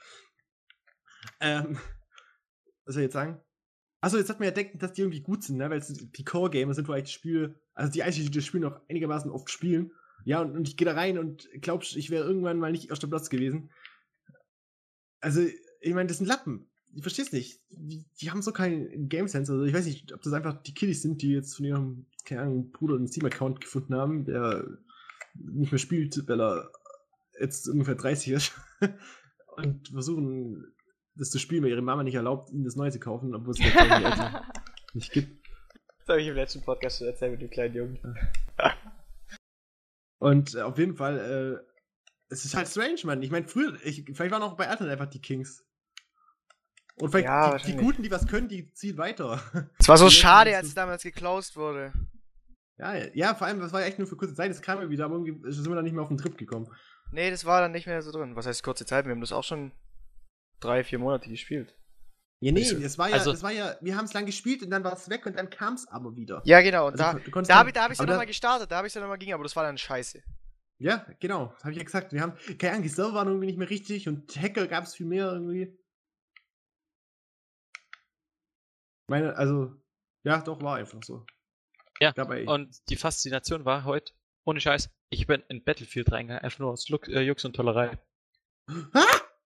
Ähm, 1.39 1.79
was 2.85 2.93
soll 2.93 3.03
ich 3.03 3.07
jetzt 3.07 3.13
sagen? 3.13 3.41
Achso, 4.01 4.17
jetzt 4.17 4.29
hat 4.29 4.39
man 4.39 4.47
ja 4.47 4.53
denken, 4.53 4.79
dass 4.79 4.93
die 4.93 5.01
irgendwie 5.01 5.21
gut 5.21 5.43
sind, 5.43 5.57
ne? 5.57 5.69
weil 5.69 5.79
es 5.79 5.87
die 5.87 6.25
Core-Gamer 6.25 6.73
sind, 6.73 6.87
wo 6.87 6.93
ich 6.93 7.03
das 7.03 7.11
Spiel, 7.11 7.59
also 7.73 7.91
die 7.91 8.03
einzigen, 8.03 8.29
die 8.29 8.37
das 8.37 8.45
Spiel 8.45 8.59
noch 8.59 8.81
einigermaßen 8.89 9.31
oft 9.31 9.49
spielen. 9.49 9.93
Ja, 10.25 10.41
und, 10.41 10.55
und 10.55 10.67
ich 10.67 10.77
gehe 10.77 10.85
da 10.85 10.93
rein 10.93 11.17
und 11.17 11.47
glaubst, 11.61 11.95
ich 11.95 12.09
wäre 12.09 12.25
irgendwann 12.25 12.59
mal 12.59 12.71
nicht 12.71 12.91
auf 12.91 12.99
dem 12.99 13.09
Platz 13.09 13.29
gewesen. 13.29 13.71
Also, 15.21 15.47
ich 15.79 15.93
meine, 15.93 16.07
das 16.07 16.17
sind 16.17 16.27
Lappen. 16.27 16.69
Ich 16.95 17.01
verstehe 17.01 17.25
es 17.25 17.31
nicht. 17.31 17.59
Die, 17.71 18.05
die, 18.21 18.31
haben 18.31 18.41
so 18.41 18.51
keinen 18.51 19.09
Game 19.09 19.27
Sense. 19.27 19.51
Also, 19.51 19.65
ich 19.65 19.73
weiß 19.73 19.85
nicht, 19.85 20.13
ob 20.13 20.21
das 20.21 20.33
einfach 20.33 20.61
die 20.61 20.73
Kiddies 20.73 21.01
sind, 21.01 21.21
die 21.21 21.31
jetzt 21.31 21.55
von 21.55 21.65
ihrem, 21.65 22.05
keine 22.25 22.41
Ahnung, 22.41 22.71
Bruder 22.71 22.95
einen 22.95 23.07
Steam-Account 23.07 23.61
gefunden 23.61 23.95
haben, 23.95 24.25
der 24.25 24.65
nicht 25.33 25.71
mehr 25.71 25.79
spielt, 25.79 26.27
weil 26.27 26.39
er 26.39 26.71
jetzt 27.39 27.67
ungefähr 27.67 27.95
30 27.95 28.33
ist. 28.33 28.51
und 29.55 29.89
versuchen, 29.89 30.73
das 31.15 31.29
zu 31.29 31.39
spielen, 31.39 31.63
weil 31.63 31.71
ihre 31.71 31.81
Mama 31.81 32.03
nicht 32.03 32.15
erlaubt, 32.15 32.51
ihnen 32.51 32.63
das 32.63 32.75
Neue 32.75 32.91
zu 32.91 32.99
kaufen, 32.99 33.33
obwohl 33.35 33.53
es 33.53 33.59
das 33.59 34.41
nicht 34.93 35.11
gibt. 35.11 35.43
Das 35.99 36.09
habe 36.09 36.21
ich 36.21 36.27
im 36.27 36.35
letzten 36.35 36.61
Podcast 36.61 36.99
schon 36.99 37.07
erzählt 37.07 37.31
mit 37.31 37.41
dem 37.41 37.49
kleinen 37.49 37.75
Jungen. 37.75 38.17
Und 40.19 40.55
äh, 40.55 40.61
auf 40.61 40.77
jeden 40.77 40.95
Fall, 40.95 41.19
äh, 41.19 41.73
es 42.29 42.45
ist 42.45 42.55
halt 42.55 42.67
strange, 42.67 42.99
Mann. 43.03 43.21
Ich 43.21 43.31
meine, 43.31 43.47
früher, 43.47 43.77
ich, 43.83 44.05
vielleicht 44.05 44.31
waren 44.31 44.41
auch 44.41 44.55
bei 44.55 44.65
Eltern 44.65 44.89
einfach 44.89 45.09
die 45.09 45.21
Kings. 45.21 45.65
Und 47.01 47.09
vielleicht 47.09 47.25
Ja, 47.25 47.57
die, 47.57 47.71
die 47.71 47.77
Guten, 47.77 48.03
die 48.03 48.11
was 48.11 48.27
können, 48.27 48.47
die 48.47 48.71
ziehen 48.73 48.97
weiter. 48.97 49.41
Es 49.79 49.87
war 49.87 49.97
so 49.97 50.09
schade, 50.09 50.55
als 50.55 50.67
es 50.67 50.75
damals 50.75 51.03
geclosed 51.03 51.55
wurde. 51.55 51.91
Ja, 52.77 52.95
ja, 53.13 53.35
vor 53.35 53.47
allem, 53.47 53.59
das 53.59 53.71
war 53.73 53.81
ja 53.81 53.87
echt 53.87 53.99
nur 53.99 54.07
für 54.07 54.15
kurze 54.15 54.35
Zeit, 54.35 54.49
das 54.51 54.61
kam 54.61 54.81
ja 54.81 54.89
wieder, 54.89 55.05
aber 55.05 55.15
irgendwie 55.15 55.51
sind 55.51 55.67
wir 55.67 55.75
dann 55.75 55.83
nicht 55.85 55.93
mehr 55.93 56.01
auf 56.03 56.07
den 56.09 56.17
Trip 56.17 56.37
gekommen. 56.37 56.67
Nee, 57.11 57.29
das 57.31 57.45
war 57.45 57.61
dann 57.61 57.71
nicht 57.71 57.85
mehr 57.87 58.01
so 58.01 58.11
drin. 58.11 58.35
Was 58.35 58.45
heißt 58.47 58.63
kurze 58.63 58.85
Zeit? 58.85 59.05
Wir 59.05 59.11
haben 59.11 59.21
das 59.21 59.31
auch 59.31 59.43
schon 59.43 59.71
drei, 60.59 60.83
vier 60.83 60.99
Monate 60.99 61.29
gespielt. 61.29 61.75
Ja, 62.39 62.51
nee, 62.51 62.61
Also- 62.61 62.79
das 62.79 62.97
war 62.97 63.09
ja, 63.09 63.15
also- 63.15 63.31
das 63.31 63.43
war 63.43 63.51
ja, 63.51 63.75
wir 63.81 63.95
haben 63.95 64.05
es 64.05 64.13
lang 64.13 64.25
gespielt 64.25 64.63
und 64.63 64.69
dann 64.71 64.83
war 64.83 64.93
es 64.93 65.09
weg 65.09 65.25
und 65.25 65.37
dann 65.37 65.49
kam 65.49 65.75
es 65.75 65.87
aber 65.87 66.15
wieder. 66.15 66.41
Ja, 66.45 66.61
genau. 66.61 66.87
Und 66.87 66.93
Also, 66.99 67.03
da, 67.03 67.13
da 67.13 67.41
dann- 67.41 67.57
habe 67.57 67.69
ich, 67.69 67.73
da 67.73 67.83
hab 67.83 67.91
ich 67.91 67.99
aber 67.99 68.05
dann 68.05 68.07
da- 68.07 68.13
nochmal 68.13 68.25
gestartet, 68.27 68.71
da 68.71 68.77
habe 68.77 68.87
ich 68.87 68.93
dann 68.93 69.01
nochmal 69.03 69.17
ging, 69.19 69.33
aber 69.33 69.43
das 69.43 69.55
war 69.55 69.63
dann 69.63 69.77
scheiße. 69.77 70.21
Ja, 70.79 71.05
genau, 71.19 71.47
das 71.53 71.63
habe 71.63 71.71
ich 71.71 71.77
ja 71.77 71.83
gesagt. 71.83 72.11
Wir 72.11 72.21
haben, 72.21 72.33
keine 72.57 72.71
Ahnung, 72.73 72.83
die 72.83 72.89
Server 72.89 73.13
waren 73.13 73.27
irgendwie 73.27 73.45
nicht 73.47 73.57
mehr 73.59 73.69
richtig 73.69 74.07
und 74.09 74.35
Hacker 74.35 74.67
gab 74.67 74.83
es 74.83 74.95
viel 74.95 75.05
mehr 75.05 75.31
irgendwie. 75.31 75.77
Meine, 79.07 79.35
also, 79.35 79.73
ja, 80.23 80.41
doch, 80.41 80.61
war 80.61 80.77
einfach 80.77 81.01
so. 81.03 81.25
Ja, 81.99 82.11
Gab 82.11 82.31
ey- 82.31 82.47
Und 82.47 82.77
die 82.89 82.95
Faszination 82.95 83.65
war 83.65 83.83
heute, 83.83 84.13
ohne 84.45 84.59
Scheiß, 84.59 84.89
ich 85.09 85.27
bin 85.27 85.41
in 85.49 85.63
Battlefield 85.63 86.11
reingegangen, 86.11 86.43
einfach 86.43 86.59
nur 86.59 86.71
aus 86.71 86.89
Lux, 86.89 87.07
äh, 87.09 87.21
Jux 87.21 87.45
und 87.45 87.55
Tollerei. 87.55 87.97
Ah! 88.93 89.05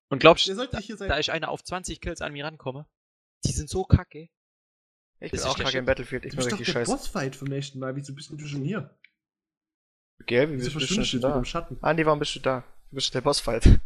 Und 0.10 0.20
glaubst 0.20 0.48
du, 0.48 0.54
da, 0.56 0.66
da 1.08 1.20
ich 1.20 1.32
einer 1.32 1.50
auf 1.50 1.64
20 1.64 2.00
Kills 2.00 2.22
an 2.22 2.32
mir 2.34 2.46
rankomme, 2.46 2.88
die 3.46 3.52
sind 3.52 3.70
so 3.70 3.84
kacke. 3.84 4.30
Ich 5.20 5.32
Das 5.32 5.32
bin 5.32 5.40
ist 5.40 5.46
auch 5.48 5.58
kacke 5.60 5.78
im 5.80 5.86
Battlefield, 5.86 6.26
ich 6.26 6.32
bin 6.36 6.46
richtig 6.46 6.66
der 6.66 6.72
scheiße. 6.74 6.92
Bossfight 6.92 7.36
vom 7.36 7.48
nächsten 7.50 7.80
Mal. 7.80 7.96
Wieso 7.96 8.14
bist 8.14 8.30
du 8.32 8.38
schon 8.46 8.62
hier? 8.62 8.96
Gell, 10.26 10.50
wie 10.50 10.58
Wieso 10.58 10.72
bist 10.78 10.90
du 10.92 11.04
schon 11.04 11.20
wieder 11.20 11.30
da? 11.32 11.38
im 11.38 11.46
Schatten? 11.46 11.78
Andi, 11.82 12.06
warum 12.06 12.20
bist 12.20 12.36
du 12.36 12.40
da? 12.40 12.62
Du 12.90 12.96
bist 12.96 13.14
der 13.14 13.22
Bossfight. 13.22 13.80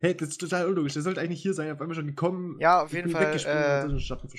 Hey, 0.00 0.16
das 0.16 0.28
ist 0.28 0.38
total 0.38 0.66
unlogisch. 0.66 0.92
Der 0.92 1.02
sollte 1.02 1.20
eigentlich 1.20 1.42
hier 1.42 1.54
sein. 1.54 1.72
Auf 1.72 1.80
einmal 1.80 1.96
schon 1.96 2.06
gekommen. 2.06 2.56
Ja, 2.60 2.82
auf 2.82 2.90
Ich 2.90 2.96
jeden 2.96 3.10
Fall. 3.10 3.34
Äh, 3.34 3.86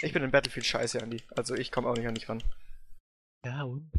ich 0.06 0.14
bin 0.14 0.24
in 0.24 0.32
Battlefield 0.32 0.66
scheiße, 0.66 1.02
Andi. 1.02 1.22
Also 1.36 1.56
ich 1.56 1.72
komme 1.72 1.90
auch 1.90 1.96
nicht 1.96 2.08
an 2.08 2.16
dich 2.16 2.30
ran. 2.30 2.42
Ja, 3.46 3.64
und? 3.64 3.92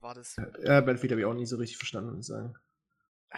War 0.00 0.14
das. 0.14 0.36
Ja, 0.36 0.80
Battlefield 0.80 1.12
habe 1.12 1.20
ich 1.20 1.26
auch 1.26 1.34
nie 1.34 1.44
so 1.44 1.56
richtig 1.56 1.76
verstanden, 1.76 2.10
muss 2.14 2.20
ich 2.20 2.34
sagen. 2.34 2.54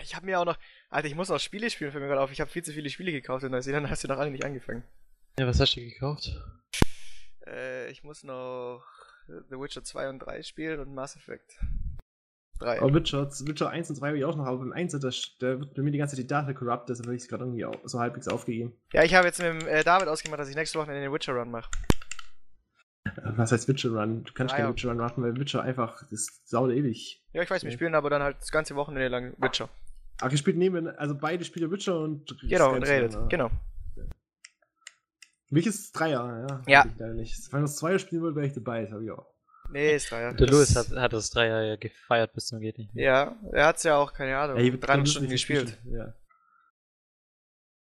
Ich 0.00 0.14
habe 0.14 0.24
mir 0.26 0.38
auch 0.38 0.44
noch. 0.44 0.58
Alter, 0.88 1.08
ich 1.08 1.16
muss 1.16 1.30
auch 1.32 1.40
Spiele 1.40 1.68
spielen, 1.68 1.90
fällt 1.90 2.02
mir 2.02 2.08
gerade 2.08 2.20
auf. 2.20 2.30
Ich 2.30 2.40
habe 2.40 2.50
viel 2.50 2.62
zu 2.62 2.72
viele 2.72 2.88
Spiele 2.88 3.10
gekauft 3.10 3.44
in 3.44 3.50
Neuseeland, 3.50 3.88
hast 3.90 4.04
du 4.04 4.08
noch 4.08 4.18
alle 4.18 4.30
nicht 4.30 4.44
angefangen. 4.44 4.84
Ja, 5.38 5.46
was 5.48 5.58
hast 5.58 5.74
du 5.74 5.80
gekauft? 5.80 6.40
Äh, 7.46 7.90
ich 7.90 8.04
muss 8.04 8.22
noch 8.22 8.84
The 9.26 9.58
Witcher 9.58 9.82
2 9.82 10.10
und 10.10 10.18
3 10.20 10.42
spielen 10.44 10.78
und 10.78 10.94
Mass 10.94 11.16
Effect 11.16 11.58
3. 12.62 12.80
Aber 12.80 12.94
Witcher, 12.94 13.28
Witcher 13.46 13.68
1 13.70 13.90
und 13.90 13.96
2 13.96 14.06
habe 14.08 14.18
ich 14.18 14.24
auch 14.24 14.36
noch, 14.36 14.46
aber 14.46 14.58
beim 14.58 14.72
1 14.72 14.92
da, 14.92 14.98
da 14.98 15.60
wird 15.60 15.74
bei 15.74 15.82
mir 15.82 15.90
die 15.90 15.98
ganze 15.98 16.16
Zeit 16.16 16.22
die 16.24 16.26
Data 16.28 16.52
corrupt, 16.52 16.88
deshalb 16.88 17.06
habe 17.06 17.16
ich 17.16 17.22
es 17.22 17.28
gerade 17.28 17.44
irgendwie 17.44 17.66
so 17.84 17.98
halbwegs 18.00 18.28
aufgegeben. 18.28 18.72
Ja, 18.92 19.02
ich 19.02 19.14
habe 19.14 19.26
jetzt 19.26 19.40
mit 19.42 19.48
dem, 19.62 19.68
äh, 19.68 19.82
David 19.84 20.08
ausgemacht, 20.08 20.40
dass 20.40 20.48
ich 20.48 20.56
nächste 20.56 20.78
Woche 20.78 20.92
den 20.92 21.12
Witcher 21.12 21.34
Run 21.34 21.50
mache. 21.50 21.70
Was 23.36 23.52
heißt 23.52 23.68
Witcher 23.68 23.90
Run? 23.90 24.24
Du 24.24 24.32
kannst 24.32 24.54
Ah, 24.54 24.58
keinen 24.58 24.66
ja. 24.66 24.72
Witcher 24.72 24.88
Run 24.90 24.98
machen, 24.98 25.22
weil 25.22 25.36
Witcher 25.36 25.62
einfach, 25.62 26.02
das 26.10 26.40
sauert 26.44 26.72
ewig. 26.72 27.22
Ja, 27.32 27.42
ich 27.42 27.50
weiß, 27.50 27.62
wir 27.62 27.68
Okay. 27.68 27.74
spielen 27.76 27.94
aber 27.94 28.10
dann 28.10 28.22
halt 28.22 28.36
das 28.40 28.50
ganze 28.50 28.74
Wochenende 28.76 29.08
lang 29.08 29.34
Witcher. 29.38 29.68
Ach, 30.20 30.30
ihr 30.30 30.38
spielt 30.38 30.56
neben, 30.56 30.86
also 30.88 31.16
beide 31.18 31.44
spielen 31.44 31.70
Witcher 31.70 31.98
und. 31.98 32.38
Genau, 32.42 32.72
und 32.74 32.84
redet. 32.84 33.10
zusammen, 33.12 33.28
Genau. 33.28 33.50
Welches 35.50 35.92
Dreier, 35.92 36.46
ja. 36.48 36.62
Ja. 36.66 36.84
Ich 36.86 36.98
leider 36.98 37.12
nicht. 37.14 37.52
Wenn 37.52 37.62
das 37.62 37.76
Zweier 37.76 37.98
spielen 37.98 38.22
würde, 38.22 38.36
wäre 38.36 38.46
ich 38.46 38.54
dabei, 38.54 38.82
das 38.84 38.92
habe 38.92 39.04
ich 39.04 39.10
auch. 39.10 39.26
Nee, 39.72 39.96
ist 39.96 40.10
Dreier. 40.10 40.34
Der 40.34 40.46
Das- 40.46 40.50
Louis 40.56 40.76
hat, 40.76 40.90
hat 40.90 41.12
das 41.12 41.30
drei 41.30 41.48
Jahre 41.48 41.78
gefeiert 41.78 42.32
bis 42.34 42.46
zum 42.46 42.60
geht 42.60 42.78
nicht. 42.78 42.94
mehr. 42.94 43.04
Ja, 43.04 43.40
er 43.52 43.66
hat's 43.66 43.82
ja 43.82 43.96
auch, 43.96 44.12
keine 44.12 44.36
Ahnung, 44.36 44.56
Ey, 44.58 44.72
Witcher 44.72 44.86
300 44.86 45.06
ist 45.06 45.10
Stunden 45.12 45.28
nicht 45.30 45.46
gespielt. 45.46 45.66
gespielt, 45.66 45.94
Ja. 45.94 46.14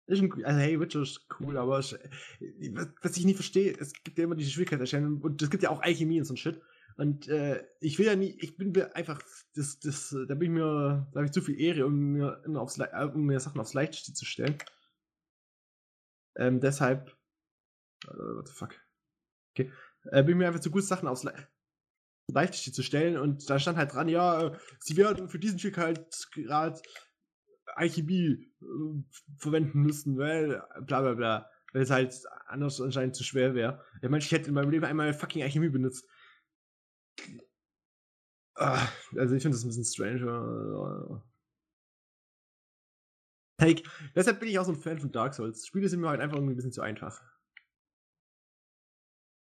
Ist 0.07 0.21
ein, 0.21 0.45
also 0.45 0.59
hey, 0.61 0.81
Witcher 0.81 1.03
ist 1.03 1.27
cool, 1.41 1.57
aber 1.57 1.79
es, 1.79 1.93
was, 1.93 2.89
was 3.03 3.17
ich 3.17 3.25
nie 3.25 3.35
verstehe, 3.35 3.77
es 3.79 3.93
gibt 4.03 4.19
ja 4.19 4.25
immer 4.25 4.35
diese 4.35 4.51
Schwierigkeitserscheinungen 4.51 5.23
und 5.23 5.41
es 5.41 5.49
gibt 5.51 5.63
ja 5.63 5.71
auch 5.71 5.81
Alchemie 5.81 6.19
und 6.19 6.25
so 6.27 6.35
ein 6.35 6.39
Shit. 6.39 6.61
Und 6.97 7.27
äh, 7.29 7.65
ich 7.81 7.99
will 7.99 8.05
ja 8.07 8.17
nie, 8.17 8.37
ich 8.41 8.57
bin 8.59 8.73
mir 8.73 8.95
einfach, 8.97 9.23
das, 9.55 9.79
das, 9.79 10.11
da 10.29 10.35
bin 10.35 10.43
ich 10.53 10.59
mir, 10.61 11.09
da 11.13 11.19
habe 11.21 11.25
ich 11.27 11.33
zu 11.33 11.41
viel 11.41 11.59
Ehre, 11.59 11.87
um 11.87 11.95
mir, 12.13 12.43
immer 12.45 12.61
aufs, 12.61 12.79
äh, 12.79 12.89
um 13.15 13.25
mir 13.25 13.41
Sachen 13.41 13.61
aufs 13.61 13.73
Leichteste 13.75 14.13
zu 14.13 14.27
stellen. 14.27 14.59
Ähm, 16.37 16.61
deshalb, 16.61 17.17
äh, 18.05 18.09
what 18.09 18.49
the 18.49 18.53
fuck. 18.55 18.75
Okay. 19.55 19.73
Äh, 20.11 20.23
bin 20.25 20.37
mir 20.37 20.49
einfach 20.49 20.61
zu 20.61 20.71
gut, 20.71 20.85
Sachen 20.85 21.09
aufs 21.09 21.23
Le 21.25 21.33
Leichteste 22.29 22.73
zu 22.73 22.83
stellen 22.83 23.17
und 23.17 23.49
da 23.51 23.59
stand 23.59 23.79
halt 23.79 23.93
dran, 23.93 24.09
ja, 24.09 24.47
äh, 24.47 24.59
sie 24.81 24.97
werden 24.97 25.29
für 25.29 25.39
diesen 25.39 25.59
Schwierigkeitsgrad 25.59 26.83
Alchemie 27.75 28.53
äh, 28.61 29.03
verwenden 29.39 29.83
müssen, 29.83 30.19
weil 30.19 30.63
bla 30.83 31.01
bla 31.03 31.15
bla. 31.15 31.51
Weil 31.73 31.83
es 31.83 31.91
halt 31.91 32.15
anders 32.47 32.81
anscheinend 32.81 33.17
zu 33.17 33.25
schwer 33.25 33.55
wäre. 33.55 33.83
Ja, 34.03 34.09
Mensch, 34.11 34.27
ich 34.27 34.33
hätte 34.33 34.49
in 34.49 34.55
meinem 34.55 34.71
Leben 34.71 34.85
einmal 34.85 35.15
fucking 35.15 35.43
Alchemie 35.43 35.71
benutzt. 35.71 36.07
Ah, 38.55 38.87
also 39.17 39.35
ich 39.35 39.43
finde 39.43 39.57
das 39.57 39.65
ein 39.65 39.69
bisschen 39.69 39.85
strange. 39.85 41.23
Hey, 43.59 43.83
deshalb 44.15 44.41
bin 44.41 44.49
ich 44.49 44.59
auch 44.59 44.65
so 44.65 44.73
ein 44.73 44.81
Fan 44.81 44.99
von 44.99 45.13
Dark 45.13 45.35
Souls. 45.35 45.67
Spiele 45.67 45.89
sind 45.89 46.01
mir 46.01 46.09
halt 46.09 46.21
einfach 46.21 46.37
irgendwie 46.37 46.55
ein 46.55 46.57
bisschen 46.57 46.73
zu 46.73 46.83
einfach. 46.83 47.23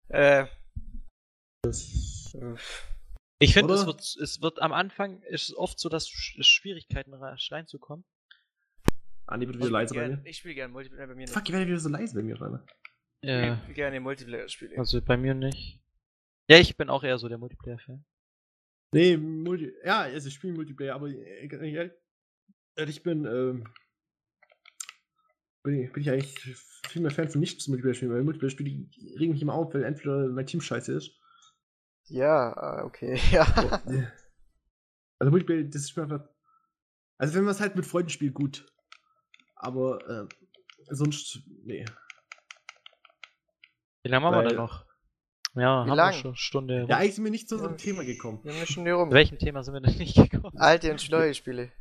Äh, 0.09 0.47
Ich 3.39 3.53
finde, 3.53 3.73
es 3.75 3.85
wird, 3.85 4.01
es 4.01 4.41
wird 4.41 4.61
am 4.61 4.73
Anfang 4.73 5.21
ist 5.23 5.49
es 5.49 5.55
oft 5.55 5.79
so, 5.79 5.89
dass 5.89 6.07
Sch- 6.07 6.41
Schwierigkeiten 6.43 7.13
reinzukommen. 7.13 8.03
Andi 9.27 9.45
wird 9.47 9.57
ich 9.57 9.59
wieder 9.59 9.67
spiele 9.67 9.79
leise 9.79 9.93
bei 9.93 10.07
gern, 10.07 10.21
mir. 10.23 10.29
ich 10.29 10.37
spiel 10.37 10.53
gerne 10.53 10.73
Multiplayer 10.73 11.07
bei 11.07 11.13
mir 11.15 11.21
nicht. 11.21 11.33
Fuck, 11.33 11.43
ich 11.47 11.53
werde 11.53 11.67
wieder 11.67 11.79
so 11.79 11.89
leise 11.89 12.15
bei 12.15 12.23
mir 12.23 12.41
einmal. 12.41 12.63
Ja, 13.21 13.53
Ich 13.53 13.59
spiel 13.63 13.73
gerne 13.75 13.99
Multiplayer-Spiele. 13.99 14.77
also 14.77 15.01
bei 15.01 15.17
mir 15.17 15.33
nicht. 15.33 15.81
Ja, 16.49 16.57
ich 16.59 16.77
bin 16.77 16.89
auch 16.89 17.03
eher 17.03 17.17
so 17.17 17.27
der 17.27 17.37
Multiplayer-Fan. 17.37 18.05
Nee, 18.93 19.17
Multi 19.17 19.73
ja, 19.83 20.01
also 20.01 20.29
ich 20.29 20.33
spiele 20.35 20.53
Multiplayer, 20.53 20.95
aber 20.95 21.09
äh, 21.09 21.45
äh, 21.45 22.85
ich 22.87 23.03
bin, 23.03 23.25
ähm, 23.25 23.67
bin 25.63 25.83
ich, 25.83 25.91
bin 25.91 26.03
ich 26.03 26.09
eigentlich 26.09 26.39
viel 26.87 27.01
mehr 27.01 27.11
Fan 27.11 27.27
von 27.27 27.41
nicht 27.41 27.67
Multiplayer 27.67 27.93
spielen, 27.95 28.13
weil 28.13 28.23
Multiplayer 28.23 28.49
spiele 28.51 28.69
ich 28.69 29.19
regen 29.19 29.33
mich 29.33 29.41
immer 29.41 29.55
auf, 29.55 29.73
weil 29.73 29.83
entweder 29.83 30.29
mein 30.29 30.47
Team 30.47 30.61
scheiße 30.61 30.93
ist. 30.93 31.19
Ja, 32.09 32.53
ah, 32.55 32.83
okay, 32.85 33.19
ja. 33.31 33.45
Ja. 33.87 34.11
also 35.19 35.31
Multiplayer, 35.31 35.63
das 35.63 35.83
ist 35.83 35.95
mir 35.97 36.03
einfach. 36.03 36.27
Also 37.17 37.33
wenn 37.35 37.43
man 37.43 37.51
es 37.51 37.59
halt 37.59 37.75
mit 37.75 37.85
Freunden 37.85 38.09
spielt, 38.09 38.33
gut. 38.33 38.65
Aber 39.55 39.99
äh, 40.07 40.27
sonst, 40.89 41.39
nee. 41.63 41.83
Wie 44.03 44.09
lange 44.09 44.23
machen 44.25 44.43
wir 44.43 44.47
denn 44.49 44.57
noch? 44.57 44.85
Ja, 45.55 45.85
Wie 45.85 45.89
haben 45.89 45.97
lang? 45.97 46.13
wir 46.13 46.19
schon 46.19 46.27
eine 46.31 46.37
Stunde. 46.37 46.85
Ja, 46.87 46.97
eigentlich 46.97 47.15
sind 47.15 47.23
wir 47.23 47.31
nicht 47.31 47.49
zu 47.49 47.55
unserem 47.55 47.77
Thema 47.77 48.03
gekommen. 48.03 48.39
Wir 48.43 48.53
haben 48.53 48.65
schon 48.67 48.83
hier 48.83 48.93
rum. 48.93 49.09
Zu 49.09 49.15
welchem 49.15 49.39
Thema 49.39 49.63
sind 49.63 49.73
wir 49.73 49.81
denn 49.81 49.97
nicht 49.97 50.15
gekommen? 50.15 50.55
Alte 50.57 50.91
und 50.91 51.09
neue 51.09 51.33
Spiele. 51.33 51.71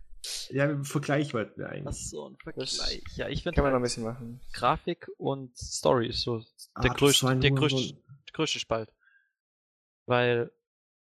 Ja, 0.48 0.64
im 0.64 0.84
Vergleich 0.84 1.34
wollten 1.34 1.60
wir 1.60 1.66
Ach 1.68 1.72
eigentlich. 1.72 2.08
so, 2.10 2.30
ein 2.30 2.36
Das 2.56 2.76
Vergleich. 2.78 3.02
Ja, 3.16 3.28
ich 3.28 3.42
finde 3.42 3.56
Kann 3.56 3.64
man 3.64 3.72
noch 3.72 3.78
ein 3.78 3.82
halt 3.82 3.90
bisschen 3.90 4.04
machen. 4.04 4.40
Grafik 4.54 5.08
und 5.18 5.56
Story 5.56 6.08
ist 6.08 6.22
so 6.22 6.38
der 6.38 6.46
Ah, 6.74 6.82
das 6.88 6.96
größte, 6.96 7.36
der 7.36 7.50
größte, 7.50 7.92
der 7.94 8.32
größte 8.32 8.58
Spalt. 8.58 8.90
Weil 10.06 10.50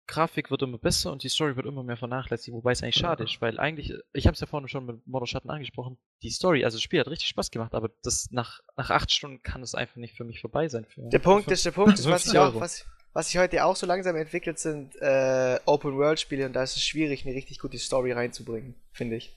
Grafik 0.06 0.50
wird 0.50 0.62
immer 0.62 0.78
besser 0.78 1.12
und 1.12 1.22
die 1.22 1.28
Story 1.28 1.56
wird 1.56 1.66
immer 1.66 1.82
mehr 1.82 1.96
vernachlässigt, 1.96 2.54
wobei 2.54 2.72
es 2.72 2.82
eigentlich 2.82 2.96
schade 2.96 3.24
ist, 3.24 3.40
weil 3.40 3.58
eigentlich, 3.58 3.94
ich 4.12 4.26
habe 4.26 4.34
es 4.34 4.40
ja 4.40 4.46
vorhin 4.46 4.68
schon 4.68 4.84
mit 4.84 5.06
Mordor 5.06 5.26
Schatten 5.26 5.50
angesprochen, 5.50 5.96
die 6.22 6.30
Story, 6.30 6.64
also 6.64 6.76
das 6.76 6.82
Spiel 6.82 7.00
hat 7.00 7.08
richtig 7.08 7.28
Spaß 7.28 7.50
gemacht, 7.50 7.74
aber 7.74 7.90
das 8.02 8.30
nach, 8.30 8.60
nach 8.76 8.90
acht 8.90 9.10
Stunden 9.10 9.42
kann 9.42 9.62
es 9.62 9.74
einfach 9.74 9.96
nicht 9.96 10.14
für 10.16 10.24
mich 10.24 10.40
vorbei 10.40 10.68
sein. 10.68 10.84
Für, 10.84 11.08
Der 11.08 11.18
Punkt 11.20 11.50
ist, 11.50 11.64
der 11.64 11.70
Punkt 11.70 11.98
ist, 11.98 12.04
was 12.06 12.24
50 12.24 12.32
ich 12.32 12.38
auch, 12.38 12.60
was, 12.60 12.84
was 13.14 13.28
sich 13.28 13.38
heute 13.38 13.64
auch 13.64 13.76
so 13.76 13.86
langsam 13.86 14.16
entwickelt, 14.16 14.58
sind 14.58 14.94
äh, 14.96 15.58
Open-World-Spiele 15.64 16.46
und 16.46 16.52
da 16.52 16.62
ist 16.62 16.76
es 16.76 16.82
schwierig, 16.82 17.24
eine 17.24 17.34
richtig 17.34 17.58
gute 17.58 17.78
Story 17.78 18.12
reinzubringen, 18.12 18.74
finde 18.92 19.16
ich. 19.16 19.34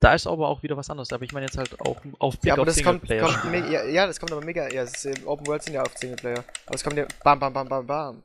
Da 0.00 0.14
ist 0.14 0.26
aber 0.26 0.48
auch 0.48 0.62
wieder 0.62 0.76
was 0.76 0.88
anderes. 0.90 1.12
Aber 1.12 1.24
ich 1.24 1.32
meine 1.32 1.46
jetzt 1.46 1.58
halt 1.58 1.80
auch 1.80 1.96
auf 2.20 2.38
Blick 2.38 2.48
Ja, 2.48 2.52
aber 2.54 2.62
auf 2.62 2.66
das 2.68 2.82
kommt, 2.82 3.06
Singleplayer. 3.08 3.40
kommt 3.40 3.50
mega, 3.50 3.66
ja, 3.68 3.84
ja, 3.84 4.06
das 4.06 4.20
kommt 4.20 4.30
aber 4.32 4.44
mega, 4.44 4.68
ja, 4.72 4.82
es 4.82 5.04
ist, 5.04 5.26
Open 5.26 5.46
World 5.46 5.62
sind 5.64 5.74
ja 5.74 5.82
auf 5.82 5.96
Singleplayer. 5.96 6.44
Aber 6.66 6.74
es 6.74 6.84
kommt 6.84 6.96
ja 6.96 7.06
bam, 7.24 7.38
bam, 7.40 7.52
bam, 7.52 7.68
bam, 7.68 7.86
bam. 7.86 8.22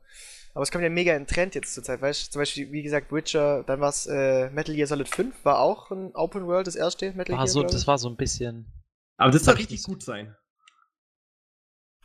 Aber 0.54 0.62
es 0.62 0.70
kommt 0.72 0.84
ja 0.84 0.90
mega 0.92 1.16
in 1.16 1.26
Trend 1.26 1.56
jetzt 1.56 1.74
zur 1.74 1.84
Zeit, 1.84 2.00
weißt 2.00 2.28
du? 2.28 2.32
Zum 2.34 2.42
Beispiel, 2.42 2.72
wie 2.72 2.84
gesagt, 2.84 3.12
Witcher, 3.12 3.64
dann 3.64 3.80
war 3.82 3.90
es 3.90 4.06
äh, 4.06 4.52
Metal 4.52 4.76
Gear 4.76 4.86
Solid 4.88 5.10
5, 5.10 5.44
war 5.44 5.60
auch 5.60 5.90
ein 5.90 6.14
Open 6.16 6.46
World, 6.46 6.68
das 6.68 6.76
erste 6.76 7.12
Metal 7.14 7.36
war 7.36 7.46
Gear. 7.46 7.48
so, 7.48 7.64
das 7.64 7.88
war 7.88 7.98
so 7.98 8.08
ein 8.08 8.16
bisschen. 8.18 8.68
Aber 9.18 9.32
das 9.32 9.44
soll 9.44 9.56
richtig 9.56 9.82
gut 9.82 10.04
sein. 10.04 10.36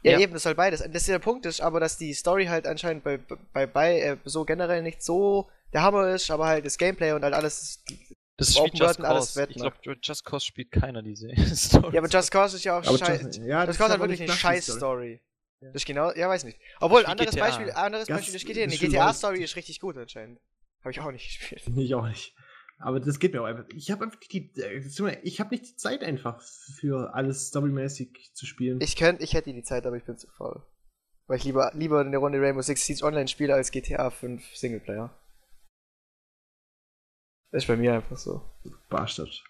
Ja, 0.03 0.13
Ja. 0.13 0.21
eben, 0.21 0.33
das 0.33 0.45
soll 0.45 0.55
beides. 0.55 0.81
Das 0.81 0.89
ist 0.95 1.09
der 1.09 1.19
Punkt 1.19 1.45
ist, 1.45 1.61
aber 1.61 1.79
dass 1.81 1.99
die 1.99 2.15
Story 2.15 2.47
halt 2.47 2.67
anscheinend 2.67 3.05
bei, 3.05 3.19
bei, 3.53 3.67
bei 3.67 4.01
äh, 4.01 4.17
so 4.25 4.45
generell 4.47 4.83
nicht 4.83 5.03
so 5.03 5.51
der 5.75 5.83
Hammer 5.83 6.09
ist, 6.15 6.31
aber 6.31 6.47
halt 6.47 6.65
das 6.65 6.79
Gameplay 6.79 7.13
und 7.13 7.23
halt 7.25 7.35
alles. 7.35 7.85
Das 8.39 8.57
Open 8.57 8.69
spielt 8.69 8.83
Just 8.83 9.01
Cause. 9.01 9.41
wett, 9.41 9.51
Ich 9.51 9.57
ne? 9.57 9.71
glaube, 9.83 9.99
Just 10.03 10.25
Cause 10.25 10.47
spielt 10.47 10.71
keiner 10.71 11.03
diese 11.03 11.29
Story. 11.57 11.95
Ja, 11.95 12.01
aber 12.01 12.09
Just 12.09 12.31
Cause 12.31 12.57
ist 12.57 12.65
ja 12.65 12.79
auch 12.79 12.85
scheiße. 12.99 13.25
Just- 13.27 13.39
ja, 13.43 13.67
das 13.67 13.75
ist 13.77 13.79
Cause 13.81 13.93
hat 13.95 14.01
wirklich 14.01 14.23
eine 14.23 14.33
scheiß 14.33 14.65
Story. 14.65 14.79
Story. 14.79 15.21
Das 15.61 15.75
ist 15.75 15.87
genau, 15.87 16.13
ja, 16.13 16.29
weiß 16.29 16.45
nicht. 16.45 16.59
Obwohl, 16.81 17.03
Das 17.03 17.11
anderes 17.11 17.35
GTA. 17.35 17.45
Beispiel, 17.47 17.71
anderes 17.73 18.07
Das 18.07 18.17
Beispiel 18.17 18.35
ist 18.37 18.47
GTA. 18.47 18.65
ist 18.65 18.73
Die 18.73 18.79
schon 18.79 18.89
GTA 18.91 19.07
was- 19.09 19.19
Story 19.19 19.43
ist 19.43 19.57
richtig 19.57 19.81
gut 19.81 19.97
anscheinend. 19.99 20.39
Habe 20.83 20.93
ich 20.93 21.01
auch 21.01 21.11
nicht 21.11 21.27
gespielt. 21.27 21.63
Ich 21.77 21.95
auch 21.95 22.07
nicht. 22.07 22.35
Aber 22.81 23.01
das 23.01 23.19
geht 23.19 23.33
mir 23.33 23.43
auch 23.43 23.47
einfach. 23.47 23.65
Ich 23.75 23.91
habe 23.91 24.05
einfach 24.05 24.21
die, 24.21 24.53
äh, 24.57 25.19
ich 25.25 25.41
habe 25.41 25.51
nicht 25.51 25.67
die 25.67 25.75
Zeit 25.75 26.05
einfach 26.05 26.41
für 26.41 27.13
alles 27.13 27.49
storymäßig 27.49 28.31
zu 28.35 28.47
spielen. 28.47 28.81
Ich 28.81 28.95
könnte, 28.95 29.25
ich 29.25 29.35
hätte 29.35 29.53
die 29.53 29.65
Zeit, 29.65 29.85
aber 29.85 29.97
ich 29.97 30.05
bin 30.05 30.17
zu 30.17 30.29
faul. 30.29 30.63
Weil 31.27 31.39
ich 31.39 31.45
lieber, 31.45 31.73
lieber 31.75 32.01
eine 32.01 32.17
Runde 32.19 32.41
Rainbow 32.41 32.63
Six 32.63 32.87
Siege 32.87 33.05
Online 33.05 33.27
spiele 33.27 33.53
als 33.55 33.73
GTA 33.73 34.11
5 34.11 34.55
Singleplayer. 34.55 35.18
Das 37.51 37.65
ist 37.65 37.69
bei 37.69 37.77
mir 37.77 37.95
einfach 37.95 38.19
so. 38.19 38.43
Bastard. 38.89 39.43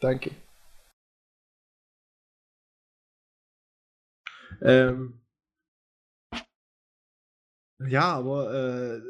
Danke. 0.00 0.30
Ähm, 4.60 5.20
ja, 7.88 8.12
aber 8.12 8.54
äh, 8.54 9.00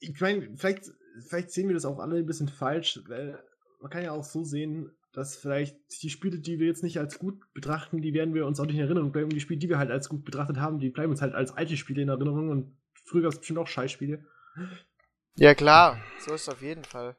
ich 0.00 0.20
meine, 0.20 0.56
vielleicht, 0.56 0.90
vielleicht 1.26 1.50
sehen 1.50 1.68
wir 1.68 1.74
das 1.74 1.84
auch 1.84 1.98
alle 1.98 2.16
ein 2.16 2.26
bisschen 2.26 2.48
falsch, 2.48 3.00
weil 3.06 3.42
man 3.80 3.90
kann 3.90 4.02
ja 4.02 4.12
auch 4.12 4.24
so 4.24 4.44
sehen, 4.44 4.90
dass 5.12 5.36
vielleicht 5.36 5.76
die 6.02 6.10
Spiele, 6.10 6.38
die 6.38 6.58
wir 6.58 6.66
jetzt 6.66 6.82
nicht 6.82 6.98
als 6.98 7.18
gut 7.18 7.40
betrachten, 7.54 8.02
die 8.02 8.12
werden 8.12 8.34
wir 8.34 8.46
uns 8.46 8.60
auch 8.60 8.66
nicht 8.66 8.76
in 8.76 8.82
Erinnerung 8.82 9.12
bleiben. 9.12 9.26
Und 9.26 9.34
die 9.34 9.40
Spiele, 9.40 9.58
die 9.58 9.68
wir 9.68 9.78
halt 9.78 9.90
als 9.90 10.08
gut 10.08 10.24
betrachtet 10.24 10.58
haben, 10.58 10.78
die 10.78 10.90
bleiben 10.90 11.10
uns 11.10 11.22
halt 11.22 11.34
als 11.34 11.52
alte 11.52 11.76
Spiele 11.76 12.02
in 12.02 12.08
Erinnerung 12.08 12.50
und 12.50 12.76
früher 13.04 13.22
gab 13.22 13.32
es 13.32 13.38
bestimmt 13.38 13.58
auch 13.58 13.66
Scheißspiele. 13.66 14.24
Ja, 15.36 15.54
klar. 15.54 16.00
So 16.20 16.34
ist 16.34 16.42
es 16.42 16.48
auf 16.48 16.62
jeden 16.62 16.84
Fall. 16.84 17.16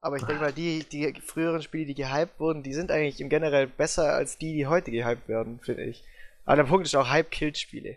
Aber 0.00 0.16
ich 0.16 0.24
denke 0.24 0.42
mal, 0.42 0.52
die, 0.52 0.84
die 0.84 1.14
früheren 1.20 1.62
Spiele, 1.62 1.86
die 1.86 1.94
gehypt 1.94 2.40
wurden, 2.40 2.62
die 2.62 2.74
sind 2.74 2.90
eigentlich 2.90 3.20
im 3.20 3.28
generell 3.28 3.68
besser 3.68 4.12
als 4.14 4.36
die, 4.36 4.52
die 4.54 4.66
heute 4.66 4.90
gehypt 4.90 5.28
werden, 5.28 5.60
finde 5.60 5.84
ich. 5.84 6.04
Aber 6.44 6.56
der 6.56 6.64
Punkt 6.64 6.86
ist 6.86 6.96
auch, 6.96 7.08
Hype 7.08 7.30
killt 7.30 7.56
Spiele. 7.56 7.96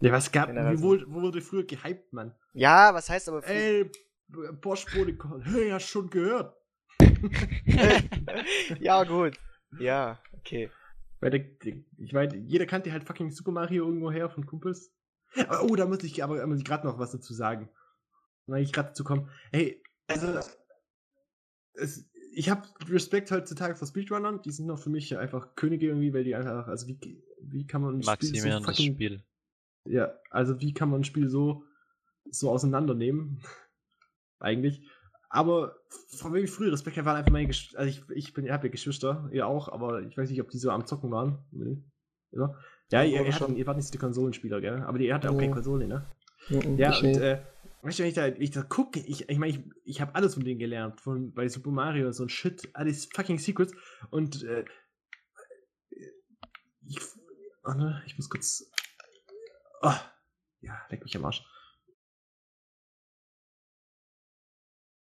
Ja, 0.00 0.12
was 0.12 0.30
gab, 0.30 0.50
wie 0.50 0.82
wurde, 0.82 1.06
wo 1.08 1.22
wurde 1.22 1.40
früher 1.40 1.64
gehypt, 1.64 2.12
Mann? 2.12 2.34
Ja, 2.52 2.92
was 2.92 3.08
heißt 3.08 3.30
aber 3.30 3.42
Ey, 3.48 3.90
B- 4.28 4.52
Bosch 4.60 4.84
Bodicon, 4.92 5.42
hey, 5.42 5.70
hast 5.70 5.88
schon 5.88 6.10
gehört. 6.10 6.54
ja, 8.80 9.04
gut. 9.04 9.38
Ja, 9.78 10.18
okay. 10.38 10.70
Weil 11.20 11.56
ich 11.96 12.12
meine, 12.12 12.36
jeder 12.36 12.66
kannte 12.66 12.92
halt 12.92 13.04
fucking 13.04 13.30
Super 13.30 13.52
Mario 13.52 13.86
irgendwo 13.86 14.10
her 14.10 14.28
von 14.28 14.44
Kumpels. 14.44 14.92
Oh, 15.62 15.74
da 15.74 15.86
muss 15.86 16.02
ich 16.04 16.22
aber 16.22 16.46
gerade 16.58 16.86
noch 16.86 16.98
was 16.98 17.12
dazu 17.12 17.32
sagen. 17.32 17.70
Weil 18.46 18.62
ich 18.62 18.72
gerade 18.72 18.88
dazu 18.88 19.04
komme. 19.04 19.28
Hey, 19.50 19.82
also 20.06 20.38
es, 21.74 22.08
ich 22.32 22.48
habe 22.50 22.62
Respekt 22.88 23.30
heutzutage 23.30 23.74
vor 23.76 23.88
Speedrunnern. 23.88 24.42
Die 24.42 24.50
sind 24.50 24.66
noch 24.66 24.78
für 24.78 24.90
mich 24.90 25.16
einfach 25.16 25.54
Könige 25.56 25.86
irgendwie, 25.86 26.12
weil 26.14 26.24
die 26.24 26.34
einfach, 26.34 26.68
also 26.68 26.86
wie, 26.86 26.98
wie 27.40 27.66
kann 27.66 27.82
man 27.82 27.96
ein 27.98 28.02
Spiel 28.02 28.04
so 28.04 28.10
Maximieren 28.10 28.62
das 28.62 28.76
fucking, 28.76 28.94
Spiel. 28.94 29.24
ja, 29.86 30.12
also 30.30 30.60
wie 30.60 30.74
kann 30.74 30.90
man 30.90 31.00
ein 31.00 31.04
Spiel 31.04 31.28
so 31.28 31.64
so 32.30 32.50
auseinandernehmen? 32.50 33.40
Eigentlich. 34.38 34.86
Aber 35.28 35.76
von 36.08 36.32
wegen 36.34 36.46
früher 36.46 36.72
Respekt 36.72 36.96
waren 37.04 37.16
einfach 37.16 37.32
meine 37.32 37.46
Geschwister. 37.48 37.78
Also 37.78 37.90
ich, 37.90 38.16
ich 38.16 38.32
bin, 38.32 38.50
habt 38.50 38.64
ja 38.64 38.70
Geschwister, 38.70 39.28
ihr 39.32 39.46
auch, 39.46 39.68
aber 39.68 40.02
ich 40.02 40.16
weiß 40.16 40.30
nicht, 40.30 40.40
ob 40.40 40.50
die 40.50 40.58
so 40.58 40.70
am 40.70 40.86
Zocken 40.86 41.10
waren. 41.10 41.38
Nee. 41.50 41.82
Ja, 42.30 42.54
ja 42.92 43.02
ihr, 43.02 43.24
ihr, 43.24 43.32
schon. 43.32 43.48
hattet, 43.48 43.58
ihr 43.58 43.66
wart 43.66 43.76
nicht 43.76 43.86
so 43.86 43.92
die 43.92 43.98
Konsolenspieler, 43.98 44.60
gell? 44.60 44.82
Aber 44.82 44.98
ihr 45.00 45.14
hattet 45.14 45.30
auch 45.30 45.38
keine. 45.38 45.52
Konsole, 45.52 45.88
ne? 45.88 46.06
Mhm, 46.48 46.76
Ja, 46.78 46.90
ich 46.90 47.02
und 47.02 47.16
äh, 47.16 47.42
weißt 47.86 47.98
du, 47.98 48.02
wenn 48.02 48.08
ich 48.08 48.14
da, 48.14 48.26
wenn 48.26 48.42
ich 48.42 48.50
da 48.50 48.62
gucke, 48.62 49.00
ich, 49.00 49.28
ich 49.28 49.38
meine, 49.38 49.52
ich, 49.52 49.64
ich 49.84 50.00
habe 50.00 50.14
alles 50.14 50.34
von 50.34 50.44
denen 50.44 50.58
gelernt, 50.58 51.00
von 51.00 51.32
bei 51.32 51.48
Super 51.48 51.70
Mario, 51.70 52.10
so 52.12 52.24
ein 52.24 52.28
Shit, 52.28 52.68
alles 52.74 53.06
fucking 53.14 53.38
Secrets 53.38 53.74
und 54.10 54.42
äh, 54.42 54.64
ich, 56.88 56.98
oh 57.64 57.72
ne, 57.72 58.02
ich 58.06 58.16
muss 58.16 58.28
kurz, 58.28 58.70
oh, 59.82 59.94
ja, 60.60 60.86
leck 60.90 61.02
mich 61.02 61.16
am 61.16 61.24
Arsch. 61.24 61.44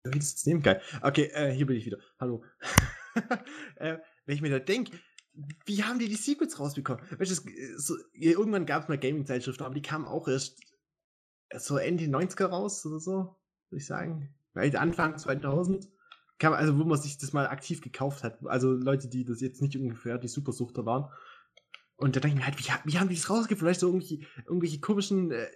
Wie 0.06 0.18
ist 0.18 0.36
das 0.36 0.46
nehmen? 0.46 0.62
Geil. 0.62 0.82
Okay, 1.02 1.32
äh, 1.34 1.52
hier 1.54 1.66
bin 1.66 1.78
ich 1.78 1.86
wieder. 1.86 1.98
Hallo. 2.20 2.44
äh, 3.78 4.00
wenn 4.26 4.36
ich 4.36 4.42
mir 4.42 4.50
da 4.50 4.60
denke, 4.60 5.00
wie 5.66 5.84
haben 5.84 5.98
die 5.98 6.10
die 6.10 6.16
Secrets 6.16 6.60
rausbekommen? 6.60 7.02
Weißt 7.18 7.46
du, 7.46 7.50
äh, 7.50 7.78
so, 7.78 7.96
irgendwann 8.12 8.66
gab 8.66 8.84
es 8.84 8.90
mal 8.90 8.98
Gaming-Zeitschriften, 8.98 9.64
aber 9.64 9.76
die 9.76 9.82
kamen 9.82 10.06
auch 10.06 10.28
erst 10.28 10.60
so 11.60 11.78
Ende 11.78 12.06
90er 12.06 12.46
raus 12.46 12.86
oder 12.86 13.00
so, 13.00 13.36
würde 13.70 13.82
ich 13.82 13.86
sagen. 13.86 14.30
Weil 14.54 14.76
Anfang 14.76 15.18
2000 15.18 15.88
kam, 16.40 16.54
also 16.54 16.78
wo 16.78 16.84
man 16.84 17.00
sich 17.00 17.18
das 17.18 17.34
mal 17.34 17.48
aktiv 17.48 17.82
gekauft 17.82 18.24
hat. 18.24 18.38
Also 18.46 18.72
Leute, 18.72 19.08
die 19.08 19.24
das 19.24 19.42
jetzt 19.42 19.62
nicht 19.62 19.78
ungefähr 19.78 20.18
die 20.18 20.28
Supersuchter 20.28 20.86
waren. 20.86 21.10
Und 21.96 22.16
da 22.16 22.20
denke 22.20 22.36
ich 22.36 22.42
mir 22.42 22.46
halt, 22.46 22.60
wie, 22.60 22.92
wie 22.92 23.00
haben 23.00 23.10
die 23.10 23.16
das 23.16 23.30
rausgefunden? 23.30 23.58
Vielleicht 23.58 23.80
so 23.80 23.88
irgendwelche, 23.88 24.26
irgendwelche 24.46 24.80
komischen, 24.80 25.32
äh, 25.32 25.48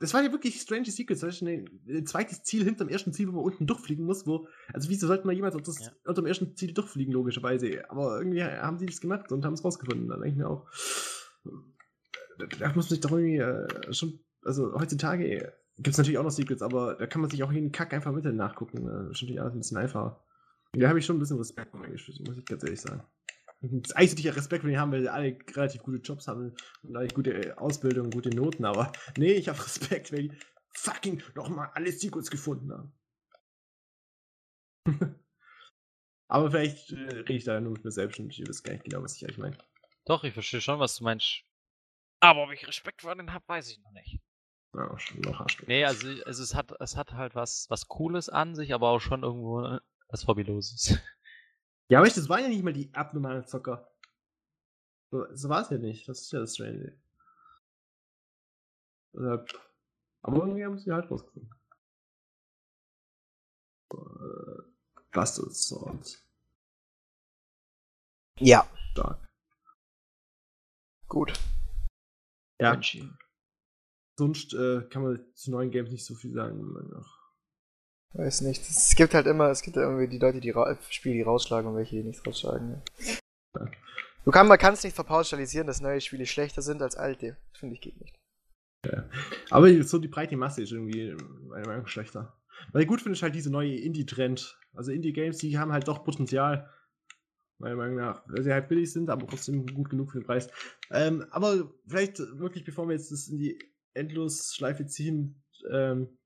das 0.00 0.12
waren 0.12 0.24
ja 0.24 0.32
wirklich 0.32 0.60
strange 0.60 0.90
Secrets, 0.90 1.22
weißt 1.22 1.40
du, 1.42 1.46
ein, 1.46 2.06
zweites 2.06 2.42
Ziel 2.42 2.64
hinterm 2.64 2.88
ersten 2.88 3.12
Ziel, 3.12 3.28
wo 3.28 3.32
man 3.32 3.44
unten 3.44 3.66
durchfliegen 3.66 4.04
muss, 4.04 4.26
wo, 4.26 4.48
also 4.72 4.90
wieso 4.90 5.06
sollte 5.06 5.26
man 5.26 5.36
jemals 5.36 5.56
das, 5.62 5.78
Ja. 5.78 5.92
unterm 6.04 6.26
ersten 6.26 6.56
Ziel 6.56 6.74
durchfliegen, 6.74 7.12
logischerweise. 7.12 7.88
Aber 7.90 8.18
irgendwie 8.18 8.42
haben 8.42 8.78
sie 8.78 8.86
das 8.86 9.00
gemacht 9.00 9.32
und 9.32 9.44
haben 9.44 9.54
es 9.54 9.64
rausgefunden. 9.64 10.08
Dann 10.08 10.20
denke 10.20 10.32
ich 10.32 10.36
mir 10.36 10.50
auch, 10.50 10.68
da, 12.38 12.46
da 12.58 12.66
muss 12.74 12.86
man 12.86 12.88
sich 12.90 13.00
doch 13.00 13.12
irgendwie 13.12 13.38
äh, 13.38 13.92
schon, 13.94 14.18
also 14.44 14.74
heutzutage 14.74 15.52
gibt 15.76 15.88
es 15.88 15.98
natürlich 15.98 16.18
auch 16.18 16.24
noch 16.24 16.30
Secrets, 16.30 16.62
aber 16.62 16.94
da 16.94 17.06
kann 17.06 17.20
man 17.20 17.30
sich 17.30 17.42
auch 17.42 17.52
jeden 17.52 17.72
Kack 17.72 17.92
einfach 17.92 18.12
mit 18.12 18.24
nachgucken. 18.24 18.86
Äh, 18.86 19.10
ist 19.10 19.22
natürlich 19.22 19.40
alles 19.40 19.54
ein 19.54 19.58
bisschen 19.58 19.78
einfacher. 19.78 20.24
Da 20.72 20.88
habe 20.88 20.98
ich 20.98 21.06
schon 21.06 21.16
ein 21.16 21.20
bisschen 21.20 21.38
Respekt 21.38 21.70
vor 21.70 21.80
meinen 21.80 21.92
Geschwistern, 21.92 22.26
muss 22.26 22.38
ich 22.38 22.44
ganz 22.44 22.62
ehrlich 22.64 22.80
sagen. 22.80 23.04
Das 23.60 23.92
eigentlich 23.92 24.36
Respekt, 24.36 24.64
wenn 24.64 24.72
die 24.72 24.78
haben, 24.78 24.92
weil 24.92 25.02
sie 25.02 25.12
alle 25.12 25.38
relativ 25.54 25.82
gute 25.82 25.98
Jobs 25.98 26.28
haben 26.28 26.54
und 26.82 26.96
eigentlich 26.96 27.14
gute 27.14 27.32
äh, 27.32 27.52
Ausbildung, 27.52 28.10
gute 28.10 28.30
Noten, 28.30 28.64
aber 28.64 28.92
nee, 29.16 29.32
ich 29.32 29.48
habe 29.48 29.58
Respekt, 29.58 30.12
weil 30.12 30.28
die 30.28 30.32
fucking 30.72 31.22
nochmal 31.34 31.70
alle 31.74 31.90
Secrets 31.92 32.30
gefunden 32.30 32.72
haben. 32.72 32.92
aber 36.28 36.50
vielleicht 36.50 36.92
äh, 36.92 36.96
rede 36.96 37.34
ich 37.34 37.44
da 37.44 37.60
nur 37.60 37.72
mit 37.72 37.84
mir 37.84 37.92
selbst 37.92 38.18
und 38.18 38.30
ich 38.30 38.46
weiß 38.46 38.62
gar 38.62 38.72
nicht 38.72 38.84
genau, 38.84 39.02
was 39.02 39.16
ich 39.16 39.24
eigentlich 39.24 39.38
meine. 39.38 39.58
Doch, 40.04 40.24
ich 40.24 40.34
verstehe 40.34 40.60
schon, 40.60 40.78
was 40.78 40.96
du 40.96 41.04
meinst. 41.04 41.44
Aber 42.20 42.42
ob 42.44 42.50
ich 42.50 42.66
Respekt 42.66 43.02
vor 43.02 43.14
denen 43.14 43.32
habe, 43.32 43.44
weiß 43.48 43.70
ich 43.70 43.80
noch 43.80 43.92
nicht. 43.92 44.20
Ja, 44.74 44.98
schon 44.98 45.20
noch 45.20 45.40
Arschloch. 45.40 45.68
Nee, 45.68 45.84
also, 45.84 46.08
also 46.24 46.42
es 46.42 46.54
hat 46.54 46.72
es 46.80 46.96
hat 46.96 47.12
halt 47.12 47.34
was 47.34 47.66
was 47.70 47.86
Cooles 47.88 48.28
an 48.28 48.54
sich, 48.54 48.74
aber 48.74 48.88
auch 48.88 49.00
schon 49.00 49.22
irgendwo 49.22 49.62
äh, 49.62 49.80
was 50.08 50.26
Hobbyloses. 50.26 50.98
Ja, 51.90 51.98
aber 51.98 52.06
ich, 52.06 52.14
das 52.14 52.30
waren 52.30 52.40
ja 52.40 52.48
nicht 52.48 52.62
mal 52.64 52.72
die 52.72 52.92
abnormalen 52.94 53.46
Zocker. 53.46 53.86
So, 55.10 55.26
so 55.34 55.48
war 55.50 55.60
es 55.60 55.68
ja 55.68 55.76
nicht. 55.76 56.08
Das 56.08 56.22
ist 56.22 56.32
ja 56.32 56.40
das 56.40 56.54
Strange. 56.54 56.96
Äh, 59.12 59.38
aber 60.22 60.36
irgendwie 60.38 60.64
haben 60.64 60.78
sie 60.78 60.90
halt 60.90 61.10
rausgefunden. 61.10 61.54
Äh, 63.92 64.62
Bastard 65.12 65.54
Sword. 65.54 66.24
Ja, 68.40 68.66
Stark. 68.92 69.18
gut. 71.06 71.34
Ja, 72.58 72.72
Mensch, 72.72 72.98
sonst 74.16 74.54
äh, 74.54 74.82
kann 74.90 75.02
man 75.02 75.20
zu 75.34 75.50
neuen 75.50 75.70
Games 75.70 75.90
nicht 75.90 76.04
so 76.04 76.14
viel 76.14 76.32
sagen. 76.32 76.74
Weiß 78.12 78.42
nicht. 78.42 78.62
Es 78.62 78.94
gibt 78.94 79.14
halt 79.14 79.26
immer, 79.26 79.50
es 79.50 79.62
gibt 79.62 79.76
ja 79.76 79.82
irgendwie 79.82 80.08
die 80.08 80.18
Leute, 80.18 80.40
die 80.40 80.54
Spiele, 80.90 81.14
die 81.14 81.22
rausschlagen 81.22 81.68
und 81.68 81.76
welche, 81.76 81.96
die 81.96 82.04
nicht 82.04 82.26
rausschlagen. 82.26 82.82
Ja. 83.04 83.14
Ja. 83.60 83.70
Du 84.24 84.30
kann, 84.30 84.48
man 84.48 84.58
kann 84.58 84.74
es 84.74 84.84
nicht 84.84 84.94
verpauschalisieren, 84.94 85.66
dass 85.66 85.80
neue 85.80 86.00
Spiele 86.00 86.26
schlechter 86.26 86.62
sind 86.62 86.80
als 86.80 86.96
alte. 86.96 87.36
Finde 87.52 87.74
ich 87.74 87.80
geht 87.80 88.00
nicht. 88.00 88.16
Aber 89.50 89.82
so 89.82 89.98
die 89.98 90.08
breite 90.08 90.36
Masse 90.36 90.62
ist 90.62 90.72
irgendwie 90.72 91.14
meiner 91.48 91.66
Meinung 91.66 91.82
nach 91.82 91.88
schlechter. 91.88 92.36
Was 92.72 92.82
ich 92.82 92.88
gut 92.88 93.00
finde, 93.00 93.16
ist 93.16 93.22
halt 93.22 93.34
diese 93.34 93.50
neue 93.50 93.76
Indie-Trend. 93.76 94.58
Also 94.74 94.92
Indie-Games, 94.92 95.38
die 95.38 95.58
haben 95.58 95.72
halt 95.72 95.88
doch 95.88 96.04
Potenzial. 96.04 96.70
Meiner 97.58 97.76
Meinung 97.76 97.96
nach. 97.96 98.22
Weil 98.26 98.42
sie 98.42 98.52
halt 98.52 98.68
billig 98.68 98.92
sind, 98.92 99.10
aber 99.10 99.26
trotzdem 99.26 99.66
gut 99.66 99.90
genug 99.90 100.10
für 100.12 100.20
den 100.20 100.26
Preis. 100.26 100.48
Ähm, 100.90 101.24
aber 101.30 101.70
vielleicht 101.86 102.18
wirklich, 102.18 102.64
bevor 102.64 102.88
wir 102.88 102.94
jetzt 102.94 103.12
das 103.12 103.28
in 103.28 103.38
die 103.38 103.58
endlos 103.94 104.54
Schleife 104.54 104.86
ziehen. 104.86 105.42
Ähm, 105.70 106.18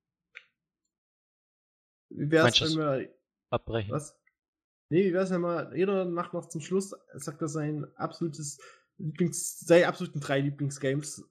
wie 2.11 2.31
wär's, 2.31 2.61
wenn 2.61 2.79
wir. 2.79 3.15
Abbrechen. 3.51 3.91
Was? 3.91 4.19
Nee, 4.91 5.05
wie 5.05 5.13
wär's, 5.13 5.31
wenn 5.31 5.43
mal 5.43 5.77
jeder 5.77 6.05
macht 6.07 6.33
noch 6.33 6.49
zum 6.49 6.61
Schluss, 6.61 6.95
sagt 7.15 7.43
er 7.43 7.49
sein 7.49 7.87
absolutes 7.97 8.59
Lieblings, 8.97 9.61
seine 9.61 9.87
absoluten 9.87 10.21
drei 10.21 10.41
Lieblingsgames. 10.41 11.25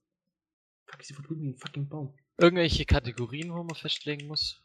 Fuck, 0.85 1.01
ich 1.01 1.13
verdrücken 1.13 1.43
den 1.43 1.57
fucking 1.57 1.89
Baum. 1.89 2.17
Irgendwelche 2.37 2.85
Kategorien, 2.85 3.51
wo 3.51 3.63
man 3.63 3.75
festlegen 3.75 4.27
muss? 4.27 4.63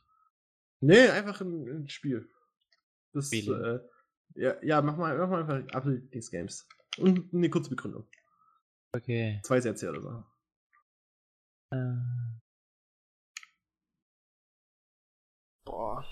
Nee, 0.80 1.08
einfach 1.08 1.40
ein, 1.40 1.68
ein 1.68 1.88
Spiel. 1.88 2.28
Das, 3.12 3.28
Spiele. 3.28 3.88
äh, 4.36 4.40
ja, 4.40 4.62
ja, 4.62 4.82
mach 4.82 4.96
mal, 4.96 5.16
mach 5.16 5.28
mal 5.28 5.40
einfach 5.40 5.74
absolute 5.74 6.02
Lieblingsgames. 6.02 6.68
Und 6.98 7.32
eine 7.32 7.50
kurze 7.50 7.70
Begründung. 7.70 8.06
Okay. 8.92 9.40
Zwei 9.42 9.60
Sätze 9.60 9.88
oder 9.88 10.02
so. 10.02 10.24
Äh, 11.72 11.96
Boah. 15.64 16.04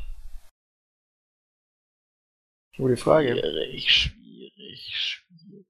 Gute 2.77 2.97
Frage. 2.97 3.37
schwierig, 3.37 3.91
schwierig, 3.91 4.97
schwierig. 4.97 5.67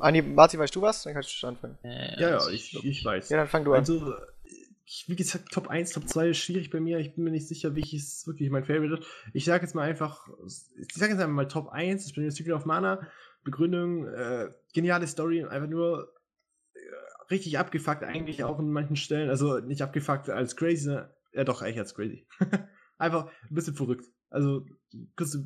Anni, 0.00 0.22
Martin, 0.22 0.60
weißt 0.60 0.74
du 0.74 0.80
was? 0.80 1.02
Dann 1.02 1.12
kannst 1.12 1.28
du 1.28 1.34
schon 1.34 1.50
anfangen. 1.50 1.76
Äh, 1.82 2.14
Ja, 2.20 2.30
ja, 2.30 2.34
also 2.36 2.50
ich, 2.50 2.82
ich 2.84 3.04
weiß. 3.04 3.28
Ja, 3.28 3.36
dann 3.36 3.48
fang 3.48 3.64
du 3.64 3.72
an. 3.72 3.80
Also, 3.80 4.14
ich, 4.86 5.04
wie 5.08 5.16
gesagt, 5.16 5.50
Top 5.52 5.68
1, 5.68 5.90
Top 5.92 6.08
2 6.08 6.28
ist 6.28 6.38
schwierig 6.38 6.70
bei 6.70 6.80
mir. 6.80 6.98
Ich 6.98 7.14
bin 7.14 7.24
mir 7.24 7.30
nicht 7.30 7.48
sicher, 7.48 7.74
welches 7.74 8.26
wirklich 8.26 8.48
mein 8.48 8.64
Favorite 8.64 8.94
ist. 9.02 9.06
Ich 9.34 9.44
sage 9.44 9.64
jetzt 9.64 9.74
mal 9.74 9.82
einfach, 9.82 10.26
ich 10.46 10.94
sage 10.94 11.12
jetzt 11.12 11.20
einfach 11.20 11.34
mal 11.34 11.48
Top 11.48 11.68
1. 11.68 12.06
Ich 12.06 12.14
bin 12.14 12.24
jetzt 12.24 12.36
Secret 12.36 12.54
of 12.54 12.64
Mana. 12.64 13.06
Begründung, 13.50 14.06
äh, 14.06 14.50
geniale 14.74 15.06
Story, 15.06 15.44
einfach 15.44 15.68
nur 15.68 16.12
äh, 16.74 16.78
richtig 17.30 17.58
abgefuckt, 17.58 18.04
eigentlich 18.04 18.44
auch 18.44 18.58
in 18.58 18.70
manchen 18.70 18.96
Stellen. 18.96 19.30
Also 19.30 19.58
nicht 19.58 19.80
abgefuckt 19.80 20.28
als 20.28 20.54
crazy, 20.56 20.98
ja 21.32 21.44
doch, 21.44 21.62
eigentlich 21.62 21.78
als 21.78 21.94
crazy. 21.94 22.26
einfach 22.98 23.26
ein 23.26 23.54
bisschen 23.54 23.74
verrückt. 23.74 24.04
Also, 24.30 24.66
kurz, 25.16 25.38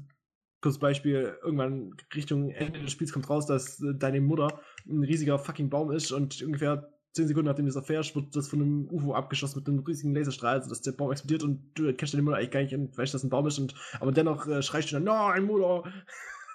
kurzes 0.61 0.81
Beispiel, 0.81 1.37
irgendwann 1.43 1.95
Richtung 2.15 2.51
Ende 2.51 2.81
des 2.81 2.91
Spiels 2.91 3.13
kommt 3.13 3.31
raus, 3.31 3.47
dass 3.47 3.81
äh, 3.81 3.95
deine 3.95 4.21
Mutter 4.21 4.61
ein 4.89 5.05
riesiger 5.05 5.39
fucking 5.39 5.71
Baum 5.71 5.93
ist 5.93 6.11
und 6.11 6.43
ungefähr 6.43 6.89
10 7.13 7.29
Sekunden 7.29 7.49
nachdem 7.49 7.67
du 7.67 7.69
das 7.69 7.77
erfährst, 7.77 8.17
wird 8.17 8.35
das 8.35 8.49
von 8.49 8.63
einem 8.63 8.89
UFO 8.91 9.15
abgeschossen 9.15 9.59
mit 9.59 9.69
einem 9.69 9.81
riesigen 9.81 10.15
Laserstrahl, 10.15 10.63
sodass 10.63 10.81
der 10.81 10.93
Baum 10.93 11.13
explodiert 11.13 11.43
und 11.43 11.71
du 11.75 11.93
kennst 11.93 12.15
deine 12.15 12.23
Mutter 12.23 12.39
eigentlich 12.39 12.51
gar 12.51 12.63
nicht 12.63 12.99
weißt, 12.99 13.13
dass 13.13 13.23
ein 13.23 13.31
Baum 13.31 13.47
ist 13.47 13.59
und 13.59 13.75
aber 14.01 14.13
dennoch 14.13 14.49
äh, 14.49 14.63
schreist 14.63 14.91
du 14.91 14.95
dann, 14.97 15.05
nein, 15.05 15.45
Mutter! 15.45 15.85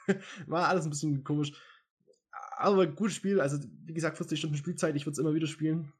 War 0.48 0.68
alles 0.68 0.86
ein 0.86 0.90
bisschen 0.90 1.24
komisch. 1.24 1.54
Aber 2.58 2.88
gutes 2.88 3.16
Spiel, 3.16 3.40
also 3.40 3.60
wie 3.86 3.94
gesagt, 3.94 4.18
40 4.18 4.40
Stunden 4.40 4.58
Spielzeit, 4.58 4.96
ich 4.96 5.06
würde 5.06 5.14
es 5.14 5.20
immer 5.20 5.34
wieder 5.34 5.48
spielen. 5.48 5.94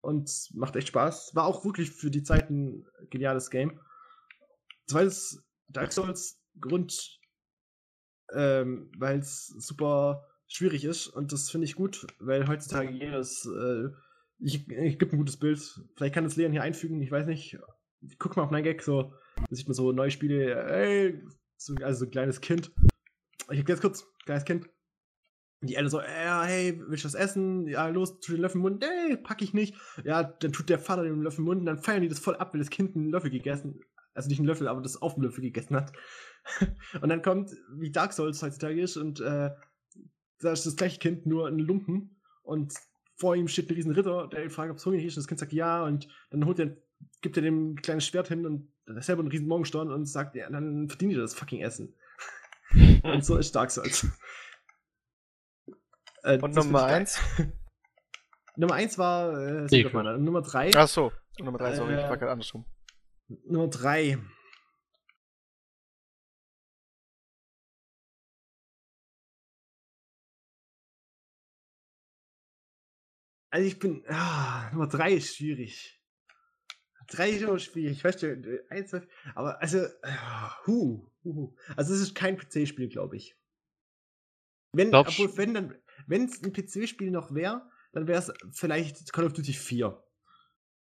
Und 0.00 0.30
macht 0.54 0.76
echt 0.76 0.88
Spaß. 0.88 1.34
War 1.34 1.46
auch 1.46 1.64
wirklich 1.64 1.90
für 1.90 2.10
die 2.10 2.22
Zeit 2.22 2.50
ein 2.50 2.86
geniales 3.10 3.50
Game. 3.50 3.80
Zweites, 4.86 5.42
Dark 5.68 5.92
Souls, 5.92 6.40
Grund, 6.60 7.18
ähm, 8.32 8.90
weil 8.96 9.18
es 9.18 9.46
super 9.46 10.26
schwierig 10.48 10.84
ist 10.84 11.08
und 11.08 11.32
das 11.32 11.50
finde 11.50 11.66
ich 11.66 11.74
gut, 11.74 12.06
weil 12.18 12.48
heutzutage 12.48 12.90
jedes, 12.90 13.46
äh, 13.46 13.88
ich, 14.38 14.68
ich 14.68 14.98
gibt 14.98 15.12
ein 15.12 15.18
gutes 15.18 15.36
Bild. 15.36 15.60
Vielleicht 15.96 16.14
kann 16.14 16.24
das 16.24 16.36
Leon 16.36 16.52
hier 16.52 16.62
einfügen, 16.62 17.02
ich 17.02 17.10
weiß 17.10 17.26
nicht. 17.26 17.58
Guck 18.18 18.36
mal 18.36 18.44
auf 18.44 18.50
mein 18.50 18.64
Gag, 18.64 18.82
so, 18.82 19.12
da 19.36 19.54
sieht 19.54 19.66
man 19.66 19.74
so 19.74 19.92
neue 19.92 20.10
Spiele, 20.10 20.54
ey, 20.70 21.22
so, 21.56 21.74
also 21.82 22.00
so 22.00 22.04
ein 22.06 22.10
kleines 22.10 22.40
Kind. 22.40 22.70
Ich 23.50 23.58
hab 23.58 23.66
ganz 23.66 23.80
kurz, 23.80 24.06
kleines 24.24 24.44
Kind. 24.44 24.68
Die 25.60 25.74
Eltern 25.74 25.90
so, 25.90 26.00
ja, 26.00 26.44
hey, 26.44 26.80
willst 26.86 27.04
du 27.04 27.08
was 27.08 27.14
essen? 27.14 27.66
Ja, 27.66 27.88
los, 27.88 28.20
tu 28.20 28.32
den 28.32 28.42
Löffel 28.42 28.58
im 28.58 28.62
Mund. 28.62 28.80
Nee, 28.80 29.16
pack 29.16 29.42
ich 29.42 29.54
nicht. 29.54 29.74
Ja, 30.04 30.22
dann 30.22 30.52
tut 30.52 30.68
der 30.68 30.78
Vater 30.78 31.02
den 31.02 31.22
Löffel 31.22 31.40
im 31.40 31.46
Mund 31.46 31.60
und 31.60 31.66
dann 31.66 31.78
feiern 31.78 32.02
die 32.02 32.08
das 32.08 32.20
voll 32.20 32.36
ab, 32.36 32.52
weil 32.52 32.60
das 32.60 32.70
Kind 32.70 32.94
einen 32.94 33.10
Löffel 33.10 33.30
gegessen 33.30 33.80
Also 34.14 34.28
nicht 34.28 34.38
einen 34.38 34.46
Löffel, 34.46 34.68
aber 34.68 34.82
das 34.82 35.02
auf 35.02 35.14
dem 35.14 35.24
Löffel 35.24 35.42
gegessen 35.42 35.74
hat. 35.74 35.92
und 37.02 37.08
dann 37.08 37.22
kommt, 37.22 37.50
wie 37.72 37.90
Dark 37.90 38.12
Souls 38.12 38.42
heutzutage 38.42 38.80
ist 38.80 38.96
und 38.96 39.20
äh, 39.20 39.50
da 40.40 40.52
ist 40.52 40.64
das 40.64 40.76
gleiche 40.76 41.00
Kind 41.00 41.26
nur 41.26 41.48
ein 41.48 41.58
Lumpen 41.58 42.20
und 42.42 42.72
vor 43.16 43.34
ihm 43.34 43.48
steht 43.48 43.68
ein 43.68 43.74
riesen 43.74 43.92
Ritter, 43.92 44.28
der 44.28 44.44
ihn 44.44 44.50
fragt, 44.50 44.70
ob 44.70 44.76
es 44.76 44.86
hungrig 44.86 45.04
ist 45.04 45.16
und 45.16 45.22
das 45.22 45.28
Kind 45.28 45.40
sagt 45.40 45.52
ja 45.52 45.82
und 45.82 46.06
dann 46.30 46.46
holt 46.46 46.60
er, 46.60 46.76
gibt 47.20 47.36
er 47.36 47.42
dem 47.42 47.72
ein 47.72 47.82
kleines 47.82 48.06
Schwert 48.06 48.28
hin 48.28 48.46
und 48.46 48.68
ist 48.86 49.06
selber 49.06 49.22
einen 49.22 49.32
riesen 49.32 49.48
Morgenstern 49.48 49.90
und 49.90 50.06
sagt, 50.06 50.36
ja, 50.36 50.48
dann 50.48 50.88
verdient 50.88 51.12
ihr 51.12 51.18
das 51.18 51.34
fucking 51.34 51.60
Essen. 51.60 51.94
und 53.02 53.24
so 53.24 53.36
ist 53.38 53.54
Dark 53.54 53.70
Souls. 53.70 54.06
Äh, 56.22 56.38
Und 56.38 56.54
Nummer 56.54 56.88
find 56.88 57.08
ich 57.08 57.16
1? 57.16 57.36
geil. 57.36 57.52
Nummer 58.56 58.74
1 58.74 58.98
war 58.98 59.32
äh, 59.72 59.84
Mana. 59.92 60.14
Und 60.14 60.24
Nummer 60.24 60.42
3 60.42 60.72
Ach 60.76 60.88
so. 60.88 61.12
Und 61.38 61.44
Nummer 61.44 61.58
3, 61.58 61.74
sorry, 61.76 61.94
ich 61.94 62.00
Äh, 62.00 62.10
war 62.10 62.16
gerade 62.18 62.32
andersrum. 62.32 62.64
Nummer 63.46 63.68
3. 63.68 64.18
Also 73.50 73.66
ich 73.66 73.78
bin. 73.78 74.04
Ah, 74.08 74.70
Nummer 74.72 74.88
3 74.88 75.12
ist 75.14 75.36
schwierig. 75.36 76.00
3 77.08 77.30
ist 77.30 77.42
immer 77.42 77.58
schwierig. 77.58 77.92
Ich 77.98 78.04
weiß 78.04 78.20
schon, 78.20 78.44
1, 78.68 78.90
2, 78.90 79.02
aber 79.34 79.60
also. 79.62 79.86
ah, 80.02 80.54
Hu, 80.66 81.10
hu, 81.24 81.34
hu. 81.34 81.56
Also 81.76 81.94
es 81.94 82.00
ist 82.00 82.14
kein 82.14 82.36
PC-Spiel, 82.36 82.88
glaube 82.88 83.16
ich. 83.16 83.36
Wenn, 84.72 84.90
Glaubst- 84.90 85.18
obwohl, 85.18 85.36
wenn 85.38 85.54
dann, 85.54 85.74
wenn 86.06 86.24
es 86.24 86.42
ein 86.42 86.52
PC-Spiel 86.52 87.10
noch 87.10 87.34
wäre, 87.34 87.68
dann 87.92 88.06
wäre 88.06 88.18
es 88.18 88.32
vielleicht 88.52 89.12
Call 89.12 89.26
of 89.26 89.32
Duty 89.32 89.52
4. 89.52 90.02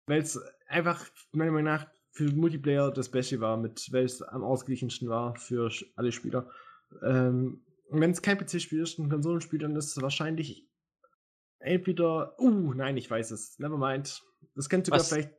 Weil 0.08 0.22
es 0.22 0.40
einfach, 0.68 1.10
meiner 1.32 1.52
Meinung 1.52 1.74
nach, 1.74 1.88
für 2.12 2.32
Multiplayer 2.32 2.92
das 2.92 3.10
Beste 3.10 3.40
war, 3.40 3.58
mit 3.58 3.92
weil 3.92 4.06
es 4.06 4.22
am 4.22 4.44
ausgeglichensten 4.44 5.10
war 5.10 5.36
für 5.36 5.72
alle 5.96 6.12
Spieler. 6.12 6.52
Ähm, 7.02 7.66
wenn 7.90 8.12
es 8.12 8.22
kein 8.22 8.38
PC-Spiel 8.38 8.82
ist, 8.82 9.00
ein 9.00 9.10
Konsolenspiel, 9.10 9.60
dann 9.60 9.76
ist 9.76 9.96
es 9.98 10.02
wahrscheinlich 10.02 10.70
entweder. 11.60 12.40
Uh, 12.40 12.74
nein, 12.74 12.98
ich 12.98 13.10
weiß 13.10 13.32
es. 13.32 13.58
Nevermind. 13.58 14.22
Das 14.56 14.70
könnte 14.70 14.88
sogar 14.88 15.00
Was? 15.00 15.10
vielleicht. 15.10 15.32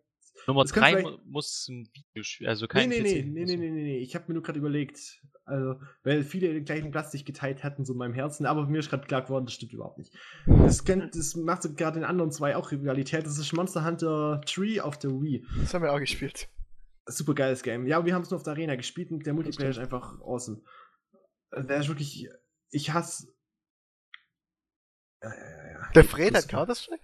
Nummer 0.46 0.62
Das 0.62 0.72
könnte 0.72 0.90
3 0.92 0.96
vielleicht- 1.02 1.24
muss 1.26 1.68
ein 1.68 1.88
Videospiel, 1.92 2.48
also 2.48 2.64
Nee, 2.66 2.68
kein 2.68 2.88
nee, 2.90 3.00
PC. 3.00 3.02
nee, 3.04 3.22
nee, 3.22 3.40
also. 3.42 3.52
nee, 3.56 3.56
nee, 3.58 3.70
nee, 3.70 3.82
nee. 3.82 3.98
Ich 3.98 4.14
habe 4.14 4.24
mir 4.28 4.34
nur 4.34 4.42
gerade 4.42 4.58
überlegt. 4.58 5.20
Also, 5.46 5.78
weil 6.04 6.22
viele 6.24 6.54
den 6.54 6.64
gleichen 6.64 6.90
Platz 6.90 7.12
sich 7.12 7.26
geteilt 7.26 7.62
hatten, 7.64 7.84
so 7.84 7.92
in 7.92 7.98
meinem 7.98 8.14
Herzen, 8.14 8.46
aber 8.46 8.66
mir 8.66 8.78
ist 8.78 8.88
gerade 8.88 9.06
klar 9.06 9.20
geworden, 9.22 9.44
das 9.44 9.52
stimmt 9.54 9.74
überhaupt 9.74 9.98
nicht. 9.98 10.16
Das, 10.46 10.84
kennt, 10.84 11.14
das 11.14 11.34
macht 11.36 11.62
sogar 11.62 11.92
den 11.92 12.04
anderen 12.04 12.30
zwei 12.32 12.56
auch 12.56 12.72
Rivalität. 12.72 13.26
Das 13.26 13.36
ist 13.36 13.52
Monster 13.52 13.84
Hunter 13.84 14.40
3 14.46 14.80
auf 14.82 14.98
der 14.98 15.10
Wii. 15.10 15.44
Das 15.60 15.74
haben 15.74 15.82
wir 15.82 15.92
auch 15.92 15.98
gespielt. 16.00 16.48
Super 17.06 17.34
geiles 17.34 17.62
Game. 17.62 17.86
Ja, 17.86 18.06
wir 18.06 18.14
haben 18.14 18.22
es 18.22 18.30
nur 18.30 18.38
auf 18.38 18.42
der 18.44 18.54
Arena 18.54 18.74
gespielt 18.76 19.10
und 19.10 19.26
der 19.26 19.34
Multiplayer 19.34 19.68
ist 19.68 19.78
einfach 19.78 20.18
awesome. 20.20 20.62
Also, 21.50 21.68
Der 21.68 21.76
ist 21.80 21.88
wirklich. 21.88 22.26
Ich 22.70 22.94
hasse. 22.94 23.28
Ja, 25.22 25.28
ja, 25.28 25.36
ja, 25.36 25.70
ja. 25.72 25.90
Der 25.94 26.04
Fred 26.04 26.28
hat 26.28 26.34
Das- 26.36 26.48
Counter-Strike? 26.48 27.03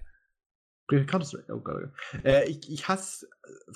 Counter-Strike, 0.90 1.54
oh 1.54 1.60
Gott. 1.60 1.90
Äh, 2.24 2.48
ich, 2.48 2.70
ich 2.70 2.88
hasse 2.88 3.26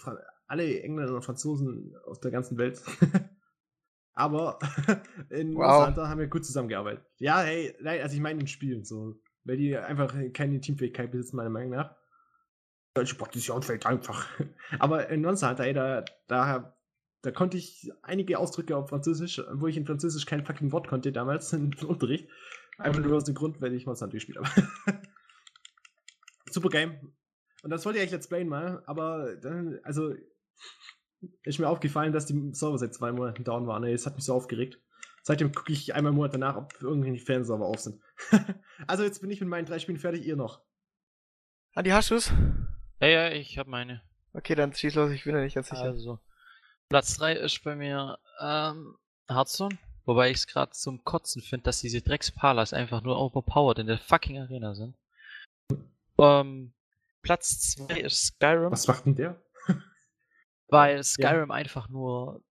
äh, 0.07 0.11
alle 0.47 0.83
Engländer 0.83 1.15
und 1.15 1.25
Franzosen 1.25 1.95
auf 2.07 2.21
der 2.21 2.31
ganzen 2.31 2.59
Welt. 2.59 2.83
Aber 4.15 4.59
in 5.31 5.57
Wow. 5.57 5.87
Hunter 5.87 6.09
haben 6.09 6.21
wir 6.21 6.29
gut 6.29 6.45
zusammengearbeitet. 6.45 7.05
Ja, 7.19 7.41
hey, 7.41 7.75
nein, 7.81 8.01
also 8.01 8.15
ich 8.15 8.23
meine 8.23 8.41
in 8.41 8.47
Spielen 8.47 8.85
so. 8.85 9.21
Weil 9.45 9.57
die 9.57 9.77
einfach 9.77 10.15
keine 10.33 10.61
Teamfähigkeit 10.61 11.11
besitzen, 11.11 11.37
meiner 11.37 11.51
Meinung 11.51 11.71
nach. 11.71 11.95
Deutsche 12.95 13.17
Partition 13.17 13.63
fällt 13.63 13.87
einfach. 13.87 14.27
Aber 14.79 15.09
in 15.11 15.23
Monster 15.23 15.51
Hunter, 15.51 15.65
ey, 15.65 15.75
da, 15.75 16.05
da, 16.29 16.75
da 17.23 17.31
konnte 17.31 17.57
ich 17.59 17.91
einige 18.03 18.39
Ausdrücke 18.39 18.77
auf 18.77 18.89
Französisch, 18.89 19.43
wo 19.53 19.67
ich 19.67 19.77
in 19.77 19.85
Französisch 19.85 20.27
kein 20.27 20.47
fucking 20.47 20.73
Wort 20.73 20.89
konnte 20.89 21.13
damals 21.13 21.53
im 21.53 21.73
Unterricht. 21.87 22.29
Einfach 22.79 23.01
nur 23.01 23.17
aus 23.17 23.25
dem 23.25 23.35
Grund, 23.35 23.61
weil 23.61 23.75
ich 23.75 23.87
Monster 23.87 24.07
Hunter 24.07 24.17
gespielt 24.17 24.39
habe. 24.39 25.03
Super 26.55 26.69
Game. 26.71 27.13
Und 27.63 27.71
das 27.71 27.85
wollte 27.85 27.99
ich 27.99 28.03
eigentlich 28.03 28.13
Let's 28.13 28.29
Playen 28.29 28.49
mal, 28.49 28.83
aber 28.87 29.37
dann, 29.37 29.81
also, 29.83 30.15
ist 31.43 31.59
mir 31.59 31.69
aufgefallen, 31.69 32.13
dass 32.13 32.27
die 32.27 32.51
Server 32.53 32.79
seit 32.79 32.95
zwei 32.95 33.13
Monaten 33.13 33.45
down 33.45 33.67
waren. 33.67 33.83
Das 33.83 34.07
hat 34.07 34.17
mich 34.17 34.25
so 34.25 34.35
aufgeregt. 34.35 34.79
Seitdem 35.23 35.53
gucke 35.53 35.73
ich 35.73 35.95
einmal 35.95 36.11
im 36.11 36.17
Monat 36.17 36.35
danach, 36.35 36.57
ob 36.57 36.83
irgendwelche 36.83 37.25
Fanserver 37.25 37.65
auf 37.65 37.81
sind. 37.81 38.01
also 38.87 39.05
jetzt 39.05 39.21
bin 39.21 39.31
ich 39.31 39.41
mit 39.41 39.49
meinen 39.49 39.65
drei 39.65 39.79
Spielen 39.79 39.99
fertig, 39.99 40.27
ihr 40.27 40.37
noch. 40.37 40.61
Andi, 41.75 41.91
hast 41.91 42.11
du's? 42.11 42.31
Ja, 43.01 43.09
ja, 43.09 43.31
ich 43.31 43.59
habe 43.59 43.71
meine. 43.71 44.03
Okay, 44.35 44.55
dann 44.55 44.75
schieß 44.75 44.95
los, 44.95 45.11
ich 45.13 45.25
bin 45.25 45.35
ja 45.35 45.43
nicht 45.43 45.55
ganz 45.55 45.71
sicher. 45.71 45.85
Also, 45.85 46.21
Platz 46.91 47.17
3 47.17 47.37
ist 47.37 47.65
bei 47.65 47.75
mir 47.75 48.19
ähm, 48.41 48.97
Hearthstone. 49.29 49.79
Wobei 50.05 50.31
ich 50.31 50.37
es 50.37 50.47
gerade 50.47 50.73
zum 50.73 51.03
Kotzen 51.05 51.41
finde, 51.41 51.65
dass 51.65 51.81
diese 51.81 52.03
Dreckspalas 52.03 52.75
einfach 52.75 53.03
nur 53.03 53.19
overpowered 53.19 53.79
in 53.79 53.87
der 53.87 53.99
fucking 53.99 54.39
Arena 54.39 54.75
sind. 54.75 54.95
Ähm, 56.19 56.73
Platz 57.23 57.61
2 57.73 58.01
ist 58.01 58.27
Skyrim, 58.27 58.71
Was 58.71 58.87
macht 58.87 59.07
denn 59.07 59.15
der? 59.17 59.43
weil 60.69 61.03
Skyrim 61.03 61.51
einfach 61.51 61.89
nur 61.89 62.43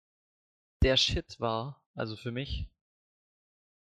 der 0.81 0.98
Shit 0.98 1.40
war. 1.40 1.81
Also 1.95 2.15
für 2.15 2.31
mich. 2.31 2.69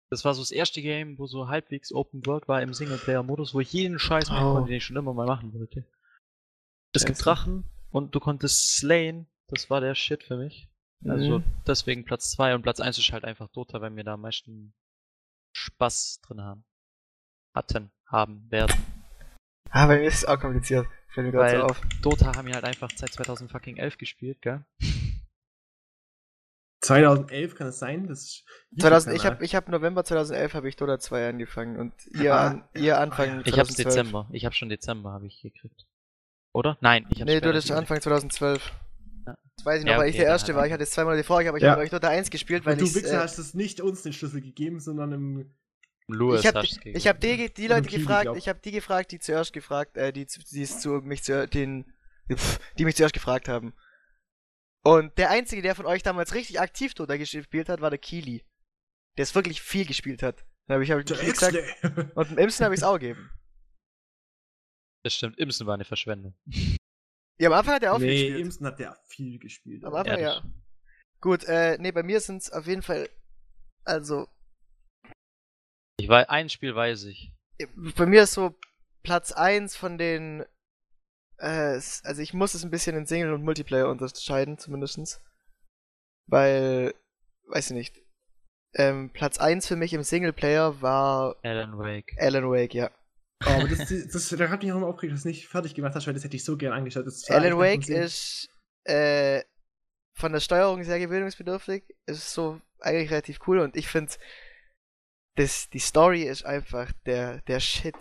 Das 0.09 0.23
war 0.23 0.33
so 0.33 0.41
das 0.41 0.51
erste 0.51 0.81
Game, 0.81 1.17
wo 1.19 1.27
so 1.27 1.47
halbwegs 1.49 1.91
Open 1.91 2.25
World 2.25 2.47
war 2.47 2.61
im 2.61 2.73
Singleplayer-Modus, 2.73 3.53
wo 3.53 3.59
ich 3.59 3.73
jeden 3.73 3.99
Scheiß 3.99 4.29
machen 4.29 4.47
Oh. 4.47 4.53
konnte, 4.53 4.69
den 4.69 4.77
ich 4.77 4.85
schon 4.85 4.95
immer 4.95 5.13
mal 5.13 5.25
machen 5.25 5.53
wollte. 5.53 5.85
Es 6.93 7.03
gibt. 7.05 7.23
Drachen 7.25 7.65
und 7.89 8.15
du 8.15 8.19
konntest 8.19 8.77
slayen. 8.77 9.27
Das 9.47 9.69
war 9.69 9.81
der 9.81 9.95
Shit 9.95 10.23
für 10.23 10.37
mich. 10.37 10.69
Also 11.05 11.39
Mhm. 11.39 11.43
deswegen 11.65 12.05
Platz 12.05 12.31
2 12.31 12.55
und 12.55 12.61
Platz 12.63 12.79
1 12.79 12.97
ist 12.97 13.11
halt 13.11 13.23
einfach 13.25 13.49
Dota, 13.49 13.81
weil 13.81 13.95
wir 13.95 14.03
da 14.03 14.13
am 14.13 14.21
meisten 14.21 14.73
Spaß 15.53 16.21
drin 16.21 16.41
haben. 16.41 16.65
Hatten, 17.53 17.91
haben, 18.05 18.49
werden. 18.49 18.75
Ah, 19.69 19.87
bei 19.87 19.99
mir 19.99 20.07
ist 20.07 20.15
es 20.19 20.25
auch 20.25 20.39
kompliziert. 20.39 20.87
Fällt 21.09 21.27
mir 21.27 21.31
gerade 21.33 21.57
so 21.57 21.63
auf. 21.63 21.81
Dota 22.01 22.35
haben 22.35 22.47
wir 22.47 22.53
halt 22.55 22.65
einfach 22.65 22.89
seit 22.95 23.11
2011 23.11 23.97
gespielt, 23.97 24.41
gell? 24.41 24.65
2011 26.81 27.55
kann 27.55 27.67
es 27.67 27.79
sein? 27.79 28.07
Das 28.07 28.19
ist 28.23 28.45
2000, 28.79 29.15
ich 29.15 29.25
habe 29.25 29.43
ich 29.43 29.55
hab 29.55 29.67
November 29.67 30.03
2011 30.03 30.53
habe 30.53 30.69
ich 30.69 30.75
Dota 30.75 30.99
2 30.99 31.29
angefangen 31.29 31.77
und 31.77 31.93
ihr, 32.13 32.33
Ah, 32.35 32.47
an, 32.47 32.63
ihr 32.75 32.99
Anfang 32.99 33.41
Ich 33.45 33.57
hab's 33.59 33.75
2012. 33.75 33.77
Dezember. 33.87 34.29
Ich 34.31 34.45
hab 34.45 34.53
schon 34.53 34.69
Dezember 34.69 35.11
habe 35.11 35.25
ich 35.25 35.41
gekriegt. 35.41 35.85
Oder? 36.53 36.77
Nein, 36.81 37.05
ich 37.09 37.21
hab's 37.21 37.31
Nee, 37.31 37.41
du 37.41 37.49
hattest. 37.49 37.71
Anfang 37.71 37.99
2012. 37.99 38.71
Ja. 39.25 39.37
Das 39.57 39.65
weiß 39.65 39.79
ich 39.79 39.85
noch, 39.85 39.93
Ja, 39.93 39.97
weil 39.99 40.09
ich 40.09 40.15
okay, 40.15 40.23
der 40.23 40.31
Erste 40.31 40.55
war. 40.55 40.65
Ich 40.67 40.71
hatte 40.73 40.83
es 40.83 40.91
zwei 40.91 41.03
Monate 41.03 41.23
vorher, 41.23 41.49
aber 41.49 41.57
ich 41.57 41.63
Ja. 41.63 41.71
habe 41.71 41.81
euch 41.81 41.89
Dota 41.89 42.09
1 42.09 42.29
gespielt, 42.29 42.65
weil 42.65 42.73
Und 42.73 42.81
du 42.81 42.85
ich. 42.85 42.95
Wichser 42.95 43.15
Äh, 43.17 43.23
hast 43.23 43.39
es 43.39 43.53
nicht 43.55 43.81
uns 43.81 44.03
den 44.03 44.13
Schlüssel 44.13 44.41
gegeben, 44.41 44.79
sondern 44.79 45.11
im. 45.13 45.53
Louis 46.09 46.39
ich 46.39 46.47
habe 46.47 46.65
ich 46.65 47.07
hab 47.07 47.19
die, 47.19 47.53
die 47.53 47.67
Leute 47.67 47.89
gefragt, 47.89 48.23
glaub. 48.23 48.37
ich 48.37 48.47
habe 48.47 48.59
die 48.63 48.71
gefragt, 48.71 49.11
die 49.11 49.19
zuerst 49.19 49.51
gefragt, 49.51 49.97
äh, 49.97 50.13
die, 50.13 50.25
die 50.25 50.61
es 50.61 50.79
zu 50.79 51.01
mich 51.01 51.23
zu, 51.23 51.47
den, 51.47 51.93
die 52.77 52.85
mich 52.85 52.95
zuerst 52.95 53.13
gefragt 53.13 53.49
haben. 53.49 53.73
Und 54.83 55.17
der 55.17 55.29
einzige, 55.31 55.61
der 55.61 55.75
von 55.75 55.85
euch 55.85 56.01
damals 56.03 56.33
richtig 56.33 56.61
aktiv 56.61 56.93
Dota 56.93 57.17
gespielt 57.17 57.67
hat, 57.67 57.81
war 57.81 57.89
der 57.89 57.99
Kili. 57.99 58.45
Der 59.17 59.23
es 59.23 59.35
wirklich 59.35 59.61
viel 59.61 59.85
gespielt 59.85 60.23
hat. 60.23 60.45
Dann 60.67 60.75
habe 60.75 60.83
ich, 60.83 60.91
hab 60.91 61.05
Der 61.05 61.17
gesagt, 61.17 61.55
Exley. 61.55 62.11
und 62.15 62.31
dem 62.31 62.37
Imsen 62.37 62.63
habe 62.63 62.75
ich 62.75 62.81
es 62.81 62.83
auch 62.85 62.99
gegeben. 62.99 63.29
Das 65.03 65.13
stimmt, 65.13 65.37
Imsen 65.37 65.67
war 65.67 65.73
eine 65.73 65.85
Verschwendung. 65.85 66.37
Ja, 67.39 67.49
am 67.49 67.53
Anfang 67.53 67.75
hat 67.75 67.83
er 67.83 67.93
auch 67.93 67.99
viel 67.99 68.07
nee, 68.07 68.23
gespielt. 68.23 68.45
Imsen 68.45 68.65
hat 68.65 68.79
der 68.79 68.97
viel 69.07 69.39
gespielt. 69.39 69.83
Am 69.83 69.93
Anfang, 69.93 70.19
Ehrlich. 70.19 70.43
ja. 70.43 70.51
Gut, 71.19 71.43
äh, 71.45 71.77
nee, 71.79 71.91
bei 71.91 72.03
mir 72.03 72.19
sind 72.19 72.41
es 72.41 72.51
auf 72.51 72.65
jeden 72.67 72.81
Fall, 72.81 73.09
also, 73.83 74.27
Ich 75.97 76.07
weiß, 76.07 76.29
ein 76.29 76.49
Spiel 76.49 76.75
weiß 76.75 77.05
ich. 77.05 77.31
bei 77.95 78.05
mir 78.05 78.23
ist 78.23 78.33
so 78.33 78.55
Platz 79.03 79.31
1 79.31 79.75
von 79.75 79.97
den, 79.97 80.45
äh, 81.37 81.79
also 82.03 82.21
ich 82.21 82.33
muss 82.33 82.53
es 82.53 82.63
ein 82.63 82.71
bisschen 82.71 82.95
in 82.95 83.07
Single 83.07 83.33
und 83.33 83.43
Multiplayer 83.43 83.89
unterscheiden, 83.89 84.57
zumindestens. 84.57 85.21
Weil, 86.27 86.93
weiß 87.47 87.71
ich 87.71 87.75
nicht, 87.75 88.01
ähm, 88.75 89.09
Platz 89.11 89.39
1 89.39 89.67
für 89.67 89.75
mich 89.75 89.93
im 89.93 90.03
Singleplayer 90.03 90.81
war 90.81 91.35
Alan 91.43 91.77
Wake. 91.77 92.15
Alan 92.19 92.49
Wake, 92.51 92.73
ja. 92.73 92.91
Oh, 93.45 93.49
aber 93.49 93.67
das, 93.67 93.89
das, 93.89 94.07
das, 94.07 94.29
da 94.29 94.49
hat 94.49 94.61
mich 94.61 94.71
auch 94.71 94.77
immer 94.77 94.87
aufgeregt, 94.87 95.13
dass 95.13 95.23
du 95.23 95.29
es 95.29 95.35
nicht 95.35 95.47
fertig 95.47 95.73
gemacht 95.73 95.95
hast, 95.95 96.05
weil 96.07 96.13
das 96.13 96.23
hätte 96.23 96.35
ich 96.35 96.43
so 96.43 96.57
gern 96.57 96.73
angeschaut. 96.73 97.05
Alan 97.29 97.57
Wake 97.57 97.87
ist, 97.87 98.49
äh, 98.83 99.41
von 100.17 100.33
der 100.33 100.39
Steuerung 100.39 100.83
sehr 100.83 100.99
gewöhnungsbedürftig. 100.99 101.83
Es 102.05 102.17
ist 102.17 102.33
so 102.33 102.59
eigentlich 102.79 103.11
relativ 103.11 103.39
cool 103.47 103.59
und 103.59 103.75
ich 103.75 103.87
finde, 103.87 104.11
das, 105.37 105.69
die 105.69 105.79
Story 105.79 106.23
ist 106.23 106.45
einfach 106.45 106.91
der, 107.05 107.41
der 107.43 107.59
Shit. 107.61 107.95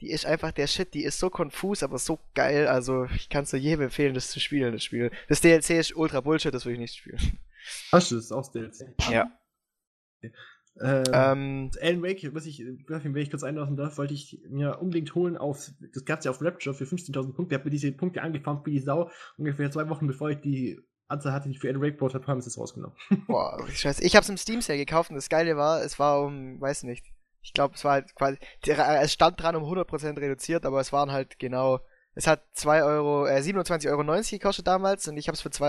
Die 0.00 0.10
ist 0.10 0.26
einfach 0.26 0.52
der 0.52 0.66
Shit, 0.66 0.94
die 0.94 1.04
ist 1.04 1.18
so 1.18 1.30
konfus, 1.30 1.82
aber 1.82 1.98
so 1.98 2.20
geil. 2.34 2.66
Also, 2.68 3.06
ich 3.14 3.28
kann 3.30 3.44
es 3.44 3.52
nur 3.52 3.60
jedem 3.60 3.82
empfehlen, 3.84 4.14
das 4.14 4.30
zu 4.30 4.40
spielen, 4.40 4.72
das 4.72 4.84
Spiel. 4.84 5.10
Das 5.28 5.40
DLC 5.40 5.70
ist 5.70 5.96
ultra 5.96 6.20
Bullshit, 6.20 6.52
das 6.52 6.66
will 6.66 6.74
ich 6.74 6.80
nicht 6.80 6.96
spielen. 6.96 7.38
Hast 7.92 8.10
du 8.10 8.16
das 8.16 8.32
auch 8.32 8.50
DLC? 8.52 8.94
Ja. 9.10 9.30
Ähm, 10.80 11.04
Ähm, 11.12 11.70
Alan 11.80 12.02
Wake, 12.02 12.34
was 12.34 12.46
ich, 12.46 12.60
wenn 12.60 13.16
ich 13.16 13.30
kurz 13.30 13.42
einlassen 13.42 13.76
darf, 13.76 13.96
wollte 13.98 14.14
ich 14.14 14.40
mir 14.48 14.78
unbedingt 14.80 15.14
holen 15.14 15.36
auf, 15.36 15.70
das 15.94 16.04
gab's 16.04 16.24
ja 16.26 16.30
auf 16.30 16.42
Rapture 16.42 16.74
für 16.74 16.84
15.000 16.84 17.32
Punkte. 17.32 17.54
Ich 17.54 17.58
habe 17.58 17.64
mir 17.64 17.70
diese 17.70 17.92
Punkte 17.92 18.22
angefarmt 18.22 18.66
wie 18.66 18.72
die 18.72 18.80
Sau. 18.80 19.10
Ungefähr 19.38 19.70
zwei 19.70 19.88
Wochen 19.88 20.06
bevor 20.06 20.30
ich 20.30 20.40
die 20.40 20.80
Anzahl 21.08 21.32
hatte, 21.32 21.48
die 21.48 21.54
ich 21.54 21.60
für 21.60 21.68
Alan 21.68 21.82
Wake 21.82 21.98
braucht 21.98 22.14
habe, 22.14 22.26
haben 22.26 22.40
sie 22.40 22.48
es 22.48 22.58
rausgenommen. 22.58 22.96
boah, 23.28 23.64
scheiße. 23.68 24.02
Ich 24.02 24.16
hab's 24.16 24.28
im 24.28 24.36
Steam 24.36 24.60
Sale 24.60 24.78
gekauft 24.78 25.10
und 25.10 25.16
das 25.16 25.28
Geile 25.28 25.56
war, 25.56 25.82
es 25.82 25.98
war 25.98 26.22
um, 26.22 26.60
weiß 26.60 26.82
nicht. 26.84 27.04
Ich 27.42 27.52
glaube, 27.54 27.74
es 27.76 27.84
war 27.84 27.92
halt 27.92 28.14
quasi, 28.16 28.38
es 28.66 29.12
stand 29.12 29.40
dran 29.40 29.54
um 29.54 29.62
100% 29.62 30.16
reduziert, 30.20 30.66
aber 30.66 30.80
es 30.80 30.92
waren 30.92 31.12
halt 31.12 31.38
genau, 31.38 31.78
es 32.14 32.26
hat 32.26 32.42
2 32.54 32.82
Euro, 32.82 33.26
äh, 33.26 33.38
27,90 33.40 33.88
Euro 33.90 34.22
gekostet 34.30 34.66
damals 34.66 35.06
und 35.06 35.16
ich 35.16 35.28
hab's 35.28 35.40
für 35.42 35.50
2,79 35.50 35.62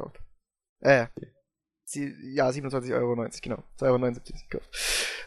Euro 0.00 0.10
gekauft. 0.10 0.20
Äh, 0.80 1.06
sie, 1.84 2.14
ja, 2.34 2.48
27,90 2.48 2.94
Euro, 2.94 3.14
genau. 3.42 3.62
2,79 3.78 3.84
Euro 3.90 4.40
gekauft. 4.48 4.70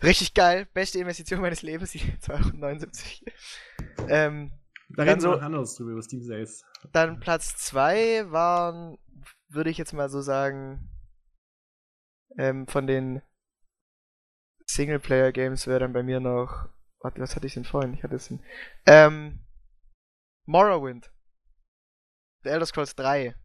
Richtig 0.01 0.33
geil, 0.33 0.67
beste 0.73 0.97
Investition 0.99 1.41
meines 1.41 1.61
Lebens, 1.61 1.91
die 1.93 1.99
2,79 1.99 3.21
Euro. 3.99 4.09
Ähm, 4.09 4.51
Da 4.89 5.03
reden 5.03 5.19
so- 5.19 5.29
wir 5.29 5.35
noch 5.37 5.43
anderes 5.43 5.75
drüber, 5.75 5.91
über 5.91 6.01
Steam 6.01 6.23
Sales. 6.23 6.63
Dann 6.91 7.19
Platz 7.19 7.55
2 7.57 8.31
waren, 8.31 8.97
würde 9.49 9.69
ich 9.69 9.77
jetzt 9.77 9.93
mal 9.93 10.09
so 10.09 10.21
sagen, 10.21 10.89
ähm, 12.37 12.67
von 12.67 12.87
den 12.87 13.21
Singleplayer-Games 14.65 15.67
wäre 15.67 15.79
dann 15.79 15.93
bei 15.93 16.03
mir 16.03 16.19
noch. 16.19 16.69
Warte, 16.99 17.21
was 17.21 17.35
hatte 17.35 17.47
ich 17.47 17.53
denn 17.53 17.63
vorhin? 17.63 17.93
Ich 17.93 18.03
hatte 18.03 18.15
es 18.15 18.29
in. 18.29 18.43
Ähm, 18.85 19.39
Morrowind. 20.45 21.11
The 22.43 22.49
Elder 22.49 22.65
Scrolls 22.65 22.95
3. 22.95 23.35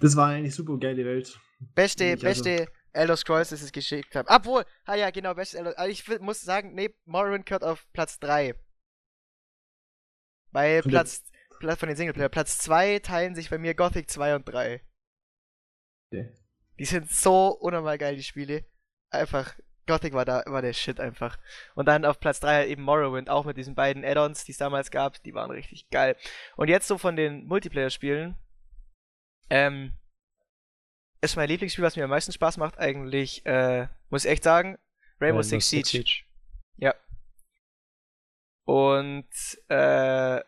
Das 0.00 0.16
war 0.16 0.28
eigentlich 0.28 0.54
super 0.54 0.76
geile 0.78 1.04
Welt. 1.04 1.38
Beste, 1.74 2.04
also- 2.10 2.22
beste 2.22 2.68
Elder 2.92 3.16
Scrolls, 3.16 3.50
das 3.50 3.62
ich 3.64 3.72
geschickt 3.72 4.14
habe. 4.14 4.28
Obwohl, 4.28 4.64
ah 4.84 4.94
ja, 4.94 5.10
genau, 5.10 5.34
beste 5.34 5.58
Elder 5.58 5.78
aber 5.78 5.88
Ich 5.88 6.06
muss 6.20 6.42
sagen, 6.42 6.74
nee, 6.74 6.94
Morrowind 7.04 7.46
gehört 7.46 7.64
auf 7.64 7.86
Platz 7.92 8.18
3. 8.18 8.54
Bei 10.50 10.82
Von 10.82 10.90
der- 10.90 10.98
Platz, 10.98 11.22
Platz 11.60 11.80
von 11.80 11.88
den 11.88 11.96
Singleplayer. 11.96 12.28
Platz 12.28 12.58
2 12.58 12.98
teilen 12.98 13.34
sich 13.34 13.48
bei 13.48 13.56
mir 13.58 13.74
Gothic 13.74 14.10
2 14.10 14.34
und 14.36 14.44
3. 14.44 14.82
Die 16.78 16.84
sind 16.84 17.10
so 17.10 17.48
unnormal 17.48 17.98
geil, 17.98 18.16
die 18.16 18.22
Spiele. 18.22 18.64
Einfach, 19.10 19.54
Gothic 19.86 20.12
war 20.14 20.24
da, 20.24 20.42
war 20.46 20.62
der 20.62 20.72
Shit 20.72 21.00
einfach. 21.00 21.38
Und 21.74 21.86
dann 21.86 22.04
auf 22.04 22.20
Platz 22.20 22.40
3 22.40 22.68
eben 22.68 22.82
Morrowind, 22.82 23.28
auch 23.28 23.44
mit 23.44 23.56
diesen 23.56 23.74
beiden 23.74 24.04
Add-ons, 24.04 24.44
die 24.44 24.52
es 24.52 24.58
damals 24.58 24.90
gab, 24.90 25.22
die 25.22 25.34
waren 25.34 25.50
richtig 25.50 25.90
geil. 25.90 26.16
Und 26.56 26.68
jetzt 26.68 26.88
so 26.88 26.98
von 26.98 27.16
den 27.16 27.46
Multiplayer-Spielen, 27.46 28.36
ähm, 29.50 29.92
ist 31.20 31.36
mein 31.36 31.48
Lieblingsspiel, 31.48 31.84
was 31.84 31.96
mir 31.96 32.04
am 32.04 32.10
meisten 32.10 32.32
Spaß 32.32 32.56
macht, 32.56 32.78
eigentlich, 32.78 33.44
äh, 33.46 33.86
muss 34.10 34.24
ich 34.24 34.30
echt 34.30 34.42
sagen, 34.42 34.78
Rainbow 35.20 35.42
Six 35.42 35.68
Siege. 35.68 36.22
Ja. 36.78 36.94
Und, 38.64 39.28
äh, 39.68 40.40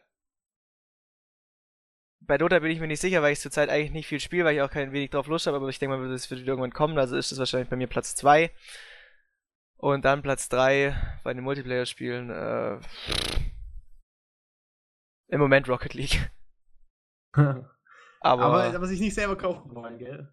bei 2.27 2.39
Dota 2.39 2.59
bin 2.59 2.71
ich 2.71 2.81
mir 2.81 2.87
nicht 2.87 3.01
sicher, 3.01 3.23
weil 3.23 3.33
ich 3.33 3.41
zurzeit 3.41 3.69
eigentlich 3.69 3.93
nicht 3.93 4.07
viel 4.07 4.21
spiele, 4.21 4.45
weil 4.45 4.55
ich 4.55 4.63
auch 4.63 4.71
kein 4.71 4.93
wenig 4.93 5.11
drauf 5.11 5.27
Lust 5.27 5.47
habe, 5.47 5.57
aber 5.57 5.69
ich 5.69 5.79
denke 5.79 5.97
mal, 5.97 6.09
das 6.09 6.31
wird 6.31 6.47
irgendwann 6.47 6.73
kommen, 6.73 6.99
also 6.99 7.17
ist 7.17 7.33
das 7.33 7.39
wahrscheinlich 7.39 7.69
bei 7.69 7.77
mir 7.77 7.87
Platz 7.87 8.15
2. 8.17 8.51
Und 9.77 10.05
dann 10.05 10.23
Platz 10.23 10.49
3 10.49 11.21
bei 11.25 11.35
den 11.35 11.45
Multiplayer-Spielen, 11.45 12.31
äh, 12.31 12.81
im 15.29 15.41
Moment 15.41 15.69
Rocket 15.69 15.95
League. 15.95 16.31
aber, 17.33 17.67
Aber, 18.21 18.65
aber 18.65 18.87
sich 18.87 19.01
nicht 19.01 19.15
selber 19.15 19.37
kaufen 19.37 19.75
wollen, 19.75 19.99
gell? 19.99 20.33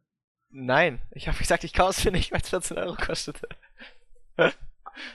nein, 0.49 1.01
ich 1.11 1.27
habe 1.27 1.38
gesagt, 1.38 1.63
ich 1.63 1.73
kaufe 1.73 1.91
es 1.91 2.05
mir 2.05 2.11
nicht, 2.11 2.31
weil 2.31 2.41
es 2.41 2.49
14 2.49 2.77
Euro 2.77 2.95
kostet. 2.95 3.41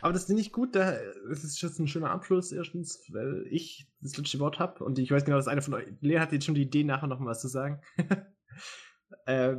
Aber 0.01 0.13
das 0.13 0.27
finde 0.27 0.43
ich 0.43 0.53
gut, 0.53 0.75
da, 0.75 0.99
das 1.29 1.45
ist 1.45 1.61
jetzt 1.61 1.79
ein 1.79 1.89
schöner 1.89 2.11
Abschluss 2.11 2.53
erstens, 2.53 3.03
weil 3.13 3.47
ich 3.51 3.87
das 4.01 4.17
letzte 4.17 4.39
Wort 4.39 4.59
habe 4.59 4.85
und 4.85 4.99
ich 4.99 5.11
weiß 5.11 5.25
genau, 5.25 5.37
dass 5.37 5.49
einer 5.49 5.63
von 5.63 5.75
euch, 5.75 5.87
Lea 6.01 6.19
hat 6.19 6.33
jetzt 6.33 6.45
schon 6.45 6.55
die 6.55 6.63
Idee, 6.63 6.85
nachher 6.85 7.07
noch 7.07 7.25
was 7.25 7.41
zu 7.41 7.49
sagen. 7.49 7.81
äh, 9.27 9.57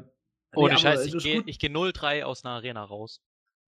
Ohne 0.55 0.73
nee, 0.73 0.79
Scheiß, 0.79 0.99
aber 0.99 1.17
ich 1.17 1.23
gehe 1.23 1.43
geh 1.43 1.67
0-3 1.67 2.23
aus 2.23 2.43
einer 2.43 2.55
Arena 2.55 2.83
raus, 2.83 3.23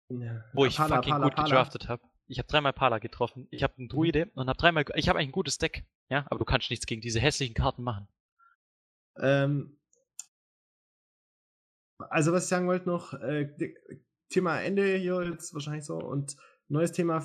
Ja, 0.08 0.44
wo 0.52 0.66
ich 0.66 0.76
Pala, 0.76 0.96
fucking 0.96 1.12
Pala, 1.12 1.24
gut 1.24 1.34
Pala. 1.34 1.48
gedraftet 1.48 1.88
habe. 1.88 2.02
Ich 2.28 2.38
habe 2.38 2.48
dreimal 2.48 2.72
Pala 2.72 2.98
getroffen, 2.98 3.46
ich 3.50 3.62
habe 3.62 3.74
einen 3.78 3.88
Druide 3.88 4.30
und 4.34 4.48
habe 4.48 4.58
dreimal, 4.58 4.84
ich 4.94 5.08
habe 5.08 5.18
eigentlich 5.18 5.28
ein 5.28 5.32
gutes 5.32 5.58
Deck, 5.58 5.86
ja, 6.08 6.26
aber 6.28 6.38
du 6.38 6.44
kannst 6.44 6.70
nichts 6.70 6.86
gegen 6.86 7.00
diese 7.00 7.20
hässlichen 7.20 7.54
Karten 7.54 7.82
machen. 7.82 8.08
Ähm, 9.18 9.78
also 11.98 12.32
was 12.32 12.44
ich 12.44 12.48
sagen 12.48 12.66
wollte 12.66 12.88
noch, 12.88 13.14
äh, 13.14 13.48
Thema 14.28 14.60
Ende 14.60 14.96
hier 14.96 15.22
jetzt 15.24 15.54
wahrscheinlich 15.54 15.84
so 15.84 15.96
und 15.98 16.36
neues 16.68 16.92
Thema 16.92 17.18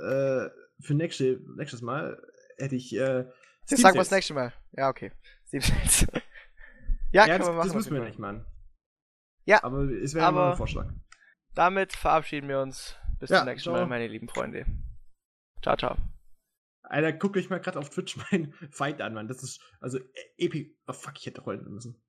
äh, 0.00 0.48
für 0.80 0.94
nächste, 0.94 1.40
nächstes 1.56 1.82
Mal 1.82 2.20
hätte 2.56 2.76
ich 2.76 2.94
äh, 2.94 3.24
Steam 3.66 3.78
sagen 3.78 3.94
wir 3.96 4.00
das 4.00 4.10
nächste 4.10 4.34
Mal. 4.34 4.52
Ja, 4.72 4.88
okay. 4.88 5.12
Steam 5.46 5.60
Sales. 5.60 6.06
ja, 7.12 7.26
Ja, 7.26 7.26
können 7.26 7.38
das, 7.40 7.48
wir 7.48 7.52
machen. 7.54 7.66
das 7.68 7.74
müssen 7.74 7.94
wir 7.94 8.04
nicht 8.04 8.18
machen. 8.18 8.46
Ja, 9.44 9.62
Aber 9.62 9.82
es 9.82 10.14
wäre 10.14 10.32
mal 10.32 10.50
ein 10.52 10.56
Vorschlag. 10.56 10.90
Damit 11.54 11.92
verabschieden 11.94 12.48
wir 12.48 12.60
uns. 12.60 12.96
Bis 13.18 13.30
Ja, 13.30 13.38
zum 13.38 13.46
nächsten 13.46 13.70
ciao. 13.70 13.74
Mal, 13.74 13.86
meine 13.86 14.06
lieben 14.06 14.28
Freunde. 14.28 14.64
Ciao, 15.62 15.76
ciao. 15.76 15.96
Alter, 16.82 17.12
guckt 17.12 17.36
euch 17.36 17.50
mal 17.50 17.60
gerade 17.60 17.78
auf 17.78 17.90
Twitch 17.90 18.16
meinen 18.30 18.52
Fight 18.70 19.00
an, 19.00 19.14
Mann. 19.14 19.28
Das 19.28 19.42
ist, 19.42 19.60
also, 19.80 19.98
epic. 20.36 20.76
Oh 20.86 20.92
fuck, 20.92 21.14
ich 21.18 21.26
hätte 21.26 21.40
rollen 21.40 21.64
müssen. 21.64 22.00